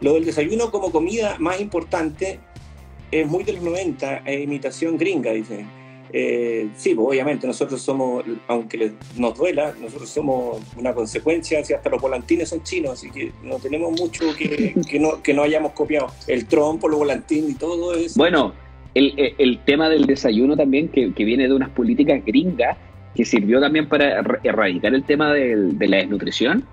Lo 0.00 0.14
del 0.14 0.24
desayuno 0.24 0.70
como 0.70 0.92
comida 0.92 1.36
más 1.38 1.60
importante 1.60 2.40
es 3.10 3.26
muy 3.26 3.44
de 3.44 3.54
los 3.54 3.62
90, 3.62 4.18
es 4.18 4.44
imitación 4.44 4.96
gringa, 4.96 5.32
dice. 5.32 5.64
Eh, 6.10 6.70
sí, 6.76 6.94
pues, 6.94 7.08
obviamente 7.08 7.46
nosotros 7.46 7.82
somos, 7.82 8.24
aunque 8.46 8.92
nos 9.16 9.36
duela, 9.36 9.74
nosotros 9.78 10.08
somos 10.08 10.62
una 10.76 10.94
consecuencia, 10.94 11.62
si 11.64 11.74
hasta 11.74 11.90
los 11.90 12.00
volantines 12.00 12.48
son 12.48 12.62
chinos, 12.62 12.92
así 12.92 13.10
que 13.10 13.32
no 13.42 13.56
tenemos 13.56 13.92
mucho 13.92 14.34
que, 14.36 14.74
no, 14.98 15.22
que 15.22 15.34
no 15.34 15.42
hayamos 15.42 15.72
copiado. 15.72 16.10
El 16.26 16.46
trompo, 16.46 16.88
los 16.88 16.98
volantines 16.98 17.50
y 17.50 17.54
todo 17.54 17.94
eso. 17.94 18.14
Bueno, 18.16 18.54
el, 18.94 19.34
el 19.38 19.58
tema 19.64 19.88
del 19.88 20.06
desayuno 20.06 20.56
también, 20.56 20.88
que, 20.88 21.12
que, 21.12 21.24
viene 21.24 21.48
de 21.48 21.54
unas 21.54 21.70
políticas 21.70 22.24
gringas, 22.24 22.76
que 23.14 23.24
sirvió 23.24 23.60
también 23.60 23.88
para 23.88 24.20
erradicar 24.42 24.94
el 24.94 25.04
tema 25.04 25.32
de, 25.32 25.56
de 25.56 25.88
la 25.88 25.98
desnutrición, 25.98 26.64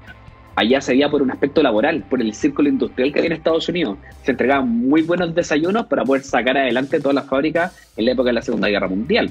allá 0.56 0.82
se 0.82 0.94
veía 0.94 1.10
por 1.10 1.22
un 1.22 1.32
aspecto 1.32 1.62
laboral, 1.62 2.04
por 2.10 2.22
el 2.22 2.34
círculo 2.34 2.70
industrial 2.70 3.12
que 3.12 3.20
había 3.20 3.32
en 3.32 3.38
Estados 3.38 3.68
Unidos. 3.70 3.98
Se 4.24 4.32
entregaban 4.32 4.70
muy 4.70 5.02
buenos 5.02 5.36
desayunos 5.36 5.86
para 5.88 6.04
poder 6.04 6.24
sacar 6.24 6.58
adelante 6.58 7.00
todas 7.00 7.16
las 7.16 7.28
fábricas 7.28 7.76
en 7.98 8.06
la 8.06 8.12
época 8.12 8.28
de 8.28 8.34
la 8.34 8.42
Segunda 8.42 8.68
Guerra 8.70 8.88
Mundial. 8.88 9.30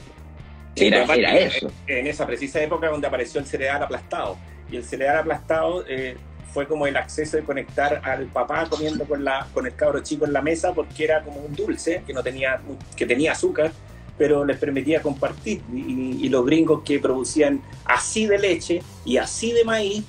era, 0.76 1.38
eso. 1.38 1.70
En 1.86 2.06
esa 2.06 2.26
precisa 2.26 2.62
época 2.62 2.88
donde 2.88 3.06
apareció 3.06 3.40
el 3.40 3.46
cereal 3.46 3.82
aplastado. 3.82 4.36
Y 4.70 4.76
el 4.76 4.84
cereal 4.84 5.18
aplastado 5.18 5.84
eh, 5.88 6.16
fue 6.54 6.66
como 6.66 6.86
el 6.86 6.96
acceso 6.96 7.36
de 7.36 7.42
conectar 7.42 8.00
al 8.04 8.26
papá 8.26 8.66
comiendo 8.70 9.04
con, 9.04 9.24
la, 9.24 9.46
con 9.52 9.66
el 9.66 9.74
cabro 9.74 10.00
chico 10.02 10.24
en 10.24 10.32
la 10.32 10.40
mesa 10.40 10.72
porque 10.72 11.04
era 11.04 11.22
como 11.22 11.40
un 11.40 11.52
dulce 11.54 12.02
que, 12.06 12.14
no 12.14 12.22
tenía, 12.22 12.60
que 12.96 13.04
tenía 13.04 13.32
azúcar 13.32 13.72
pero 14.16 14.44
les 14.44 14.56
permitía 14.58 15.02
compartir. 15.02 15.60
y, 15.74 16.28
los 16.28 16.46
gringos 16.46 16.82
que 16.84 17.00
producían 17.00 17.60
así 17.84 18.26
de 18.26 18.38
leche 18.38 18.80
y 19.04 19.16
así 19.16 19.50
de 19.50 19.64
maíz 19.64 20.04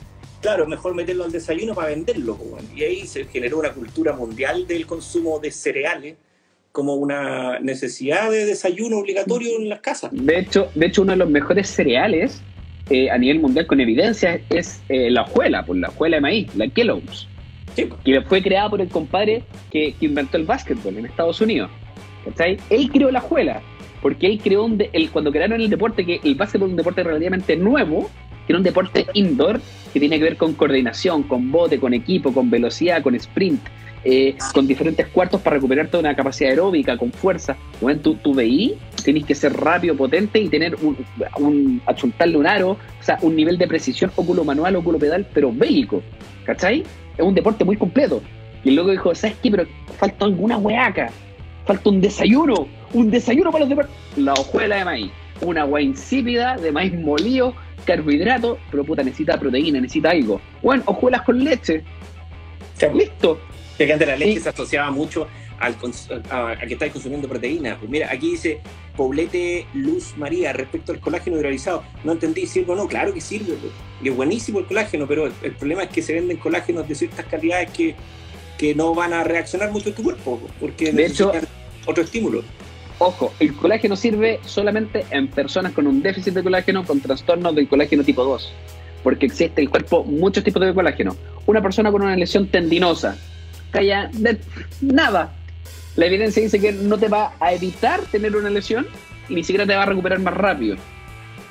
claro, 0.46 0.68
mejor 0.68 0.94
meterlo 0.94 1.24
al 1.24 1.32
desayuno 1.32 1.74
para 1.74 1.88
venderlo. 1.88 2.38
Y 2.76 2.84
ahí 2.84 3.08
se 3.08 3.26
generó 3.26 3.58
una 3.58 3.74
cultura 3.74 4.14
mundial 4.14 4.68
del 4.68 4.86
consumo 4.86 5.40
de 5.40 5.50
cereales 5.50 6.18
como 6.72 6.94
una 6.94 7.60
necesidad 7.62 8.30
de 8.30 8.46
desayuno 8.46 9.00
obligatorio 9.00 9.58
en 9.58 9.70
las 9.70 9.80
casas. 9.80 10.12
De 10.14 10.38
hecho, 10.38 10.70
de 10.76 10.86
hecho 10.86 11.02
uno 11.02 11.14
de 11.14 11.18
los 11.18 11.30
mejores 11.32 11.68
cereales 11.68 12.42
eh, 12.90 13.10
a 13.10 13.18
nivel 13.18 13.40
mundial 13.40 13.66
con 13.66 13.80
evidencia 13.82 14.40
es 14.50 14.82
eh, 14.90 15.10
la 15.10 15.24
hojuela, 15.24 15.60
por 15.62 15.68
pues, 15.68 15.80
la 15.80 15.88
hojuela 15.90 16.18
de 16.18 16.22
maíz, 16.22 16.56
la 16.56 16.68
Kellogg's, 16.68 17.28
sí. 17.76 17.90
que 18.04 18.22
fue 18.22 18.44
creada 18.44 18.70
por 18.70 18.82
el 18.82 18.90
compadre 18.90 19.44
que, 19.72 19.96
inventó 20.02 20.38
el 20.38 20.44
básquetbol 20.44 20.98
en 20.98 21.06
Estados 21.06 21.42
Unidos. 21.42 21.72
Él 22.70 22.90
creó 22.92 23.12
la 23.12 23.20
hojuela, 23.20 23.62
porque 24.02 24.28
él 24.28 24.40
creó 24.44 24.66
un 24.66 24.84
el, 24.94 25.10
cuando 25.10 25.32
crearon 25.32 25.62
el 25.62 25.70
deporte, 25.70 26.06
que 26.06 26.20
el 26.24 26.36
básquetbol 26.36 26.70
es 26.70 26.72
un 26.74 26.78
deporte 26.78 27.04
relativamente 27.04 27.56
nuevo, 27.56 28.10
que 28.46 28.54
era 28.54 28.58
un 28.58 28.64
deporte 28.64 29.08
indoor 29.14 29.60
que 29.92 30.00
tiene 30.00 30.18
que 30.18 30.24
ver 30.24 30.38
con 30.38 30.54
coordinación, 30.54 31.24
con 31.24 31.52
bote, 31.52 31.80
con 31.80 31.94
equipo, 31.94 32.34
con 32.34 32.50
velocidad, 32.52 33.02
con 33.02 33.16
sprint, 33.16 33.62
eh, 34.06 34.36
con 34.54 34.68
diferentes 34.68 35.08
cuartos 35.08 35.42
para 35.42 35.56
recuperar 35.56 35.88
toda 35.88 36.02
una 36.02 36.16
capacidad 36.16 36.52
aeróbica, 36.52 36.98
con 36.98 37.12
fuerza. 37.12 37.58
Bueno, 37.82 38.00
tú, 38.02 38.16
tú 38.16 38.34
veí, 38.34 38.78
tienes 39.04 39.26
que 39.26 39.34
ser 39.36 39.54
rápido, 39.54 39.96
potente 39.96 40.40
y 40.40 40.48
tener 40.48 40.76
un, 40.76 40.96
un 41.40 41.82
achuntarle 41.86 42.38
un 42.38 42.48
aro, 42.48 42.70
o 42.72 43.04
sea, 43.04 43.18
un 43.22 43.36
nivel 43.36 43.58
de 43.58 43.68
precisión 43.68 44.12
óculo 44.16 44.44
manual, 44.44 44.76
óculo 44.76 45.00
pedal, 45.00 45.28
pero 45.34 45.52
bélico. 45.52 46.04
¿Cachai? 46.46 46.84
Es 47.18 47.26
un 47.26 47.34
deporte 47.34 47.66
muy 47.66 47.78
completo. 47.78 48.22
Y 48.64 48.72
luego 48.72 48.92
dijo, 48.92 49.14
¿sabes 49.16 49.36
qué? 49.42 49.52
Pero 49.52 49.66
falta 49.98 50.26
alguna 50.26 50.58
hueaca. 50.58 51.10
Falta 51.66 51.90
un 51.90 52.00
desayuno. 52.00 52.68
Un 52.94 53.10
desayuno 53.10 53.52
para 53.52 53.62
los 53.62 53.70
deportes. 53.70 53.96
La 54.18 54.34
hojuela 54.34 54.78
de 54.78 54.86
maíz. 54.86 55.12
Una 55.42 55.62
agua 55.62 55.82
insípida 55.82 56.56
de 56.58 56.72
maíz 56.72 56.94
molido 56.94 57.54
carbohidrato, 57.86 58.58
pero 58.72 58.84
puta, 58.84 59.04
necesita 59.04 59.40
proteína, 59.40 59.80
necesita 59.80 60.10
algo. 60.10 60.42
Bueno, 60.62 60.84
hojuelas 60.86 61.22
con 61.22 61.44
leche. 61.44 61.84
Listo. 62.94 63.40
Que 63.78 63.92
antes 63.92 64.08
la 64.08 64.16
leche 64.16 64.40
se 64.40 64.50
asociaba 64.50 64.90
mucho 64.92 65.28
al, 65.60 65.76
a, 66.30 66.58
que 66.66 66.74
estáis 66.74 66.92
consumiendo 66.92 67.28
proteína. 67.28 67.78
Pues 67.78 67.90
mira, 67.90 68.10
aquí 68.12 68.32
dice 68.32 68.60
Poblete 68.96 69.66
Luz 69.74 70.14
María 70.18 70.54
respecto 70.54 70.92
al 70.92 71.00
colágeno 71.00 71.38
hidrolizado. 71.38 71.84
No 72.04 72.14
entendí, 72.14 72.46
¿sirve 72.46 72.74
o 72.74 72.76
no? 72.76 72.88
Claro 72.88 73.14
que 73.14 73.22
sirve. 73.22 73.54
Pues. 73.54 73.74
es 74.04 74.16
buenísimo 74.16 74.60
el 74.60 74.66
colágeno, 74.66 75.08
pero 75.08 75.28
el, 75.28 75.52
problema 75.54 75.84
es 75.84 75.90
que 75.90 76.02
se 76.02 76.14
venden 76.14 76.38
colágenos 76.38 76.88
de 76.88 76.96
ciertas 76.96 77.26
calidades 77.26 77.70
que, 77.72 77.96
que 78.58 78.76
no 78.76 78.94
van 78.94 79.14
a 79.14 79.24
reaccionar 79.24 79.72
mucho 79.72 79.90
en 79.90 79.96
tu 79.96 80.04
cuerpo, 80.04 80.40
pues, 80.40 80.54
porque 80.60 80.92
de 80.92 81.06
hecho, 81.06 81.32
otro 81.86 82.04
estímulo. 82.04 82.44
Ojo, 82.98 83.34
el 83.40 83.54
colágeno 83.56 83.98
sirve 83.98 84.40
solamente 84.46 85.06
en 85.12 85.28
personas 85.28 85.74
con 85.74 85.86
un 85.86 86.02
déficit 86.02 86.34
de 86.34 86.44
colágeno 86.44 86.86
con 86.86 87.02
trastornos 87.02 87.54
del 87.54 87.68
colágeno 87.68 88.06
tipo 88.06 88.24
2, 88.24 88.54
porque 89.04 89.26
existe 89.26 89.60
en 89.62 89.68
el 89.68 89.70
cuerpo 89.70 90.06
muchos 90.06 90.46
tipos 90.46 90.66
de 90.66 90.74
colágeno. 90.74 91.18
Una 91.46 91.62
persona 91.62 91.92
con 91.92 92.04
una 92.04 92.16
lesión 92.16 92.48
tendinosa, 92.48 93.18
calla 93.76 94.10
de 94.14 94.40
nada. 94.82 95.34
La 95.96 96.06
evidencia 96.08 96.44
dice 96.44 96.60
que 96.60 96.72
no 96.72 96.98
te 96.98 97.08
va 97.08 97.34
a 97.40 97.54
evitar 97.54 98.02
tener 98.12 98.36
una 98.36 98.50
lesión 98.50 98.88
y 99.30 99.36
ni 99.36 99.44
siquiera 99.44 99.66
te 99.66 99.76
va 99.76 99.84
a 99.84 99.86
recuperar 99.86 100.20
más 100.20 100.34
rápido. 100.34 100.76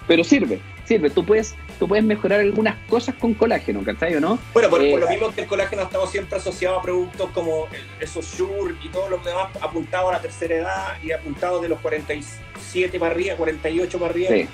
Pero 0.07 0.22
sirve 0.22 0.61
sirve. 0.85 1.11
Tú 1.11 1.25
puedes, 1.25 1.55
tú 1.79 1.89
puedes 1.89 2.05
mejorar 2.05 2.41
algunas 2.41 2.77
cosas 2.89 3.14
con 3.16 3.35
colágeno, 3.35 3.83
¿cachai 3.85 4.14
o 4.16 4.20
no? 4.20 4.39
Bueno, 4.53 4.70
por, 4.70 4.81
lo 4.81 4.87
eh, 4.87 5.11
mismo 5.11 5.33
que 5.33 5.43
el 5.43 5.47
colágeno 5.47 5.83
ha 5.83 5.85
estado 5.87 6.07
siempre 6.07 6.39
asociado 6.39 6.79
a 6.79 6.83
productos 6.83 7.31
como 7.31 7.66
esos 8.01 8.27
Shure 8.37 8.75
y 8.83 8.89
todos 8.89 9.11
los 9.11 9.25
demás 9.25 9.49
apuntados 9.61 10.11
a 10.11 10.12
la 10.14 10.20
tercera 10.20 10.55
edad 10.55 11.03
y 11.03 11.12
apuntados 11.12 11.62
de 11.62 11.68
los 11.68 11.81
47 11.81 12.99
para 12.99 13.12
arriba, 13.12 13.37
48 13.37 13.99
para 13.99 14.11
arriba. 14.11 14.31
Sí. 14.31 14.49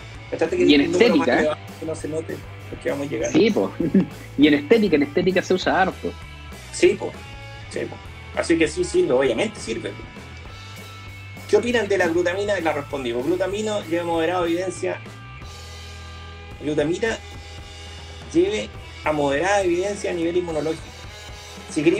y 0.59 0.75
en 0.75 0.81
estética. 0.83 1.43
¿eh? 1.43 1.49
Que 1.79 1.87
no 1.87 1.95
se 1.95 2.09
note 2.09 2.37
que 2.83 2.91
vamos 2.91 3.09
a 3.09 3.11
llegar. 3.11 3.33
Sí, 3.33 3.51
pues. 3.51 3.71
y 4.39 4.47
en 4.47 4.55
estética, 4.55 4.97
en 4.97 5.03
estética 5.03 5.43
se 5.43 5.55
usa 5.55 5.83
harto. 5.83 6.13
Sí, 6.73 6.97
pues. 6.99 7.13
Sí, 7.71 7.81
Así 8.37 8.59
que 8.59 8.69
sí, 8.69 8.85
sí, 8.85 9.09
obviamente 9.11 9.59
sirve. 9.59 9.93
¿Qué 11.49 11.57
opinan 11.57 11.89
de 11.89 11.99
la 11.99 12.07
glutamina? 12.09 12.59
La 12.61 12.73
respondimos. 12.73 13.27
Glutamino 13.27 13.83
lleva 13.87 14.05
moderada 14.05 14.45
evidencia 14.47 15.01
glutamina 16.63 17.17
lleve 18.33 18.69
a 19.05 19.13
moderada 19.13 19.63
evidencia 19.63 20.11
a 20.11 20.15
nivel 20.15 20.37
inmunológico. 20.37 20.83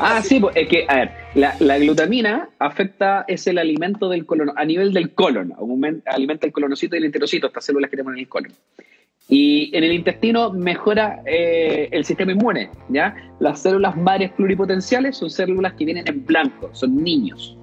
ah, 0.01 0.23
sí, 0.23 0.39
pues, 0.41 0.55
es 0.57 0.69
que, 0.69 0.85
a 0.89 0.95
ver, 0.97 1.11
La, 1.35 1.57
la 1.61 1.79
glutamina 1.79 2.49
afecta, 2.59 3.25
es 3.27 3.47
el 3.47 3.59
alimento 3.59 4.09
del 4.09 4.27
colon, 4.27 4.53
a 4.57 4.65
nivel 4.65 4.93
del 4.93 5.15
colon, 5.15 5.53
aumenta- 5.57 6.11
alimenta 6.11 6.47
el 6.47 6.53
colonocito 6.53 6.95
y 6.95 6.99
el 6.99 7.05
enterocito, 7.07 7.47
estas 7.47 7.65
células 7.65 7.89
que 7.91 7.97
tenemos 7.97 8.15
en 8.15 8.21
el 8.21 8.29
colon. 8.29 8.53
Y 9.33 9.71
en 9.77 9.85
el 9.85 9.93
intestino 9.93 10.53
mejora 10.53 11.23
eh, 11.25 11.89
el 11.93 12.05
sistema 12.05 12.33
inmune, 12.33 12.69
¿ya? 12.89 13.15
Las 13.39 13.61
células 13.61 13.97
madres 13.97 14.33
pluripotenciales 14.33 15.17
son 15.17 15.31
células 15.31 15.75
que 15.75 15.85
vienen 15.85 16.05
en 16.09 16.27
blanco, 16.27 16.69
son 16.73 16.97
niños, 16.97 17.57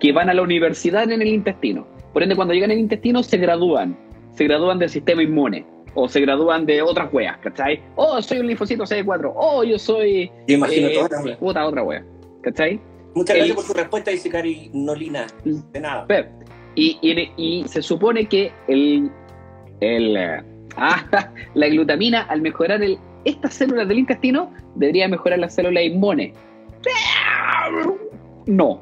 que 0.00 0.10
van 0.10 0.30
a 0.30 0.34
la 0.34 0.40
universidad 0.40 1.10
en 1.10 1.20
el 1.20 1.28
intestino. 1.28 1.86
Por 2.14 2.22
ende, 2.22 2.34
cuando 2.34 2.54
llegan 2.54 2.70
al 2.70 2.78
intestino 2.78 3.22
se 3.22 3.36
gradúan, 3.36 3.94
se 4.32 4.44
gradúan 4.44 4.78
del 4.78 4.88
sistema 4.88 5.22
inmune, 5.22 5.66
o 5.94 6.08
se 6.08 6.20
gradúan 6.22 6.64
de 6.64 6.80
otras 6.80 7.12
weas, 7.12 7.36
¿cachai? 7.38 7.78
Oh, 7.96 8.20
soy 8.22 8.38
un 8.38 8.46
linfocito 8.46 8.84
CD4, 8.84 9.32
oh, 9.36 9.62
yo 9.64 9.78
soy... 9.78 10.30
Yo 10.48 10.54
imagino 10.56 10.88
eh, 10.88 10.94
toda 10.94 11.22
la 11.22 11.36
puta, 11.36 11.66
otra 11.66 11.82
wea, 11.82 12.02
¿cachai? 12.42 12.80
Muchas 13.14 13.36
el- 13.36 13.40
gracias 13.40 13.56
por 13.56 13.66
tu 13.66 13.74
respuesta, 13.78 14.10
dice 14.10 14.30
Cari 14.30 14.70
Nolina. 14.72 15.26
De 15.44 15.78
nada. 15.80 16.06
Pep. 16.06 16.30
Y, 16.74 16.96
y- 17.02 17.30
y 17.36 17.68
se 17.68 17.82
supone 17.82 18.24
que 18.26 18.50
el, 18.68 19.10
el, 19.80 20.16
eh, 20.16 20.42
ah, 20.76 21.30
la 21.54 21.68
glutamina, 21.68 22.22
al 22.22 22.40
mejorar 22.40 22.82
el, 22.82 22.98
estas 23.24 23.54
células 23.54 23.88
del 23.88 24.00
intestino, 24.00 24.52
debería 24.74 25.08
mejorar 25.08 25.38
las 25.38 25.54
células 25.54 25.84
inmunes. 25.84 26.34
No. 28.46 28.80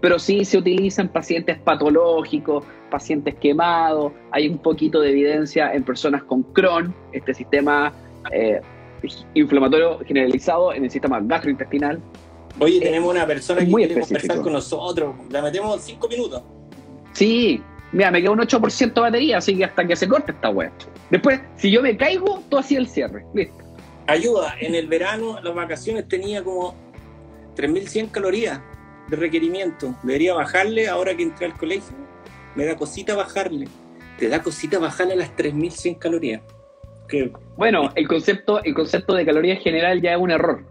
Pero 0.00 0.18
sí 0.18 0.44
se 0.44 0.58
utiliza 0.58 1.02
en 1.02 1.08
pacientes 1.08 1.58
patológicos, 1.58 2.64
pacientes 2.90 3.34
quemados. 3.36 4.12
Hay 4.32 4.48
un 4.48 4.58
poquito 4.58 5.00
de 5.00 5.10
evidencia 5.10 5.72
en 5.72 5.82
personas 5.82 6.22
con 6.24 6.42
Crohn, 6.42 6.94
este 7.12 7.32
sistema 7.32 7.92
eh, 8.30 8.60
inflamatorio 9.34 9.98
generalizado 10.00 10.72
en 10.74 10.84
el 10.84 10.90
sistema 10.90 11.20
gastrointestinal. 11.22 12.00
Oye, 12.58 12.80
tenemos 12.80 13.10
una 13.10 13.26
persona 13.26 13.60
que 13.60 13.66
muy 13.66 13.84
quiere 13.84 14.00
específico. 14.00 14.34
conversar 14.34 14.44
con 14.44 14.52
nosotros. 14.52 15.16
La 15.30 15.42
metemos 15.42 15.80
cinco 15.80 16.08
minutos. 16.08 16.42
Sí, 17.12 17.62
mira, 17.92 18.10
me 18.10 18.20
queda 18.20 18.32
un 18.32 18.40
8% 18.40 18.94
de 18.94 19.00
batería, 19.00 19.38
así 19.38 19.56
que 19.56 19.64
hasta 19.64 19.86
que 19.86 19.96
se 19.96 20.08
corte 20.08 20.32
esta 20.32 20.50
wea. 20.50 20.72
Después, 21.10 21.40
si 21.56 21.70
yo 21.70 21.82
me 21.82 21.96
caigo, 21.96 22.42
tú 22.48 22.58
hacías 22.58 22.80
el 22.80 22.88
cierre. 22.88 23.24
Listo. 23.34 23.64
Ayuda, 24.06 24.54
en 24.60 24.74
el 24.74 24.86
verano, 24.86 25.40
las 25.42 25.54
vacaciones 25.54 26.06
tenía 26.08 26.42
como 26.42 26.74
3.100 27.56 28.10
calorías 28.10 28.60
de 29.08 29.16
requerimiento. 29.16 29.94
Debería 30.02 30.34
bajarle 30.34 30.88
ahora 30.88 31.16
que 31.16 31.22
entré 31.22 31.46
al 31.46 31.54
colegio. 31.54 31.96
Me 32.54 32.66
da 32.66 32.76
cosita 32.76 33.14
bajarle. 33.14 33.68
Te 34.18 34.28
da 34.28 34.42
cosita 34.42 34.78
bajarle 34.78 35.16
las 35.16 35.34
3.100 35.36 35.98
calorías. 35.98 36.42
Que 37.08 37.32
Bueno, 37.56 37.90
el 37.94 38.08
concepto, 38.08 38.62
el 38.62 38.74
concepto 38.74 39.14
de 39.14 39.24
caloría 39.24 39.56
general 39.56 40.00
ya 40.00 40.12
es 40.12 40.18
un 40.18 40.30
error. 40.30 40.64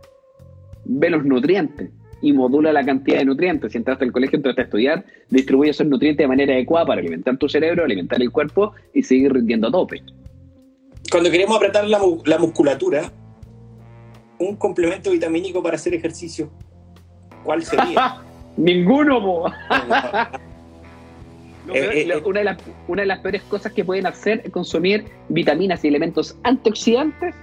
Ve 0.85 1.09
los 1.09 1.25
nutrientes 1.25 1.89
y 2.23 2.33
modula 2.33 2.71
la 2.73 2.83
cantidad 2.83 3.19
de 3.19 3.25
nutrientes. 3.25 3.71
Si 3.73 3.77
entraste 3.77 4.05
al 4.05 4.11
colegio, 4.11 4.37
entraste 4.37 4.61
a 4.61 4.63
estudiar, 4.63 5.05
distribuye 5.29 5.69
esos 5.69 5.85
nutrientes 5.85 6.23
de 6.23 6.27
manera 6.27 6.53
adecuada 6.53 6.85
para 6.87 7.01
alimentar 7.01 7.37
tu 7.37 7.47
cerebro, 7.47 7.83
alimentar 7.83 8.19
el 8.21 8.31
cuerpo 8.31 8.73
y 8.93 9.03
seguir 9.03 9.31
rindiendo 9.33 9.67
a 9.67 9.71
tope. 9.71 10.01
cuando 11.11 11.29
queremos 11.29 11.55
apretar 11.57 11.85
la, 11.87 11.99
mu- 11.99 12.21
la 12.25 12.39
musculatura, 12.39 13.11
un 14.39 14.55
complemento 14.55 15.11
vitamínico 15.11 15.61
para 15.61 15.75
hacer 15.75 15.93
ejercicio, 15.93 16.49
¿cuál 17.43 17.63
sería? 17.63 18.15
Ninguno, 18.57 19.45
Eh, 21.73 21.79
eh, 21.79 22.07
eh. 22.11 22.21
una, 22.25 22.39
de 22.39 22.43
las, 22.45 22.57
una 22.89 23.01
de 23.03 23.05
las 23.07 23.19
peores 23.19 23.41
cosas 23.43 23.71
que 23.71 23.85
pueden 23.85 24.05
hacer 24.05 24.41
es 24.43 24.51
consumir 24.51 25.05
vitaminas 25.29 25.83
y 25.85 25.87
elementos 25.87 26.37
antioxidantes 26.43 27.33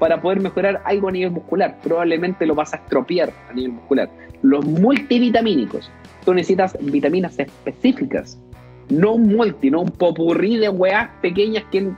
para 0.00 0.20
poder 0.20 0.40
mejorar 0.40 0.82
algo 0.84 1.08
a 1.08 1.12
nivel 1.12 1.30
muscular. 1.30 1.78
Probablemente 1.82 2.44
lo 2.44 2.56
vas 2.56 2.74
a 2.74 2.78
estropear 2.78 3.32
a 3.48 3.52
nivel 3.52 3.72
muscular. 3.72 4.10
Los 4.42 4.64
multivitamínicos. 4.64 5.90
Tú 6.24 6.34
necesitas 6.34 6.76
vitaminas 6.80 7.38
específicas. 7.38 8.38
No 8.88 9.14
un 9.14 9.34
multi, 9.36 9.70
no 9.70 9.82
un 9.82 9.90
popurrí 9.90 10.56
de 10.56 10.68
weas 10.68 11.10
pequeñas 11.20 11.64
que, 11.70 11.90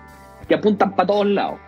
que 0.48 0.54
apuntan 0.54 0.94
para 0.94 1.06
todos 1.06 1.26
lados. 1.26 1.58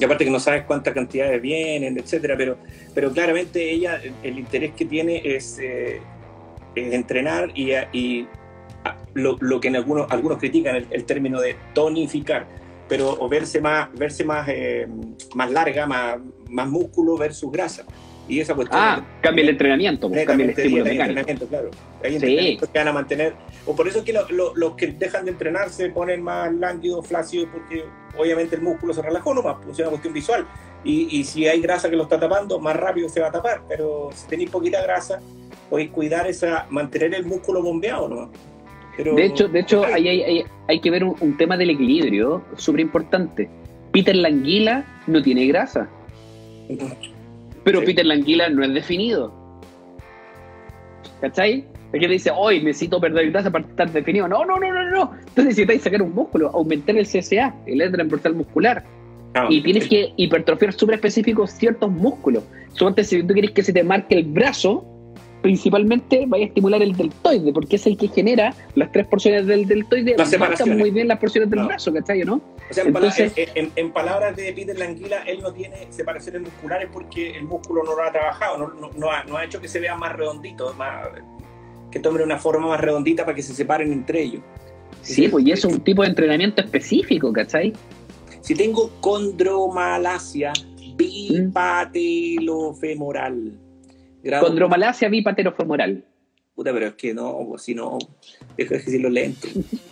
Y 0.00 0.04
aparte 0.04 0.24
que 0.24 0.30
no 0.30 0.38
sabes 0.38 0.62
cuántas 0.62 0.94
cantidades 0.94 1.42
vienen, 1.42 1.98
etcétera, 1.98 2.36
pero, 2.36 2.56
pero 2.94 3.12
claramente 3.12 3.68
ella, 3.70 4.00
el, 4.22 4.38
interés 4.38 4.72
que 4.74 4.84
tiene 4.84 5.20
es, 5.24 5.58
eh, 5.58 6.00
entrenar 6.76 7.50
y, 7.54 7.72
y 7.92 8.28
ah, 8.84 8.96
lo, 9.14 9.36
lo 9.40 9.58
que 9.58 9.66
en 9.66 9.76
algunos, 9.76 10.08
algunos 10.10 10.38
critican 10.38 10.76
el, 10.76 10.86
el 10.90 11.04
término 11.04 11.40
de 11.40 11.56
tonificar, 11.74 12.46
pero 12.88 13.10
o 13.18 13.28
verse 13.28 13.60
más, 13.60 13.92
verse 13.92 14.24
más, 14.24 14.48
eh, 14.48 14.86
más 15.34 15.50
larga, 15.50 15.86
más, 15.86 16.18
más 16.48 16.68
músculo 16.68 17.16
versus 17.16 17.50
grasa. 17.50 17.84
Y 18.28 18.40
esa 18.40 18.54
cuestión 18.54 18.78
Ah, 18.80 19.02
cambia 19.22 19.42
el 19.42 19.48
entrenamiento, 19.48 20.08
pues, 20.10 20.26
cambia 20.26 20.44
el 20.44 20.50
estímulo 20.50 20.84
dieta 20.84 20.90
y 20.94 20.98
mecánico. 20.98 21.20
entrenamiento, 21.20 21.46
claro. 21.48 21.70
Hay 22.04 22.10
Sí. 22.10 22.16
entrenamientos 22.16 22.68
que 22.68 22.78
van 22.78 22.88
a 22.88 22.92
mantener, 22.92 23.32
o 23.66 23.74
por 23.74 23.88
eso 23.88 23.98
es 24.00 24.04
que 24.04 24.12
lo- 24.12 24.28
lo- 24.28 24.54
los 24.54 24.74
que 24.74 24.88
dejan 24.88 25.24
de 25.24 25.30
entrenar 25.30 25.70
se 25.70 25.88
ponen 25.88 26.22
más 26.22 26.52
lánguidos, 26.52 27.06
flácidos, 27.06 27.48
porque 27.52 27.84
obviamente 28.18 28.56
el 28.56 28.62
músculo 28.62 28.92
se 28.92 29.00
relajó 29.02 29.32
nomás, 29.34 29.56
pues 29.64 29.70
es 29.72 29.80
una 29.80 29.88
cuestión 29.90 30.12
visual. 30.12 30.46
Y, 30.84 31.08
y 31.18 31.24
si 31.24 31.48
hay 31.48 31.60
grasa 31.60 31.88
que 31.90 31.96
lo 31.96 32.02
está 32.04 32.20
tapando, 32.20 32.60
más 32.60 32.76
rápido 32.76 33.08
se 33.08 33.20
va 33.20 33.28
a 33.28 33.32
tapar. 33.32 33.62
Pero 33.68 34.10
si 34.14 34.28
tenéis 34.28 34.50
poquita 34.50 34.80
grasa, 34.82 35.18
podéis 35.70 35.90
cuidar 35.90 36.26
esa, 36.28 36.66
mantener 36.70 37.14
el 37.14 37.24
músculo 37.26 37.62
bombeado 37.62 38.08
nomás. 38.08 38.28
Pero, 38.96 39.14
De 39.14 39.24
hecho, 39.24 39.48
de 39.48 39.60
hecho 39.60 39.84
ahí 39.84 40.06
hay, 40.08 40.22
hay- 40.22 40.44
hay 40.68 40.80
que 40.80 40.90
ver 40.90 41.02
un, 41.04 41.16
un 41.20 41.36
tema 41.36 41.56
del 41.56 41.70
equilibrio 41.70 42.42
súper 42.56 42.80
importante. 42.80 43.48
Peter 43.92 44.14
Languila 44.14 44.84
no 45.06 45.22
tiene 45.22 45.46
grasa, 45.46 45.88
pero 47.68 47.80
Sí. 47.80 47.86
Peter 47.86 48.06
Languila 48.06 48.48
no 48.48 48.64
es 48.64 48.72
definido. 48.74 49.32
¿Cachai? 51.20 51.64
Es 51.92 52.00
que 52.00 52.08
dice, 52.08 52.30
hoy 52.34 52.62
necesito 52.62 53.00
perder 53.00 53.30
grasa 53.30 53.50
para 53.50 53.64
estar 53.66 53.90
definido. 53.90 54.28
No, 54.28 54.44
no, 54.44 54.58
no, 54.58 54.72
no, 54.72 54.90
no. 54.90 55.10
Entonces 55.18 55.44
necesitáis 55.46 55.82
sacar 55.82 56.02
un 56.02 56.14
músculo, 56.14 56.50
aumentar 56.50 56.96
el 56.96 57.06
CSA, 57.06 57.54
el 57.66 57.80
el 57.80 57.92
transversal 57.92 58.34
muscular. 58.34 58.84
Ah, 59.34 59.46
Y 59.50 59.62
tienes 59.62 59.88
que 59.88 60.12
hipertrofiar 60.16 60.72
súper 60.72 60.96
específicos 60.96 61.50
ciertos 61.50 61.90
músculos. 61.90 62.44
Suponte 62.72 63.04
si 63.04 63.22
tú 63.22 63.32
quieres 63.32 63.50
que 63.52 63.62
se 63.62 63.72
te 63.72 63.82
marque 63.82 64.16
el 64.16 64.24
brazo, 64.24 64.84
principalmente 65.42 66.24
vaya 66.26 66.44
a 66.44 66.48
estimular 66.48 66.82
el 66.82 66.94
deltoide, 66.96 67.52
porque 67.52 67.76
es 67.76 67.86
el 67.86 67.96
que 67.96 68.08
genera 68.08 68.54
las 68.74 68.92
tres 68.92 69.06
porciones 69.06 69.46
del 69.46 69.66
deltoide. 69.66 70.14
Las 70.16 70.30
separaciones. 70.30 70.78
muy 70.78 70.90
bien 70.90 71.08
las 71.08 71.18
porciones 71.18 71.48
del 71.50 71.60
No. 71.60 71.66
brazo, 71.68 71.92
¿cachai? 71.92 72.20
¿no? 72.24 72.40
O 72.70 72.74
sea, 72.74 72.84
en, 72.84 72.92
pala- 72.92 73.06
Entonces- 73.08 73.32
en- 73.36 73.48
en- 73.66 73.72
en 73.76 73.92
palabras 73.92 74.36
de 74.36 74.52
Peter 74.52 74.78
Languila, 74.78 75.22
él 75.26 75.40
no 75.42 75.52
tiene 75.52 75.86
separaciones 75.90 76.42
musculares 76.42 76.88
porque 76.92 77.30
el 77.36 77.44
músculo 77.44 77.82
no 77.84 77.94
lo 77.96 78.02
ha 78.02 78.12
trabajado, 78.12 78.58
no, 78.58 78.68
no- 78.74 78.90
no 78.96 79.10
ha, 79.10 79.24
no 79.24 79.36
ha 79.36 79.44
hecho 79.44 79.60
que 79.60 79.68
se 79.68 79.80
vea 79.80 79.96
más 79.96 80.14
redondito, 80.14 80.72
más, 80.74 81.08
que 81.90 81.98
tome 82.00 82.22
una 82.22 82.38
forma 82.38 82.66
más 82.68 82.80
redondita 82.80 83.24
para 83.24 83.34
que 83.34 83.42
se 83.42 83.54
separen 83.54 83.92
entre 83.92 84.22
ellos. 84.22 84.42
Sí, 85.02 85.28
pues 85.28 85.46
y 85.46 85.52
eso 85.52 85.68
es 85.68 85.74
un 85.74 85.80
tipo 85.80 86.02
de 86.02 86.08
entrenamiento 86.08 86.60
específico, 86.60 87.32
¿cachai? 87.32 87.72
Si 88.42 88.54
tengo 88.54 88.90
condromalacia 89.00 90.52
bipatelofemoral, 90.96 93.52
grado- 94.22 94.46
Condromalacia 94.46 95.08
bipaterofemoral. 95.08 96.04
Puta, 96.54 96.72
pero 96.72 96.86
es 96.88 96.94
que 96.94 97.14
no, 97.14 97.38
si 97.56 97.74
no, 97.74 97.98
deja 98.56 98.74
de 98.74 98.80
decirlo 98.80 99.08
lento. 99.08 99.48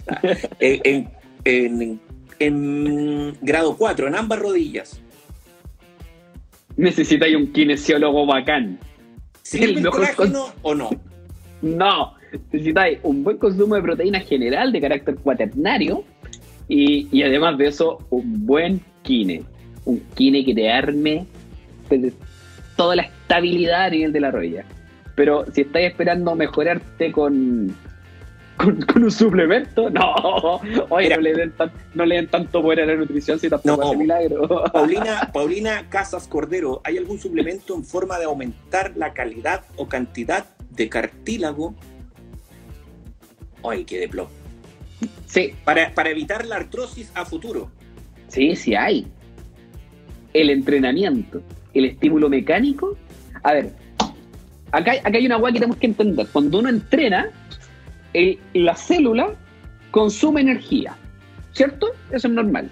Ah, 0.09 0.21
en, 0.61 1.09
en- 1.45 2.01
en- 2.39 3.37
grado 3.41 3.77
4, 3.77 4.09
en 4.09 4.15
ambas 4.15 4.39
rodillas. 4.39 5.01
Necesitáis 6.77 7.35
un 7.37 7.53
kinesiólogo 7.53 8.27
bacán. 8.27 8.79
¿Sirve 9.43 9.67
El 9.67 9.83
mejor 9.83 10.15
colágeno 10.15 10.47
o 10.63 10.75
no? 10.75 10.91
No, 11.63 12.15
necesitáis 12.53 12.99
un 13.03 13.25
buen 13.25 13.39
consumo 13.39 13.77
de 13.77 13.83
proteína 13.83 14.21
general 14.21 14.73
de 14.73 14.81
carácter 14.81 15.15
cuaternario 15.17 16.05
y, 16.69 17.09
y 17.17 17.23
además 17.23 17.57
de 17.57 17.69
eso, 17.69 17.99
un 18.11 18.45
buen 18.47 18.81
kine. 19.03 19.43
Un 19.85 20.01
kine 20.15 20.45
que 20.45 20.55
te 20.55 20.71
arme 20.71 21.27
toda 22.77 22.97
la 22.97 23.03
estabilidad 23.03 23.85
a 23.85 23.91
nivel 23.91 24.13
de 24.13 24.21
la 24.21 24.31
rodilla. 24.31 24.65
Pero 25.15 25.47
si 25.53 25.63
estáis 25.63 25.89
esperando 25.89 26.35
mejorarte 26.35 27.11
con, 27.13 27.75
con, 28.57 28.81
con 28.83 29.05
un 29.05 29.11
suplemento, 29.11 29.91
no, 29.91 30.15
oye, 30.91 31.11
no 31.15 31.21
le, 31.21 31.35
den 31.35 31.53
tan- 31.53 31.73
no 31.95 32.07
le 32.07 32.17
den 32.17 32.29
tanto 32.29 32.63
poder 32.63 32.81
a 32.83 32.87
la 32.87 32.95
nutrición 32.97 33.39
si 33.39 33.49
tampoco 33.49 33.83
No. 33.83 33.89
hace 33.89 33.97
milagro. 33.97 34.49
Paulina, 34.73 35.31
Paulina 35.33 35.89
Casas 35.89 36.27
Cordero, 36.27 36.81
¿hay 36.85 36.97
algún 36.99 37.19
suplemento 37.19 37.75
en 37.75 37.85
forma 37.85 38.19
de 38.19 38.25
aumentar 38.25 38.93
la 38.97 39.13
calidad 39.13 39.65
o 39.77 39.89
cantidad 39.89 40.47
de 40.71 40.89
cartílago? 40.89 41.75
Ay, 43.69 43.85
qué 43.85 43.99
de 44.01 44.09
plomo. 44.09 44.31
Sí, 45.27 45.53
Para, 45.65 45.93
para 45.93 46.11
evitar 46.11 46.47
la 46.47 46.57
artrosis 46.57 47.11
a 47.15 47.25
futuro. 47.25 47.71
Sí, 48.29 48.57
sí 48.57 48.75
hay. 48.75 49.07
El 50.33 50.51
entrenamiento, 50.51 51.43
el 51.75 51.85
estímulo 51.87 52.29
mecánico. 52.29 52.97
A 53.43 53.53
ver, 53.53 53.73
acá, 54.73 54.93
acá 54.93 55.19
hay 55.19 55.27
una 55.27 55.37
guay 55.37 55.53
que 55.53 55.59
tenemos 55.61 55.79
que 55.79 55.87
entender. 55.87 56.27
Cuando 56.33 56.59
uno 56.59 56.69
entrena, 56.69 57.31
la 58.55 58.77
célula 58.77 59.35
consume 59.91 60.41
energía, 60.41 60.97
¿cierto? 61.53 61.89
Eso 62.11 62.29
es 62.29 62.35
normal. 62.35 62.71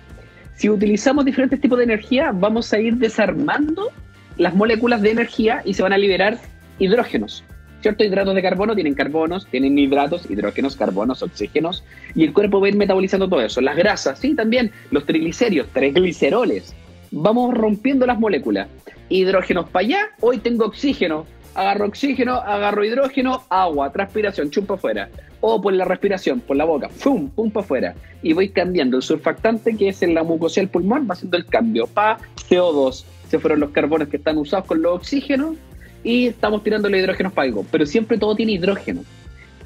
Si 0.57 0.69
utilizamos 0.71 1.25
diferentes 1.25 1.61
tipos 1.61 1.79
de 1.79 1.85
energía, 1.85 2.33
vamos 2.33 2.73
a 2.73 2.79
ir 2.79 2.97
desarmando 2.97 3.91
las 4.37 4.55
moléculas 4.55 5.03
de 5.03 5.11
energía 5.11 5.63
y 5.65 5.75
se 5.75 5.83
van 5.83 5.93
a 5.93 5.99
liberar 5.99 6.39
hidrógenos. 6.79 7.45
¿cierto? 7.85 8.03
Hidratos 8.03 8.35
de 8.35 8.41
carbono 8.41 8.75
tienen 8.75 8.95
carbonos, 8.95 9.47
tienen 9.47 9.79
hidratos, 9.79 10.31
hidrógenos, 10.31 10.75
carbonos, 10.75 11.23
oxígenos, 11.23 11.85
y 12.15 12.25
el 12.25 12.33
cuerpo 12.33 12.59
va 12.59 12.67
a 12.67 12.71
ir 12.71 12.77
metabolizando 12.77 13.29
todo 13.29 13.43
eso. 13.43 13.61
Las 13.61 13.77
grasas, 13.77 14.19
sí, 14.19 14.35
también, 14.35 14.73
los 14.91 15.05
triglicéridos, 15.05 15.69
trigliceroles. 15.69 16.75
Vamos 17.11 17.53
rompiendo 17.53 18.07
las 18.07 18.19
moléculas. 18.19 18.69
Hidrógenos 19.11 19.69
para 19.69 19.85
allá, 19.85 19.99
hoy 20.21 20.39
tengo 20.39 20.65
oxígeno, 20.65 21.27
agarro 21.55 21.85
oxígeno, 21.85 22.37
agarro 22.37 22.87
hidrógeno, 22.87 23.45
agua, 23.51 23.93
transpiración, 23.93 24.49
chumpa 24.49 24.75
afuera. 24.77 25.11
O 25.47 25.61
por 25.61 25.75
la 25.75 25.85
respiración, 25.85 26.41
por 26.41 26.57
la 26.57 26.65
boca, 26.65 26.89
¡pum! 27.03 27.29
pum 27.29 27.51
para 27.51 27.63
afuera. 27.63 27.95
Y 28.23 28.33
voy 28.33 28.49
cambiando. 28.49 28.97
El 28.97 29.03
surfactante, 29.03 29.77
que 29.77 29.91
es 29.91 30.01
en 30.01 30.15
la 30.15 30.23
mucosidad 30.23 30.63
del 30.63 30.71
pulmón, 30.71 31.07
va 31.07 31.13
haciendo 31.13 31.37
el 31.37 31.45
cambio. 31.45 31.87
Pa, 31.87 32.17
CO2. 32.49 33.05
Se 33.29 33.39
fueron 33.39 33.61
los 33.61 33.69
carbonos 33.69 34.09
que 34.09 34.17
están 34.17 34.39
usados 34.39 34.65
con 34.65 34.81
los 34.81 34.97
oxígenos 34.97 35.57
y 36.03 36.29
estamos 36.29 36.65
tirando 36.65 36.89
los 36.89 36.99
hidrógenos 36.99 37.35
para 37.35 37.47
algo. 37.47 37.67
Pero 37.71 37.85
siempre 37.85 38.17
todo 38.17 38.35
tiene 38.35 38.53
hidrógeno. 38.53 39.03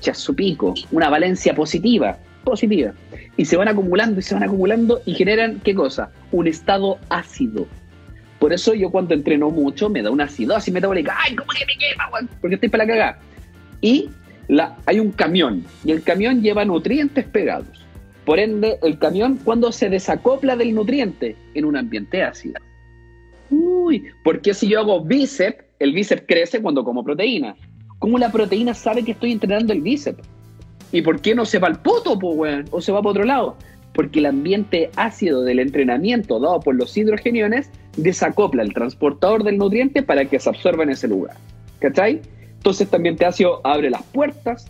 Ya 0.03 0.15
su 0.15 0.35
pico, 0.35 0.75
una 0.91 1.11
valencia 1.11 1.55
positiva, 1.55 2.19
positiva. 2.43 2.93
Y 3.37 3.45
se 3.45 3.57
van 3.57 3.69
acumulando 3.69 4.19
y 4.19 4.23
se 4.25 4.35
van 4.35 4.43
acumulando 4.43 5.01
y 5.07 5.15
generan, 5.15 5.61
¿qué 5.61 5.77
cosa? 5.77 6.11
Un 6.33 6.49
estado 6.49 6.99
ácido. 7.09 7.69
Por 8.41 8.53
eso 8.53 8.75
yo 8.75 8.91
cuando 8.91 9.15
entreno 9.15 9.49
mucho 9.51 9.89
me 9.89 10.03
da 10.03 10.11
una 10.11 10.25
acidosis 10.25 10.75
metabólica. 10.75 11.17
¡Ay, 11.25 11.37
cómo 11.37 11.53
que 11.57 11.65
me 11.67 11.77
quema, 11.77 12.29
Porque 12.41 12.57
estoy 12.57 12.69
para 12.69 12.85
la 12.85 12.93
cagada. 12.93 13.19
Y 13.81 14.11
hay 14.87 15.01
un 15.01 15.13
camión 15.13 15.65
y 15.85 15.93
el 15.93 16.03
camión 16.03 16.43
lleva 16.43 16.65
nutrientes 16.65 17.25
pegados. 17.27 17.87
Por 18.25 18.39
ende, 18.39 18.79
el 18.83 18.99
camión 18.99 19.39
cuando 19.43 19.73
se 19.73 19.89
desacopla 19.89 20.57
del 20.57 20.75
nutriente 20.75 21.37
en 21.55 21.65
un 21.65 21.77
ambiente 21.77 22.23
ácido. 22.23 22.61
Uy, 23.51 24.05
porque 24.23 24.53
si 24.53 24.69
yo 24.69 24.81
hago 24.81 25.03
bíceps, 25.03 25.65
el 25.79 25.93
bíceps 25.93 26.25
crece 26.27 26.61
cuando 26.61 26.85
como 26.85 27.05
proteína. 27.05 27.57
¿Cómo 27.99 28.19
la 28.19 28.31
proteína 28.31 28.75
sabe 28.75 29.03
que 29.03 29.13
estoy 29.13 29.33
entrenando 29.33 29.73
el 29.73 29.81
bíceps? 29.81 30.23
¿Y 30.93 31.03
por 31.03 31.21
qué 31.21 31.35
no 31.35 31.45
se 31.45 31.59
va 31.59 31.69
al 31.69 31.81
poto, 31.81 32.19
po, 32.19 32.33
weón? 32.33 32.67
O 32.71 32.81
se 32.81 32.93
va 32.93 33.01
para 33.01 33.11
otro 33.11 33.25
lado. 33.25 33.57
Porque 33.95 34.21
el 34.21 34.27
ambiente 34.27 34.91
ácido 34.97 35.43
del 35.43 35.59
entrenamiento 35.59 36.39
dado 36.39 36.61
por 36.61 36.75
los 36.75 36.97
hidrogeniones 36.97 37.71
desacopla 37.97 38.63
el 38.63 38.75
transportador 38.75 39.43
del 39.43 39.59
nutriente 39.59 40.03
para 40.03 40.25
que 40.27 40.39
se 40.39 40.49
absorba 40.49 40.85
en 40.85 40.91
ese 40.91 41.09
lugar. 41.09 41.37
¿Cachai? 41.81 42.21
Entonces 42.59 42.83
este 42.83 42.97
ambiente 42.97 43.25
ácido 43.25 43.61
abre 43.65 43.91
las 43.91 44.03
puertas, 44.03 44.67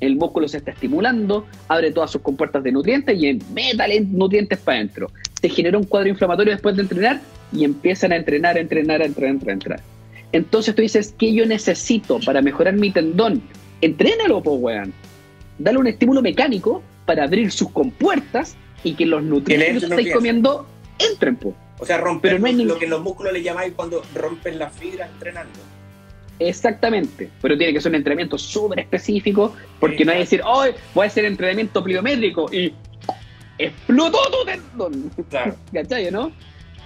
el 0.00 0.16
músculo 0.16 0.48
se 0.48 0.58
está 0.58 0.70
estimulando, 0.70 1.46
abre 1.66 1.90
todas 1.90 2.10
sus 2.10 2.22
compuertas 2.22 2.62
de 2.62 2.72
nutrientes 2.72 3.20
y 3.20 3.38
métale 3.52 4.00
nutrientes 4.00 4.58
para 4.58 4.78
adentro. 4.78 5.10
Se 5.40 5.48
genera 5.48 5.76
un 5.76 5.84
cuadro 5.84 6.08
inflamatorio 6.08 6.52
después 6.52 6.76
de 6.76 6.82
entrenar 6.82 7.20
y 7.52 7.64
empiezan 7.64 8.12
a 8.12 8.16
entrenar, 8.16 8.56
a 8.56 8.60
entrenar, 8.60 9.02
a 9.02 9.06
entrenar, 9.06 9.48
a 9.48 9.52
entrenar. 9.52 9.80
Entonces 10.32 10.74
tú 10.74 10.82
dices, 10.82 11.14
¿qué 11.18 11.32
yo 11.32 11.46
necesito 11.46 12.20
para 12.24 12.42
mejorar 12.42 12.74
mi 12.74 12.90
tendón? 12.92 13.42
Entrénalo, 13.80 14.42
po, 14.42 14.54
weón. 14.54 14.92
Dale 15.58 15.78
un 15.78 15.86
estímulo 15.86 16.22
mecánico 16.22 16.82
para 17.06 17.24
abrir 17.24 17.50
sus 17.50 17.70
compuertas 17.70 18.56
y 18.84 18.94
que 18.94 19.06
los 19.06 19.22
nutrientes 19.22 19.80
que 19.80 19.86
estáis 19.86 20.12
comiendo 20.12 20.66
entren, 20.98 21.36
po. 21.36 21.54
O 21.80 21.86
sea, 21.86 21.98
romper 21.98 22.40
lo 22.40 22.78
que 22.78 22.86
los 22.86 23.00
músculos 23.00 23.32
le 23.32 23.42
llamáis 23.42 23.72
cuando 23.74 24.02
rompen 24.14 24.58
la 24.58 24.68
fibra 24.68 25.06
entrenando. 25.06 25.58
Exactamente, 26.38 27.30
pero 27.42 27.56
tiene 27.56 27.72
que 27.72 27.80
ser 27.80 27.90
un 27.90 27.96
entrenamiento 27.96 28.38
súper 28.38 28.80
específico, 28.80 29.54
porque 29.80 30.04
no 30.04 30.12
hay 30.12 30.18
que 30.18 30.24
decir, 30.24 30.42
hoy 30.44 30.70
voy 30.94 31.04
a 31.04 31.06
hacer 31.08 31.24
entrenamiento 31.24 31.82
pliométrico 31.82 32.52
y 32.52 32.72
explotó 33.58 34.18
tu 34.30 34.44
tendón. 34.44 35.10
Claro. 35.28 35.56
¿Cachai, 35.72 36.10
no? 36.10 36.32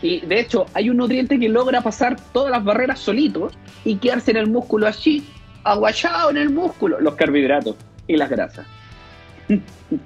Y 0.00 0.20
de 0.20 0.40
hecho, 0.40 0.66
hay 0.74 0.90
un 0.90 0.96
nutriente 0.96 1.38
que 1.38 1.48
logra 1.48 1.80
pasar 1.80 2.16
todas 2.32 2.50
las 2.50 2.64
barreras 2.64 2.98
solito 2.98 3.50
y 3.84 3.96
quedarse 3.96 4.32
en 4.32 4.38
el 4.38 4.48
músculo 4.48 4.86
allí, 4.86 5.24
aguachado 5.62 6.30
en 6.30 6.38
el 6.38 6.50
músculo, 6.50 6.98
los 7.00 7.14
carbohidratos 7.14 7.76
y 8.08 8.16
las 8.16 8.28
grasas. 8.28 8.66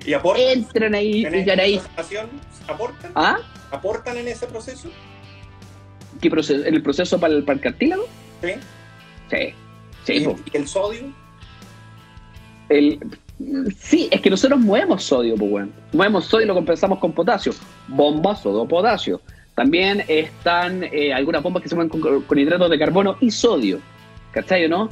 ¿Y 0.04 0.12
aportan? 0.12 0.44
Entran 0.44 0.94
ahí 0.94 1.22
y 1.22 1.50
ahí. 1.50 1.80
¿Aportan? 2.68 3.12
¿Ah? 3.14 3.38
¿Aportan 3.70 4.16
en 4.18 4.28
ese 4.28 4.46
proceso? 4.46 4.90
¿Qué 6.20 6.30
proceso? 6.30 6.64
¿En 6.64 6.74
el 6.74 6.82
proceso 6.82 7.18
para 7.20 7.34
el, 7.34 7.44
para 7.44 7.60
cartílago? 7.60 8.06
Sí. 8.42 8.52
Sí. 9.30 9.54
sí 10.04 10.26
¿Y, 10.52 10.56
el 10.56 10.66
sodio? 10.66 11.12
El, 12.68 12.98
sí, 13.78 14.08
es 14.10 14.20
que 14.20 14.30
nosotros 14.30 14.60
movemos 14.60 15.04
sodio, 15.04 15.34
pues 15.36 15.50
bueno. 15.50 15.72
Movemos 15.92 16.24
sodio 16.26 16.44
y 16.44 16.48
lo 16.48 16.54
compensamos 16.54 16.98
con 16.98 17.12
potasio. 17.12 17.52
Bomba, 17.88 18.34
sodio, 18.34 18.66
potasio. 18.66 19.20
También 19.54 20.04
están 20.06 20.84
eh, 20.84 21.14
algunas 21.14 21.42
bombas 21.42 21.62
que 21.62 21.68
se 21.68 21.74
mueven 21.74 22.00
con, 22.00 22.38
hidratos 22.38 22.70
de 22.70 22.78
carbono 22.78 23.16
y 23.20 23.30
sodio. 23.30 23.80
¿Cachai 24.32 24.66
o 24.66 24.68
no? 24.68 24.88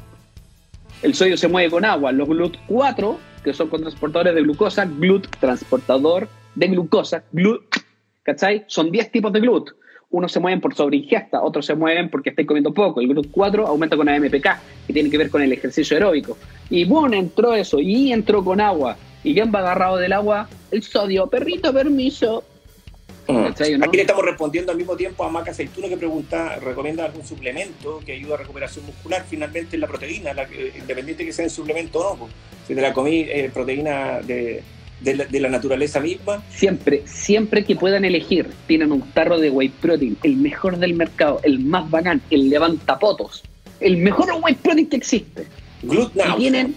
El 1.03 1.15
sodio 1.15 1.37
se 1.37 1.49
mueve 1.49 1.71
con 1.71 1.85
agua. 1.85 2.13
Los 2.13 2.29
GLUT4, 2.29 3.17
que 3.45 3.53
son 3.53 3.69
transportadores 3.69 4.35
de 4.35 4.43
glucosa, 4.43 4.87
GLUT, 4.87 5.29
transportador 5.39 6.29
de 6.55 6.69
glucosa, 6.69 7.25
GLUT, 7.33 7.63
¿cachai? 8.23 8.65
Son 8.67 8.91
10 8.91 9.13
tipos 9.13 9.33
de 9.33 9.41
GLUT. 9.41 9.71
Unos 10.15 10.31
se 10.31 10.39
mueven 10.39 10.61
por 10.61 10.77
sobreingesta, 10.77 11.43
otros 11.43 11.67
se 11.67 11.75
mueven 11.75 12.09
porque 12.09 12.31
estáis 12.31 12.47
comiendo 12.47 12.73
poco. 12.73 13.01
El 13.01 13.09
GLUT4 13.09 13.67
aumenta 13.67 13.97
con 13.97 14.09
AMPK, 14.09 14.47
que 14.87 14.93
tiene 14.93 15.11
que 15.11 15.19
ver 15.19 15.29
con 15.29 15.43
el 15.43 15.53
ejercicio 15.53 15.97
aeróbico. 15.97 16.39
Y 16.71 16.85
bueno, 16.85 17.17
entró 17.17 17.53
eso, 17.53 17.81
y 17.81 18.13
entró 18.13 18.45
con 18.45 18.61
agua. 18.61 18.97
¿Y 19.25 19.35
quién 19.35 19.51
va 19.53 19.59
agarrado 19.59 19.97
del 19.97 20.13
agua? 20.13 20.49
El 20.71 20.85
sodio. 20.85 21.27
Perrito, 21.27 21.73
permiso. 21.73 22.45
Aquí 23.27 23.97
le 23.97 24.03
estamos 24.03 24.25
respondiendo 24.25 24.71
al 24.71 24.79
mismo 24.79 24.95
tiempo 24.95 25.25
a 25.25 25.31
Maca 25.31 25.51
Aceituno 25.51 25.89
que 25.89 25.97
pregunta, 25.97 26.61
recomienda 26.61 27.07
algún 27.07 27.27
suplemento 27.27 28.01
que 28.07 28.13
ayude 28.13 28.35
a 28.35 28.37
recuperación 28.37 28.87
muscular. 28.87 29.25
Finalmente 29.29 29.77
la 29.79 29.89
proteína, 29.89 30.33
la 30.33 30.47
independiente 30.79 31.25
que 31.25 31.33
sea 31.33 31.45
en 31.45 31.51
suplemento 31.51 31.99
o 31.99 32.13
no. 32.13 32.21
Pues. 32.21 32.33
si 32.69 32.75
te 32.77 32.81
la 32.81 32.93
comí 32.93 33.27
eh, 33.29 33.51
proteína 33.53 34.21
de, 34.21 34.63
la, 35.03 35.49
naturaleza 35.49 36.01
misma. 36.01 36.43
Siempre, 36.51 37.03
siempre 37.07 37.65
que 37.65 37.77
puedan 37.77 38.05
elegir, 38.05 38.49
tienen 38.67 38.93
un 38.93 39.03
tarro 39.13 39.39
de 39.39 39.51
whey 39.51 39.69
protein, 39.69 40.17
el 40.23 40.37
mejor 40.37 40.79
del 40.79 40.95
mercado, 40.95 41.41
el 41.43 41.59
más 41.59 41.91
bacán, 41.91 42.23
el 42.31 42.49
levantapotos, 42.49 43.43
el 43.81 43.97
mejor 43.99 44.29
whey 44.43 44.55
protein 44.55 44.89
que 44.89 44.97
existe. 44.97 45.47
y 45.83 46.37
tienen, 46.39 46.75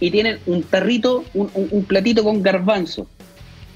y 0.00 0.10
tienen 0.10 0.38
un 0.46 0.62
tarrito, 0.62 1.24
un 1.34 1.84
platito 1.84 2.24
con 2.24 2.42
garbanzo 2.42 3.06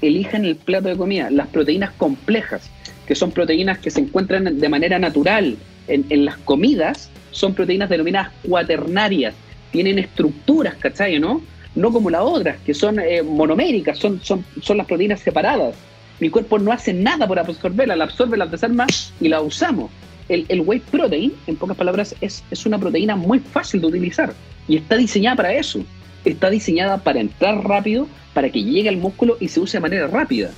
elijan 0.01 0.45
el 0.45 0.55
plato 0.55 0.89
de 0.89 0.97
comida, 0.97 1.29
las 1.29 1.47
proteínas 1.47 1.91
complejas, 1.91 2.69
que 3.07 3.15
son 3.15 3.31
proteínas 3.31 3.79
que 3.79 3.91
se 3.91 4.01
encuentran 4.01 4.59
de 4.59 4.69
manera 4.69 4.99
natural 4.99 5.57
en, 5.87 6.25
las 6.25 6.37
comidas, 6.37 7.09
son 7.31 7.53
proteínas 7.53 7.89
denominadas 7.89 8.31
cuaternarias, 8.47 9.33
tienen 9.71 9.99
estructuras, 9.99 10.75
¿cachai? 10.75 11.19
¿No? 11.19 11.41
No 11.77 11.93
como 11.93 12.09
las 12.09 12.21
otras, 12.21 12.59
que 12.65 12.73
son 12.73 12.99
eh, 12.99 13.21
monoméricas, 13.21 13.99
son, 13.99 14.19
son, 14.23 14.43
son 14.61 14.77
las 14.77 14.87
proteínas 14.87 15.19
separadas. 15.19 15.75
Mi 16.19 16.29
cuerpo 16.31 16.57
no 16.57 16.71
hace 16.71 16.91
nada 16.91 17.27
por 17.27 17.37
absorberla, 17.37 17.95
la 17.95 18.05
absorbe, 18.05 18.35
la 18.35 18.47
desarma 18.47 18.87
y 19.21 19.27
la 19.27 19.41
usamos. 19.41 19.91
El, 20.27 20.45
el 20.49 20.61
whey 20.61 20.79
protein, 20.79 21.33
en 21.45 21.55
pocas 21.55 21.77
palabras, 21.77 22.15
es, 22.19 22.43
es 22.49 22.65
una 22.65 22.79
proteína 22.79 23.15
muy 23.15 23.39
fácil 23.39 23.81
de 23.81 23.87
utilizar 23.87 24.33
y 24.67 24.77
está 24.77 24.97
diseñada 24.97 25.35
para 25.35 25.53
eso. 25.53 25.83
Está 26.25 26.49
diseñada 26.49 26.97
para 26.97 27.19
entrar 27.19 27.63
rápido, 27.63 28.07
para 28.33 28.49
que 28.49 28.63
llegue 28.63 28.89
al 28.89 28.97
músculo 28.97 29.37
y 29.39 29.47
se 29.47 29.59
use 29.59 29.77
de 29.77 29.81
manera 29.81 30.07
rápida. 30.07 30.49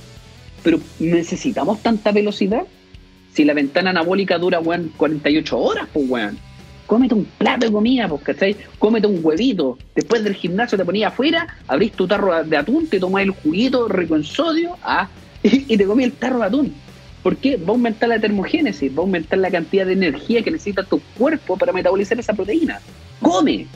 Pero 0.62 0.80
¿necesitamos 0.98 1.82
tanta 1.82 2.12
velocidad? 2.12 2.62
Si 3.34 3.44
la 3.44 3.52
ventana 3.52 3.90
anabólica 3.90 4.38
dura, 4.38 4.58
weón, 4.58 4.90
48 4.96 5.58
horas, 5.58 5.86
pues, 5.92 6.08
weón. 6.08 6.38
Cómete 6.90 7.14
un 7.14 7.24
plato 7.24 7.66
de 7.66 7.70
comida, 7.70 8.08
pues, 8.08 8.20
¿cachai? 8.22 8.56
Cómete 8.76 9.06
un 9.06 9.20
huevito. 9.22 9.78
Después 9.94 10.24
del 10.24 10.34
gimnasio 10.34 10.76
te 10.76 10.84
ponías 10.84 11.12
afuera, 11.12 11.46
abrís 11.68 11.92
tu 11.92 12.08
tarro 12.08 12.42
de 12.42 12.56
atún, 12.56 12.88
te 12.88 12.98
tomás 12.98 13.22
el 13.22 13.30
juguito 13.30 13.86
rico 13.86 14.16
en 14.16 14.24
sodio, 14.24 14.76
ah, 14.82 15.08
y, 15.44 15.76
te 15.76 15.86
comí 15.86 16.02
el 16.02 16.10
tarro 16.14 16.40
de 16.40 16.46
atún. 16.46 16.74
¿Por 17.22 17.36
qué? 17.36 17.56
Va 17.56 17.68
a 17.68 17.70
aumentar 17.70 18.08
la 18.08 18.18
termogénesis, 18.18 18.90
va 18.90 18.96
a 18.96 19.00
aumentar 19.02 19.38
la 19.38 19.52
cantidad 19.52 19.86
de 19.86 19.92
energía 19.92 20.42
que 20.42 20.50
necesita 20.50 20.82
tu 20.82 21.00
cuerpo 21.16 21.56
para 21.56 21.72
metabolizar 21.72 22.18
esa 22.18 22.32
proteína. 22.32 22.80
¡Come! 23.22 23.68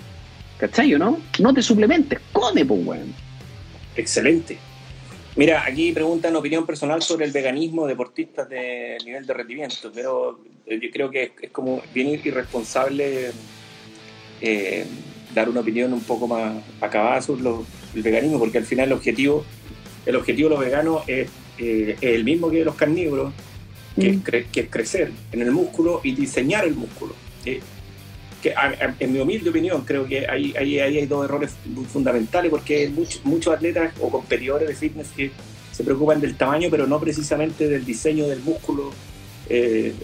¿Cachai 0.59 0.93
o 0.95 0.99
no? 0.99 1.21
No 1.39 1.55
te 1.55 1.63
suplementes, 1.63 2.19
come, 2.33 2.65
pues, 2.65 2.85
weón. 2.85 3.15
Excelente. 3.95 4.59
Mira, 5.37 5.65
aquí 5.67 5.91
preguntan 5.93 6.37
opinión 6.37 6.65
personal 6.65 7.03
sobre 7.03 7.25
el 7.25 7.33
veganismo 7.33 7.87
de 7.87 7.95
deportistas 7.95 8.49
de 8.49 8.99
nivel 9.05 9.27
de 9.27 9.35
rendimiento, 9.35 9.91
pero 9.93 10.39
eh, 10.65 10.79
yo 10.81 10.91
creo 10.93 11.11
que 11.11 11.33
es, 11.41 11.51
como 11.51 11.83
bien 11.93 12.09
irresponsable 12.09 13.33
eh, 14.41 14.87
dar 15.35 15.49
una 15.49 15.61
opinión 15.61 15.93
un 15.93 16.03
poco 16.03 16.29
más 16.29 16.63
acabada 16.81 17.21
sobre 17.21 17.43
el 17.95 18.03
veganismo, 18.03 18.39
porque 18.39 18.59
al 18.59 18.65
final 18.65 18.87
el 18.87 18.93
objetivo, 18.93 19.45
el 20.07 20.15
objetivo 20.15 20.51
de 20.51 20.55
los 20.55 20.65
veganos 20.65 21.03
es, 21.09 21.29
eh, 21.59 21.97
el 22.01 22.23
mismo 22.23 22.49
que 22.49 22.59
de 22.59 22.65
los 22.65 22.77
carnívoros, 22.77 23.33
que, 23.99 24.11
es 24.11 24.17
mm. 24.19 24.51
que, 24.53 24.61
es 24.61 24.71
crecer 24.71 25.11
en 25.33 25.43
el 25.43 25.51
músculo 25.51 26.01
y 26.05 26.13
diseñar 26.13 26.65
el 26.65 26.75
músculo 26.75 27.15
en 28.99 29.13
mi 29.13 29.19
humilde 29.21 29.51
opinión, 29.51 29.85
creo 29.85 30.07
que 30.07 30.27
ahí, 30.27 30.55
hay 30.57 31.07
dos 31.07 31.25
errores 31.25 31.53
fundamentales 31.93 32.51
porque 32.51 32.83
hay 32.83 32.89
muchos, 33.25 33.55
atletas 33.55 33.93
o 34.01 34.11
competidores 34.11 34.69
de 34.69 34.75
fitness 34.75 35.09
que 35.17 35.31
se 35.73 35.85
preocupan 35.85 36.21
del 36.21 36.37
tamaño, 36.37 36.69
pero 36.71 36.87
no 36.87 37.01
precisamente 37.01 37.69
del 37.69 37.85
diseño 37.85 38.29
del 38.29 38.41
músculo 38.41 38.93
eh, 39.49 39.95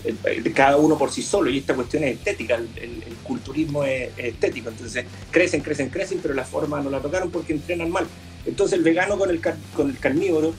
cada 0.54 0.76
uno 0.76 0.98
por 0.98 1.10
sí 1.10 1.22
solo, 1.22 1.50
y 1.50 1.58
esta 1.58 1.74
cuestión 1.74 2.04
es 2.04 2.16
estética, 2.16 2.56
el, 2.56 3.02
culturismo 3.22 3.84
es, 3.84 4.10
estético, 4.16 4.70
entonces 4.70 5.04
crecen, 5.30 5.60
crecen, 5.60 5.88
crecen, 5.88 6.18
pero 6.20 6.34
la 6.34 6.44
forma 6.44 6.80
no 6.80 6.90
la 6.90 7.00
tocaron 7.00 7.30
porque 7.30 7.52
entrenan 7.52 7.90
mal. 7.90 8.06
Entonces 8.44 8.78
el 8.78 8.84
vegano 8.84 9.18
con 9.18 9.30
el, 9.30 9.40
con 9.74 9.90
el 9.90 9.98
carnívoro 9.98 10.52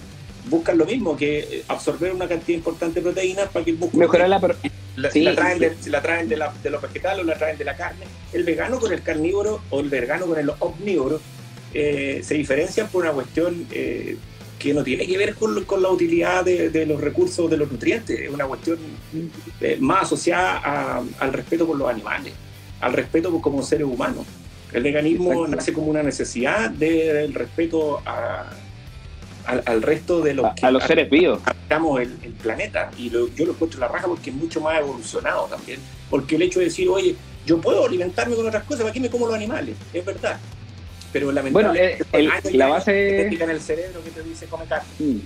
buscan 0.49 0.77
lo 0.77 0.85
mismo, 0.85 1.15
que 1.15 1.63
absorber 1.67 2.13
una 2.13 2.27
cantidad 2.27 2.57
importante 2.57 2.99
de 2.99 3.03
proteínas 3.03 3.49
para 3.49 3.65
que 3.65 3.71
el 3.71 3.77
músculo... 3.77 4.05
Mejorar 4.05 4.29
la... 4.29 4.55
la 5.01 5.35
traen, 5.35 5.59
de, 5.59 5.75
la 5.87 6.01
traen 6.01 6.29
de, 6.29 6.37
la, 6.37 6.53
de, 6.63 6.69
los 6.69 6.81
vegetales 6.81 7.23
o 7.23 7.27
la 7.27 7.37
traen 7.37 7.57
de 7.57 7.65
la 7.65 7.75
carne. 7.75 8.05
El 8.33 8.43
vegano 8.43 8.79
con 8.79 8.91
el 8.91 9.01
carnívoro 9.01 9.61
o 9.69 9.79
el 9.79 9.89
vegano 9.89 10.25
con 10.25 10.39
el 10.39 10.51
omnívoro 10.59 11.19
eh, 11.73 12.21
se 12.23 12.33
diferencian 12.35 12.87
por 12.89 13.03
una 13.03 13.13
cuestión 13.13 13.65
eh, 13.71 14.17
que 14.59 14.73
no 14.73 14.83
tiene 14.83 15.07
que 15.07 15.17
ver 15.17 15.35
con, 15.35 15.63
con 15.65 15.81
la 15.81 15.89
utilidad 15.89 16.45
de, 16.45 16.85
los 16.85 17.01
recursos 17.01 17.49
de 17.49 17.57
los 17.57 17.71
nutrientes, 17.71 18.19
es 18.19 18.29
una 18.29 18.45
cuestión 18.45 18.77
eh, 19.59 19.77
más 19.79 20.03
asociada 20.03 21.01
al 21.19 21.33
respeto 21.33 21.65
por 21.65 21.77
los 21.77 21.89
animales, 21.89 22.33
al 22.79 22.93
respeto 22.93 23.31
por, 23.31 23.41
como 23.41 23.63
seres 23.63 23.87
humanos. 23.87 24.25
El 24.71 24.83
veganismo 24.83 25.47
nace 25.47 25.73
como 25.73 25.87
una 25.87 26.03
necesidad 26.03 26.69
del 26.69 27.33
respeto 27.33 28.01
al, 29.45 29.81
resto 29.81 30.21
de 30.21 30.33
los 30.33 30.45
a, 30.45 30.55
a 30.61 30.71
los 30.71 30.83
seres 30.83 31.09
vivos. 31.09 31.39
Habitamos 31.45 32.01
el, 32.01 32.17
el, 32.23 32.31
planeta 32.33 32.91
y 32.97 33.09
yo 33.09 33.27
lo 33.37 33.51
encuentro 33.51 33.79
la 33.79 33.87
raja 33.87 34.07
porque 34.07 34.29
es 34.29 34.35
mucho 34.35 34.61
más 34.61 34.79
evolucionado 34.79 35.45
también. 35.45 35.79
Porque 36.09 36.35
el 36.35 36.43
hecho 36.43 36.59
de 36.59 36.65
decir, 36.65 36.87
oye, 36.89 37.15
yo 37.45 37.59
puedo 37.59 37.85
alimentarme 37.85 38.35
con 38.35 38.47
otras 38.47 38.63
cosas, 38.63 38.81
¿para 38.81 38.93
qué 38.93 38.99
me 38.99 39.09
como 39.09 39.27
los 39.27 39.35
animales? 39.35 39.75
Es 39.93 40.05
verdad 40.05 40.39
pero 41.11 41.31
lamentablemente 41.31 42.05
bueno, 42.11 42.33
eh, 42.33 42.51
la 42.53 42.67
base 42.67 43.27
en 43.27 43.49
el 43.49 43.61
cerebro 43.61 44.03
que 44.03 44.11
te 44.11 44.23
dice 44.23 44.45
come 44.47 44.65
carne. 44.65 44.87
Mm. 44.99 45.19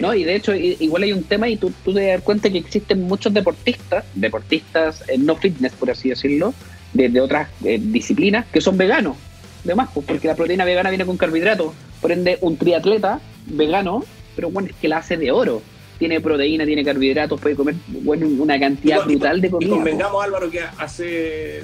No, 0.00 0.14
y 0.14 0.24
de 0.24 0.36
hecho, 0.36 0.54
igual 0.54 1.04
hay 1.04 1.12
un 1.14 1.22
tema 1.22 1.48
y 1.48 1.56
tú, 1.56 1.72
tú 1.82 1.94
te 1.94 2.06
das 2.08 2.20
cuenta 2.20 2.50
que 2.50 2.58
existen 2.58 3.02
muchos 3.02 3.32
deportistas, 3.32 4.04
deportistas 4.14 5.02
eh, 5.08 5.16
no 5.16 5.36
fitness, 5.36 5.72
por 5.72 5.90
así 5.90 6.10
decirlo, 6.10 6.52
de, 6.92 7.18
otras 7.18 7.48
eh, 7.64 7.78
disciplinas, 7.80 8.44
que 8.52 8.60
son 8.60 8.76
veganos. 8.76 9.16
Además, 9.64 9.88
pues, 9.94 10.04
porque 10.04 10.28
la 10.28 10.34
proteína 10.34 10.66
vegana 10.66 10.90
viene 10.90 11.06
con 11.06 11.16
carbohidratos. 11.16 11.72
Por 12.02 12.12
ende, 12.12 12.36
un 12.42 12.58
triatleta 12.58 13.20
vegano, 13.50 14.04
pero 14.36 14.50
bueno, 14.50 14.68
es 14.68 14.76
que 14.76 14.88
la 14.88 14.98
hace 14.98 15.16
de 15.16 15.30
oro. 15.30 15.62
Tiene 15.98 16.20
proteína, 16.20 16.64
tiene 16.64 16.82
carbohidratos, 16.82 17.38
puede 17.38 17.54
comer 17.54 17.74
bueno, 17.88 18.26
una 18.26 18.58
cantidad 18.58 19.04
brutal 19.04 19.40
de 19.40 19.50
comida. 19.50 19.68
Y 19.68 19.70
convengamos, 19.70 20.24
Álvaro, 20.24 20.50
que 20.50 20.60
hace 20.60 21.62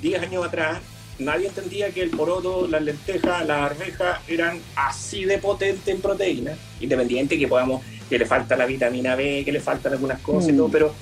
10 0.00 0.22
años 0.22 0.46
atrás 0.46 0.78
nadie 1.18 1.48
entendía 1.48 1.90
que 1.90 2.02
el 2.02 2.10
poroto, 2.10 2.68
las 2.68 2.82
lentejas, 2.82 3.46
las 3.46 3.72
arvejas 3.72 4.20
eran 4.28 4.60
así 4.76 5.24
de 5.24 5.38
potentes 5.38 5.88
en 5.88 6.00
proteína, 6.00 6.52
independiente 6.80 7.38
que 7.38 7.48
podamos, 7.48 7.82
que 8.08 8.18
le 8.18 8.26
falta 8.26 8.56
la 8.56 8.66
vitamina 8.66 9.16
B, 9.16 9.42
que 9.44 9.52
le 9.52 9.60
faltan 9.60 9.92
algunas 9.92 10.20
cosas 10.20 10.50
y 10.52 10.56
todo, 10.56 10.68
mm. 10.68 10.72
pero 10.72 10.94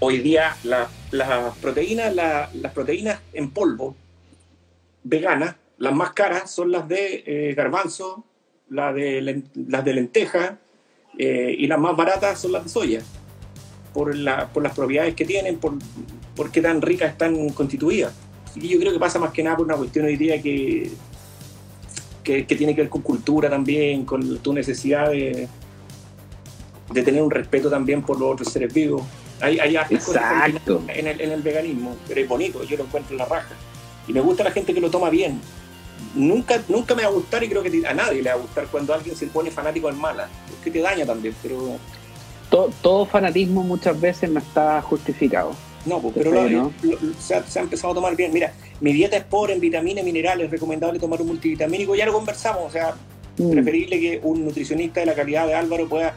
hoy 0.00 0.18
día 0.18 0.56
las 0.64 0.88
proteínas, 1.60 2.14
las 2.14 2.72
proteínas 2.72 3.20
en 3.32 3.50
polvo 3.50 3.96
veganas, 5.02 5.56
las 5.78 5.94
más 5.94 6.12
caras 6.12 6.50
son 6.50 6.70
las 6.70 6.86
de 6.88 7.22
eh, 7.26 7.54
garbanzo, 7.54 8.24
las 8.70 8.94
de, 8.94 9.42
las 9.54 9.84
de 9.84 9.94
lenteja 9.94 10.58
eh, 11.18 11.54
y 11.58 11.66
las 11.66 11.78
más 11.78 11.96
baratas 11.96 12.40
son 12.40 12.52
las 12.52 12.64
de 12.64 12.70
soya, 12.70 13.02
por, 13.92 14.14
la, 14.14 14.48
por 14.48 14.62
las 14.62 14.74
propiedades 14.74 15.14
que 15.14 15.24
tienen, 15.24 15.58
por, 15.58 15.74
por 16.36 16.50
qué 16.50 16.60
tan 16.60 16.80
ricas 16.82 17.12
están 17.12 17.48
constituidas. 17.50 18.14
Y 18.54 18.68
yo 18.68 18.78
creo 18.78 18.92
que 18.92 18.98
pasa 18.98 19.18
más 19.18 19.32
que 19.32 19.42
nada 19.42 19.56
por 19.56 19.66
una 19.66 19.76
cuestión 19.76 20.06
hoy 20.06 20.16
día 20.16 20.40
que, 20.40 20.90
que, 22.22 22.42
tiene 22.44 22.74
que 22.74 22.82
ver 22.82 22.90
con 22.90 23.02
cultura 23.02 23.48
también, 23.48 24.04
con 24.04 24.38
tu 24.38 24.52
necesidad 24.52 25.10
de, 25.10 25.48
de 26.92 27.02
tener 27.02 27.22
un 27.22 27.30
respeto 27.30 27.70
también 27.70 28.02
por 28.02 28.18
los 28.18 28.32
otros 28.32 28.52
seres 28.52 28.72
vivos. 28.72 29.02
Hay, 29.40 29.58
hay 29.58 29.76
Exacto. 29.76 30.82
En 30.88 31.06
el, 31.06 31.20
en 31.20 31.32
el 31.32 31.42
veganismo, 31.42 31.96
pero 32.06 32.20
es 32.20 32.28
bonito, 32.28 32.64
yo 32.64 32.76
lo 32.76 32.84
encuentro 32.84 33.12
en 33.12 33.18
la 33.18 33.24
raja. 33.24 33.54
Y 34.06 34.12
me 34.12 34.20
gusta 34.20 34.42
la 34.42 34.50
gente 34.50 34.74
que 34.74 34.80
lo 34.80 34.90
toma 34.90 35.10
bien. 35.10 35.40
Nunca, 36.14 36.62
nunca 36.68 36.94
me 36.94 37.02
va 37.02 37.08
a 37.08 37.12
gustar 37.12 37.42
y 37.44 37.48
creo 37.48 37.62
que 37.62 37.86
a 37.86 37.94
nadie 37.94 38.22
le 38.22 38.30
va 38.30 38.36
a 38.36 38.40
gustar 38.40 38.66
cuando 38.66 38.94
alguien 38.94 39.14
se 39.14 39.26
pone 39.26 39.50
fanático 39.50 39.88
en 39.88 39.98
mala, 39.98 40.28
porque 40.50 40.70
te 40.70 40.80
daña 40.80 41.04
también, 41.04 41.34
pero... 41.42 41.76
Todo, 42.50 42.70
todo 42.80 43.04
fanatismo 43.04 43.62
muchas 43.62 44.00
veces 44.00 44.30
no 44.30 44.38
está 44.38 44.80
justificado. 44.80 45.52
No, 45.84 46.00
pues, 46.00 46.14
pero 46.14 46.72
se, 47.18 47.34
ha, 47.34 47.62
empezado 47.62 47.92
a 47.92 47.94
tomar 47.94 48.16
bien. 48.16 48.32
Mira, 48.32 48.52
mi 48.80 48.92
dieta 48.92 49.16
es 49.16 49.24
pobre 49.24 49.54
en 49.54 49.60
vitaminas, 49.60 50.04
minerales, 50.04 50.46
es 50.46 50.50
recomendable 50.50 50.98
tomar 50.98 51.20
un 51.20 51.28
multivitamínico, 51.28 51.94
ya 51.94 52.06
lo 52.06 52.12
conversamos, 52.12 52.64
o 52.64 52.70
sea, 52.70 52.94
mm. 53.38 53.50
preferible 53.50 54.00
que 54.00 54.20
un 54.22 54.44
nutricionista 54.44 55.00
de 55.00 55.06
la 55.06 55.14
calidad 55.14 55.46
de 55.46 55.54
Álvaro 55.54 55.88
pueda 55.88 56.14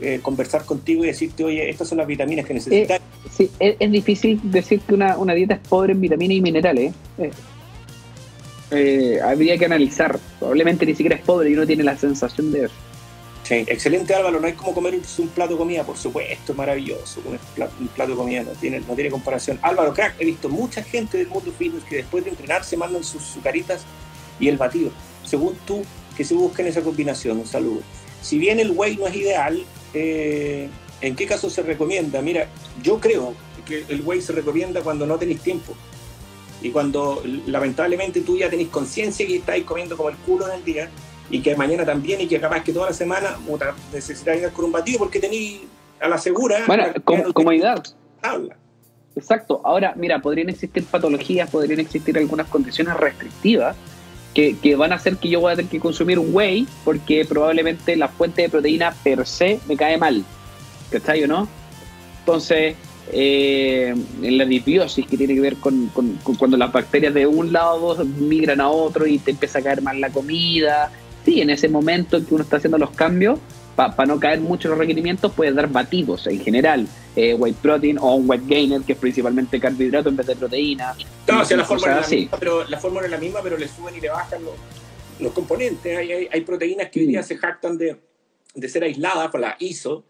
eh, 0.00 0.20
conversar 0.22 0.64
contigo 0.64 1.04
y 1.04 1.08
decirte, 1.08 1.42
oye, 1.42 1.68
estas 1.68 1.88
son 1.88 1.98
las 1.98 2.06
vitaminas 2.06 2.46
que 2.46 2.54
necesitas. 2.54 3.00
Eh, 3.00 3.02
sí, 3.36 3.50
es, 3.58 3.90
difícil 3.90 4.40
decir 4.44 4.80
que 4.80 4.94
una, 4.94 5.34
dieta 5.34 5.54
es 5.54 5.68
pobre 5.68 5.92
en 5.92 6.00
vitaminas 6.00 6.36
y 6.36 6.40
minerales. 6.40 6.94
Eh, 7.18 7.30
habría 9.22 9.58
que 9.58 9.64
analizar. 9.64 10.18
Probablemente 10.38 10.86
ni 10.86 10.94
siquiera 10.94 11.16
es 11.16 11.22
pobre 11.22 11.50
y 11.50 11.54
uno 11.54 11.66
tiene 11.66 11.84
la 11.84 11.96
sensación 11.96 12.52
de. 12.52 12.68
Sí, 13.44 13.64
excelente 13.66 14.14
Álvaro, 14.14 14.40
no 14.40 14.46
hay 14.46 14.52
como 14.52 14.74
comer 14.74 14.94
un 14.94 15.28
plato 15.28 15.52
de 15.52 15.58
comida, 15.58 15.82
por 15.82 15.96
supuesto, 15.96 16.52
maravilloso, 16.52 17.22
comer 17.22 17.40
un 17.80 17.88
plato 17.88 18.10
de 18.10 18.16
comida 18.18 18.42
no 18.42 18.50
tiene, 18.50 18.80
no 18.80 18.94
tiene 18.94 19.10
comparación. 19.10 19.58
Álvaro, 19.62 19.94
crack, 19.94 20.16
he 20.18 20.26
visto 20.26 20.50
mucha 20.50 20.82
gente 20.82 21.16
del 21.16 21.28
mundo 21.28 21.50
fitness 21.56 21.82
que 21.84 21.96
después 21.96 22.24
de 22.24 22.30
entrenar 22.30 22.62
se 22.62 22.76
mandan 22.76 23.02
sus 23.02 23.22
sucaritas 23.22 23.86
y 24.38 24.48
el 24.48 24.58
batido. 24.58 24.90
Según 25.24 25.56
tú, 25.66 25.82
que 26.14 26.24
se 26.24 26.34
busquen 26.34 26.66
esa 26.66 26.82
combinación, 26.82 27.38
un 27.38 27.46
saludo. 27.46 27.80
Si 28.20 28.38
bien 28.38 28.60
el 28.60 28.72
whey 28.72 28.96
no 28.96 29.06
es 29.06 29.14
ideal, 29.14 29.64
eh, 29.94 30.68
¿en 31.00 31.16
qué 31.16 31.26
caso 31.26 31.48
se 31.48 31.62
recomienda? 31.62 32.20
Mira, 32.20 32.48
yo 32.82 33.00
creo 33.00 33.34
que 33.64 33.84
el 33.88 34.02
whey 34.02 34.20
se 34.20 34.32
recomienda 34.32 34.82
cuando 34.82 35.06
no 35.06 35.16
tenéis 35.16 35.40
tiempo. 35.40 35.74
Y 36.60 36.70
cuando 36.70 37.22
lamentablemente 37.46 38.20
tú 38.22 38.36
ya 38.36 38.50
tenéis 38.50 38.68
conciencia 38.68 39.26
que 39.26 39.36
estáis 39.36 39.64
comiendo 39.64 39.96
como 39.96 40.08
el 40.08 40.16
culo 40.16 40.48
en 40.48 40.54
el 40.54 40.64
día, 40.64 40.90
y 41.30 41.40
que 41.40 41.54
mañana 41.56 41.84
también 41.84 42.20
y 42.20 42.26
que 42.26 42.40
capaz 42.40 42.62
que 42.62 42.72
toda 42.72 42.86
la 42.88 42.92
semana 42.92 43.36
puta, 43.46 43.74
necesitáis 43.92 44.42
ir 44.42 44.50
con 44.50 44.66
un 44.66 44.72
batido 44.72 44.98
porque 44.98 45.20
tenéis 45.20 45.62
a 46.00 46.08
la 46.08 46.18
segura. 46.18 46.64
Bueno, 46.66 46.84
comodidad. 47.32 47.82
Habla. 48.22 48.56
Exacto. 49.14 49.60
Ahora, 49.64 49.94
mira, 49.96 50.20
podrían 50.20 50.48
existir 50.48 50.84
patologías, 50.84 51.50
podrían 51.50 51.80
existir 51.80 52.16
algunas 52.16 52.46
condiciones 52.48 52.94
restrictivas 52.96 53.76
que, 54.32 54.56
que, 54.58 54.76
van 54.76 54.92
a 54.92 54.96
hacer 54.96 55.16
que 55.16 55.28
yo 55.28 55.40
voy 55.40 55.52
a 55.52 55.56
tener 55.56 55.70
que 55.70 55.80
consumir 55.80 56.18
un 56.18 56.34
whey 56.34 56.66
porque 56.84 57.24
probablemente 57.24 57.96
la 57.96 58.08
fuente 58.08 58.42
de 58.42 58.48
proteína 58.48 58.94
per 59.02 59.26
se 59.26 59.60
me 59.66 59.76
cae 59.76 59.98
mal. 59.98 60.24
¿Cachai 60.90 61.24
o 61.24 61.26
no? 61.26 61.48
Entonces, 62.20 62.76
eh, 63.12 63.94
en 64.22 64.38
la 64.38 64.44
disbiosis 64.44 65.06
que 65.06 65.16
tiene 65.16 65.34
que 65.34 65.40
ver 65.40 65.56
con, 65.56 65.88
con, 65.88 66.18
cuando 66.38 66.56
las 66.56 66.72
bacterias 66.72 67.14
de 67.14 67.26
un 67.26 67.52
lado 67.52 68.04
migran 68.04 68.60
a 68.60 68.68
otro 68.68 69.06
y 69.06 69.18
te 69.18 69.30
empieza 69.30 69.58
a 69.58 69.62
caer 69.62 69.82
mal 69.82 70.00
la 70.00 70.10
comida, 70.10 70.90
sí, 71.24 71.40
en 71.40 71.50
ese 71.50 71.68
momento 71.68 72.16
en 72.16 72.26
que 72.26 72.34
uno 72.34 72.44
está 72.44 72.56
haciendo 72.56 72.78
los 72.78 72.90
cambios, 72.90 73.38
para 73.86 74.06
no 74.06 74.18
caer 74.18 74.40
mucho 74.40 74.66
en 74.66 74.70
los 74.70 74.78
requerimientos, 74.78 75.32
puede 75.32 75.52
dar 75.52 75.68
batidos 75.68 76.26
en 76.26 76.40
general, 76.40 76.88
eh, 77.14 77.34
white 77.34 77.58
protein 77.62 77.96
o 77.98 78.16
un 78.16 78.28
white 78.28 78.44
gainer, 78.46 78.82
que 78.82 78.94
es 78.94 78.98
principalmente 78.98 79.60
carbohidrato 79.60 80.08
en 80.08 80.16
vez 80.16 80.26
de 80.26 80.34
proteína. 80.34 80.96
No, 81.28 81.42
o 81.42 81.44
sea, 81.44 81.56
la 81.56 81.64
fórmula, 81.64 82.00
es 82.00 82.10
la 82.10 82.16
misma, 82.16 82.38
pero, 82.40 82.64
la 82.64 82.80
fórmula 82.80 83.04
es 83.04 83.10
la 83.12 83.18
misma, 83.18 83.40
pero 83.40 83.56
le 83.56 83.68
suben 83.68 83.94
y 83.96 84.00
le 84.00 84.08
bajan 84.08 84.40
los, 85.20 85.32
componentes. 85.32 85.96
Hay, 85.96 86.40
proteínas 86.40 86.90
que 86.90 87.00
hoy 87.00 87.06
día 87.06 87.20
mm. 87.20 87.24
se 87.24 87.36
jactan 87.36 87.78
de, 87.78 87.96
de 88.54 88.68
ser 88.68 88.82
aisladas 88.82 89.30
por 89.30 89.40
la 89.40 89.54
ISO, 89.60 90.02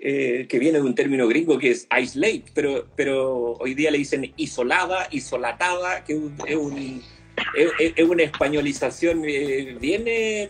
eh, 0.00 0.46
que 0.48 0.58
viene 0.58 0.78
de 0.78 0.84
un 0.84 0.94
término 0.94 1.26
gringo 1.26 1.58
que 1.58 1.70
es 1.70 1.88
isolate, 2.00 2.44
pero, 2.54 2.86
pero 2.96 3.54
hoy 3.54 3.74
día 3.74 3.90
le 3.90 3.98
dicen 3.98 4.32
isolada, 4.36 5.08
isolatada, 5.10 6.04
que 6.04 6.20
es 6.46 6.56
un 6.56 7.02
es, 7.78 8.08
una 8.08 8.22
españolización 8.22 9.22
eh, 9.26 9.76
bien 9.80 10.04
eh, 10.06 10.48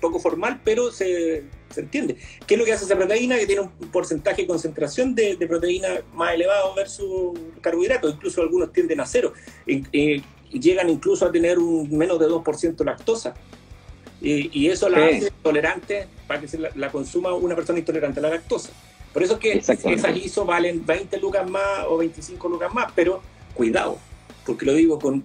poco 0.00 0.18
formal, 0.18 0.60
pero 0.64 0.90
se, 0.90 1.44
se, 1.70 1.80
entiende. 1.80 2.16
¿Qué 2.46 2.54
es 2.54 2.58
lo 2.58 2.64
que 2.64 2.72
hace 2.72 2.84
esa 2.84 2.96
proteína? 2.96 3.38
Que 3.38 3.46
tiene 3.46 3.62
un 3.62 3.70
porcentaje 3.90 4.42
de 4.42 4.48
concentración 4.48 5.14
de, 5.14 5.36
proteína 5.48 6.02
más 6.14 6.34
elevado 6.34 6.74
versus 6.74 7.38
carbohidratos, 7.60 8.14
incluso 8.14 8.42
algunos 8.42 8.72
tienden 8.72 9.00
a 9.00 9.06
cero. 9.06 9.32
Llegan 9.66 10.88
incluso 10.88 11.26
a 11.26 11.32
tener 11.32 11.58
un 11.58 11.96
menos 11.96 12.18
de 12.18 12.26
2% 12.26 12.84
lactosa. 12.84 13.34
Y 14.20 14.68
eso 14.68 14.88
la 14.88 15.06
hace 15.06 15.32
tolerante 15.42 16.06
para 16.26 16.40
que 16.40 16.48
se 16.48 16.58
la, 16.58 16.92
consuma 16.92 17.34
una 17.34 17.56
persona 17.56 17.78
intolerante 17.78 18.20
a 18.20 18.24
la 18.24 18.30
lactosa. 18.30 18.70
Por 19.12 19.22
eso 19.22 19.34
es 19.34 19.40
que 19.40 19.52
esas 19.54 20.16
ISO 20.16 20.44
valen 20.44 20.86
20 20.86 21.18
lucas 21.18 21.48
más 21.48 21.86
o 21.88 21.96
25 21.96 22.48
lucas 22.48 22.72
más, 22.72 22.92
pero 22.94 23.20
cuidado, 23.54 23.98
porque 24.46 24.64
lo 24.64 24.74
digo 24.74 24.98
con 24.98 25.24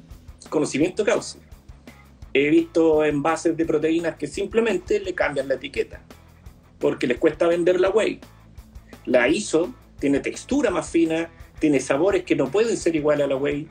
conocimiento 0.50 1.04
causa. 1.06 1.38
He 2.34 2.50
visto 2.50 3.06
envases 3.06 3.56
de 3.56 3.66
proteínas 3.66 4.16
que 4.16 4.28
simplemente 4.28 5.00
le 5.00 5.14
cambian 5.14 5.48
la 5.48 5.56
etiqueta, 5.56 6.02
porque 6.80 7.08
les 7.08 7.18
cuesta 7.18 7.48
vender 7.48 7.80
la 7.80 7.90
whey. 7.90 8.20
La 9.06 9.28
ISO 9.28 9.74
tiene 10.00 10.20
textura 10.20 10.72
más 10.72 10.90
fina, 10.90 11.30
tiene 11.60 11.80
sabores 11.80 12.24
que 12.24 12.36
no 12.36 12.50
pueden 12.50 12.76
ser 12.78 12.96
iguales 12.96 13.26
a 13.26 13.28
la 13.28 13.36
whey. 13.36 13.68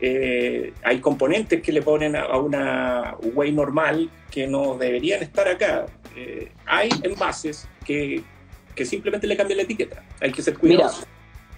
Eh, 0.00 0.72
hay 0.84 1.00
componentes 1.00 1.60
que 1.60 1.72
le 1.72 1.82
ponen 1.82 2.14
a, 2.14 2.36
una 2.38 3.16
whey 3.34 3.52
normal 3.52 4.08
que 4.30 4.46
no 4.46 4.76
deberían 4.76 5.22
estar 5.22 5.48
acá. 5.48 5.86
Eh, 6.16 6.48
hay 6.66 6.88
envases 7.02 7.68
que, 7.84 8.22
que 8.74 8.84
simplemente 8.84 9.26
le 9.26 9.36
cambian 9.36 9.58
la 9.58 9.62
etiqueta. 9.64 10.02
Hay 10.20 10.32
que 10.32 10.42
ser 10.42 10.56
cuidadoso. 10.56 11.04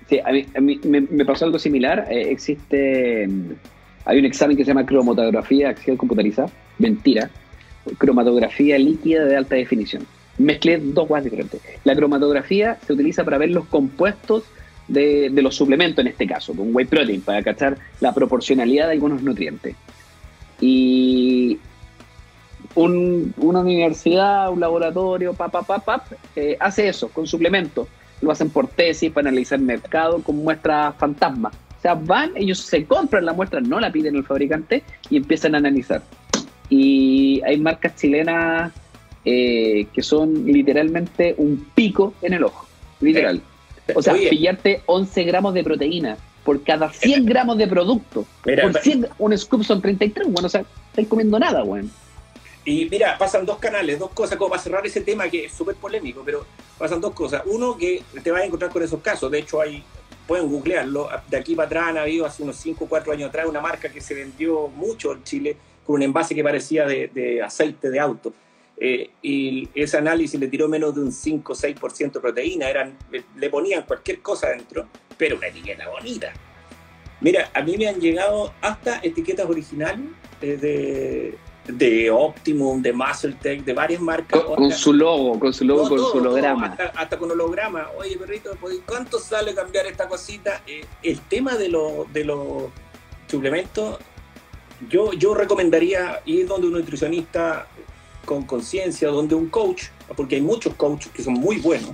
sí, 0.08 0.20
a 0.24 0.60
mí, 0.60 0.80
me, 0.84 1.24
pasó 1.24 1.44
algo 1.44 1.58
similar. 1.58 2.06
Eh, 2.10 2.30
existe, 2.30 3.26
mm, 3.28 3.52
hay 4.06 4.18
un 4.18 4.24
examen 4.24 4.56
que 4.56 4.64
se 4.64 4.68
llama 4.68 4.86
cromatografía 4.86 5.70
axial 5.70 5.98
computarizada. 5.98 6.50
Mentira. 6.78 7.30
Cromatografía 7.98 8.78
líquida 8.78 9.24
de 9.24 9.36
alta 9.36 9.56
definición. 9.56 10.06
Mezclé 10.38 10.78
dos 10.78 11.06
cosas 11.06 11.24
diferentes. 11.24 11.60
La 11.84 11.94
cromatografía 11.94 12.78
se 12.86 12.94
utiliza 12.94 13.24
para 13.24 13.36
ver 13.36 13.50
los 13.50 13.66
compuestos 13.66 14.44
de, 14.90 15.30
los 15.42 15.54
suplementos 15.54 16.04
en 16.04 16.08
este 16.08 16.26
caso, 16.26 16.52
un 16.52 16.74
whey 16.74 16.86
protein, 16.86 17.20
para 17.22 17.42
cachar 17.42 17.78
la 18.00 18.12
proporcionalidad 18.12 18.86
de 18.86 18.92
algunos 18.92 19.22
nutrientes. 19.22 19.76
Y 20.60 21.58
una 22.74 23.60
universidad, 23.60 24.50
un 24.50 24.60
laboratorio, 24.60 25.32
pap, 25.34 25.52
pap, 25.66 26.12
eh, 26.36 26.56
hace 26.60 26.88
eso 26.88 27.08
con 27.08 27.26
suplementos. 27.26 27.88
Lo 28.20 28.30
hacen 28.30 28.50
por 28.50 28.68
tesis 28.68 29.10
para 29.10 29.28
analizar 29.28 29.58
el 29.58 29.64
mercado 29.64 30.22
con 30.22 30.36
muestras 30.36 30.94
fantasma. 30.96 31.50
O 31.78 31.80
sea, 31.80 31.94
van, 31.94 32.32
ellos 32.36 32.58
se 32.58 32.84
compran 32.84 33.24
la 33.24 33.32
muestra, 33.32 33.60
no 33.60 33.80
la 33.80 33.90
piden 33.90 34.14
el 34.14 34.24
fabricante 34.24 34.82
y 35.08 35.16
empiezan 35.16 35.54
a 35.54 35.58
analizar. 35.58 36.02
Y 36.68 37.40
hay 37.46 37.58
marcas 37.58 37.96
chilenas 37.96 38.72
eh, 39.24 39.86
que 39.92 40.02
son 40.02 40.44
literalmente 40.44 41.34
un 41.38 41.66
pico 41.74 42.12
en 42.20 42.34
el 42.34 42.44
ojo, 42.44 42.66
literal. 43.00 43.40
O 43.94 44.02
sea, 44.02 44.14
pillarte 44.14 44.82
11 44.86 45.24
gramos 45.24 45.54
de 45.54 45.64
proteína 45.64 46.16
por 46.44 46.62
cada 46.62 46.92
100 46.92 47.26
gramos 47.26 47.58
de 47.58 47.66
producto. 47.66 48.24
por 48.42 48.78
100, 48.78 49.08
un 49.18 49.36
scoop 49.36 49.62
son 49.64 49.80
33, 49.80 50.28
bueno, 50.30 50.46
o 50.46 50.50
sea, 50.50 50.64
estáis 50.90 51.08
comiendo 51.08 51.38
nada, 51.38 51.62
weón. 51.64 51.90
Y 52.64 52.88
mira, 52.90 53.16
pasan 53.16 53.46
dos 53.46 53.58
canales, 53.58 53.98
dos 53.98 54.10
cosas, 54.10 54.36
como 54.36 54.50
para 54.50 54.62
cerrar 54.62 54.86
ese 54.86 55.00
tema 55.00 55.28
que 55.28 55.46
es 55.46 55.52
súper 55.52 55.76
polémico, 55.76 56.22
pero 56.24 56.44
pasan 56.78 57.00
dos 57.00 57.12
cosas. 57.14 57.42
Uno, 57.46 57.76
que 57.76 58.02
te 58.22 58.30
vas 58.30 58.42
a 58.42 58.44
encontrar 58.44 58.70
con 58.70 58.82
esos 58.82 59.00
casos, 59.00 59.30
de 59.30 59.38
hecho 59.38 59.60
hay, 59.60 59.82
pueden 60.26 60.48
googlearlo, 60.48 61.08
de 61.28 61.36
aquí 61.36 61.54
para 61.54 61.66
atrás 61.66 61.88
han 61.88 61.98
habido 61.98 62.26
hace 62.26 62.42
unos 62.42 62.56
5 62.56 62.84
o 62.84 62.88
4 62.88 63.12
años 63.12 63.28
atrás 63.30 63.46
una 63.48 63.60
marca 63.60 63.88
que 63.88 64.00
se 64.00 64.14
vendió 64.14 64.68
mucho 64.68 65.12
en 65.12 65.24
Chile 65.24 65.56
con 65.86 65.96
un 65.96 66.02
envase 66.02 66.34
que 66.34 66.44
parecía 66.44 66.86
de, 66.86 67.42
aceite 67.42 67.90
de 67.90 67.98
auto. 67.98 68.32
Eh, 68.82 69.10
y 69.20 69.68
ese 69.74 69.98
análisis 69.98 70.40
le 70.40 70.48
tiró 70.48 70.66
menos 70.66 70.94
de 70.94 71.02
un 71.02 71.12
5 71.12 71.52
o 71.52 71.54
6% 71.54 72.12
de 72.12 72.20
proteína, 72.20 72.70
eran, 72.70 72.96
le 73.36 73.50
ponían 73.50 73.82
cualquier 73.82 74.22
cosa 74.22 74.48
dentro, 74.48 74.88
pero 75.18 75.36
una 75.36 75.48
etiqueta 75.48 75.86
bonita. 75.86 76.32
Mira, 77.20 77.50
a 77.52 77.60
mí 77.60 77.76
me 77.76 77.88
han 77.88 78.00
llegado 78.00 78.54
hasta 78.62 79.00
etiquetas 79.02 79.46
originales 79.46 80.06
eh, 80.40 80.56
de, 80.56 81.74
de 81.74 82.10
Optimum, 82.10 82.80
de 82.80 82.94
MuscleTech, 82.94 83.64
de 83.64 83.74
varias 83.74 84.00
marcas. 84.00 84.40
Con, 84.40 84.72
su 84.72 84.94
logo, 84.94 85.38
con 85.38 85.52
su 85.52 85.66
logo, 85.66 85.86
con 85.86 85.98
su 85.98 86.16
holograma. 86.16 86.74
hasta, 86.94 87.18
con 87.18 87.30
holograma. 87.30 87.90
Oye, 87.98 88.16
perrito, 88.16 88.56
¿cuánto 88.86 89.18
sale 89.18 89.54
cambiar 89.54 89.84
esta 89.88 90.08
cosita? 90.08 90.62
Eh, 90.66 90.86
el 91.02 91.20
tema 91.20 91.54
de, 91.56 91.68
de 92.14 92.24
los 92.24 92.70
suplementos, 93.26 93.98
yo, 94.88 95.12
yo 95.12 95.34
recomendaría 95.34 96.22
ir 96.24 96.46
donde 96.46 96.68
un 96.68 96.72
nutricionista 96.72 97.66
con 98.24 98.44
conciencia, 98.44 99.08
donde 99.08 99.34
un 99.34 99.48
coach, 99.48 99.84
porque 100.16 100.36
hay 100.36 100.42
muchos 100.42 100.74
coaches 100.74 101.10
que 101.12 101.22
son 101.22 101.34
muy 101.34 101.56
buenos, 101.56 101.90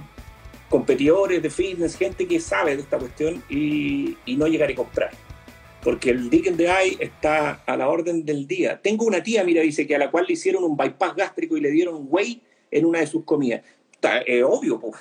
competidores 0.68 1.42
de 1.42 1.50
fitness, 1.50 1.96
gente 1.96 2.26
que 2.26 2.40
sabe 2.40 2.76
de 2.76 2.82
esta 2.82 2.98
cuestión 2.98 3.42
y, 3.48 4.16
no 4.26 4.46
llegar 4.46 4.70
a 4.70 4.74
comprar 4.74 5.10
porque 5.82 6.10
el 6.10 6.28
Dick 6.28 6.50
de 6.50 6.64
Eye 6.64 6.96
está 6.98 7.62
a 7.64 7.76
la 7.76 7.88
orden 7.88 8.24
del 8.24 8.44
día. 8.48 8.80
Tengo 8.82 9.04
una 9.04 9.22
tía, 9.22 9.44
mira, 9.44 9.62
dice 9.62 9.86
que 9.86 9.94
a 9.94 9.98
la 10.00 10.10
cual 10.10 10.24
le 10.26 10.32
hicieron 10.32 10.64
un 10.64 10.76
bypass 10.76 11.14
gástrico 11.14 11.56
y 11.56 11.60
le 11.60 11.70
dieron 11.70 12.08
whey 12.10 12.42
en 12.72 12.86
una 12.86 12.98
de 12.98 13.06
sus 13.06 13.22
comidas. 13.22 13.62
Es 14.26 14.42
obvio, 14.42 14.80
pues. 14.80 14.94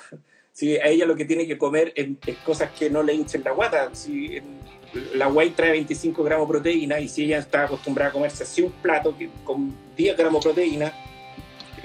Si 0.52 0.76
a 0.76 0.86
ella 0.86 1.04
lo 1.04 1.16
que 1.16 1.24
tiene 1.24 1.46
que 1.46 1.58
comer 1.58 1.92
es, 1.94 2.36
cosas 2.44 2.70
que 2.70 2.88
no 2.88 3.02
le 3.02 3.14
hinchen 3.14 3.42
la 3.44 3.50
guata. 3.50 3.94
Si 3.94 4.40
la 5.14 5.28
whey 5.28 5.50
trae 5.50 5.72
25 5.72 6.22
gramos 6.22 6.48
de 6.48 6.52
proteína 6.52 7.00
y 7.00 7.08
si 7.08 7.24
ella 7.24 7.38
está 7.38 7.64
acostumbrada 7.64 8.10
a 8.10 8.12
comerse 8.12 8.44
así 8.44 8.62
un 8.62 8.72
plato 8.72 9.14
con 9.44 9.74
10 9.96 10.16
gramos 10.16 10.42
de 10.42 10.50
proteína, 10.50 10.92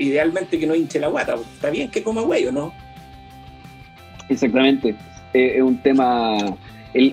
idealmente 0.02 0.60
que 0.60 0.68
no 0.68 0.76
hinche 0.76 1.00
la 1.00 1.08
guata. 1.08 1.36
Está 1.36 1.70
bien 1.70 1.90
que 1.90 2.04
coma 2.04 2.22
whey 2.24 2.46
o 2.48 2.52
no. 2.52 2.74
Exactamente. 4.30 4.96
es 5.34 5.62
un 5.62 5.82
tema 5.82 6.38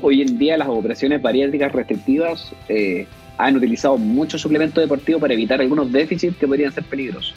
hoy 0.02 0.22
en 0.22 0.38
día 0.38 0.56
las 0.56 0.68
operaciones 0.68 1.22
bariátricas 1.22 1.72
restrictivas 1.72 2.52
eh, 2.68 3.06
han 3.36 3.56
utilizado 3.56 3.96
muchos 3.96 4.40
suplementos 4.40 4.82
deportivos 4.82 5.20
para 5.20 5.34
evitar 5.34 5.60
algunos 5.60 5.92
déficits 5.92 6.36
que 6.36 6.46
podrían 6.46 6.72
ser 6.72 6.84
peligrosos. 6.84 7.34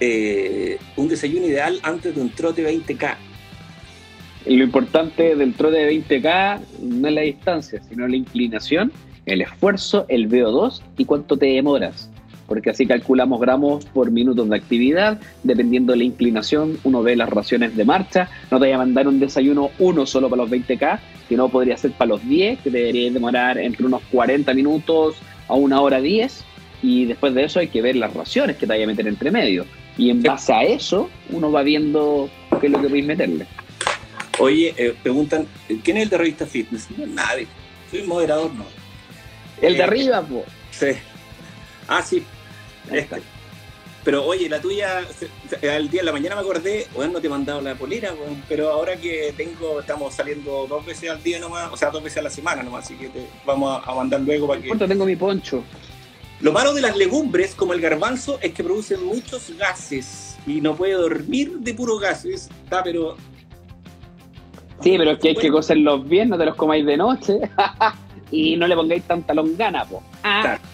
Eh, 0.00 0.78
un 0.96 1.08
desayuno 1.08 1.46
ideal 1.46 1.78
antes 1.82 2.14
de 2.14 2.20
un 2.20 2.30
trote 2.30 2.66
20K. 2.68 3.16
Lo 4.46 4.64
importante 4.64 5.36
del 5.36 5.54
trote 5.54 5.76
de 5.76 5.92
20K 5.92 6.60
no 6.80 7.08
es 7.08 7.14
la 7.14 7.20
distancia, 7.20 7.80
sino 7.88 8.06
la 8.08 8.16
inclinación, 8.16 8.92
el 9.24 9.40
esfuerzo, 9.40 10.04
el 10.08 10.28
VO2 10.28 10.82
y 10.98 11.04
cuánto 11.04 11.36
te 11.38 11.46
demoras 11.46 12.11
porque 12.52 12.68
así 12.68 12.84
calculamos 12.84 13.40
gramos 13.40 13.86
por 13.86 14.10
minutos 14.10 14.46
de 14.46 14.54
actividad, 14.54 15.18
dependiendo 15.42 15.92
de 15.92 16.00
la 16.00 16.04
inclinación, 16.04 16.78
uno 16.84 17.02
ve 17.02 17.16
las 17.16 17.30
raciones 17.30 17.74
de 17.74 17.86
marcha, 17.86 18.28
no 18.50 18.60
te 18.60 18.66
voy 18.66 18.72
a 18.72 18.76
mandar 18.76 19.08
un 19.08 19.18
desayuno 19.18 19.70
uno 19.78 20.04
solo 20.04 20.28
para 20.28 20.42
los 20.42 20.50
20K, 20.50 21.00
sino 21.30 21.48
podría 21.48 21.78
ser 21.78 21.92
para 21.92 22.10
los 22.10 22.28
10, 22.28 22.58
que 22.58 22.68
debería 22.68 23.10
demorar 23.10 23.56
entre 23.56 23.86
unos 23.86 24.02
40 24.12 24.52
minutos 24.52 25.16
a 25.48 25.54
una 25.54 25.80
hora 25.80 25.98
10, 26.02 26.44
y 26.82 27.06
después 27.06 27.32
de 27.32 27.44
eso 27.44 27.58
hay 27.58 27.68
que 27.68 27.80
ver 27.80 27.96
las 27.96 28.12
raciones 28.12 28.56
que 28.56 28.66
te 28.66 28.74
vaya 28.74 28.84
a 28.84 28.88
meter 28.88 29.08
entre 29.08 29.30
medio. 29.30 29.64
Y 29.96 30.10
en 30.10 30.22
base 30.22 30.52
a 30.52 30.62
eso, 30.62 31.08
uno 31.30 31.50
va 31.50 31.62
viendo 31.62 32.28
qué 32.60 32.66
es 32.66 32.72
lo 32.72 32.82
que 32.82 32.88
podéis 32.88 33.06
meterle. 33.06 33.46
Oye, 34.40 34.74
eh, 34.76 34.94
preguntan, 35.02 35.46
¿quién 35.82 35.96
es 35.96 36.02
el 36.02 36.10
de 36.10 36.18
Revista 36.18 36.44
Fitness? 36.44 36.88
No, 36.98 37.06
nadie. 37.06 37.46
Soy 37.90 38.02
moderador, 38.02 38.52
no. 38.52 38.66
El 39.62 39.72
de 39.72 39.80
eh, 39.80 39.84
arriba, 39.84 40.20
pues. 40.20 40.44
Sí. 40.70 40.98
Ah, 41.88 42.02
sí, 42.02 42.22
Pero 44.04 44.26
oye, 44.26 44.48
la 44.48 44.60
tuya, 44.60 44.98
al 44.98 45.88
día 45.88 46.00
de 46.00 46.06
la 46.06 46.12
mañana 46.12 46.34
me 46.34 46.40
acordé, 46.40 46.88
bueno, 46.92 47.12
no 47.12 47.20
te 47.20 47.28
he 47.28 47.30
mandado 47.30 47.60
la 47.60 47.76
polera, 47.76 48.12
pero 48.48 48.70
ahora 48.70 48.96
que 48.96 49.32
tengo, 49.36 49.78
estamos 49.78 50.12
saliendo 50.12 50.66
dos 50.66 50.84
veces 50.84 51.10
al 51.10 51.22
día 51.22 51.38
nomás, 51.38 51.72
o 51.72 51.76
sea, 51.76 51.90
dos 51.90 52.02
veces 52.02 52.18
a 52.18 52.22
la 52.22 52.30
semana 52.30 52.64
nomás, 52.64 52.84
así 52.84 52.96
que 52.96 53.08
te 53.08 53.26
vamos 53.46 53.80
a, 53.84 53.94
mandar 53.94 54.20
luego 54.22 54.48
para 54.48 54.60
que... 54.60 54.74
tengo 54.74 55.04
mi 55.04 55.14
poncho. 55.14 55.62
Lo 56.40 56.50
malo 56.50 56.74
de 56.74 56.80
las 56.80 56.96
legumbres, 56.96 57.54
como 57.54 57.74
el 57.74 57.80
garbanzo, 57.80 58.40
es 58.42 58.52
que 58.52 58.64
producen 58.64 59.04
muchos 59.04 59.56
gases 59.56 60.36
y 60.48 60.60
no 60.60 60.74
puede 60.74 60.94
dormir 60.94 61.58
de 61.60 61.72
puro 61.72 61.98
gases, 61.98 62.50
está, 62.64 62.82
pero... 62.82 63.16
Sí, 64.80 64.96
pero 64.98 65.12
es 65.12 65.18
que 65.20 65.28
hay 65.28 65.36
que 65.36 65.48
cocerlos 65.48 66.08
bien, 66.08 66.28
no 66.28 66.36
te 66.36 66.44
los 66.44 66.56
comáis 66.56 66.84
de 66.84 66.96
noche 66.96 67.38
y 68.32 68.56
no 68.56 68.66
le 68.66 68.74
pongáis 68.74 69.04
tanta 69.04 69.32
longana, 69.32 69.84
po. 69.84 70.02
Ah. 70.24 70.40
Claro, 70.42 70.71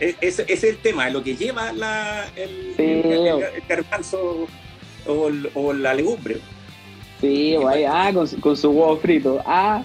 e-, 0.00 0.16
ese, 0.20 0.44
es 0.48 0.64
el 0.64 0.78
tema, 0.78 1.08
lo 1.10 1.22
que 1.22 1.36
lleva 1.36 1.72
la, 1.72 2.26
el, 2.36 2.74
el, 2.78 3.62
garbanzo 3.68 4.46
o, 5.06 5.72
la 5.72 5.94
legumbre. 5.94 6.38
Sí, 7.20 7.56
vaya, 7.56 8.08
ah, 8.08 8.12
con, 8.12 8.26
con, 8.40 8.56
su 8.56 8.70
huevo 8.70 8.96
frito. 8.98 9.42
Ah, 9.46 9.82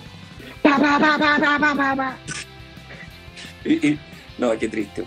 pa, 0.62 0.78
pa, 0.78 1.00
pa, 1.00 1.18
pa, 1.18 1.60
pa, 1.60 1.76
pa, 1.76 1.96
pa. 1.96 2.18
no, 4.38 4.58
qué 4.60 4.68
triste. 4.68 5.04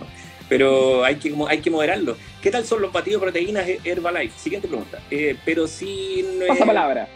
Pero 0.49 1.05
hay 1.05 1.17
que, 1.17 1.35
hay 1.49 1.59
que 1.61 1.71
moderarlo. 1.71 2.17
¿Qué 2.43 2.51
tal 2.51 2.65
son 2.65 2.83
los 2.83 2.93
batidos 2.93 3.21
de 3.21 3.25
proteínas 3.27 3.67
Herbalife? 3.85 4.39
Siguiente 4.39 4.69
pregunta. 4.69 5.01
Eh, 5.11 5.37
pero 5.45 5.67
si 5.67 6.25
no 6.39 6.47
Pasa 6.47 6.67
palabra. 6.67 7.09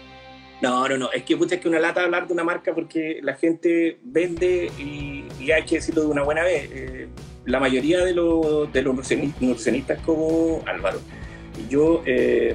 No, 0.61 0.89
no, 0.89 0.97
no. 0.97 1.13
Es 1.13 1.23
que 1.23 1.37
pucha, 1.37 1.55
es 1.55 1.61
que 1.61 1.69
una 1.69 1.79
lata 1.79 2.03
hablar 2.03 2.27
de 2.27 2.33
una 2.33 2.45
marca 2.45 2.75
porque 2.75 3.21
la 3.23 3.35
gente 3.35 3.99
vende 4.03 4.71
y, 4.79 5.51
hay 5.51 5.65
que 5.65 5.77
decirlo 5.77 6.03
de 6.03 6.09
una 6.09 6.23
buena 6.23 6.43
vez. 6.43 6.71
Eh, 6.73 7.09
la 7.49 7.61
mayoría 7.61 8.05
de, 8.05 8.15
los, 8.15 8.73
de 8.73 8.83
los 8.83 8.95
nutricionistas 8.95 10.01
como 10.03 10.63
Álvaro, 10.67 11.01
yo, 11.69 12.03
eh, 12.07 12.55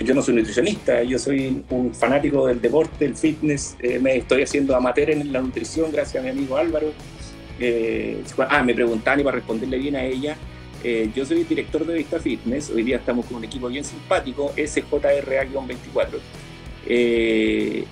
yo 0.00 0.14
no 0.14 0.22
soy 0.22 0.34
nutricionista, 0.34 1.02
yo 1.02 1.18
soy 1.18 1.62
un 1.70 1.94
fanático 1.94 2.46
del 2.46 2.60
deporte, 2.60 3.04
del 3.04 3.16
fitness, 3.16 3.76
eh, 3.80 3.98
me 3.98 4.16
estoy 4.16 4.42
haciendo 4.42 4.74
amateur 4.74 5.10
en 5.10 5.32
la 5.32 5.40
nutrición 5.40 5.92
gracias 5.92 6.22
a 6.22 6.24
mi 6.24 6.30
amigo 6.30 6.56
Álvaro. 6.56 6.92
ah, 8.48 8.62
me 8.62 8.74
preguntaban 8.74 9.20
y 9.20 9.22
para 9.22 9.36
responderle 9.36 9.78
bien 9.78 9.96
a 9.96 10.04
ella, 10.04 10.36
yo 11.14 11.24
soy 11.24 11.42
director 11.42 11.84
de 11.84 11.94
Vista 11.94 12.20
Fitness, 12.20 12.70
hoy 12.70 12.84
día 12.84 12.98
estamos 12.98 13.26
con 13.26 13.38
un 13.38 13.44
equipo 13.44 13.66
bien 13.66 13.82
simpático, 13.82 14.52
SJRA-24 14.54 16.20
eh, 16.88 17.84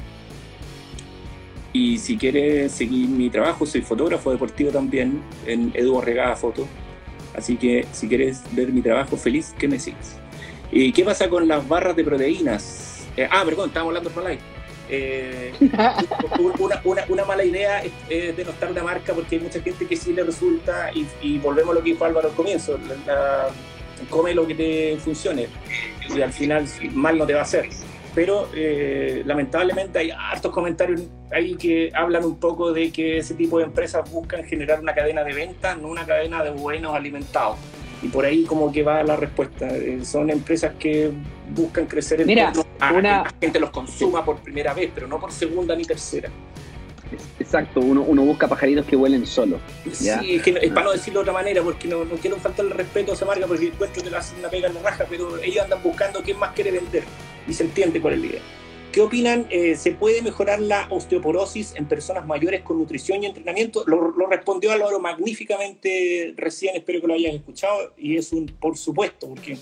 y 1.74 1.98
si 1.98 2.16
quieres 2.16 2.70
seguir 2.70 3.08
mi 3.08 3.28
trabajo, 3.28 3.66
soy 3.66 3.82
fotógrafo 3.82 4.30
deportivo 4.30 4.70
también 4.70 5.20
en 5.44 5.72
Edu 5.74 6.00
Regada 6.00 6.36
Foto. 6.36 6.68
Así 7.36 7.56
que 7.56 7.84
si 7.90 8.06
quieres 8.06 8.42
ver 8.52 8.68
mi 8.68 8.80
trabajo, 8.80 9.16
feliz 9.16 9.52
que 9.58 9.66
me 9.66 9.80
sigas. 9.80 10.16
¿Y 10.70 10.92
qué 10.92 11.04
pasa 11.04 11.28
con 11.28 11.48
las 11.48 11.66
barras 11.66 11.96
de 11.96 12.04
proteínas? 12.04 13.04
Eh, 13.16 13.26
ah, 13.28 13.42
perdón, 13.44 13.70
estábamos 13.70 13.90
hablando 13.90 14.10
por 14.10 14.22
live. 14.22 14.38
Eh, 14.88 15.52
una, 17.08 17.24
mala 17.24 17.44
idea 17.44 17.82
es, 17.82 18.36
denostar 18.36 18.70
una 18.70 18.84
marca 18.84 19.12
porque 19.12 19.34
hay 19.34 19.42
mucha 19.42 19.60
gente 19.60 19.84
que 19.84 19.96
sí 19.96 20.12
le 20.12 20.22
resulta, 20.22 20.92
y, 20.92 21.38
volvemos 21.38 21.72
a 21.72 21.78
lo 21.78 21.82
que 21.82 21.90
dijo 21.90 22.04
Álvaro 22.04 22.28
al 22.28 22.34
comienzo, 22.36 22.78
come 24.10 24.32
lo 24.32 24.46
que 24.46 24.54
te 24.54 24.96
funcione 24.98 25.48
y 26.14 26.20
al 26.20 26.32
final 26.32 26.66
mal 26.92 27.18
no 27.18 27.26
te 27.26 27.32
va 27.32 27.40
a 27.40 27.42
hacer. 27.42 27.68
Pero 28.14 28.48
eh, 28.54 29.22
lamentablemente 29.26 29.98
hay 29.98 30.10
hartos 30.10 30.52
comentarios 30.52 31.02
ahí 31.32 31.56
que 31.56 31.90
hablan 31.94 32.24
un 32.24 32.36
poco 32.36 32.72
de 32.72 32.92
que 32.92 33.18
ese 33.18 33.34
tipo 33.34 33.58
de 33.58 33.64
empresas 33.64 34.08
buscan 34.10 34.44
generar 34.44 34.78
una 34.80 34.94
cadena 34.94 35.24
de 35.24 35.32
ventas, 35.32 35.76
no 35.78 35.88
una 35.88 36.06
cadena 36.06 36.42
de 36.44 36.50
buenos 36.50 36.94
alimentados. 36.94 37.56
Y 38.02 38.08
por 38.08 38.24
ahí 38.24 38.44
como 38.44 38.70
que 38.70 38.82
va 38.82 39.02
la 39.02 39.16
respuesta. 39.16 39.66
Eh, 39.68 40.00
son 40.04 40.30
empresas 40.30 40.74
que 40.78 41.10
buscan 41.50 41.86
crecer 41.86 42.20
en 42.20 42.26
Mira, 42.28 42.52
a 42.78 42.92
una- 42.92 43.22
que 43.24 43.28
la 43.30 43.34
gente 43.40 43.60
los 43.60 43.70
consuma 43.70 44.24
por 44.24 44.36
primera 44.38 44.74
vez, 44.74 44.90
pero 44.94 45.08
no 45.08 45.18
por 45.18 45.32
segunda 45.32 45.74
ni 45.74 45.84
tercera. 45.84 46.30
Exacto, 47.38 47.80
uno, 47.80 48.02
uno 48.02 48.22
busca 48.22 48.48
pajaritos 48.48 48.86
que 48.86 48.96
huelen 48.96 49.26
solo. 49.26 49.58
Ya. 50.00 50.20
Sí, 50.20 50.36
es, 50.36 50.42
que 50.42 50.52
no- 50.52 50.58
es 50.60 50.70
para 50.72 50.86
no 50.86 50.92
decirlo 50.92 51.20
de 51.20 51.22
otra 51.22 51.32
manera, 51.32 51.62
porque 51.62 51.88
no, 51.88 52.04
no 52.04 52.14
quiero 52.16 52.36
faltarle 52.36 52.72
el 52.72 52.76
respeto 52.78 53.12
a 53.12 53.14
esa 53.14 53.24
marca, 53.24 53.46
porque 53.46 53.66
encuentro 53.66 54.02
que 54.02 54.10
le 54.10 54.16
hacen 54.16 54.38
una 54.38 54.48
pega 54.48 54.68
en 54.68 54.74
la 54.74 54.80
raja, 54.82 55.04
pero 55.08 55.38
ellos 55.38 55.64
andan 55.64 55.82
buscando 55.82 56.22
quién 56.22 56.38
más 56.38 56.52
quiere 56.52 56.70
vender 56.72 57.02
y 57.46 57.52
se 57.52 57.64
entiende 57.64 58.00
cuál 58.00 58.14
es 58.14 58.20
la 58.20 58.26
idea. 58.26 58.42
¿Qué 58.92 59.00
opinan? 59.00 59.46
Eh, 59.50 59.74
¿Se 59.74 59.90
puede 59.90 60.22
mejorar 60.22 60.60
la 60.60 60.86
osteoporosis 60.88 61.74
en 61.74 61.86
personas 61.86 62.24
mayores 62.26 62.62
con 62.62 62.78
nutrición 62.78 63.22
y 63.22 63.26
entrenamiento? 63.26 63.82
Lo, 63.86 64.12
lo 64.12 64.26
respondió 64.26 64.70
Álvaro 64.70 65.00
magníficamente 65.00 66.32
recién, 66.36 66.76
espero 66.76 67.00
que 67.00 67.06
lo 67.08 67.14
hayan 67.14 67.34
escuchado, 67.34 67.92
y 67.96 68.16
es 68.16 68.32
un 68.32 68.46
por 68.46 68.76
supuesto, 68.78 69.28
porque 69.28 69.58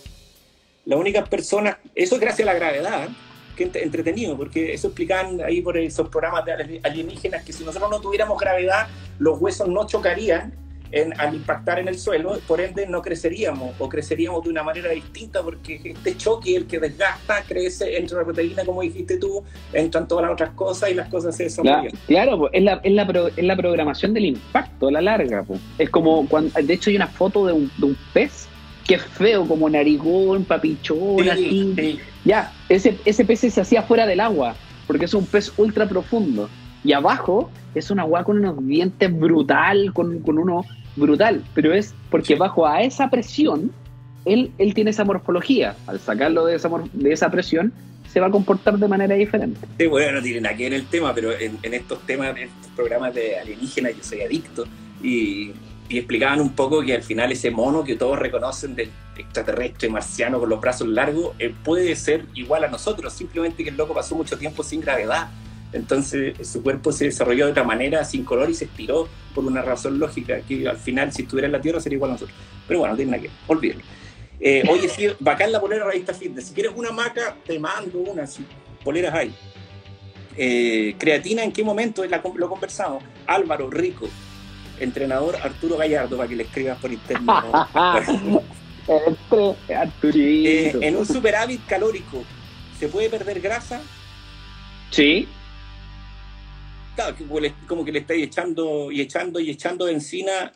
las 0.85 0.99
únicas 0.99 1.29
personas, 1.29 1.77
eso 1.95 2.17
es 2.17 2.21
gracias 2.21 2.47
a 2.47 2.53
la 2.53 2.59
gravedad, 2.59 3.05
¿eh? 3.07 3.09
que 3.57 3.71
ent- 3.71 3.83
entretenido, 3.83 4.37
porque 4.37 4.75
eso 4.75 4.89
explicaban 4.89 5.41
ahí 5.41 5.61
por 5.63 5.79
esos 5.79 6.09
programas 6.09 6.45
de 6.45 6.53
ali- 6.53 6.81
alienígenas 6.83 7.43
que 7.45 7.53
si 7.53 7.65
nosotros 7.65 7.91
no 7.91 8.01
tuviéramos 8.01 8.39
gravedad, 8.39 8.89
los 9.19 9.41
huesos 9.41 9.69
no 9.69 9.87
chocarían 9.87 10.53
en- 10.93 11.19
al 11.19 11.35
impactar 11.35 11.79
en 11.79 11.89
el 11.89 11.99
suelo, 11.99 12.39
por 12.47 12.61
ende 12.61 12.87
no 12.87 13.01
creceríamos 13.03 13.75
o 13.79 13.89
creceríamos 13.89 14.45
de 14.45 14.51
una 14.51 14.63
manera 14.63 14.91
distinta 14.91 15.43
porque 15.43 15.81
este 15.85 16.17
choque, 16.17 16.55
el 16.55 16.67
que 16.67 16.79
desgasta, 16.79 17.43
crece, 17.49 17.97
entra 17.97 18.19
la 18.19 18.25
proteína, 18.25 18.65
como 18.65 18.83
dijiste 18.83 19.17
tú, 19.17 19.43
entran 19.73 20.07
todas 20.07 20.25
las 20.25 20.33
otras 20.33 20.51
cosas 20.51 20.91
y 20.91 20.95
las 20.95 21.09
cosas 21.09 21.35
se 21.37 21.45
desarrollan. 21.45 21.91
claro, 22.07 22.39
po, 22.39 22.51
es, 22.53 22.63
la, 22.63 22.81
es, 22.85 22.93
la 22.93 23.07
pro- 23.07 23.29
es 23.29 23.45
la 23.45 23.57
programación 23.57 24.13
del 24.15 24.27
impacto 24.27 24.89
a 24.89 24.93
la 24.93 25.01
larga. 25.01 25.43
po. 25.43 25.59
Es 25.79 25.89
como 25.91 26.29
cuando, 26.29 26.51
de 26.61 26.75
hecho 26.75 26.91
hay 26.91 26.97
una 26.97 27.07
foto 27.09 27.47
de 27.47 27.55
un, 27.55 27.71
de 27.79 27.87
un 27.87 27.97
pez 28.13 28.47
que 28.87 28.97
es 28.97 29.03
feo, 29.03 29.47
como 29.47 29.71
narigón, 29.71 30.45
papichón, 30.45 31.29
así. 31.31 31.73
sí. 31.77 32.01
Ya, 32.25 32.53
ese, 32.69 32.99
ese 33.05 33.25
pez 33.25 33.41
se 33.41 33.61
hacía 33.61 33.83
fuera 33.83 34.07
del 34.07 34.21
agua, 34.21 34.55
porque 34.87 35.07
es 35.07 35.15
un 35.15 35.25
pez 35.25 35.53
ultra 35.57 35.89
profundo. 35.89 36.51
Y 36.85 36.93
abajo 36.93 37.51
es 37.75 37.91
una 37.91 38.03
agua 38.03 38.25
con 38.25 38.39
unos 38.39 38.67
dientes 38.67 39.19
brutal, 39.19 39.93
con, 39.93 40.19
con 40.21 40.39
uno 40.39 40.65
brutal, 40.97 41.43
pero 41.55 41.73
es 41.73 41.95
porque 42.11 42.35
bajo 42.35 42.67
a 42.67 42.83
esa 42.83 43.09
presión, 43.09 43.71
él, 44.25 44.53
él 44.59 44.75
tiene 44.75 44.91
esa 44.91 45.05
morfología. 45.05 45.77
Al 45.87 46.01
sacarlo 46.01 46.45
de 46.47 46.57
esa, 46.57 46.71
de 46.93 47.13
esa 47.13 47.31
presión, 47.31 47.73
se 48.13 48.21
va 48.21 48.27
a 48.27 48.31
comportar 48.31 48.79
de 48.79 48.89
manera 48.89 49.15
diferente. 49.15 49.61
Sí, 49.79 49.87
bueno, 49.87 50.13
no 50.13 50.23
tiene 50.23 50.43
nada 50.43 50.57
que 50.57 50.65
ver 50.65 50.75
el 50.75 50.87
tema, 50.87 51.15
pero 51.15 51.33
en, 51.33 51.59
en 51.63 51.75
estos 51.75 52.01
temas, 52.01 52.31
en 52.37 52.45
estos 52.45 52.71
programas 52.77 53.15
de 53.15 53.39
alienígenas, 53.39 53.97
yo 53.97 54.03
soy 54.03 54.21
adicto. 54.21 54.65
Y, 55.03 55.53
y 55.89 55.99
explicaban 55.99 56.41
un 56.41 56.53
poco 56.53 56.83
que 56.83 56.95
al 56.95 57.03
final 57.03 57.33
ese 57.33 57.51
mono 57.51 57.85
que 57.85 57.97
todos 57.97 58.19
reconocen 58.19 58.75
del 58.75 58.91
extraterrestre 59.17 59.89
marciano 59.91 60.41
con 60.41 60.49
los 60.49 60.61
brazos 60.61 60.89
largos 60.89 61.33
eh, 61.39 61.55
puede 61.65 61.95
ser 61.97 62.25
igual 62.35 62.65
a 62.65 62.69
nosotros, 62.69 63.13
simplemente 63.13 63.63
que 63.63 63.71
el 63.71 63.77
loco 63.77 63.93
pasó 63.93 64.15
mucho 64.15 64.39
tiempo 64.39 64.63
sin 64.63 64.81
gravedad. 64.81 65.29
Entonces 65.73 66.35
su 66.47 66.63
cuerpo 66.63 66.93
se 66.93 67.07
desarrolló 67.07 67.47
de 67.47 67.53
otra 67.53 67.65
manera, 67.65 68.05
sin 68.05 68.25
color, 68.25 68.51
y 68.51 68.55
se 68.55 68.67
estiró 68.67 69.09
por 69.35 69.45
una 69.45 69.63
razón 69.63 69.99
lógica, 69.99 70.41
que 70.41 70.69
al 70.69 70.77
final 70.77 71.13
si 71.13 71.23
estuviera 71.23 71.47
en 71.47 71.53
la 71.53 71.61
Tierra 71.61 71.81
sería 71.81 71.97
igual 71.97 72.11
a 72.11 72.15
nosotros. 72.15 72.37
Pero 72.69 72.81
bueno, 72.81 72.93
no 72.93 72.97
tiene 72.97 73.13
nada 73.13 73.23
que 73.23 73.29
ver, 73.29 73.37
olvídalo. 73.47 73.81
Eh, 74.41 74.65
oye, 74.69 74.89
sí, 74.89 75.07
bacán 75.21 75.51
la 75.53 75.61
polera 75.61 75.85
Revista 75.87 76.13
Fitness. 76.13 76.49
Si 76.49 76.55
quieres 76.55 76.73
una 76.75 76.91
maca, 76.91 77.37
te 77.47 77.59
mando 77.59 77.99
una, 77.99 78.27
si 78.27 78.45
poleras 78.85 79.15
hay. 79.15 79.35
Eh, 80.37 80.95
creatina, 80.99 81.43
¿en 81.45 81.53
qué 81.53 81.63
momento? 81.63 82.05
La- 82.05 82.23
lo 82.37 82.49
conversamos. 82.49 83.03
Álvaro 83.27 83.71
Rico, 83.71 84.09
entrenador 84.81 85.37
Arturo 85.37 85.77
Gallardo, 85.77 86.17
para 86.17 86.29
que 86.29 86.37
le 86.37 86.43
escribas 86.45 86.79
por 86.79 86.93
interno. 86.93 87.69
Eh, 90.03 90.73
en 90.81 90.97
un 90.97 91.07
superávit 91.07 91.65
calórico, 91.67 92.25
¿se 92.81 92.89
puede 92.89 93.09
perder 93.09 93.41
grasa? 93.41 93.81
Sí, 94.91 95.29
Claro, 96.95 97.17
que 97.17 97.25
como 97.67 97.85
que 97.85 97.93
le 97.93 98.01
estáis 98.01 98.25
echando 98.25 98.91
y 98.93 99.01
echando 99.01 99.41
y 99.41 99.51
echando 99.51 99.87
benzina 99.87 100.53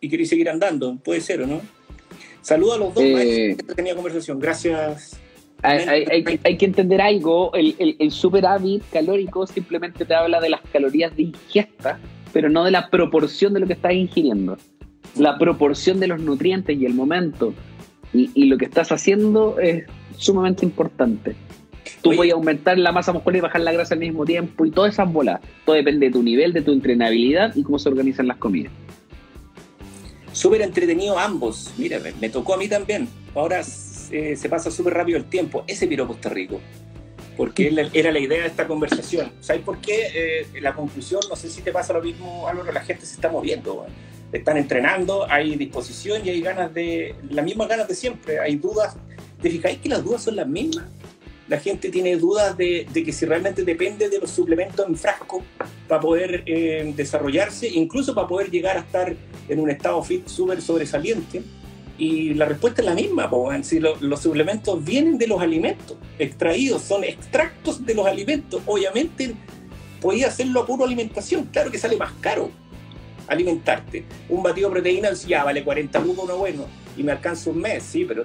y 0.00 0.08
queréis 0.08 0.28
seguir 0.28 0.48
andando. 0.50 0.96
Puede 0.96 1.20
ser, 1.20 1.42
¿o 1.42 1.46
no? 1.46 1.60
Saludos 2.42 2.74
a 2.76 2.78
los 2.78 2.94
dos 2.94 3.04
Eh, 3.04 3.12
maestros 3.14 3.68
que 3.68 3.74
tenía 3.74 3.94
conversación. 3.94 4.38
Gracias. 4.38 5.18
hay, 5.62 5.78
hay- 5.88 6.04
hay- 6.26 6.40
hay 6.44 6.56
que 6.56 6.66
entender 6.66 7.00
algo. 7.00 7.52
El, 7.54 7.74
el, 7.78 7.96
el 7.98 8.10
superávit 8.10 8.82
calórico 8.92 9.46
simplemente 9.46 10.04
te 10.04 10.14
habla 10.14 10.40
de 10.40 10.50
las 10.50 10.60
calorías 10.72 11.16
de 11.16 11.22
ingesta, 11.24 11.98
pero 12.32 12.48
no 12.48 12.64
de 12.64 12.70
la 12.70 12.90
proporción 12.90 13.54
de 13.54 13.60
lo 13.60 13.66
que 13.66 13.72
estás 13.72 13.92
ingiriendo. 13.92 14.56
La 15.16 15.36
proporción 15.38 15.98
de 16.00 16.06
los 16.06 16.20
nutrientes 16.20 16.78
y 16.78 16.84
el 16.86 16.94
momento 16.94 17.54
y, 18.12 18.30
y 18.34 18.44
lo 18.44 18.56
que 18.58 18.66
estás 18.66 18.92
haciendo 18.92 19.58
es 19.58 19.84
sumamente 20.16 20.64
importante. 20.64 21.34
Tú 22.10 22.16
puedes 22.16 22.32
aumentar 22.32 22.78
la 22.78 22.92
masa 22.92 23.12
muscular 23.12 23.38
y 23.38 23.40
bajar 23.40 23.60
la 23.60 23.72
grasa 23.72 23.94
al 23.94 24.00
mismo 24.00 24.24
tiempo 24.24 24.64
y 24.64 24.70
todas 24.70 24.94
esas 24.94 25.12
bolas. 25.12 25.40
Todo 25.64 25.76
depende 25.76 26.06
de 26.06 26.12
tu 26.12 26.22
nivel, 26.22 26.52
de 26.52 26.62
tu 26.62 26.72
entrenabilidad 26.72 27.54
y 27.54 27.62
cómo 27.62 27.78
se 27.78 27.88
organizan 27.88 28.26
las 28.26 28.36
comidas. 28.38 28.72
Súper 30.32 30.62
entretenido 30.62 31.18
ambos. 31.18 31.72
Mira, 31.76 31.98
me, 32.20 32.28
tocó 32.28 32.54
a 32.54 32.56
mí 32.56 32.68
también. 32.68 33.08
Ahora 33.34 33.60
eh, 34.10 34.36
se 34.36 34.48
pasa 34.48 34.70
súper 34.70 34.94
rápido 34.94 35.18
el 35.18 35.24
tiempo. 35.24 35.64
Ese 35.66 35.86
piropo 35.86 36.14
está 36.14 36.28
rico. 36.28 36.60
Porque 37.36 37.72
era 37.92 38.10
la 38.10 38.18
idea 38.18 38.40
de 38.40 38.46
esta 38.48 38.66
conversación. 38.66 39.32
¿Sabes 39.40 39.62
por 39.62 39.78
qué? 39.78 40.10
Eh, 40.14 40.60
la 40.60 40.74
conclusión, 40.74 41.20
no 41.28 41.36
sé 41.36 41.48
si 41.48 41.62
te 41.62 41.70
pasa 41.70 41.92
lo 41.92 42.02
mismo, 42.02 42.48
Álvaro, 42.48 42.72
la 42.72 42.80
gente 42.80 43.06
se 43.06 43.14
está 43.14 43.28
moviendo. 43.28 43.86
Están 44.32 44.56
entrenando, 44.56 45.24
hay 45.30 45.56
disposición 45.56 46.26
y 46.26 46.30
hay 46.30 46.40
ganas 46.40 46.74
de. 46.74 47.14
las 47.30 47.44
mismas 47.44 47.68
ganas 47.68 47.88
de 47.88 47.94
siempre. 47.94 48.40
Hay 48.40 48.56
dudas. 48.56 48.96
¿Te 49.40 49.50
fijáis 49.50 49.78
que 49.78 49.88
las 49.88 50.04
dudas 50.04 50.22
son 50.22 50.36
las 50.36 50.48
mismas? 50.48 50.86
La 51.48 51.58
gente 51.58 51.88
tiene 51.90 52.16
dudas 52.16 52.56
de, 52.56 52.86
que 52.92 53.12
si 53.12 53.24
realmente 53.24 53.62
depende 53.64 54.08
de 54.08 54.18
los 54.18 54.30
suplementos 54.30 54.86
en 54.86 54.96
frasco 54.96 55.42
para 55.88 56.00
poder 56.00 56.42
eh, 56.46 56.92
desarrollarse, 56.94 57.68
incluso 57.68 58.14
para 58.14 58.28
poder 58.28 58.50
llegar 58.50 58.76
a 58.76 58.80
estar 58.80 59.14
en 59.48 59.58
un 59.60 59.70
estado 59.70 60.02
fit 60.02 60.26
súper 60.28 60.60
sobresaliente. 60.60 61.42
Y 61.96 62.34
la 62.34 62.44
respuesta 62.44 62.82
es 62.82 62.86
la 62.86 62.94
misma, 62.94 63.28
po, 63.28 63.38
weón. 63.48 63.64
si 63.64 63.80
lo- 63.80 63.96
los 64.00 64.20
suplementos 64.20 64.84
vienen 64.84 65.16
de 65.18 65.26
los 65.26 65.40
alimentos 65.40 65.96
extraídos, 66.18 66.82
son 66.82 67.02
extractos 67.02 67.84
de 67.84 67.94
los 67.94 68.06
alimentos. 68.06 68.60
Obviamente, 68.66 69.34
podía 70.00 70.28
hacerlo 70.28 70.60
a 70.60 70.66
puro 70.66 70.84
alimentación, 70.84 71.48
claro 71.50 71.70
que 71.72 71.78
sale 71.78 71.96
más 71.96 72.12
caro 72.20 72.50
alimentarte. 73.28 74.04
Un 74.28 74.42
batido 74.42 74.68
de 74.68 74.74
proteína 74.74 75.12
ya 75.12 75.44
vale 75.44 75.62
40 75.62 75.98
lucas 76.00 76.24
uno 76.24 76.36
bueno 76.36 76.64
y 76.96 77.02
me 77.02 77.12
alcanza 77.12 77.50
un 77.50 77.58
mes, 77.60 77.82
sí, 77.82 78.04
pero 78.04 78.24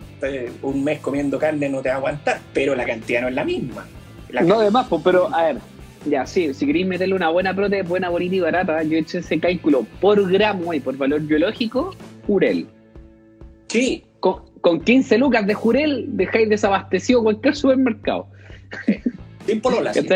un 0.64 0.84
mes 0.84 1.00
comiendo 1.00 1.38
carne 1.38 1.70
no 1.70 1.82
te 1.82 1.90
va 1.90 1.96
a 1.96 1.98
aguantar, 2.00 2.40
pero 2.54 2.76
la 2.76 2.86
cantidad 2.86 3.22
no 3.22 3.28
es 3.28 3.36
la 3.36 3.46
misma. 3.46 3.86
La 4.30 4.42
No 4.42 4.60
de 4.60 4.72
más, 4.72 4.88
pues, 4.88 5.02
pero 5.04 5.34
a 5.34 5.44
ver, 5.44 5.58
ya, 6.06 6.26
sí, 6.26 6.54
si 6.54 6.66
queréis 6.66 6.88
meterle 6.88 7.14
una 7.14 7.30
buena 7.30 7.56
prote, 7.56 7.84
buena, 7.84 8.10
bonita 8.10 8.36
y 8.36 8.40
barata, 8.40 8.82
yo 8.84 8.98
he 8.98 9.02
hecho 9.02 9.20
ese 9.20 9.40
cálculo 9.40 9.86
por 10.02 10.30
gramo 10.30 10.74
y 10.74 10.80
por 10.80 10.98
valor 10.98 11.22
biológico, 11.22 11.96
Jurel. 12.26 12.68
Sí, 13.68 14.04
Con, 14.20 14.42
con 14.62 14.82
15 14.82 15.20
lucas 15.20 15.46
de 15.46 15.54
Jurel 15.54 16.06
dejáis 16.08 16.50
desabastecido 16.50 17.22
cualquier 17.22 17.56
supermercado. 17.56 18.28
Sin 19.46 19.62
polola. 19.62 19.94
sí. 19.94 20.08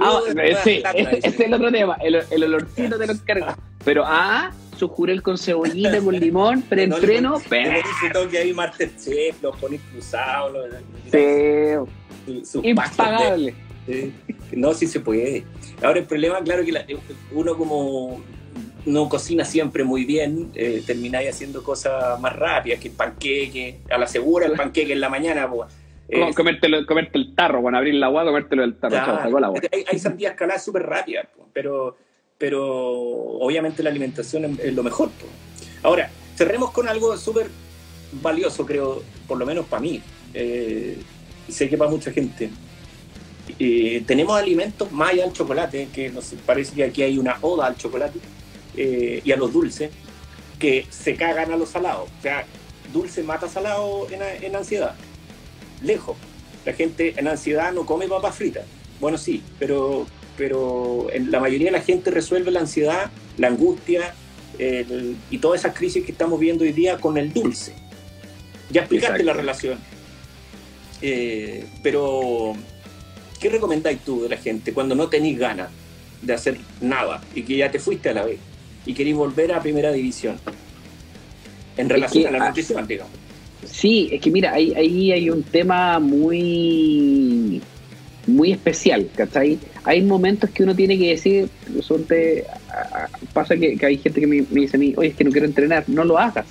Ah, 0.00 0.20
de 0.34 0.50
eh, 0.50 0.56
sí, 0.64 0.78
Plata, 0.80 0.98
ese, 0.98 1.16
dice. 1.16 1.28
ese 1.28 1.28
es 1.28 1.40
el 1.40 1.54
otro 1.54 1.70
tema, 1.70 1.96
el, 2.02 2.22
el 2.30 2.44
olorcito 2.44 2.98
te 2.98 3.06
lo 3.06 3.12
encargo. 3.12 3.46
Pero, 3.84 4.02
ah, 4.06 4.50
su 4.78 4.88
Jurel 4.88 5.22
con 5.22 5.36
cebollita, 5.38 6.00
con 6.00 6.18
limón, 6.18 6.62
preentreno, 6.62 7.40
pero... 7.48 7.70
dice 7.70 8.10
toque 8.12 8.38
ahí 8.38 8.52
Masterchef, 8.54 9.42
los 9.42 9.56
ponéis 9.58 9.82
cruzados, 9.92 10.52
los, 10.52 10.66
Sí, 11.12 11.74
pastas 12.26 12.62
de- 12.62 12.68
impagable. 12.70 13.54
Sí, 13.86 14.12
No, 14.52 14.72
sí 14.72 14.86
se 14.86 15.00
puede. 15.00 15.44
Ahora 15.82 15.98
el 16.00 16.06
problema, 16.06 16.40
claro, 16.42 16.64
que 16.64 16.72
la- 16.72 16.86
uno 17.32 17.56
como 17.56 18.22
no 18.86 19.08
cocina 19.08 19.44
siempre 19.44 19.84
muy 19.84 20.04
bien, 20.04 20.50
eh, 20.54 20.82
termináis 20.86 21.28
haciendo 21.30 21.62
cosas 21.62 22.18
más 22.20 22.34
rápidas, 22.36 22.80
que 22.80 22.88
el 22.88 22.94
panqueque, 22.94 23.80
a 23.90 23.98
la 23.98 24.06
segura 24.06 24.46
el 24.46 24.52
panqueque 24.52 24.92
en 24.94 25.00
la 25.00 25.08
mañana. 25.08 25.48
pues, 25.50 25.70
eh, 26.08 26.34
comértelo, 26.34 26.84
comerte 26.86 27.18
el 27.18 27.34
tarro, 27.34 27.62
bueno, 27.62 27.78
abrir 27.78 27.94
la 27.94 28.06
agua, 28.06 28.24
comértelo 28.24 28.62
del 28.62 28.74
tarro, 28.76 28.96
la 28.96 29.52
hay, 29.72 29.84
hay 29.86 30.36
caladas 30.36 30.64
súper 30.64 30.82
rápidas, 30.82 31.26
pues, 31.34 31.48
pero, 31.52 31.96
pero 32.36 32.62
obviamente 32.62 33.82
la 33.82 33.90
alimentación 33.90 34.44
es, 34.44 34.58
es 34.58 34.74
lo 34.74 34.82
mejor. 34.82 35.10
pues. 35.18 35.32
Ahora, 35.82 36.10
cerremos 36.36 36.72
con 36.72 36.88
algo 36.88 37.16
súper 37.16 37.48
valioso, 38.12 38.66
creo, 38.66 39.02
por 39.26 39.38
lo 39.38 39.46
menos 39.46 39.66
para 39.66 39.80
mí. 39.80 40.00
Eh, 40.34 40.98
y 41.48 41.52
sé 41.52 41.68
que 41.68 41.78
para 41.78 41.90
mucha 41.90 42.10
gente. 42.10 42.50
Eh, 43.58 44.02
tenemos 44.06 44.38
alimentos 44.38 44.90
más 44.92 45.12
allá 45.12 45.24
del 45.24 45.32
chocolate, 45.32 45.88
que 45.92 46.10
nos 46.10 46.34
parece 46.46 46.74
que 46.74 46.84
aquí 46.84 47.02
hay 47.02 47.18
una 47.18 47.38
oda 47.42 47.66
al 47.66 47.76
chocolate 47.76 48.18
y 48.76 49.30
a 49.30 49.36
los 49.36 49.52
dulces, 49.52 49.90
que 50.58 50.86
se 50.90 51.14
cagan 51.14 51.52
a 51.52 51.56
los 51.56 51.68
salados. 51.68 52.08
O 52.18 52.22
sea, 52.22 52.44
dulce 52.92 53.22
mata 53.22 53.48
salado 53.48 54.06
en, 54.10 54.20
en 54.44 54.56
ansiedad. 54.56 54.94
Lejos. 55.84 56.16
La 56.64 56.72
gente 56.72 57.14
en 57.16 57.28
ansiedad 57.28 57.72
no 57.72 57.86
come 57.86 58.08
papas 58.08 58.36
fritas. 58.36 58.64
Bueno, 59.00 59.18
sí, 59.18 59.42
pero, 59.58 60.06
pero 60.36 61.08
en 61.12 61.30
la 61.30 61.40
mayoría 61.40 61.66
de 61.66 61.72
la 61.72 61.82
gente 61.82 62.10
resuelve 62.10 62.50
la 62.50 62.60
ansiedad, 62.60 63.10
la 63.36 63.48
angustia 63.48 64.14
y 65.30 65.38
todas 65.38 65.60
esas 65.60 65.76
crisis 65.76 66.04
que 66.04 66.12
estamos 66.12 66.38
viendo 66.38 66.64
hoy 66.64 66.72
día 66.72 66.98
con 66.98 67.18
el 67.18 67.32
dulce. 67.32 67.74
Ya 68.70 68.82
explicaste 68.82 69.24
la 69.24 69.32
relación. 69.32 69.78
Eh, 71.02 71.66
pero, 71.82 72.54
¿qué 73.40 73.50
recomendáis 73.50 74.00
tú 74.00 74.22
de 74.22 74.28
la 74.28 74.36
gente 74.36 74.72
cuando 74.72 74.94
no 74.94 75.08
tenéis 75.08 75.38
ganas 75.38 75.70
de 76.22 76.32
hacer 76.32 76.58
nada 76.80 77.22
y 77.34 77.42
que 77.42 77.56
ya 77.56 77.70
te 77.70 77.78
fuiste 77.78 78.08
a 78.08 78.14
la 78.14 78.24
vez 78.24 78.38
y 78.86 78.94
queréis 78.94 79.16
volver 79.16 79.52
a 79.52 79.60
primera 79.60 79.92
división? 79.92 80.38
En 81.76 81.88
relación 81.88 82.34
a 82.34 82.38
la 82.38 82.48
nutrición, 82.48 82.86
digamos. 82.86 83.23
Sí, 83.66 84.08
es 84.12 84.20
que 84.20 84.30
mira, 84.30 84.52
ahí, 84.52 84.72
ahí 84.74 85.12
hay 85.12 85.30
un 85.30 85.42
tema 85.42 85.98
muy 85.98 87.62
muy 88.26 88.52
especial, 88.52 89.08
¿cachai? 89.14 89.58
Hay 89.84 90.02
momentos 90.02 90.50
que 90.50 90.62
uno 90.62 90.74
tiene 90.74 90.98
que 90.98 91.10
decir, 91.10 91.48
suerte, 91.80 92.44
pasa 93.32 93.56
que, 93.56 93.78
hay 93.82 93.98
gente 93.98 94.20
que 94.20 94.26
me, 94.26 94.42
dice 94.42 94.76
a 94.76 94.80
mí, 94.80 94.94
oye, 94.96 95.08
es 95.08 95.14
que 95.14 95.24
no 95.24 95.30
quiero 95.30 95.46
entrenar, 95.46 95.84
no 95.88 96.04
lo 96.04 96.18
hagas. 96.18 96.46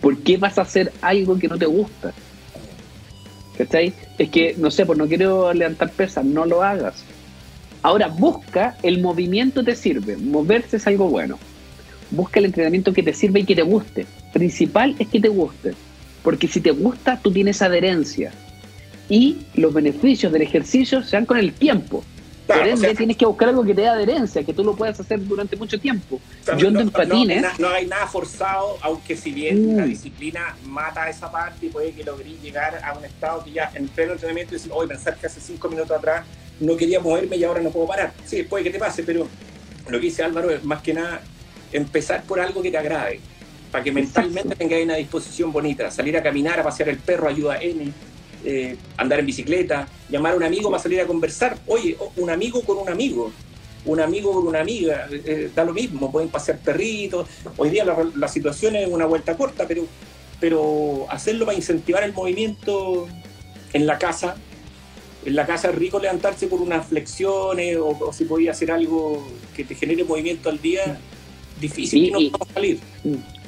¿Por 0.00 0.18
qué 0.18 0.36
vas 0.36 0.58
a 0.58 0.62
hacer 0.62 0.92
algo 1.00 1.38
que 1.38 1.48
no 1.48 1.56
te 1.56 1.66
gusta? 1.66 2.12
¿Cachai? 3.56 3.92
Es 4.18 4.28
que, 4.30 4.54
no 4.58 4.70
sé, 4.70 4.84
pues 4.84 4.98
no 4.98 5.06
quiero 5.06 5.52
levantar 5.54 5.90
pesas, 5.90 6.24
no 6.24 6.44
lo 6.44 6.62
hagas. 6.62 7.04
Ahora, 7.82 8.08
busca 8.08 8.76
el 8.82 9.00
movimiento 9.00 9.62
te 9.62 9.76
sirve, 9.76 10.16
moverse 10.16 10.78
es 10.78 10.86
algo 10.86 11.08
bueno. 11.08 11.38
Busca 12.10 12.38
el 12.38 12.46
entrenamiento 12.46 12.92
que 12.92 13.02
te 13.02 13.12
sirve 13.12 13.40
y 13.40 13.44
que 13.44 13.54
te 13.54 13.62
guste. 13.62 14.06
Principal 14.34 14.94
es 14.98 15.08
que 15.08 15.20
te 15.20 15.28
guste. 15.28 15.72
Porque 16.22 16.46
si 16.46 16.60
te 16.60 16.70
gusta, 16.72 17.18
tú 17.22 17.32
tienes 17.32 17.62
adherencia 17.62 18.32
y 19.08 19.46
los 19.54 19.72
beneficios 19.72 20.32
del 20.32 20.42
ejercicio 20.42 21.02
se 21.02 21.16
dan 21.16 21.26
con 21.26 21.38
el 21.38 21.52
tiempo. 21.52 22.04
Por 22.46 22.66
ende, 22.66 22.94
tienes 22.94 23.16
que 23.16 23.24
buscar 23.24 23.48
algo 23.48 23.64
que 23.64 23.74
te 23.74 23.82
dé 23.82 23.88
adherencia, 23.88 24.44
que 24.44 24.52
tú 24.52 24.62
lo 24.62 24.76
puedas 24.76 25.00
hacer 25.00 25.26
durante 25.26 25.56
mucho 25.56 25.80
tiempo. 25.80 26.20
Yo 26.58 26.70
no, 26.70 26.80
en 26.80 26.90
patines. 26.90 27.58
No, 27.58 27.68
hay 27.68 27.86
nada 27.86 28.06
forzado, 28.06 28.76
aunque 28.82 29.16
si 29.16 29.32
bien 29.32 29.78
la 29.78 29.86
mm. 29.86 29.88
disciplina 29.88 30.54
mata 30.66 31.08
esa 31.08 31.32
parte 31.32 31.66
y 31.66 31.68
puede 31.70 31.92
que 31.92 32.04
logres 32.04 32.42
llegar 32.42 32.82
a 32.84 32.98
un 32.98 33.04
estado 33.04 33.44
que 33.44 33.52
ya 33.52 33.70
en 33.74 33.88
pleno 33.88 34.12
entrenamiento 34.12 34.54
y 34.54 34.58
decir, 34.58 34.70
hoy 34.74 34.86
pensar 34.86 35.16
que 35.16 35.26
hace 35.26 35.40
cinco 35.40 35.70
minutos 35.70 35.96
atrás 35.96 36.26
no 36.60 36.76
quería 36.76 37.00
moverme 37.00 37.36
y 37.36 37.44
ahora 37.44 37.62
no 37.62 37.70
puedo 37.70 37.86
parar. 37.86 38.12
Sí, 38.26 38.42
puede 38.42 38.64
que 38.64 38.70
te 38.70 38.78
pase, 38.78 39.02
pero 39.04 39.26
lo 39.88 39.98
que 39.98 40.06
dice 40.06 40.22
Álvaro 40.22 40.50
es 40.50 40.62
más 40.64 40.82
que 40.82 40.92
nada 40.92 41.22
empezar 41.72 42.24
por 42.24 42.40
algo 42.40 42.60
que 42.60 42.70
te 42.70 42.76
agrade, 42.76 43.20
para 43.74 43.82
que 43.82 43.90
mentalmente 43.90 44.54
tengas 44.54 44.80
una 44.84 44.94
disposición 44.94 45.50
bonita. 45.50 45.90
Salir 45.90 46.16
a 46.16 46.22
caminar, 46.22 46.60
a 46.60 46.62
pasear 46.62 46.90
el 46.90 46.98
perro 46.98 47.26
ayuda 47.26 47.54
a 47.54 47.60
N 47.60 47.90
eh, 48.44 48.76
andar 48.96 49.18
en 49.18 49.26
bicicleta, 49.26 49.88
llamar 50.08 50.34
a 50.34 50.36
un 50.36 50.44
amigo 50.44 50.70
para 50.70 50.80
salir 50.80 51.00
a 51.00 51.06
conversar. 51.08 51.58
Oye, 51.66 51.96
un 52.14 52.30
amigo 52.30 52.62
con 52.62 52.78
un 52.78 52.88
amigo, 52.88 53.32
un 53.84 53.98
amigo 53.98 54.32
con 54.32 54.46
una 54.46 54.60
amiga, 54.60 55.08
eh, 55.10 55.22
eh, 55.24 55.50
da 55.52 55.64
lo 55.64 55.72
mismo, 55.72 56.12
pueden 56.12 56.28
pasear 56.28 56.58
perritos. 56.60 57.28
Hoy 57.56 57.70
día 57.70 57.84
la, 58.14 58.28
situación 58.28 58.76
es 58.76 58.86
una 58.86 59.06
vuelta 59.06 59.36
corta, 59.36 59.66
pero, 59.66 59.84
pero 60.38 61.06
hacerlo 61.10 61.44
para 61.44 61.56
incentivar 61.56 62.04
el 62.04 62.12
movimiento 62.12 63.08
en 63.72 63.88
la 63.88 63.98
casa. 63.98 64.36
En 65.24 65.34
la 65.34 65.46
casa 65.46 65.70
es 65.70 65.74
rico 65.74 65.98
levantarse 65.98 66.46
por 66.46 66.60
unas 66.60 66.86
flexiones 66.86 67.76
o, 67.80 68.12
si 68.12 68.24
podía 68.24 68.52
hacer 68.52 68.70
algo 68.70 69.26
que 69.56 69.64
te 69.64 69.74
genere 69.74 70.04
movimiento 70.04 70.48
al 70.48 70.62
día, 70.62 70.96
difícil 71.60 72.12
que 72.12 72.30
no 72.30 72.38
salir. 72.54 72.78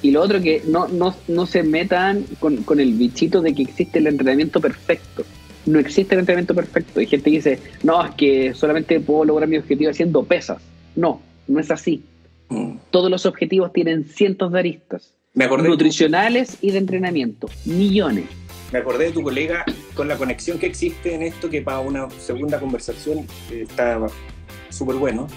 Y 0.02 0.10
lo 0.10 0.22
otro 0.22 0.40
que 0.40 0.62
no, 0.66 0.88
no, 0.88 1.46
se 1.46 1.62
metan 1.62 2.24
con, 2.38 2.80
el 2.80 2.92
bichito 2.94 3.40
de 3.40 3.54
que 3.54 3.62
existe 3.62 3.98
el 3.98 4.06
entrenamiento 4.06 4.60
perfecto. 4.60 5.24
No 5.64 5.78
existe 5.78 6.14
el 6.14 6.20
entrenamiento 6.20 6.54
perfecto. 6.54 7.00
Hay 7.00 7.06
gente 7.06 7.30
que 7.30 7.36
dice, 7.36 7.58
no, 7.82 8.04
es 8.04 8.14
que 8.14 8.54
solamente 8.54 9.00
puedo 9.00 9.24
lograr 9.24 9.48
mi 9.48 9.56
objetivo 9.56 9.90
haciendo 9.90 10.22
pesas. 10.22 10.58
No, 10.94 11.20
no 11.48 11.60
es 11.60 11.70
así. 11.70 12.04
Mm. 12.48 12.76
Todos 12.90 13.10
los 13.10 13.26
objetivos 13.26 13.72
tienen 13.72 14.04
cientos 14.04 14.52
de 14.52 14.58
aristas. 14.58 15.12
Me 15.34 15.48
nutricionales 15.48 16.58
y 16.62 16.70
de 16.70 16.78
entrenamiento. 16.78 17.48
Millones. 17.64 18.24
Me 18.72 18.78
acordé 18.78 19.06
de 19.06 19.12
tu 19.12 19.22
colega 19.22 19.64
con 19.94 20.08
la 20.08 20.16
conexión 20.16 20.58
que 20.58 20.66
existe 20.66 21.14
en 21.14 21.22
esto, 21.22 21.50
que 21.50 21.62
para 21.62 21.80
una 21.80 22.08
segunda 22.10 22.58
conversación 22.58 23.26
eh, 23.50 23.64
está 23.68 24.00
súper 24.70 24.96
bueno, 24.96 25.28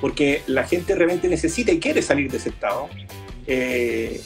porque 0.00 0.42
la 0.46 0.64
gente 0.64 0.94
realmente 0.94 1.28
necesita 1.28 1.72
y 1.72 1.80
quiere 1.80 2.02
salir 2.02 2.30
de 2.30 2.36
ese 2.36 2.50
estado 2.50 2.88
eh, 3.46 4.20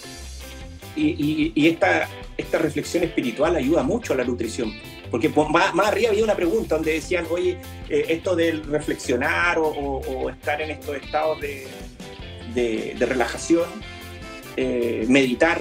y, 0.97 1.69
esta, 1.69 2.09
esta 2.37 2.59
reflexión 2.59 3.05
espiritual 3.05 3.57
ayuda 3.57 3.83
mucho 3.83 4.13
a 4.13 4.17
la 4.17 4.25
nutrición. 4.25 4.73
Porque 5.11 5.29
más, 5.29 5.73
arriba 5.87 6.11
había 6.11 6.25
una 6.25 6.37
pregunta 6.37 6.77
donde 6.77 6.93
decían, 6.93 7.27
oye, 7.31 7.59
eh, 7.89 8.07
esto 8.09 8.37
del 8.37 8.63
reflexionar 8.65 9.59
o, 9.59 10.31
estar 10.31 10.61
en 10.61 10.71
estos 10.71 10.97
estados 10.97 11.41
de, 11.41 11.67
de, 12.55 13.07
relajación, 13.07 13.69
eh, 14.57 15.05
meditar, 15.09 15.61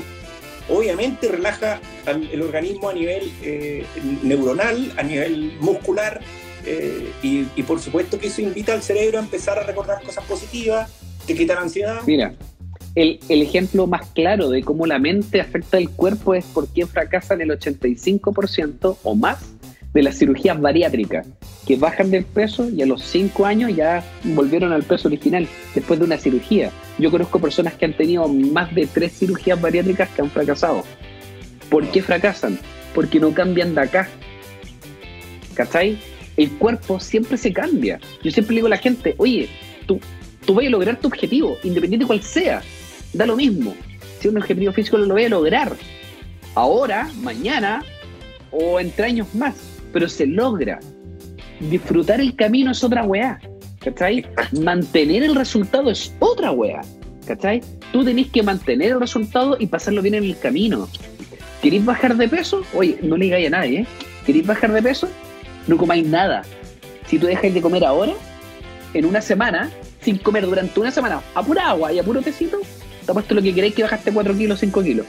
obviamente 0.69 1.27
relaja 1.27 1.79
el 2.05 2.41
organismo 2.41 2.89
a 2.89 2.93
nivel 2.93 3.31
neuronal, 4.23 4.93
a 4.97 5.03
nivel 5.03 5.57
muscular, 5.59 6.21
y, 7.23 7.47
y, 7.55 7.63
por 7.63 7.79
supuesto 7.79 8.19
que 8.19 8.27
eso 8.27 8.41
invita 8.41 8.73
al 8.73 8.83
cerebro 8.83 9.17
a 9.17 9.21
empezar 9.21 9.57
a 9.57 9.63
recordar 9.63 10.03
cosas 10.03 10.23
positivas, 10.25 10.91
te 11.25 11.33
quita 11.33 11.55
la 11.55 11.61
ansiedad. 11.61 12.01
Mira, 12.05 12.35
el, 12.99 13.41
ejemplo 13.41 13.87
más 13.87 14.07
claro 14.07 14.49
de 14.49 14.61
cómo 14.61 14.85
la 14.85 14.99
mente 14.99 15.39
afecta 15.39 15.77
el 15.77 15.89
cuerpo 15.89 16.33
es 16.33 16.43
por 16.43 16.67
qué 16.67 16.85
fracasan 16.85 17.39
el 17.39 17.49
85% 17.51 18.97
o 19.03 19.15
más 19.15 19.53
de 19.93 20.03
las 20.03 20.17
cirugías 20.19 20.59
bariátricas, 20.59 21.25
que 21.65 21.77
bajan 21.77 22.11
del 22.11 22.25
peso 22.25 22.69
y 22.69 22.81
a 22.81 22.85
los 22.85 23.01
5 23.03 23.45
años 23.45 23.75
ya 23.75 24.03
volvieron 24.23 24.73
al 24.73 24.83
peso 24.83 25.07
original 25.07 25.47
después 25.73 25.97
de 25.97 26.05
una 26.05 26.17
cirugía. 26.17 26.71
Yo 26.99 27.09
conozco 27.09 27.39
personas 27.39 27.73
que 27.73 27.85
han 27.85 27.95
tenido 27.95 28.27
más 28.27 28.75
de 28.75 28.85
3 28.85 29.11
cirugías 29.11 29.59
bariátricas 29.59 30.09
que 30.09 30.21
han 30.21 30.29
fracasado. 30.29 30.83
¿Por 31.69 31.87
qué 31.87 32.01
fracasan? 32.03 32.59
Porque 32.93 33.19
no 33.19 33.33
cambian 33.33 33.73
de 33.73 33.81
acá. 33.81 34.09
¿Cachai? 35.55 35.97
El 36.35 36.51
cuerpo 36.51 36.99
siempre 36.99 37.37
se 37.37 37.53
cambia. 37.53 37.99
Yo 38.21 38.29
siempre 38.29 38.55
le 38.55 38.59
digo 38.59 38.67
a 38.67 38.71
la 38.71 38.77
gente, 38.77 39.15
oye, 39.17 39.47
tú, 39.87 39.99
tú 40.45 40.53
vas 40.53 40.65
a 40.65 40.69
lograr 40.69 40.99
tu 40.99 41.07
objetivo, 41.07 41.57
independiente 41.63 42.03
de 42.03 42.07
cuál 42.07 42.21
sea 42.21 42.61
da 43.13 43.25
lo 43.25 43.35
mismo. 43.35 43.75
Si 44.19 44.27
un 44.27 44.37
objetivo 44.37 44.71
físico 44.73 44.97
lo 44.97 45.13
voy 45.13 45.25
a 45.25 45.29
lograr 45.29 45.75
ahora, 46.55 47.09
mañana 47.21 47.83
o 48.51 48.79
entre 48.79 49.05
años 49.05 49.27
más, 49.33 49.55
pero 49.93 50.09
se 50.09 50.25
logra. 50.25 50.79
Disfrutar 51.59 52.21
el 52.21 52.35
camino 52.35 52.71
es 52.71 52.83
otra 52.83 53.03
weá, 53.03 53.39
¿cachai? 53.79 54.25
Mantener 54.61 55.23
el 55.23 55.35
resultado 55.35 55.89
es 55.89 56.13
otra 56.19 56.51
weá, 56.51 56.81
¿cachai? 57.25 57.61
Tú 57.91 58.03
tenés 58.03 58.27
que 58.27 58.43
mantener 58.43 58.91
el 58.91 58.99
resultado 58.99 59.57
y 59.59 59.67
pasarlo 59.67 60.01
bien 60.01 60.15
en 60.15 60.23
el 60.23 60.37
camino. 60.37 60.87
¿Queréis 61.61 61.83
bajar 61.83 62.15
de 62.15 62.27
peso? 62.27 62.61
Oye, 62.73 62.97
no 63.01 63.17
le 63.17 63.25
digáis 63.25 63.47
a 63.47 63.49
nadie, 63.49 63.79
¿eh? 63.81 63.87
¿Queréis 64.25 64.47
bajar 64.47 64.71
de 64.71 64.81
peso? 64.81 65.09
No 65.67 65.77
comáis 65.77 66.05
nada. 66.05 66.43
Si 67.07 67.19
tú 67.19 67.27
dejas 67.27 67.53
de 67.53 67.61
comer 67.61 67.83
ahora, 67.83 68.13
en 68.93 69.05
una 69.05 69.21
semana, 69.21 69.69
sin 70.01 70.17
comer 70.17 70.45
durante 70.45 70.79
una 70.79 70.91
semana, 70.91 71.21
a 71.35 71.43
pura 71.43 71.69
agua 71.69 71.91
y 71.91 71.99
a 71.99 72.03
puro 72.03 72.21
tecito, 72.21 72.59
te 73.09 73.13
puesto 73.13 73.33
lo 73.33 73.41
que 73.41 73.55
queréis 73.55 73.73
que 73.73 73.81
bajaste 73.81 74.11
4 74.11 74.37
kilos, 74.37 74.59
5 74.59 74.83
kilos. 74.83 75.05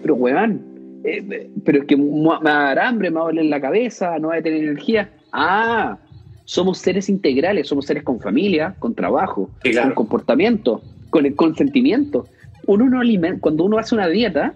Pero, 0.00 0.14
weón, 0.14 0.62
eh, 1.04 1.50
pero 1.62 1.80
es 1.80 1.84
que 1.84 1.96
me 1.98 2.28
va 2.28 2.38
a 2.38 2.74
dar 2.74 2.78
hambre, 2.78 3.10
me 3.10 3.16
va 3.16 3.22
a 3.22 3.24
doler 3.26 3.44
la 3.44 3.60
cabeza, 3.60 4.18
no 4.18 4.28
voy 4.28 4.38
a 4.38 4.42
tener 4.42 4.64
energía. 4.64 5.10
Ah, 5.30 5.98
somos 6.46 6.78
seres 6.78 7.10
integrales, 7.10 7.68
somos 7.68 7.84
seres 7.84 8.04
con 8.04 8.20
familia, 8.20 8.74
con 8.78 8.94
trabajo, 8.94 9.50
con 9.62 9.92
comportamiento, 9.92 10.80
con 11.10 11.26
el 11.26 11.34
consentimiento. 11.36 12.26
Uno 12.66 12.88
no 12.88 13.00
alimenta, 13.00 13.40
cuando 13.40 13.64
uno 13.64 13.76
hace 13.76 13.94
una 13.94 14.08
dieta, 14.08 14.54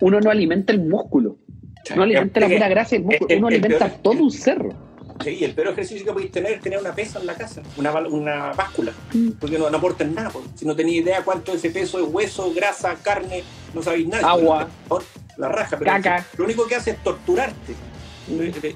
uno 0.00 0.20
no 0.20 0.30
alimenta 0.30 0.72
el 0.72 0.80
músculo, 0.80 1.36
no 1.94 2.02
alimenta 2.02 2.40
la 2.40 2.48
pura 2.48 2.68
grasa 2.68 2.96
del 2.96 3.04
músculo, 3.04 3.36
uno 3.36 3.48
alimenta 3.48 3.90
todo 3.90 4.22
un 4.22 4.30
cerro. 4.30 4.70
Sí, 5.22 5.44
el 5.44 5.54
peor 5.54 5.68
ejercicio 5.68 6.04
que 6.04 6.12
podéis 6.12 6.32
tener 6.32 6.52
es 6.52 6.60
tener 6.60 6.78
una 6.78 6.94
pesa 6.94 7.20
en 7.20 7.26
la 7.26 7.34
casa, 7.34 7.62
una, 7.76 7.92
una 7.92 8.52
báscula, 8.52 8.92
mm. 9.12 9.32
porque 9.40 9.58
no, 9.58 9.70
no 9.70 9.78
aportan 9.78 10.14
nada. 10.14 10.32
Si 10.54 10.66
no 10.66 10.74
tenéis 10.74 11.02
idea 11.02 11.22
cuánto 11.22 11.52
ese 11.52 11.70
peso 11.70 11.98
es 11.98 12.06
hueso, 12.12 12.52
grasa, 12.52 12.96
carne, 12.96 13.44
no 13.72 13.82
sabéis 13.82 14.08
nada. 14.08 14.30
Agua. 14.30 14.68
La 15.36 15.48
raja, 15.48 15.76
pero 15.78 15.90
Caca. 15.90 16.24
lo 16.36 16.44
único 16.44 16.66
que 16.66 16.76
hace 16.76 16.92
es 16.92 17.02
torturarte. 17.02 17.74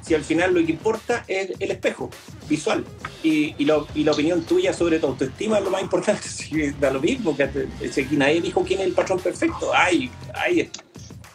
Si 0.02 0.14
al 0.14 0.24
final 0.24 0.52
lo 0.52 0.64
que 0.64 0.72
importa 0.72 1.24
es 1.26 1.52
el 1.58 1.70
espejo 1.70 2.10
visual 2.48 2.84
y, 3.22 3.54
y, 3.56 3.64
lo, 3.64 3.86
y 3.94 4.04
la 4.04 4.12
opinión 4.12 4.42
tuya 4.42 4.74
sobre 4.74 4.98
tu 4.98 5.06
autoestima 5.06 5.58
es 5.58 5.64
lo 5.64 5.70
más 5.70 5.82
importante. 5.82 6.28
da 6.80 6.90
lo 6.90 7.00
mismo, 7.00 7.36
que 7.36 7.48
si 7.90 8.04
nadie 8.16 8.40
dijo 8.40 8.62
quién 8.64 8.80
es 8.80 8.86
el 8.86 8.92
patrón 8.92 9.20
perfecto. 9.20 9.72
Hay, 9.74 10.10
hay, 10.34 10.70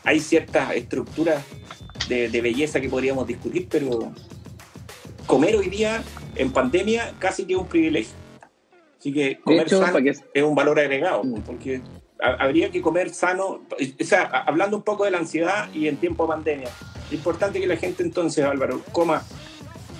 hay 0.03 0.19
ciertas 0.19 0.75
estructuras 0.75 1.43
de, 2.07 2.29
de 2.29 2.41
belleza 2.41 2.79
que 2.79 2.89
podríamos 2.89 3.25
discutir, 3.25 3.67
pero 3.69 4.13
comer 5.25 5.55
hoy 5.55 5.69
día 5.69 6.03
en 6.35 6.51
pandemia 6.51 7.13
casi 7.19 7.45
que 7.45 7.53
es 7.53 7.59
un 7.59 7.67
privilegio. 7.67 8.13
Así 8.99 9.13
que 9.13 9.39
comer 9.41 9.69
sano 9.69 9.99
es 9.99 10.43
un 10.43 10.55
valor 10.55 10.79
agregado, 10.79 11.23
mm. 11.23 11.41
porque 11.41 11.81
habría 12.19 12.71
que 12.71 12.81
comer 12.81 13.09
sano, 13.09 13.61
o 13.69 14.03
sea, 14.03 14.23
hablando 14.23 14.77
un 14.77 14.83
poco 14.83 15.03
de 15.03 15.11
la 15.11 15.17
ansiedad 15.17 15.69
y 15.73 15.87
en 15.87 15.97
tiempo 15.97 16.23
de 16.23 16.29
pandemia. 16.29 16.69
Es 17.07 17.13
importante 17.13 17.59
que 17.59 17.67
la 17.67 17.75
gente 17.75 18.01
entonces, 18.01 18.45
Álvaro, 18.45 18.81
coma 18.91 19.23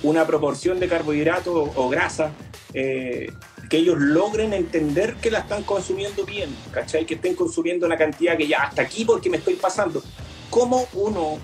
una 0.04 0.26
proporción 0.26 0.80
de 0.80 0.88
carbohidratos 0.88 1.70
o, 1.76 1.90
grasa, 1.90 2.32
eh, 2.74 3.32
que 3.70 3.78
ellos 3.78 3.98
logren 4.00 4.54
entender 4.54 5.16
que 5.16 5.32
la 5.32 5.40
están 5.40 5.64
consumiendo 5.64 6.26
bien, 6.26 6.50
¿cachai? 6.72 7.06
Que 7.06 7.16
estén 7.16 7.36
consumiendo 7.36 7.88
la 7.88 7.98
cantidad 7.98 8.38
que 8.38 8.48
ya 8.48 8.64
hasta 8.64 8.84
aquí 8.84 9.04
porque 9.04 9.30
me 9.30 9.38
estoy 9.38 9.56
pasando. 9.56 10.02
¿Cómo 10.50 10.88
uno, 10.94 11.40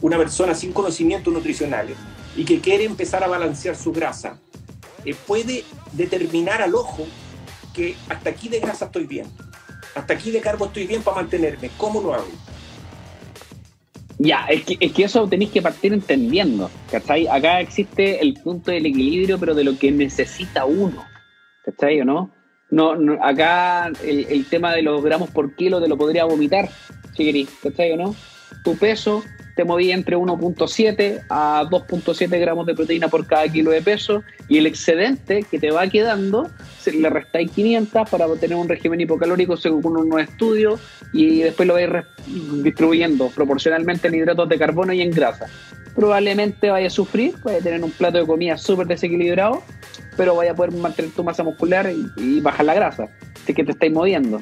una 0.00 0.16
persona 0.16 0.54
sin 0.54 0.72
conocimientos 0.72 1.32
nutricionales 1.32 1.96
y 2.36 2.44
que 2.44 2.60
quiere 2.60 2.84
empezar 2.84 3.22
a 3.24 3.28
balancear 3.28 3.76
su 3.76 3.92
grasa, 3.92 4.38
eh, 5.04 5.14
puede 5.26 5.64
determinar 5.92 6.62
al 6.62 6.74
ojo 6.74 7.06
que 7.74 7.96
hasta 8.08 8.30
aquí 8.30 8.48
de 8.48 8.60
grasa 8.60 8.86
estoy 8.86 9.06
bien, 9.06 9.26
hasta 9.94 10.14
aquí 10.14 10.30
de 10.30 10.40
carbo 10.40 10.66
estoy 10.66 10.86
bien 10.86 11.02
para 11.02 11.16
mantenerme? 11.16 11.70
¿Cómo 11.76 12.00
lo 12.00 12.14
hago? 12.14 12.28
Ya, 14.18 14.46
es 14.46 14.64
que, 14.64 14.76
es 14.78 14.92
que 14.92 15.04
eso 15.04 15.26
tenéis 15.26 15.50
que 15.50 15.62
partir 15.62 15.92
entendiendo, 15.92 16.70
¿cachai? 16.90 17.26
Acá 17.26 17.60
existe 17.60 18.22
el 18.22 18.34
punto 18.34 18.70
del 18.70 18.86
equilibrio, 18.86 19.38
pero 19.38 19.54
de 19.54 19.64
lo 19.64 19.76
que 19.76 19.90
necesita 19.90 20.64
uno, 20.64 21.04
¿cachai 21.64 22.00
o 22.00 22.04
no? 22.04 22.30
No, 22.70 22.94
no 22.94 23.22
acá 23.22 23.90
el, 24.02 24.46
tema 24.46 24.72
de 24.74 24.82
los 24.82 25.02
gramos 25.02 25.28
por 25.30 25.54
kilo 25.56 25.80
te 25.82 25.88
lo 25.88 25.98
podría 25.98 26.24
vomitar, 26.24 26.70
si 27.16 27.24
queréis, 27.24 27.50
¿cachai 27.62 27.92
o 27.92 27.96
no? 27.96 28.14
Tu 28.64 28.76
peso 28.76 29.24
te 29.54 29.64
movía 29.64 29.94
entre 29.94 30.16
1.7 30.16 31.24
a 31.28 31.64
2.7 31.70 32.40
gramos 32.40 32.66
de 32.66 32.74
proteína 32.74 33.08
por 33.08 33.26
cada 33.26 33.48
kilo 33.48 33.70
de 33.70 33.82
peso 33.82 34.22
y 34.48 34.58
el 34.58 34.66
excedente 34.66 35.44
que 35.50 35.58
te 35.58 35.70
va 35.70 35.86
quedando 35.88 36.50
le 36.92 37.10
restáis 37.10 37.50
500 37.50 38.10
para 38.10 38.26
tener 38.36 38.56
un 38.56 38.68
régimen 38.68 39.00
hipocalórico 39.00 39.56
según 39.56 39.96
unos 39.96 40.22
estudios 40.22 40.80
y 41.12 41.40
después 41.40 41.66
lo 41.66 41.74
vais 41.74 41.90
distribuyendo 42.62 43.28
proporcionalmente 43.28 44.08
en 44.08 44.14
hidratos 44.14 44.48
de 44.48 44.58
carbono 44.58 44.92
y 44.92 45.02
en 45.02 45.10
grasa. 45.10 45.46
Probablemente 45.94 46.70
vaya 46.70 46.86
a 46.86 46.90
sufrir, 46.90 47.34
vaya 47.44 47.58
a 47.58 47.60
tener 47.60 47.84
un 47.84 47.90
plato 47.90 48.18
de 48.18 48.26
comida 48.26 48.56
súper 48.56 48.86
desequilibrado, 48.86 49.62
pero 50.16 50.34
vaya 50.34 50.52
a 50.52 50.54
poder 50.54 50.72
mantener 50.72 51.10
tu 51.12 51.22
masa 51.22 51.42
muscular 51.42 51.90
y, 51.90 52.10
y 52.16 52.40
bajar 52.40 52.64
la 52.64 52.74
grasa. 52.74 53.08
Así 53.42 53.52
que 53.52 53.62
te 53.62 53.72
estáis 53.72 53.92
moviendo. 53.92 54.40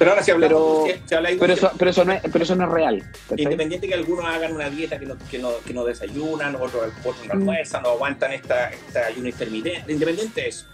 Pero 0.00 0.12
ahora 0.12 0.22
si 0.22 0.30
hablamos, 0.30 0.88
pero, 1.08 1.20
pero, 1.38 1.52
eso, 1.52 1.70
pero, 1.76 1.90
eso 1.90 2.04
no 2.06 2.12
es, 2.14 2.22
pero 2.32 2.42
eso 2.42 2.56
no 2.56 2.64
es 2.64 2.70
real. 2.70 3.04
Independiente 3.36 3.86
que 3.86 3.92
algunos 3.92 4.24
hagan 4.24 4.54
una 4.54 4.70
dieta 4.70 4.98
que 4.98 5.04
no, 5.04 5.18
que 5.30 5.38
no, 5.38 5.50
que 5.58 5.74
no 5.74 5.84
desayunan, 5.84 6.56
otros, 6.56 6.90
otros 7.04 7.26
no 7.26 7.34
almuerzan, 7.34 7.82
no 7.82 7.90
aguantan 7.90 8.32
esta, 8.32 8.70
esta 8.70 9.04
ayuno 9.04 9.28
intermitente, 9.28 9.92
independiente 9.92 10.40
de 10.40 10.48
eso. 10.48 10.64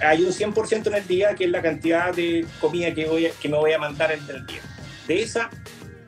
Hay 0.00 0.24
un 0.24 0.32
100% 0.32 0.86
en 0.86 0.94
el 0.94 1.06
día 1.06 1.34
que 1.34 1.44
es 1.44 1.50
la 1.50 1.60
cantidad 1.60 2.14
de 2.14 2.46
comida 2.62 2.94
que, 2.94 3.04
voy 3.04 3.30
que 3.38 3.48
me 3.50 3.58
voy 3.58 3.74
a 3.74 3.78
mandar 3.78 4.10
en 4.10 4.20
el 4.34 4.46
día. 4.46 4.62
De 5.06 5.20
esa, 5.20 5.50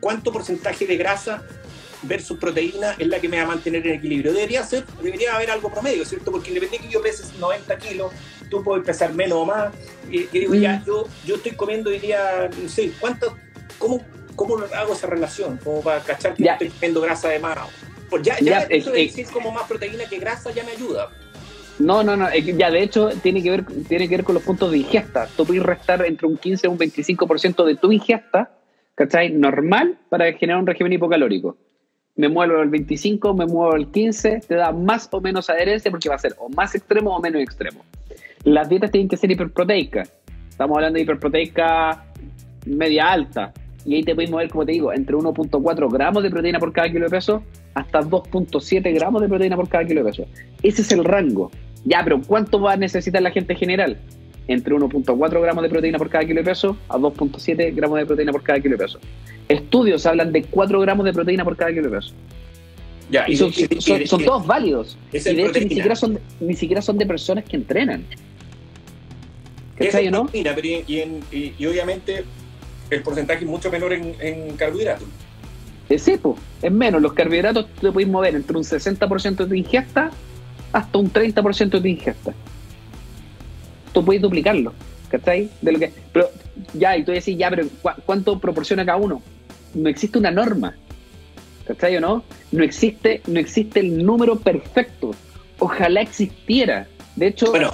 ¿cuánto 0.01 0.33
porcentaje 0.33 0.87
de 0.87 0.97
grasa 0.97 1.43
versus 2.01 2.39
proteína 2.39 2.97
es 2.99 3.09
la 3.09 3.21
que 3.21 3.29
me 3.29 3.37
va 3.37 3.43
a 3.43 3.47
mantener 3.49 3.87
en 3.87 3.93
equilibrio? 3.93 4.33
Debería 4.33 4.65
ser, 4.65 4.87
debería 5.03 5.35
haber 5.35 5.51
algo 5.51 5.71
promedio, 5.71 6.07
¿cierto? 6.07 6.33
Porque 6.33 6.49
independiente 6.49 6.89
que 6.89 6.95
yo 6.95 7.03
pese 7.03 7.25
90 7.39 7.77
kilos, 7.77 8.11
tú 8.49 8.65
puedes 8.65 8.87
pesar 8.87 9.13
menos 9.13 9.37
o 9.37 9.45
más. 9.45 9.71
Y, 10.11 10.25
digo, 10.27 10.55
ya, 10.55 10.79
mm. 10.79 10.85
yo, 10.85 11.09
yo 11.25 11.35
estoy 11.37 11.53
comiendo 11.53 11.91
hoy 11.91 11.99
día, 11.99 12.51
no 12.61 12.69
sé, 12.69 12.93
¿cuánto, 13.01 13.37
cómo, 13.79 14.01
cómo 14.37 14.59
hago 14.75 14.93
esa 14.93 15.07
relación? 15.07 15.59
Como 15.63 15.81
para 15.83 16.01
cachar 16.01 16.35
que 16.35 16.45
estoy 16.45 16.69
comiendo 16.69 17.01
grasa 17.01 17.29
de 17.29 17.39
más. 17.39 17.59
Pues 18.11 18.23
ya, 18.23 18.39
ya, 18.41 18.61
eso 18.69 18.91
de 18.91 19.05
decir 19.05 19.27
como 19.33 19.51
más 19.51 19.67
proteína 19.67 20.05
que 20.05 20.19
grasa 20.19 20.51
ya 20.53 20.65
me 20.65 20.73
ayuda. 20.73 21.09
No, 21.79 22.03
no, 22.03 22.15
no, 22.17 22.29
ya 22.35 22.71
de 22.71 22.83
hecho 22.83 23.09
tiene 23.23 23.43
que 23.43 23.51
ver 23.51 23.65
tiene 23.89 24.07
que 24.07 24.17
ver 24.17 24.25
con 24.25 24.35
los 24.35 24.45
puntos 24.45 24.71
de 24.71 24.79
ingesta. 24.79 25.27
Tú 25.35 25.47
puedes 25.47 25.63
restar 25.63 26.05
entre 26.05 26.27
un 26.27 26.37
15 26.37 26.67
y 26.67 26.71
un 26.71 26.79
25% 26.79 27.65
de 27.65 27.77
tu 27.77 27.91
ingesta, 27.91 28.55
¿cachai? 28.95 29.31
Normal 29.31 29.99
para 30.11 30.31
generar 30.35 30.61
un 30.61 30.67
régimen 30.67 30.93
hipocalórico. 30.93 31.57
Me 32.15 32.29
muevo 32.29 32.61
al 32.61 32.69
25, 32.69 33.33
me 33.33 33.47
muevo 33.47 33.73
al 33.73 33.91
15, 33.91 34.43
te 34.47 34.55
da 34.55 34.71
más 34.73 35.09
o 35.11 35.21
menos 35.23 35.49
adherencia 35.49 35.91
porque 35.91 36.11
va 36.11 36.17
a 36.17 36.19
ser 36.19 36.35
o 36.39 36.51
más 36.51 36.75
extremo 36.75 37.17
o 37.17 37.21
menos 37.21 37.41
extremo 37.41 37.83
las 38.45 38.69
dietas 38.69 38.91
tienen 38.91 39.09
que 39.09 39.17
ser 39.17 39.31
hiperproteicas. 39.31 40.13
Estamos 40.49 40.77
hablando 40.77 40.97
de 40.97 41.03
hiperproteica 41.03 42.05
media 42.67 43.13
alta. 43.13 43.53
Y 43.85 43.97
ahí 43.97 44.03
te 44.05 44.15
puedes 44.15 44.31
mover, 44.31 44.49
como 44.49 44.65
te 44.65 44.73
digo, 44.73 44.93
entre 44.93 45.17
1.4 45.17 45.93
gramos 45.93 46.23
de 46.23 46.31
proteína 46.31 46.61
por 46.61 46.73
cada 46.73 46.89
kilo 46.89 47.07
de 47.07 47.11
peso 47.11 47.43
hasta 47.75 48.01
2.7 48.01 48.95
gramos 48.95 49.23
de 49.23 49.29
proteína 49.29 49.57
por 49.57 49.69
cada 49.69 49.85
kilo 49.85 50.05
de 50.05 50.11
peso. 50.11 50.27
Ese 50.63 50.83
es 50.83 50.93
el 50.93 51.05
rango. 51.05 51.51
Ya, 51.85 52.03
pero 52.05 52.21
¿cuánto 52.23 52.61
va 52.61 52.75
a 52.75 52.77
necesitar 52.77 53.21
la 53.23 53.33
gente 53.33 53.57
general? 53.57 53.99
Entre 54.47 54.75
1.4 54.75 55.41
gramos 55.41 55.63
de 55.63 55.69
proteína 55.69 55.99
por 55.99 56.11
cada 56.11 56.25
kilo 56.25 56.41
de 56.41 56.45
peso 56.45 56.77
a 56.89 56.97
2.7 56.97 57.75
gramos 57.75 57.99
de 57.99 58.07
proteína 58.07 58.33
por 58.33 58.43
cada 58.43 58.61
kilo 58.61 58.77
de 58.77 58.85
peso. 58.85 59.01
Estudios 59.49 60.07
hablan 60.07 60.33
de 60.33 60.45
4 60.45 60.81
gramos 60.81 61.05
de 61.05 61.13
proteína 61.13 61.45
por 61.45 61.57
cada 61.57 61.73
kilo 61.73 61.91
de 61.91 61.97
peso. 61.97 62.15
Ya, 63.11 63.25
y, 63.29 63.37
son, 63.37 63.53
son, 63.53 64.25
todos 64.25 64.47
válidos. 64.47 64.97
Y 65.13 65.19
de 65.19 65.45
hecho 65.45 65.61
ni 65.61 65.69
siquiera, 65.69 65.95
son, 65.95 66.19
ni 66.41 66.55
siquiera 66.55 66.81
son 66.81 66.97
de 66.97 67.05
personas 67.05 67.45
que 67.45 67.57
entrenan. 67.57 68.05
¿Cachai, 69.77 70.11
no? 70.11 70.29
Mira, 70.33 70.55
pero 70.55 70.69
y, 70.69 71.55
y, 71.59 71.67
obviamente 71.67 72.25
el 72.91 73.03
porcentaje 73.03 73.45
es 73.45 73.51
mucho 73.51 73.71
menor 73.71 73.93
en, 73.93 74.15
en 74.21 74.57
carbohidratos. 74.57 75.09
Es, 75.89 76.03
sí, 76.03 76.19
es 76.61 76.73
menos. 76.73 77.01
Los 77.01 77.13
carbohidratos 77.15 77.67
te 77.81 77.91
puedes 77.91 78.09
mover 78.09 78.35
entre 78.35 78.57
un 78.57 78.65
60% 78.65 79.47
de 79.47 79.59
ingesta 79.59 80.11
hasta 80.73 80.99
un 80.99 81.13
30% 81.13 81.81
de 81.81 81.89
ingesta. 81.89 82.35
Tú 83.93 84.05
puedes 84.05 84.23
duplicarlo, 84.23 84.73
¿cachai? 85.11 85.51
De 85.61 85.73
lo 85.73 85.79
que, 85.79 85.93
pero 86.13 86.31
ya, 86.75 86.97
y 86.97 87.05
tú 87.05 87.13
decís, 87.13 87.37
ya, 87.37 87.51
pero 87.51 87.67
¿cuánto 88.07 88.39
proporciona 88.39 88.85
cada 88.85 88.99
uno? 88.99 89.23
No 89.75 89.89
existe 89.89 90.19
una 90.19 90.31
norma, 90.31 90.75
¿cachai 91.67 91.97
o 91.97 92.01
no? 92.01 92.25
No 92.53 92.65
existe, 92.65 93.23
no 93.27 93.39
existe 93.39 93.81
el 93.81 94.05
número 94.05 94.39
perfecto. 94.39 95.15
Ojalá 95.59 96.01
existiera. 96.01 96.87
De 97.17 97.29
hecho, 97.29 97.51
bueno, 97.51 97.71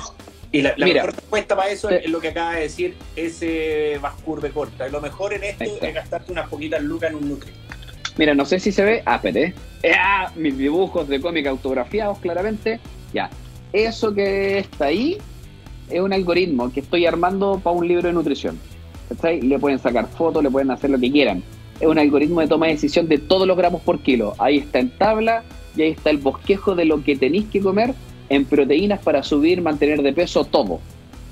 y 0.50 0.62
la, 0.62 0.74
mejor 0.76 1.14
respuesta 1.14 1.56
para 1.56 1.70
eso 1.70 1.90
es 1.90 2.08
lo 2.08 2.20
que 2.20 2.28
acaba 2.28 2.54
de 2.54 2.62
decir 2.62 2.96
ese 3.16 3.98
Bascurbe 4.00 4.50
corta. 4.50 4.88
Lo 4.88 5.00
mejor 5.00 5.34
en 5.34 5.44
esto 5.44 5.64
es 5.82 5.94
gastarte 5.94 6.32
unas 6.32 6.48
poquitas 6.48 6.82
lucas 6.82 7.10
en 7.10 7.16
un 7.16 7.28
Nutri. 7.28 7.52
Mira, 8.16 8.34
no 8.34 8.44
sé 8.44 8.58
si 8.58 8.72
se 8.72 8.82
ve. 8.82 9.02
Ah, 9.04 9.20
pero 9.22 9.52
ah, 9.94 10.32
mis 10.36 10.56
dibujos 10.56 11.06
de 11.08 11.20
cómic 11.20 11.46
autografiados 11.46 12.18
claramente. 12.18 12.80
Ya. 13.12 13.30
Eso 13.72 14.14
que 14.14 14.58
está 14.58 14.86
ahí 14.86 15.18
es 15.90 16.00
un 16.00 16.12
algoritmo 16.12 16.72
que 16.72 16.80
estoy 16.80 17.04
armando 17.06 17.60
para 17.62 17.76
un 17.76 17.86
libro 17.86 18.08
de 18.08 18.14
nutrición. 18.14 18.58
Le 19.22 19.58
pueden 19.58 19.78
sacar 19.78 20.08
fotos, 20.08 20.42
le 20.42 20.50
pueden 20.50 20.70
hacer 20.70 20.90
lo 20.90 20.98
que 20.98 21.10
quieran. 21.10 21.42
Es 21.78 21.86
un 21.86 21.98
algoritmo 21.98 22.40
de 22.40 22.48
toma 22.48 22.66
de 22.66 22.72
decisión 22.72 23.06
de 23.06 23.18
todos 23.18 23.46
los 23.46 23.56
gramos 23.56 23.82
por 23.82 24.00
kilo. 24.00 24.34
Ahí 24.38 24.58
está 24.58 24.78
en 24.78 24.90
tabla 24.90 25.44
y 25.76 25.82
ahí 25.82 25.90
está 25.90 26.10
el 26.10 26.18
bosquejo 26.18 26.74
de 26.74 26.86
lo 26.86 27.04
que 27.04 27.16
tenéis 27.16 27.46
que 27.52 27.60
comer 27.60 27.94
en 28.28 28.44
proteínas 28.44 29.00
para 29.02 29.22
subir, 29.22 29.60
mantener 29.60 30.02
de 30.02 30.12
peso, 30.12 30.44
todo. 30.44 30.80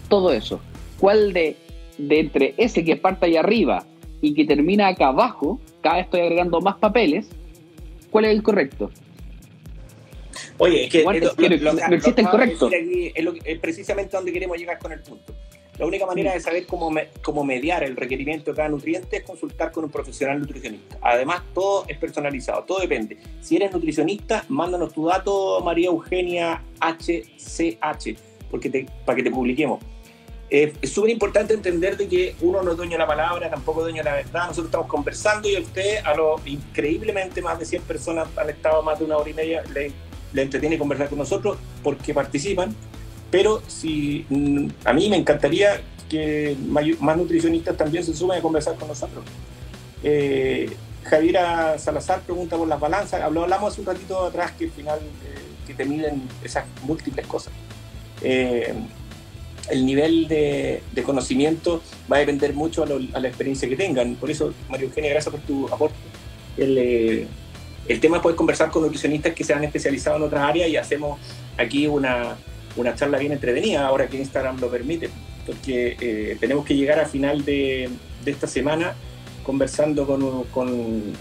Todo 0.09 0.32
eso. 0.32 0.60
¿Cuál 0.98 1.32
de, 1.32 1.56
de 1.98 2.20
entre 2.20 2.55
ese 2.56 2.85
que 2.85 2.97
parte 2.97 3.27
ahí 3.27 3.36
arriba 3.36 3.85
y 4.20 4.35
que 4.35 4.44
termina 4.44 4.89
acá 4.89 5.09
abajo, 5.09 5.60
cada 5.82 5.97
vez 5.97 6.05
estoy 6.06 6.20
agregando 6.20 6.60
más 6.60 6.77
papeles, 6.77 7.28
cuál 8.10 8.27
es 8.27 8.31
el 8.32 8.43
correcto? 8.43 8.90
Oye, 10.59 10.85
es 10.85 10.90
que, 10.90 11.05
no, 11.05 11.10
existe 11.94 12.20
el 12.23 12.28
correcto. 12.28 12.70
es 12.73 13.59
precisamente 13.59 14.16
donde 14.16 14.32
queremos 14.32 14.56
llegar 14.56 14.78
con 14.78 14.93
el 14.93 15.01
punto. 15.01 15.35
La 15.78 15.85
única 15.85 16.07
manera 16.07 16.32
de 16.32 16.40
saber 16.40 16.66
cómo, 16.66 16.90
cómo 17.23 17.44
mediar 17.44 17.85
el 17.85 17.97
requerimiento 17.97 18.51
de 18.51 18.57
cada 18.57 18.69
nutriente 18.69 19.19
es 19.19 19.23
consultar 19.24 19.73
con 19.73 19.85
un 19.85 19.90
profesional 19.90 20.40
nutricionista. 20.40 20.98
Además, 21.03 21.43
todo 21.53 21.85
es 21.86 21.98
personalizado, 21.98 22.65
todo 22.65 22.78
depende. 22.78 23.19
Si 23.43 23.57
eres 23.57 23.73
nutricionista, 23.73 24.44
mándanos 24.48 24.94
tu 24.94 25.07
dato, 25.07 25.61
María 25.61 25.89
Eugenia 25.89 26.62
HCH, 26.81 28.16
porque 28.51 28.86
para 29.05 29.16
que 29.16 29.23
te 29.23 29.31
publiquemos. 29.31 29.81
es 30.48 30.90
súper 30.90 31.11
importante 31.11 31.53
entender 31.53 31.98
de 31.98 32.09
que 32.09 32.35
uno 32.40 32.62
no 32.62 32.70
es 32.70 32.77
dueño 32.78 32.93
de 32.93 32.98
la 32.98 33.07
palabra, 33.07 33.51
tampoco 33.51 33.81
es 33.81 33.85
dueño 33.86 34.03
de 34.03 34.11
la 34.11 34.16
verdad. 34.16 34.47
Nosotros 34.47 34.66
estamos 34.66 34.86
conversando 34.86 35.47
y 35.47 35.57
a 35.57 35.61
usted, 35.61 35.98
a 35.98 36.15
increíblemente 36.47 37.43
más 37.43 37.59
de 37.59 37.66
100 37.66 37.82
personas 37.82 38.28
han 38.36 38.48
estado 38.48 38.82
más 38.82 38.98
de 38.98 39.05
una 39.05 39.19
hora 39.19 39.28
y 39.28 39.35
media, 39.35 39.62
le, 39.74 39.93
le 40.32 40.43
entretiene 40.43 40.78
conversar 40.78 41.11
con 41.11 41.19
nosotros 41.19 41.59
porque 41.82 42.15
participan 42.15 42.74
pero 43.31 43.62
si 43.66 44.24
mm, 44.28 44.69
a 44.85 44.93
mí 44.93 45.09
me 45.09 45.16
encantaría 45.16 45.81
que 46.09 46.57
más 47.01 47.16
nutricionistas 47.16 47.77
también 47.77 48.05
se 48.05 48.15
sumen 48.15 48.39
a 48.39 48.43
conversar 48.43 48.77
con 48.77 48.89
nosotros. 48.89 49.24
Eh, 50.03 50.70
Javiera 51.05 51.78
Salazar 51.78 52.20
pregunta 52.20 52.57
por 52.57 52.69
las 52.69 52.81
balanzas. 52.81 53.23
Hablamos 53.23 53.73
hace 53.73 53.81
un 53.81 53.86
ratito 53.86 54.24
atrás 54.24 54.53
que 54.53 54.66
al 54.66 54.70
final 54.70 54.98
eh, 55.01 55.39
que 55.66 55.74
te 55.74 55.85
miden 55.85 56.23
esas 56.43 56.65
múltiples 56.82 57.27
cosas. 57.27 57.53
Eh, 58.23 58.73
el 59.69 59.85
nivel 59.85 60.28
de, 60.28 60.82
conocimiento 61.05 61.82
va 62.11 62.16
a 62.16 62.20
depender 62.20 62.55
mucho 62.55 62.85
a, 62.85 63.20
la 63.20 63.28
experiencia 63.28 63.69
que 63.69 63.77
tengan. 63.77 64.15
Por 64.15 64.31
eso, 64.31 64.55
María 64.69 64.86
Eugenia, 64.86 65.11
gracias 65.11 65.32
por 65.32 65.40
tu 65.40 65.66
aporte. 65.66 65.97
El, 66.57 67.27
el 67.89 68.01
tema 68.01 68.16
es 68.16 68.23
poder 68.23 68.36
conversar 68.36 68.70
con 68.70 68.82
nutricionistas 68.82 69.35
que 69.35 69.44
se 69.44 69.53
han 69.53 69.65
especializado 69.65 70.16
en 70.16 70.23
otras 70.23 70.43
áreas 70.43 70.69
y 70.69 70.77
hacemos 70.77 71.19
aquí 71.57 71.86
una, 71.86 72.36
una 72.77 72.94
charla 72.94 73.19
bien 73.19 73.32
entretenida, 73.32 73.86
ahora 73.86 74.09
que 74.09 74.19
Instagram 74.19 74.61
lo 74.61 74.70
permite. 74.70 75.11
porque 75.47 75.97
eh, 76.01 76.36
tenemos 76.40 76.65
que 76.65 76.74
llegar 76.74 76.98
a 76.98 77.07
final 77.07 77.44
de, 77.44 77.89
de 78.24 78.31
esta 78.31 78.47
semana 78.47 78.94
conversando 79.44 80.07
con, 80.07 80.44
con, 80.44 81.12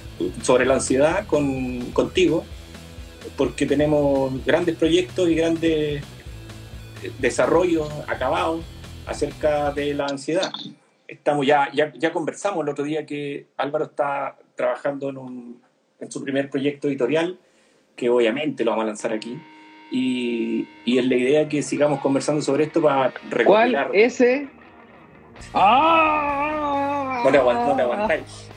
sobre 0.41 0.65
la 0.65 0.73
ansiedad 0.75 1.27
con, 1.27 1.91
contigo, 1.91 2.43
porque 3.37 3.67
tenemos 3.67 4.43
grandes 4.43 4.75
proyectos 4.75 5.29
y 5.29 5.35
grandes 5.35 6.03
desarrollos 7.19 7.87
acabados 8.07 8.65
acerca 9.05 9.71
de 9.71 9.93
la 9.93 10.07
ansiedad. 10.07 10.51
Estamos 11.07 11.45
ya, 11.45 11.71
ya, 11.71 12.11
conversamos 12.11 12.63
el 12.63 12.69
otro 12.69 12.83
día 12.83 13.05
que 13.05 13.45
Álvaro 13.57 13.85
está 13.85 14.37
trabajando 14.55 15.09
en, 15.09 15.57
en 15.99 16.11
su 16.11 16.23
primer 16.23 16.49
proyecto 16.49 16.87
editorial, 16.87 17.37
que 17.95 18.09
obviamente 18.09 18.65
lo 18.65 18.71
vamos 18.71 18.85
a 18.85 18.87
lanzar 18.87 19.13
aquí. 19.13 19.37
Y, 19.91 20.67
y 20.83 20.97
es 20.97 21.05
la 21.05 21.15
idea 21.15 21.47
que 21.47 21.61
sigamos 21.61 21.99
conversando 22.01 22.41
sobre 22.41 22.65
esto 22.65 22.81
para 22.81 23.13
recopilar. 23.29 23.87
¿Cuál? 23.87 23.95
¿Ese? 23.95 24.47
¡Ah! 25.53 27.21
No 27.23 27.29
le 27.29 27.37
aguanto, 27.37 27.75
no 27.75 27.83
aguantáis. 27.83 28.49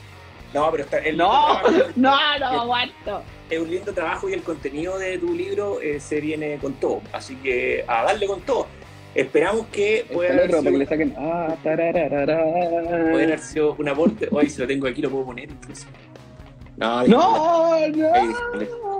No, 0.53 0.71
pero 0.71 0.83
está. 0.83 0.97
El 0.99 1.17
no, 1.17 1.61
no, 1.95 2.39
no 2.39 2.45
aguanto. 2.61 3.21
Es 3.49 3.59
un 3.59 3.69
lindo 3.69 3.93
trabajo 3.93 4.29
y 4.29 4.33
el 4.33 4.41
contenido 4.41 4.97
de 4.97 5.17
tu 5.17 5.33
libro 5.33 5.79
eh, 5.81 5.99
se 5.99 6.21
viene 6.21 6.57
con 6.57 6.73
todo. 6.73 7.01
Así 7.13 7.35
que 7.35 7.83
a 7.87 8.03
darle 8.03 8.27
con 8.27 8.41
todo. 8.41 8.67
Esperamos 9.15 9.65
que 9.67 10.05
pueda 10.11 10.33
haber, 10.33 10.51
sido, 10.53 10.77
le 10.77 10.85
saquen... 10.85 11.15
ah, 11.17 11.55
puede 11.63 11.89
haber 11.89 13.39
sido 13.39 13.75
un 13.77 13.89
aporte. 13.89 14.27
Hoy 14.31 14.49
si 14.49 14.61
lo 14.61 14.67
tengo 14.67 14.87
aquí 14.87 15.01
lo 15.01 15.09
puedo 15.09 15.25
poner 15.25 15.49
incluso. 15.49 15.87
No, 16.77 17.05
no, 17.07 17.07
no. 17.07 17.73
Ahí, 17.73 17.91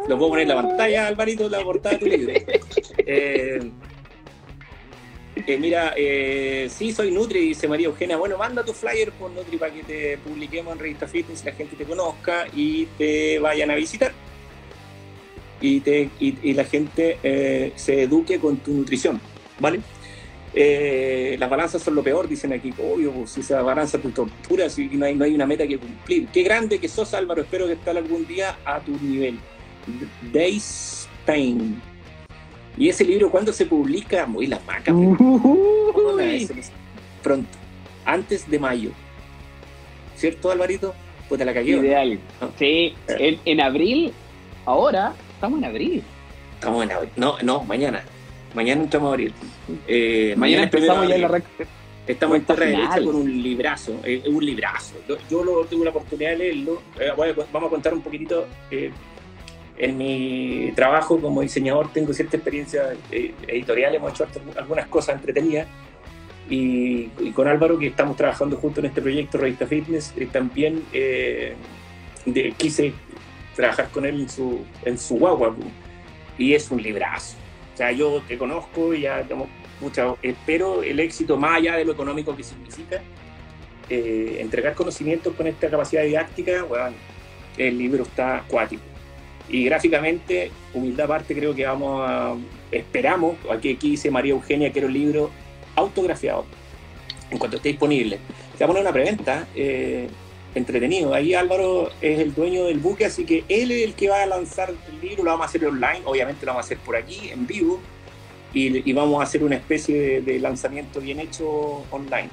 lo 0.07 0.17
puedo 0.17 0.29
poner 0.29 0.43
en 0.43 0.49
la 0.49 0.55
pantalla, 0.55 1.07
Alvarito, 1.07 1.49
la 1.49 1.63
portada 1.63 1.95
de 1.95 1.99
tu 1.99 2.05
libro. 2.05 2.33
Eh, 3.11 3.71
eh, 5.47 5.57
mira, 5.57 5.93
eh, 5.95 6.67
sí, 6.69 6.91
soy 6.91 7.11
Nutri, 7.11 7.39
dice 7.39 7.67
María 7.67 7.87
Eugenia. 7.87 8.17
Bueno, 8.17 8.37
manda 8.37 8.63
tu 8.63 8.73
flyer 8.73 9.11
por 9.11 9.31
Nutri 9.31 9.57
para 9.57 9.73
que 9.73 9.83
te 9.83 10.17
publiquemos 10.17 10.73
en 10.73 10.79
Revista 10.79 11.07
Fitness, 11.07 11.45
la 11.45 11.53
gente 11.53 11.75
te 11.75 11.85
conozca 11.85 12.45
y 12.53 12.85
te 12.97 13.39
vayan 13.39 13.71
a 13.71 13.75
visitar. 13.75 14.11
Y, 15.61 15.81
te, 15.81 16.09
y, 16.19 16.53
la 16.53 16.63
gente 16.63 17.17
eh, 17.21 17.73
se 17.75 18.03
eduque 18.03 18.39
con 18.39 18.57
tu 18.57 18.71
nutrición, 18.71 19.19
¿vale? 19.59 19.81
Las 21.37 21.49
balanzas 21.49 21.81
son 21.81 21.95
lo 21.95 22.03
peor, 22.03 22.27
dicen 22.27 22.53
aquí. 22.53 22.73
Obvio, 22.77 23.11
pues, 23.11 23.31
si 23.31 23.41
esa 23.41 23.61
balanza 23.61 23.97
te 23.97 24.09
tortura, 24.09 24.69
si 24.69 24.87
no 24.87 25.05
hay, 25.05 25.15
no 25.15 25.25
hay 25.25 25.35
una 25.35 25.45
meta 25.45 25.67
que 25.67 25.77
cumplir. 25.77 26.27
Qué 26.27 26.43
grande 26.43 26.79
que 26.79 26.87
sos, 26.87 27.13
Álvaro. 27.13 27.41
Espero 27.41 27.67
que 27.67 27.73
estés 27.73 27.95
algún 27.95 28.25
día 28.25 28.57
a 28.65 28.79
tu 28.79 28.91
nivel. 29.01 29.39
Days 30.33 31.07
Pain. 31.25 31.81
¿Y 32.77 32.89
ese 32.89 33.03
libro 33.03 33.29
cuándo 33.29 33.51
se 33.51 33.65
publica? 33.65 34.25
Muy 34.25 34.47
la 34.47 34.59
maca. 34.65 34.93
Pronto. 37.21 37.57
Antes 38.05 38.49
de 38.49 38.59
mayo. 38.59 38.91
¿Cierto, 40.15 40.51
Alvarito? 40.51 40.93
Pues 41.27 41.39
te 41.39 41.45
la 41.45 41.53
cayó. 41.53 41.83
Ideal. 41.83 42.19
Sí, 42.57 42.93
en, 43.07 43.39
en 43.45 43.61
abril, 43.61 44.13
ahora, 44.65 45.13
estamos 45.35 45.59
en 45.59 45.65
abril. 45.65 46.03
Estamos 46.55 46.83
en 46.83 46.91
abril. 46.91 47.11
No, 47.15 47.37
no, 47.41 47.63
mañana. 47.63 48.03
Mañana 48.53 48.83
entramos 48.83 49.09
a 49.09 49.13
abrir. 49.13 49.33
Eh, 49.87 50.33
mañana, 50.37 50.63
empezamos 50.63 51.07
ya 51.07 51.15
en 51.15 51.21
la 51.21 51.27
recta. 51.27 51.65
Estamos 52.07 52.37
en 52.37 52.45
Terra 52.45 52.65
Derecha 52.65 53.03
con 53.03 53.15
un 53.15 53.43
librazo, 53.43 53.99
eh, 54.03 54.23
un 54.25 54.43
librazo. 54.43 54.95
Yo, 55.29 55.43
lo, 55.43 55.63
tuve 55.65 55.85
la 55.85 55.91
oportunidad 55.91 56.31
de 56.31 56.37
leerlo. 56.37 56.81
Eh, 56.99 57.11
vamos 57.53 57.67
a 57.67 57.69
contar 57.69 57.93
un 57.93 58.01
poquitito. 58.01 58.47
En 59.79 59.97
mi 59.97 60.71
trabajo 60.75 61.19
como 61.19 61.41
diseñador 61.41 61.91
tengo 61.91 62.13
cierta 62.13 62.37
experiencia 62.37 62.93
editorial, 63.11 63.95
hemos 63.95 64.11
hecho 64.11 64.27
algunas 64.57 64.87
cosas 64.87 65.15
entretenidas. 65.15 65.67
Y, 66.49 67.07
con 67.33 67.47
Álvaro, 67.47 67.77
que 67.77 67.87
estamos 67.87 68.17
trabajando 68.17 68.57
junto 68.57 68.79
en 68.79 68.87
este 68.87 69.01
proyecto 69.01 69.37
Revista 69.37 69.67
Fitness, 69.67 70.13
también 70.31 70.83
quise 72.57 72.93
trabajar 73.55 73.89
con 73.89 74.05
él 74.05 74.21
en 74.21 74.29
su, 74.29 74.65
en 74.83 74.97
su 74.97 75.17
guagua. 75.17 75.55
Y 76.37 76.53
es 76.53 76.71
un 76.71 76.81
librazo 76.81 77.37
sea, 77.79 77.91
yo 77.93 78.21
te 78.27 78.37
conozco 78.37 78.93
y 78.93 79.01
ya 79.01 79.23
tengo 79.23 79.47
mucha, 79.79 80.13
espero 80.21 80.83
el 80.83 80.99
éxito 80.99 81.37
más 81.37 81.57
allá 81.57 81.77
de 81.77 81.85
lo 81.85 81.93
económico 81.93 82.35
que 82.35 82.43
significa. 82.43 83.01
Eh, 83.89 84.37
entregar 84.39 84.75
conocimientos 84.75 85.33
con 85.33 85.47
esta 85.47 85.67
capacidad 85.67 86.03
didáctica, 86.03 86.63
bueno, 86.63 86.95
el 87.57 87.77
libro 87.77 88.03
está 88.03 88.37
acuático. 88.37 88.83
Y 89.49 89.65
gráficamente, 89.65 90.51
humildad 90.73 91.05
aparte, 91.05 91.35
creo 91.35 91.55
que 91.55 91.65
vamos 91.65 92.07
a, 92.07 92.35
esperamos, 92.71 93.35
aquí, 93.51 93.73
aquí 93.73 93.91
dice 93.91 94.11
María 94.11 94.31
Eugenia, 94.31 94.71
que 94.71 94.79
era 94.79 94.87
un 94.87 94.93
libro 94.93 95.31
autografiado, 95.75 96.45
en 97.31 97.37
cuanto 97.37 97.57
esté 97.57 97.69
disponible. 97.69 98.19
Se 98.53 98.59
va 98.59 98.65
a 98.65 98.67
poner 98.67 98.83
una 98.83 98.93
preventa, 98.93 99.47
eh, 99.55 100.07
entretenido. 100.55 101.13
Ahí 101.13 101.33
Álvaro 101.33 101.89
es 102.01 102.19
el 102.19 102.33
dueño 102.33 102.65
del 102.65 102.79
buque, 102.79 103.05
así 103.05 103.25
que 103.25 103.43
él 103.47 103.71
es 103.71 103.83
el 103.83 103.93
que 103.93 104.09
va 104.09 104.23
a 104.23 104.25
lanzar 104.25 104.69
el 104.69 105.01
libro, 105.01 105.23
lo 105.23 105.31
vamos 105.31 105.45
a 105.45 105.49
hacer 105.49 105.65
online, 105.65 106.01
obviamente 106.05 106.45
lo 106.45 106.51
vamos 106.51 106.65
a 106.65 106.67
hacer 106.67 106.77
por 106.79 106.95
aquí, 106.95 107.29
en 107.31 107.47
vivo, 107.47 107.79
y, 108.53 108.93
vamos 108.93 109.19
a 109.19 109.23
hacer 109.23 109.43
una 109.43 109.55
especie 109.55 110.21
de, 110.21 110.39
lanzamiento 110.39 110.99
bien 110.99 111.19
hecho 111.19 111.83
online. 111.91 112.29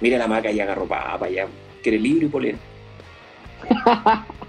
Mira 0.00 0.18
la 0.18 0.26
maca 0.26 0.50
ya 0.50 0.64
agarró 0.64 0.86
para 0.86 1.28
ya 1.30 1.46
quiere 1.82 1.98
libro 1.98 2.26
y 2.26 2.28
polera. 2.28 2.58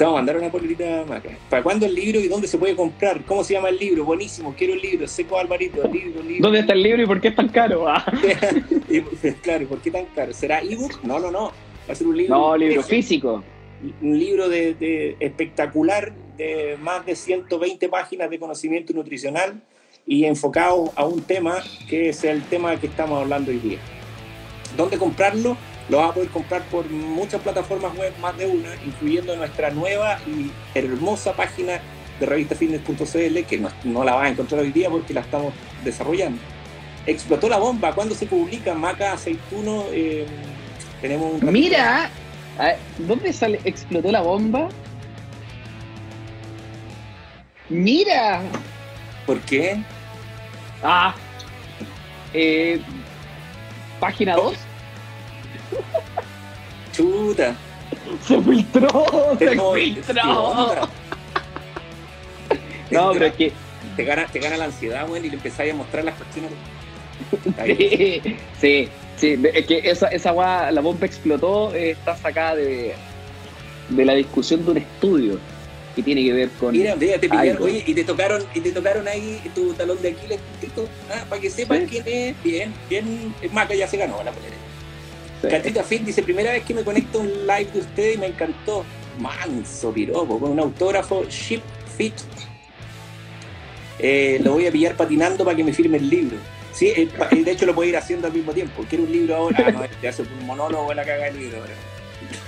Te 0.00 0.04
vamos 0.04 0.16
a 0.16 0.20
mandar 0.22 0.38
una 0.38 0.50
polerita 0.50 1.04
maca. 1.06 1.28
¿Para 1.50 1.62
cuándo 1.62 1.84
el 1.84 1.94
libro 1.94 2.20
y 2.20 2.26
dónde 2.26 2.48
se 2.48 2.56
puede 2.56 2.74
comprar? 2.74 3.22
¿Cómo 3.26 3.44
se 3.44 3.52
llama 3.52 3.68
el 3.68 3.76
libro? 3.76 4.06
Buenísimo, 4.06 4.54
quiero 4.56 4.72
el 4.72 4.80
libro. 4.80 5.06
Seco 5.06 5.36
Alvarito, 5.36 5.86
libro, 5.88 6.22
libro. 6.22 6.40
¿Dónde 6.40 6.60
está 6.60 6.72
el 6.72 6.82
libro 6.82 7.02
y 7.02 7.06
por 7.06 7.20
qué 7.20 7.28
es 7.28 7.36
tan 7.36 7.50
caro? 7.50 7.86
Ah. 7.86 8.02
claro, 9.42 9.66
¿por 9.68 9.82
qué 9.82 9.90
tan 9.90 10.06
caro? 10.06 10.32
¿Será 10.32 10.62
ebook? 10.62 11.02
No, 11.02 11.18
no, 11.18 11.30
no. 11.30 11.52
Va 11.86 11.92
a 11.92 11.94
ser 11.94 12.06
un 12.06 12.16
libro. 12.16 12.34
No, 12.34 12.56
libro 12.56 12.82
físico. 12.82 13.44
Un 14.00 14.18
libro 14.18 14.48
de, 14.48 15.18
espectacular 15.20 16.14
de 16.38 16.78
más 16.80 17.04
de 17.04 17.14
120 17.14 17.86
páginas 17.90 18.30
de 18.30 18.38
conocimiento 18.38 18.94
nutricional 18.94 19.60
y 20.06 20.24
enfocado 20.24 20.94
a 20.96 21.04
un 21.04 21.20
tema 21.20 21.62
que 21.90 22.08
es 22.08 22.24
el 22.24 22.42
tema 22.44 22.80
que 22.80 22.86
estamos 22.86 23.20
hablando 23.20 23.50
hoy 23.50 23.58
día. 23.58 23.78
¿Dónde 24.78 24.96
comprarlo? 24.96 25.58
Lo 25.90 25.96
vas 25.96 26.10
a 26.10 26.14
poder 26.14 26.28
comprar 26.28 26.62
por 26.66 26.88
muchas 26.88 27.40
plataformas 27.40 27.96
web, 27.96 28.12
más 28.20 28.38
de 28.38 28.46
una, 28.46 28.68
incluyendo 28.86 29.34
nuestra 29.34 29.70
nueva 29.70 30.20
y 30.24 30.52
hermosa 30.72 31.32
página 31.32 31.80
de 32.20 32.26
revistafitness.cl, 32.26 33.44
que 33.44 33.60
no, 33.84 34.04
la 34.04 34.14
vas 34.14 34.26
a 34.26 34.28
encontrar 34.28 34.60
hoy 34.60 34.70
día 34.70 34.88
porque 34.88 35.12
la 35.12 35.22
estamos 35.22 35.52
desarrollando. 35.82 36.40
Explotó 37.06 37.48
la 37.48 37.58
bomba. 37.58 37.92
¿Cuándo 37.92 38.14
se 38.14 38.26
publica 38.26 38.72
Maca 38.72 39.14
Aceituno? 39.14 39.86
Eh, 39.90 40.26
tenemos 41.00 41.42
un 41.42 41.52
Mira, 41.52 42.08
¿dónde 42.98 43.32
sale 43.32 43.58
Explotó 43.64 44.12
la 44.12 44.20
bomba? 44.20 44.68
Mira. 47.68 48.42
¿Por 49.26 49.40
qué? 49.40 49.82
Ah. 50.84 51.16
Eh, 52.32 52.80
página 53.98 54.36
2. 54.36 54.69
Chuta. 56.92 57.54
Se 58.26 58.40
filtró, 58.40 59.36
se 59.38 59.50
filtró. 59.50 60.88
No, 62.90 63.12
pero 63.12 63.26
es 63.26 63.34
que. 63.34 63.52
Te 63.96 64.04
gana, 64.04 64.26
te 64.26 64.38
gana 64.38 64.56
la 64.56 64.66
ansiedad, 64.66 65.06
y 65.08 65.28
le 65.28 65.34
empezáis 65.34 65.72
a 65.72 65.76
mostrar 65.76 66.04
las 66.04 66.14
cuestiones. 66.14 66.52
Sí, 67.66 68.22
sí, 68.60 68.88
sí, 69.16 69.38
es 69.52 69.66
que 69.66 69.82
esa, 69.84 70.08
esa 70.08 70.32
la 70.70 70.80
bomba 70.80 71.06
explotó, 71.06 71.74
eh, 71.74 71.90
está 71.90 72.16
sacada 72.16 72.56
de, 72.56 72.94
de 73.88 74.04
la 74.04 74.14
discusión 74.14 74.64
de 74.64 74.70
un 74.70 74.76
estudio 74.78 75.38
que 75.94 76.02
tiene 76.02 76.24
que 76.24 76.32
ver 76.32 76.48
con. 76.50 76.72
Mira, 76.72 76.94
te 76.96 77.28
pillaron, 77.28 77.62
oye, 77.62 77.84
y 77.86 77.94
te 77.94 78.04
tocaron, 78.04 78.42
y 78.54 78.60
te 78.60 78.72
tocaron 78.72 79.06
ahí 79.08 79.40
tu 79.54 79.72
talón 79.74 80.00
de 80.00 80.08
Aquiles, 80.10 80.38
ah, 81.10 81.24
para 81.28 81.40
que 81.40 81.50
sepan 81.50 81.86
quién 81.86 82.04
es. 82.06 82.42
Bien, 82.42 82.72
bien, 82.88 83.34
Maca 83.52 83.74
ya 83.74 83.86
se 83.86 83.96
ganó 83.96 84.22
la 84.22 84.30
polera. 84.30 84.56
Catita 85.48 85.82
Fit 85.82 86.02
dice, 86.02 86.22
primera 86.22 86.52
vez 86.52 86.64
que 86.64 86.74
me 86.74 86.82
conecto 86.82 87.18
a 87.18 87.22
un 87.22 87.46
live 87.46 87.70
de 87.72 87.80
ustedes 87.80 88.16
y 88.16 88.18
me 88.18 88.26
encantó. 88.26 88.84
Manso 89.18 89.92
piropo, 89.92 90.38
con 90.38 90.52
un 90.52 90.60
autógrafo 90.60 91.24
Ship 91.24 91.62
Fit. 91.96 92.14
Eh, 93.98 94.40
lo 94.42 94.52
voy 94.52 94.66
a 94.66 94.72
pillar 94.72 94.96
patinando 94.96 95.44
para 95.44 95.56
que 95.56 95.64
me 95.64 95.72
firme 95.72 95.98
el 95.98 96.08
libro. 96.08 96.36
Sí, 96.72 96.88
eh, 96.88 97.08
eh, 97.30 97.44
de 97.44 97.50
hecho 97.50 97.66
lo 97.66 97.74
puedo 97.74 97.88
ir 97.88 97.96
haciendo 97.96 98.26
al 98.26 98.32
mismo 98.32 98.52
tiempo. 98.52 98.84
Quiero 98.88 99.04
un 99.04 99.12
libro 99.12 99.36
ahora. 99.36 99.74
Ah, 99.76 99.86
ya 100.02 100.10
hace 100.10 100.22
un 100.22 100.46
monólogo 100.46 100.92
la 100.94 101.04
caga 101.04 101.28
el 101.28 101.38
libro 101.38 101.58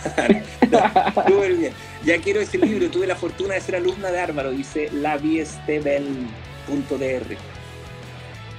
bien. 1.59 1.73
Ya 2.05 2.19
quiero 2.19 2.41
ese 2.41 2.59
libro. 2.59 2.91
Tuve 2.91 3.07
la 3.07 3.17
fortuna 3.17 3.55
de 3.55 3.61
ser 3.61 3.77
alumna 3.77 4.11
de 4.11 4.21
Álvaro, 4.21 4.51
dice 4.51 4.91
laviestebel.dr. 4.93 7.37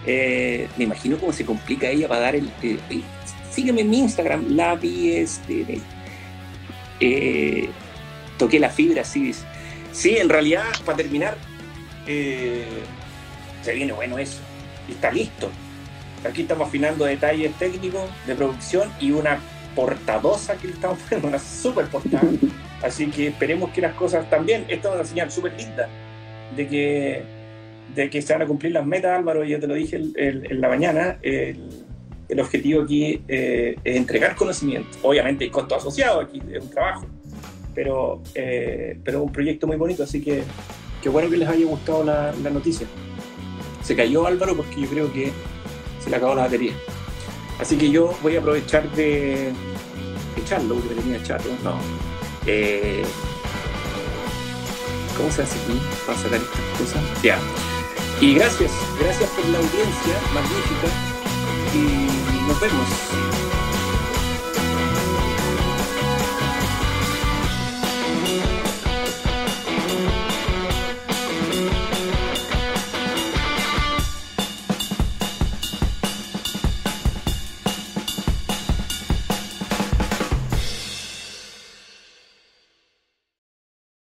Eh, 0.06 0.68
me 0.78 0.84
imagino 0.84 1.18
cómo 1.18 1.32
se 1.32 1.46
complica 1.46 1.88
ella 1.88 2.08
para 2.08 2.22
dar 2.22 2.36
el, 2.36 2.52
sígueme 3.54 3.82
en 3.82 3.90
mi 3.90 4.00
Instagram, 4.00 4.56
la 4.56 4.76
vi 4.76 5.12
este, 5.12 5.80
eh, 7.00 7.70
toqué 8.38 8.60
la 8.60 8.70
fibra, 8.70 9.04
sí, 9.04 9.32
sí, 9.92 10.18
en 10.18 10.30
realidad, 10.30 10.66
para 10.86 10.98
terminar, 10.98 11.38
eh, 12.08 12.66
se 13.62 13.74
viene 13.74 13.94
bueno 13.94 14.18
eso, 14.18 14.42
está 14.90 15.12
listo. 15.12 15.50
Aquí 16.28 16.42
estamos 16.42 16.68
afinando 16.70 17.06
detalles 17.06 17.54
técnicos 17.60 18.10
de 18.26 18.36
producción 18.36 18.90
y 19.00 19.12
una 19.12 19.40
portadosa 19.76 20.56
que 20.56 20.68
le 20.68 20.74
estamos 20.74 20.98
poniendo, 21.10 21.28
una 21.28 21.40
super 21.40 21.86
portada. 21.88 22.24
Así 22.82 23.08
que 23.08 23.28
esperemos 23.28 23.70
que 23.72 23.82
las 23.82 23.94
cosas 23.94 24.30
también, 24.30 24.66
esta 24.68 24.90
es 24.90 24.96
una 24.96 25.06
señal 25.06 25.32
súper 25.32 25.54
linda 25.54 25.88
de 26.56 26.68
que, 26.68 27.24
de 27.96 28.10
que 28.10 28.22
se 28.22 28.34
van 28.34 28.42
a 28.42 28.46
cumplir 28.46 28.74
las 28.74 28.86
metas, 28.86 29.18
Álvaro, 29.18 29.44
ya 29.44 29.60
te 29.60 29.68
lo 29.68 29.74
dije 29.76 30.02
en 30.16 30.62
la 30.62 30.68
mañana. 30.68 31.18
El, 31.22 31.83
el 32.34 32.40
objetivo 32.40 32.82
aquí 32.82 33.22
eh, 33.28 33.76
es 33.84 33.96
entregar 33.96 34.36
conocimiento. 34.36 34.98
Obviamente 35.04 35.44
hay 35.44 35.52
costos 35.52 35.78
asociados 35.78 36.26
aquí, 36.26 36.42
es 36.52 36.64
un 36.64 36.70
trabajo, 36.70 37.06
pero, 37.76 38.22
eh, 38.34 39.00
pero 39.04 39.22
un 39.22 39.32
proyecto 39.32 39.68
muy 39.68 39.78
bonito, 39.78 40.04
así 40.04 40.20
que 40.20 40.44
qué 41.02 41.10
bueno 41.10 41.30
que 41.30 41.38
les 41.38 41.48
haya 41.48 41.66
gustado 41.66 42.04
la, 42.04 42.34
la, 42.44 42.50
noticia. 42.50 42.88
Se 43.84 43.96
cayó 43.96 44.26
Álvaro 44.26 44.56
porque 44.56 44.82
yo 44.82 44.88
creo 44.88 45.14
que 45.14 45.32
se 46.04 46.10
le 46.10 46.16
acabó 46.16 46.34
la 46.34 46.44
batería. 46.44 46.74
Así 47.60 47.78
que 47.78 47.92
yo 47.92 48.18
voy 48.24 48.36
a 48.36 48.40
aprovechar 48.40 48.90
de 48.94 49.52
echarlo, 50.36 50.76
porque 50.76 50.96
tenía 50.96 51.22
chato, 51.22 51.50
no. 51.64 51.78
Eh, 52.48 53.04
¿Cómo 55.16 55.30
se 55.30 55.44
hace 55.44 55.60
aquí 55.60 55.80
para 56.08 56.18
sacar 56.18 56.40
estas 56.40 56.80
cosas? 56.80 57.04
Ya. 57.22 57.38
Y 58.20 58.34
gracias, 58.34 58.72
gracias 59.00 59.30
por 59.30 59.46
la 59.50 59.60
audiencia 59.60 60.16
magnífica 60.34 61.14
y 61.76 62.23
nos 62.48 62.60
vemos. 62.60 63.43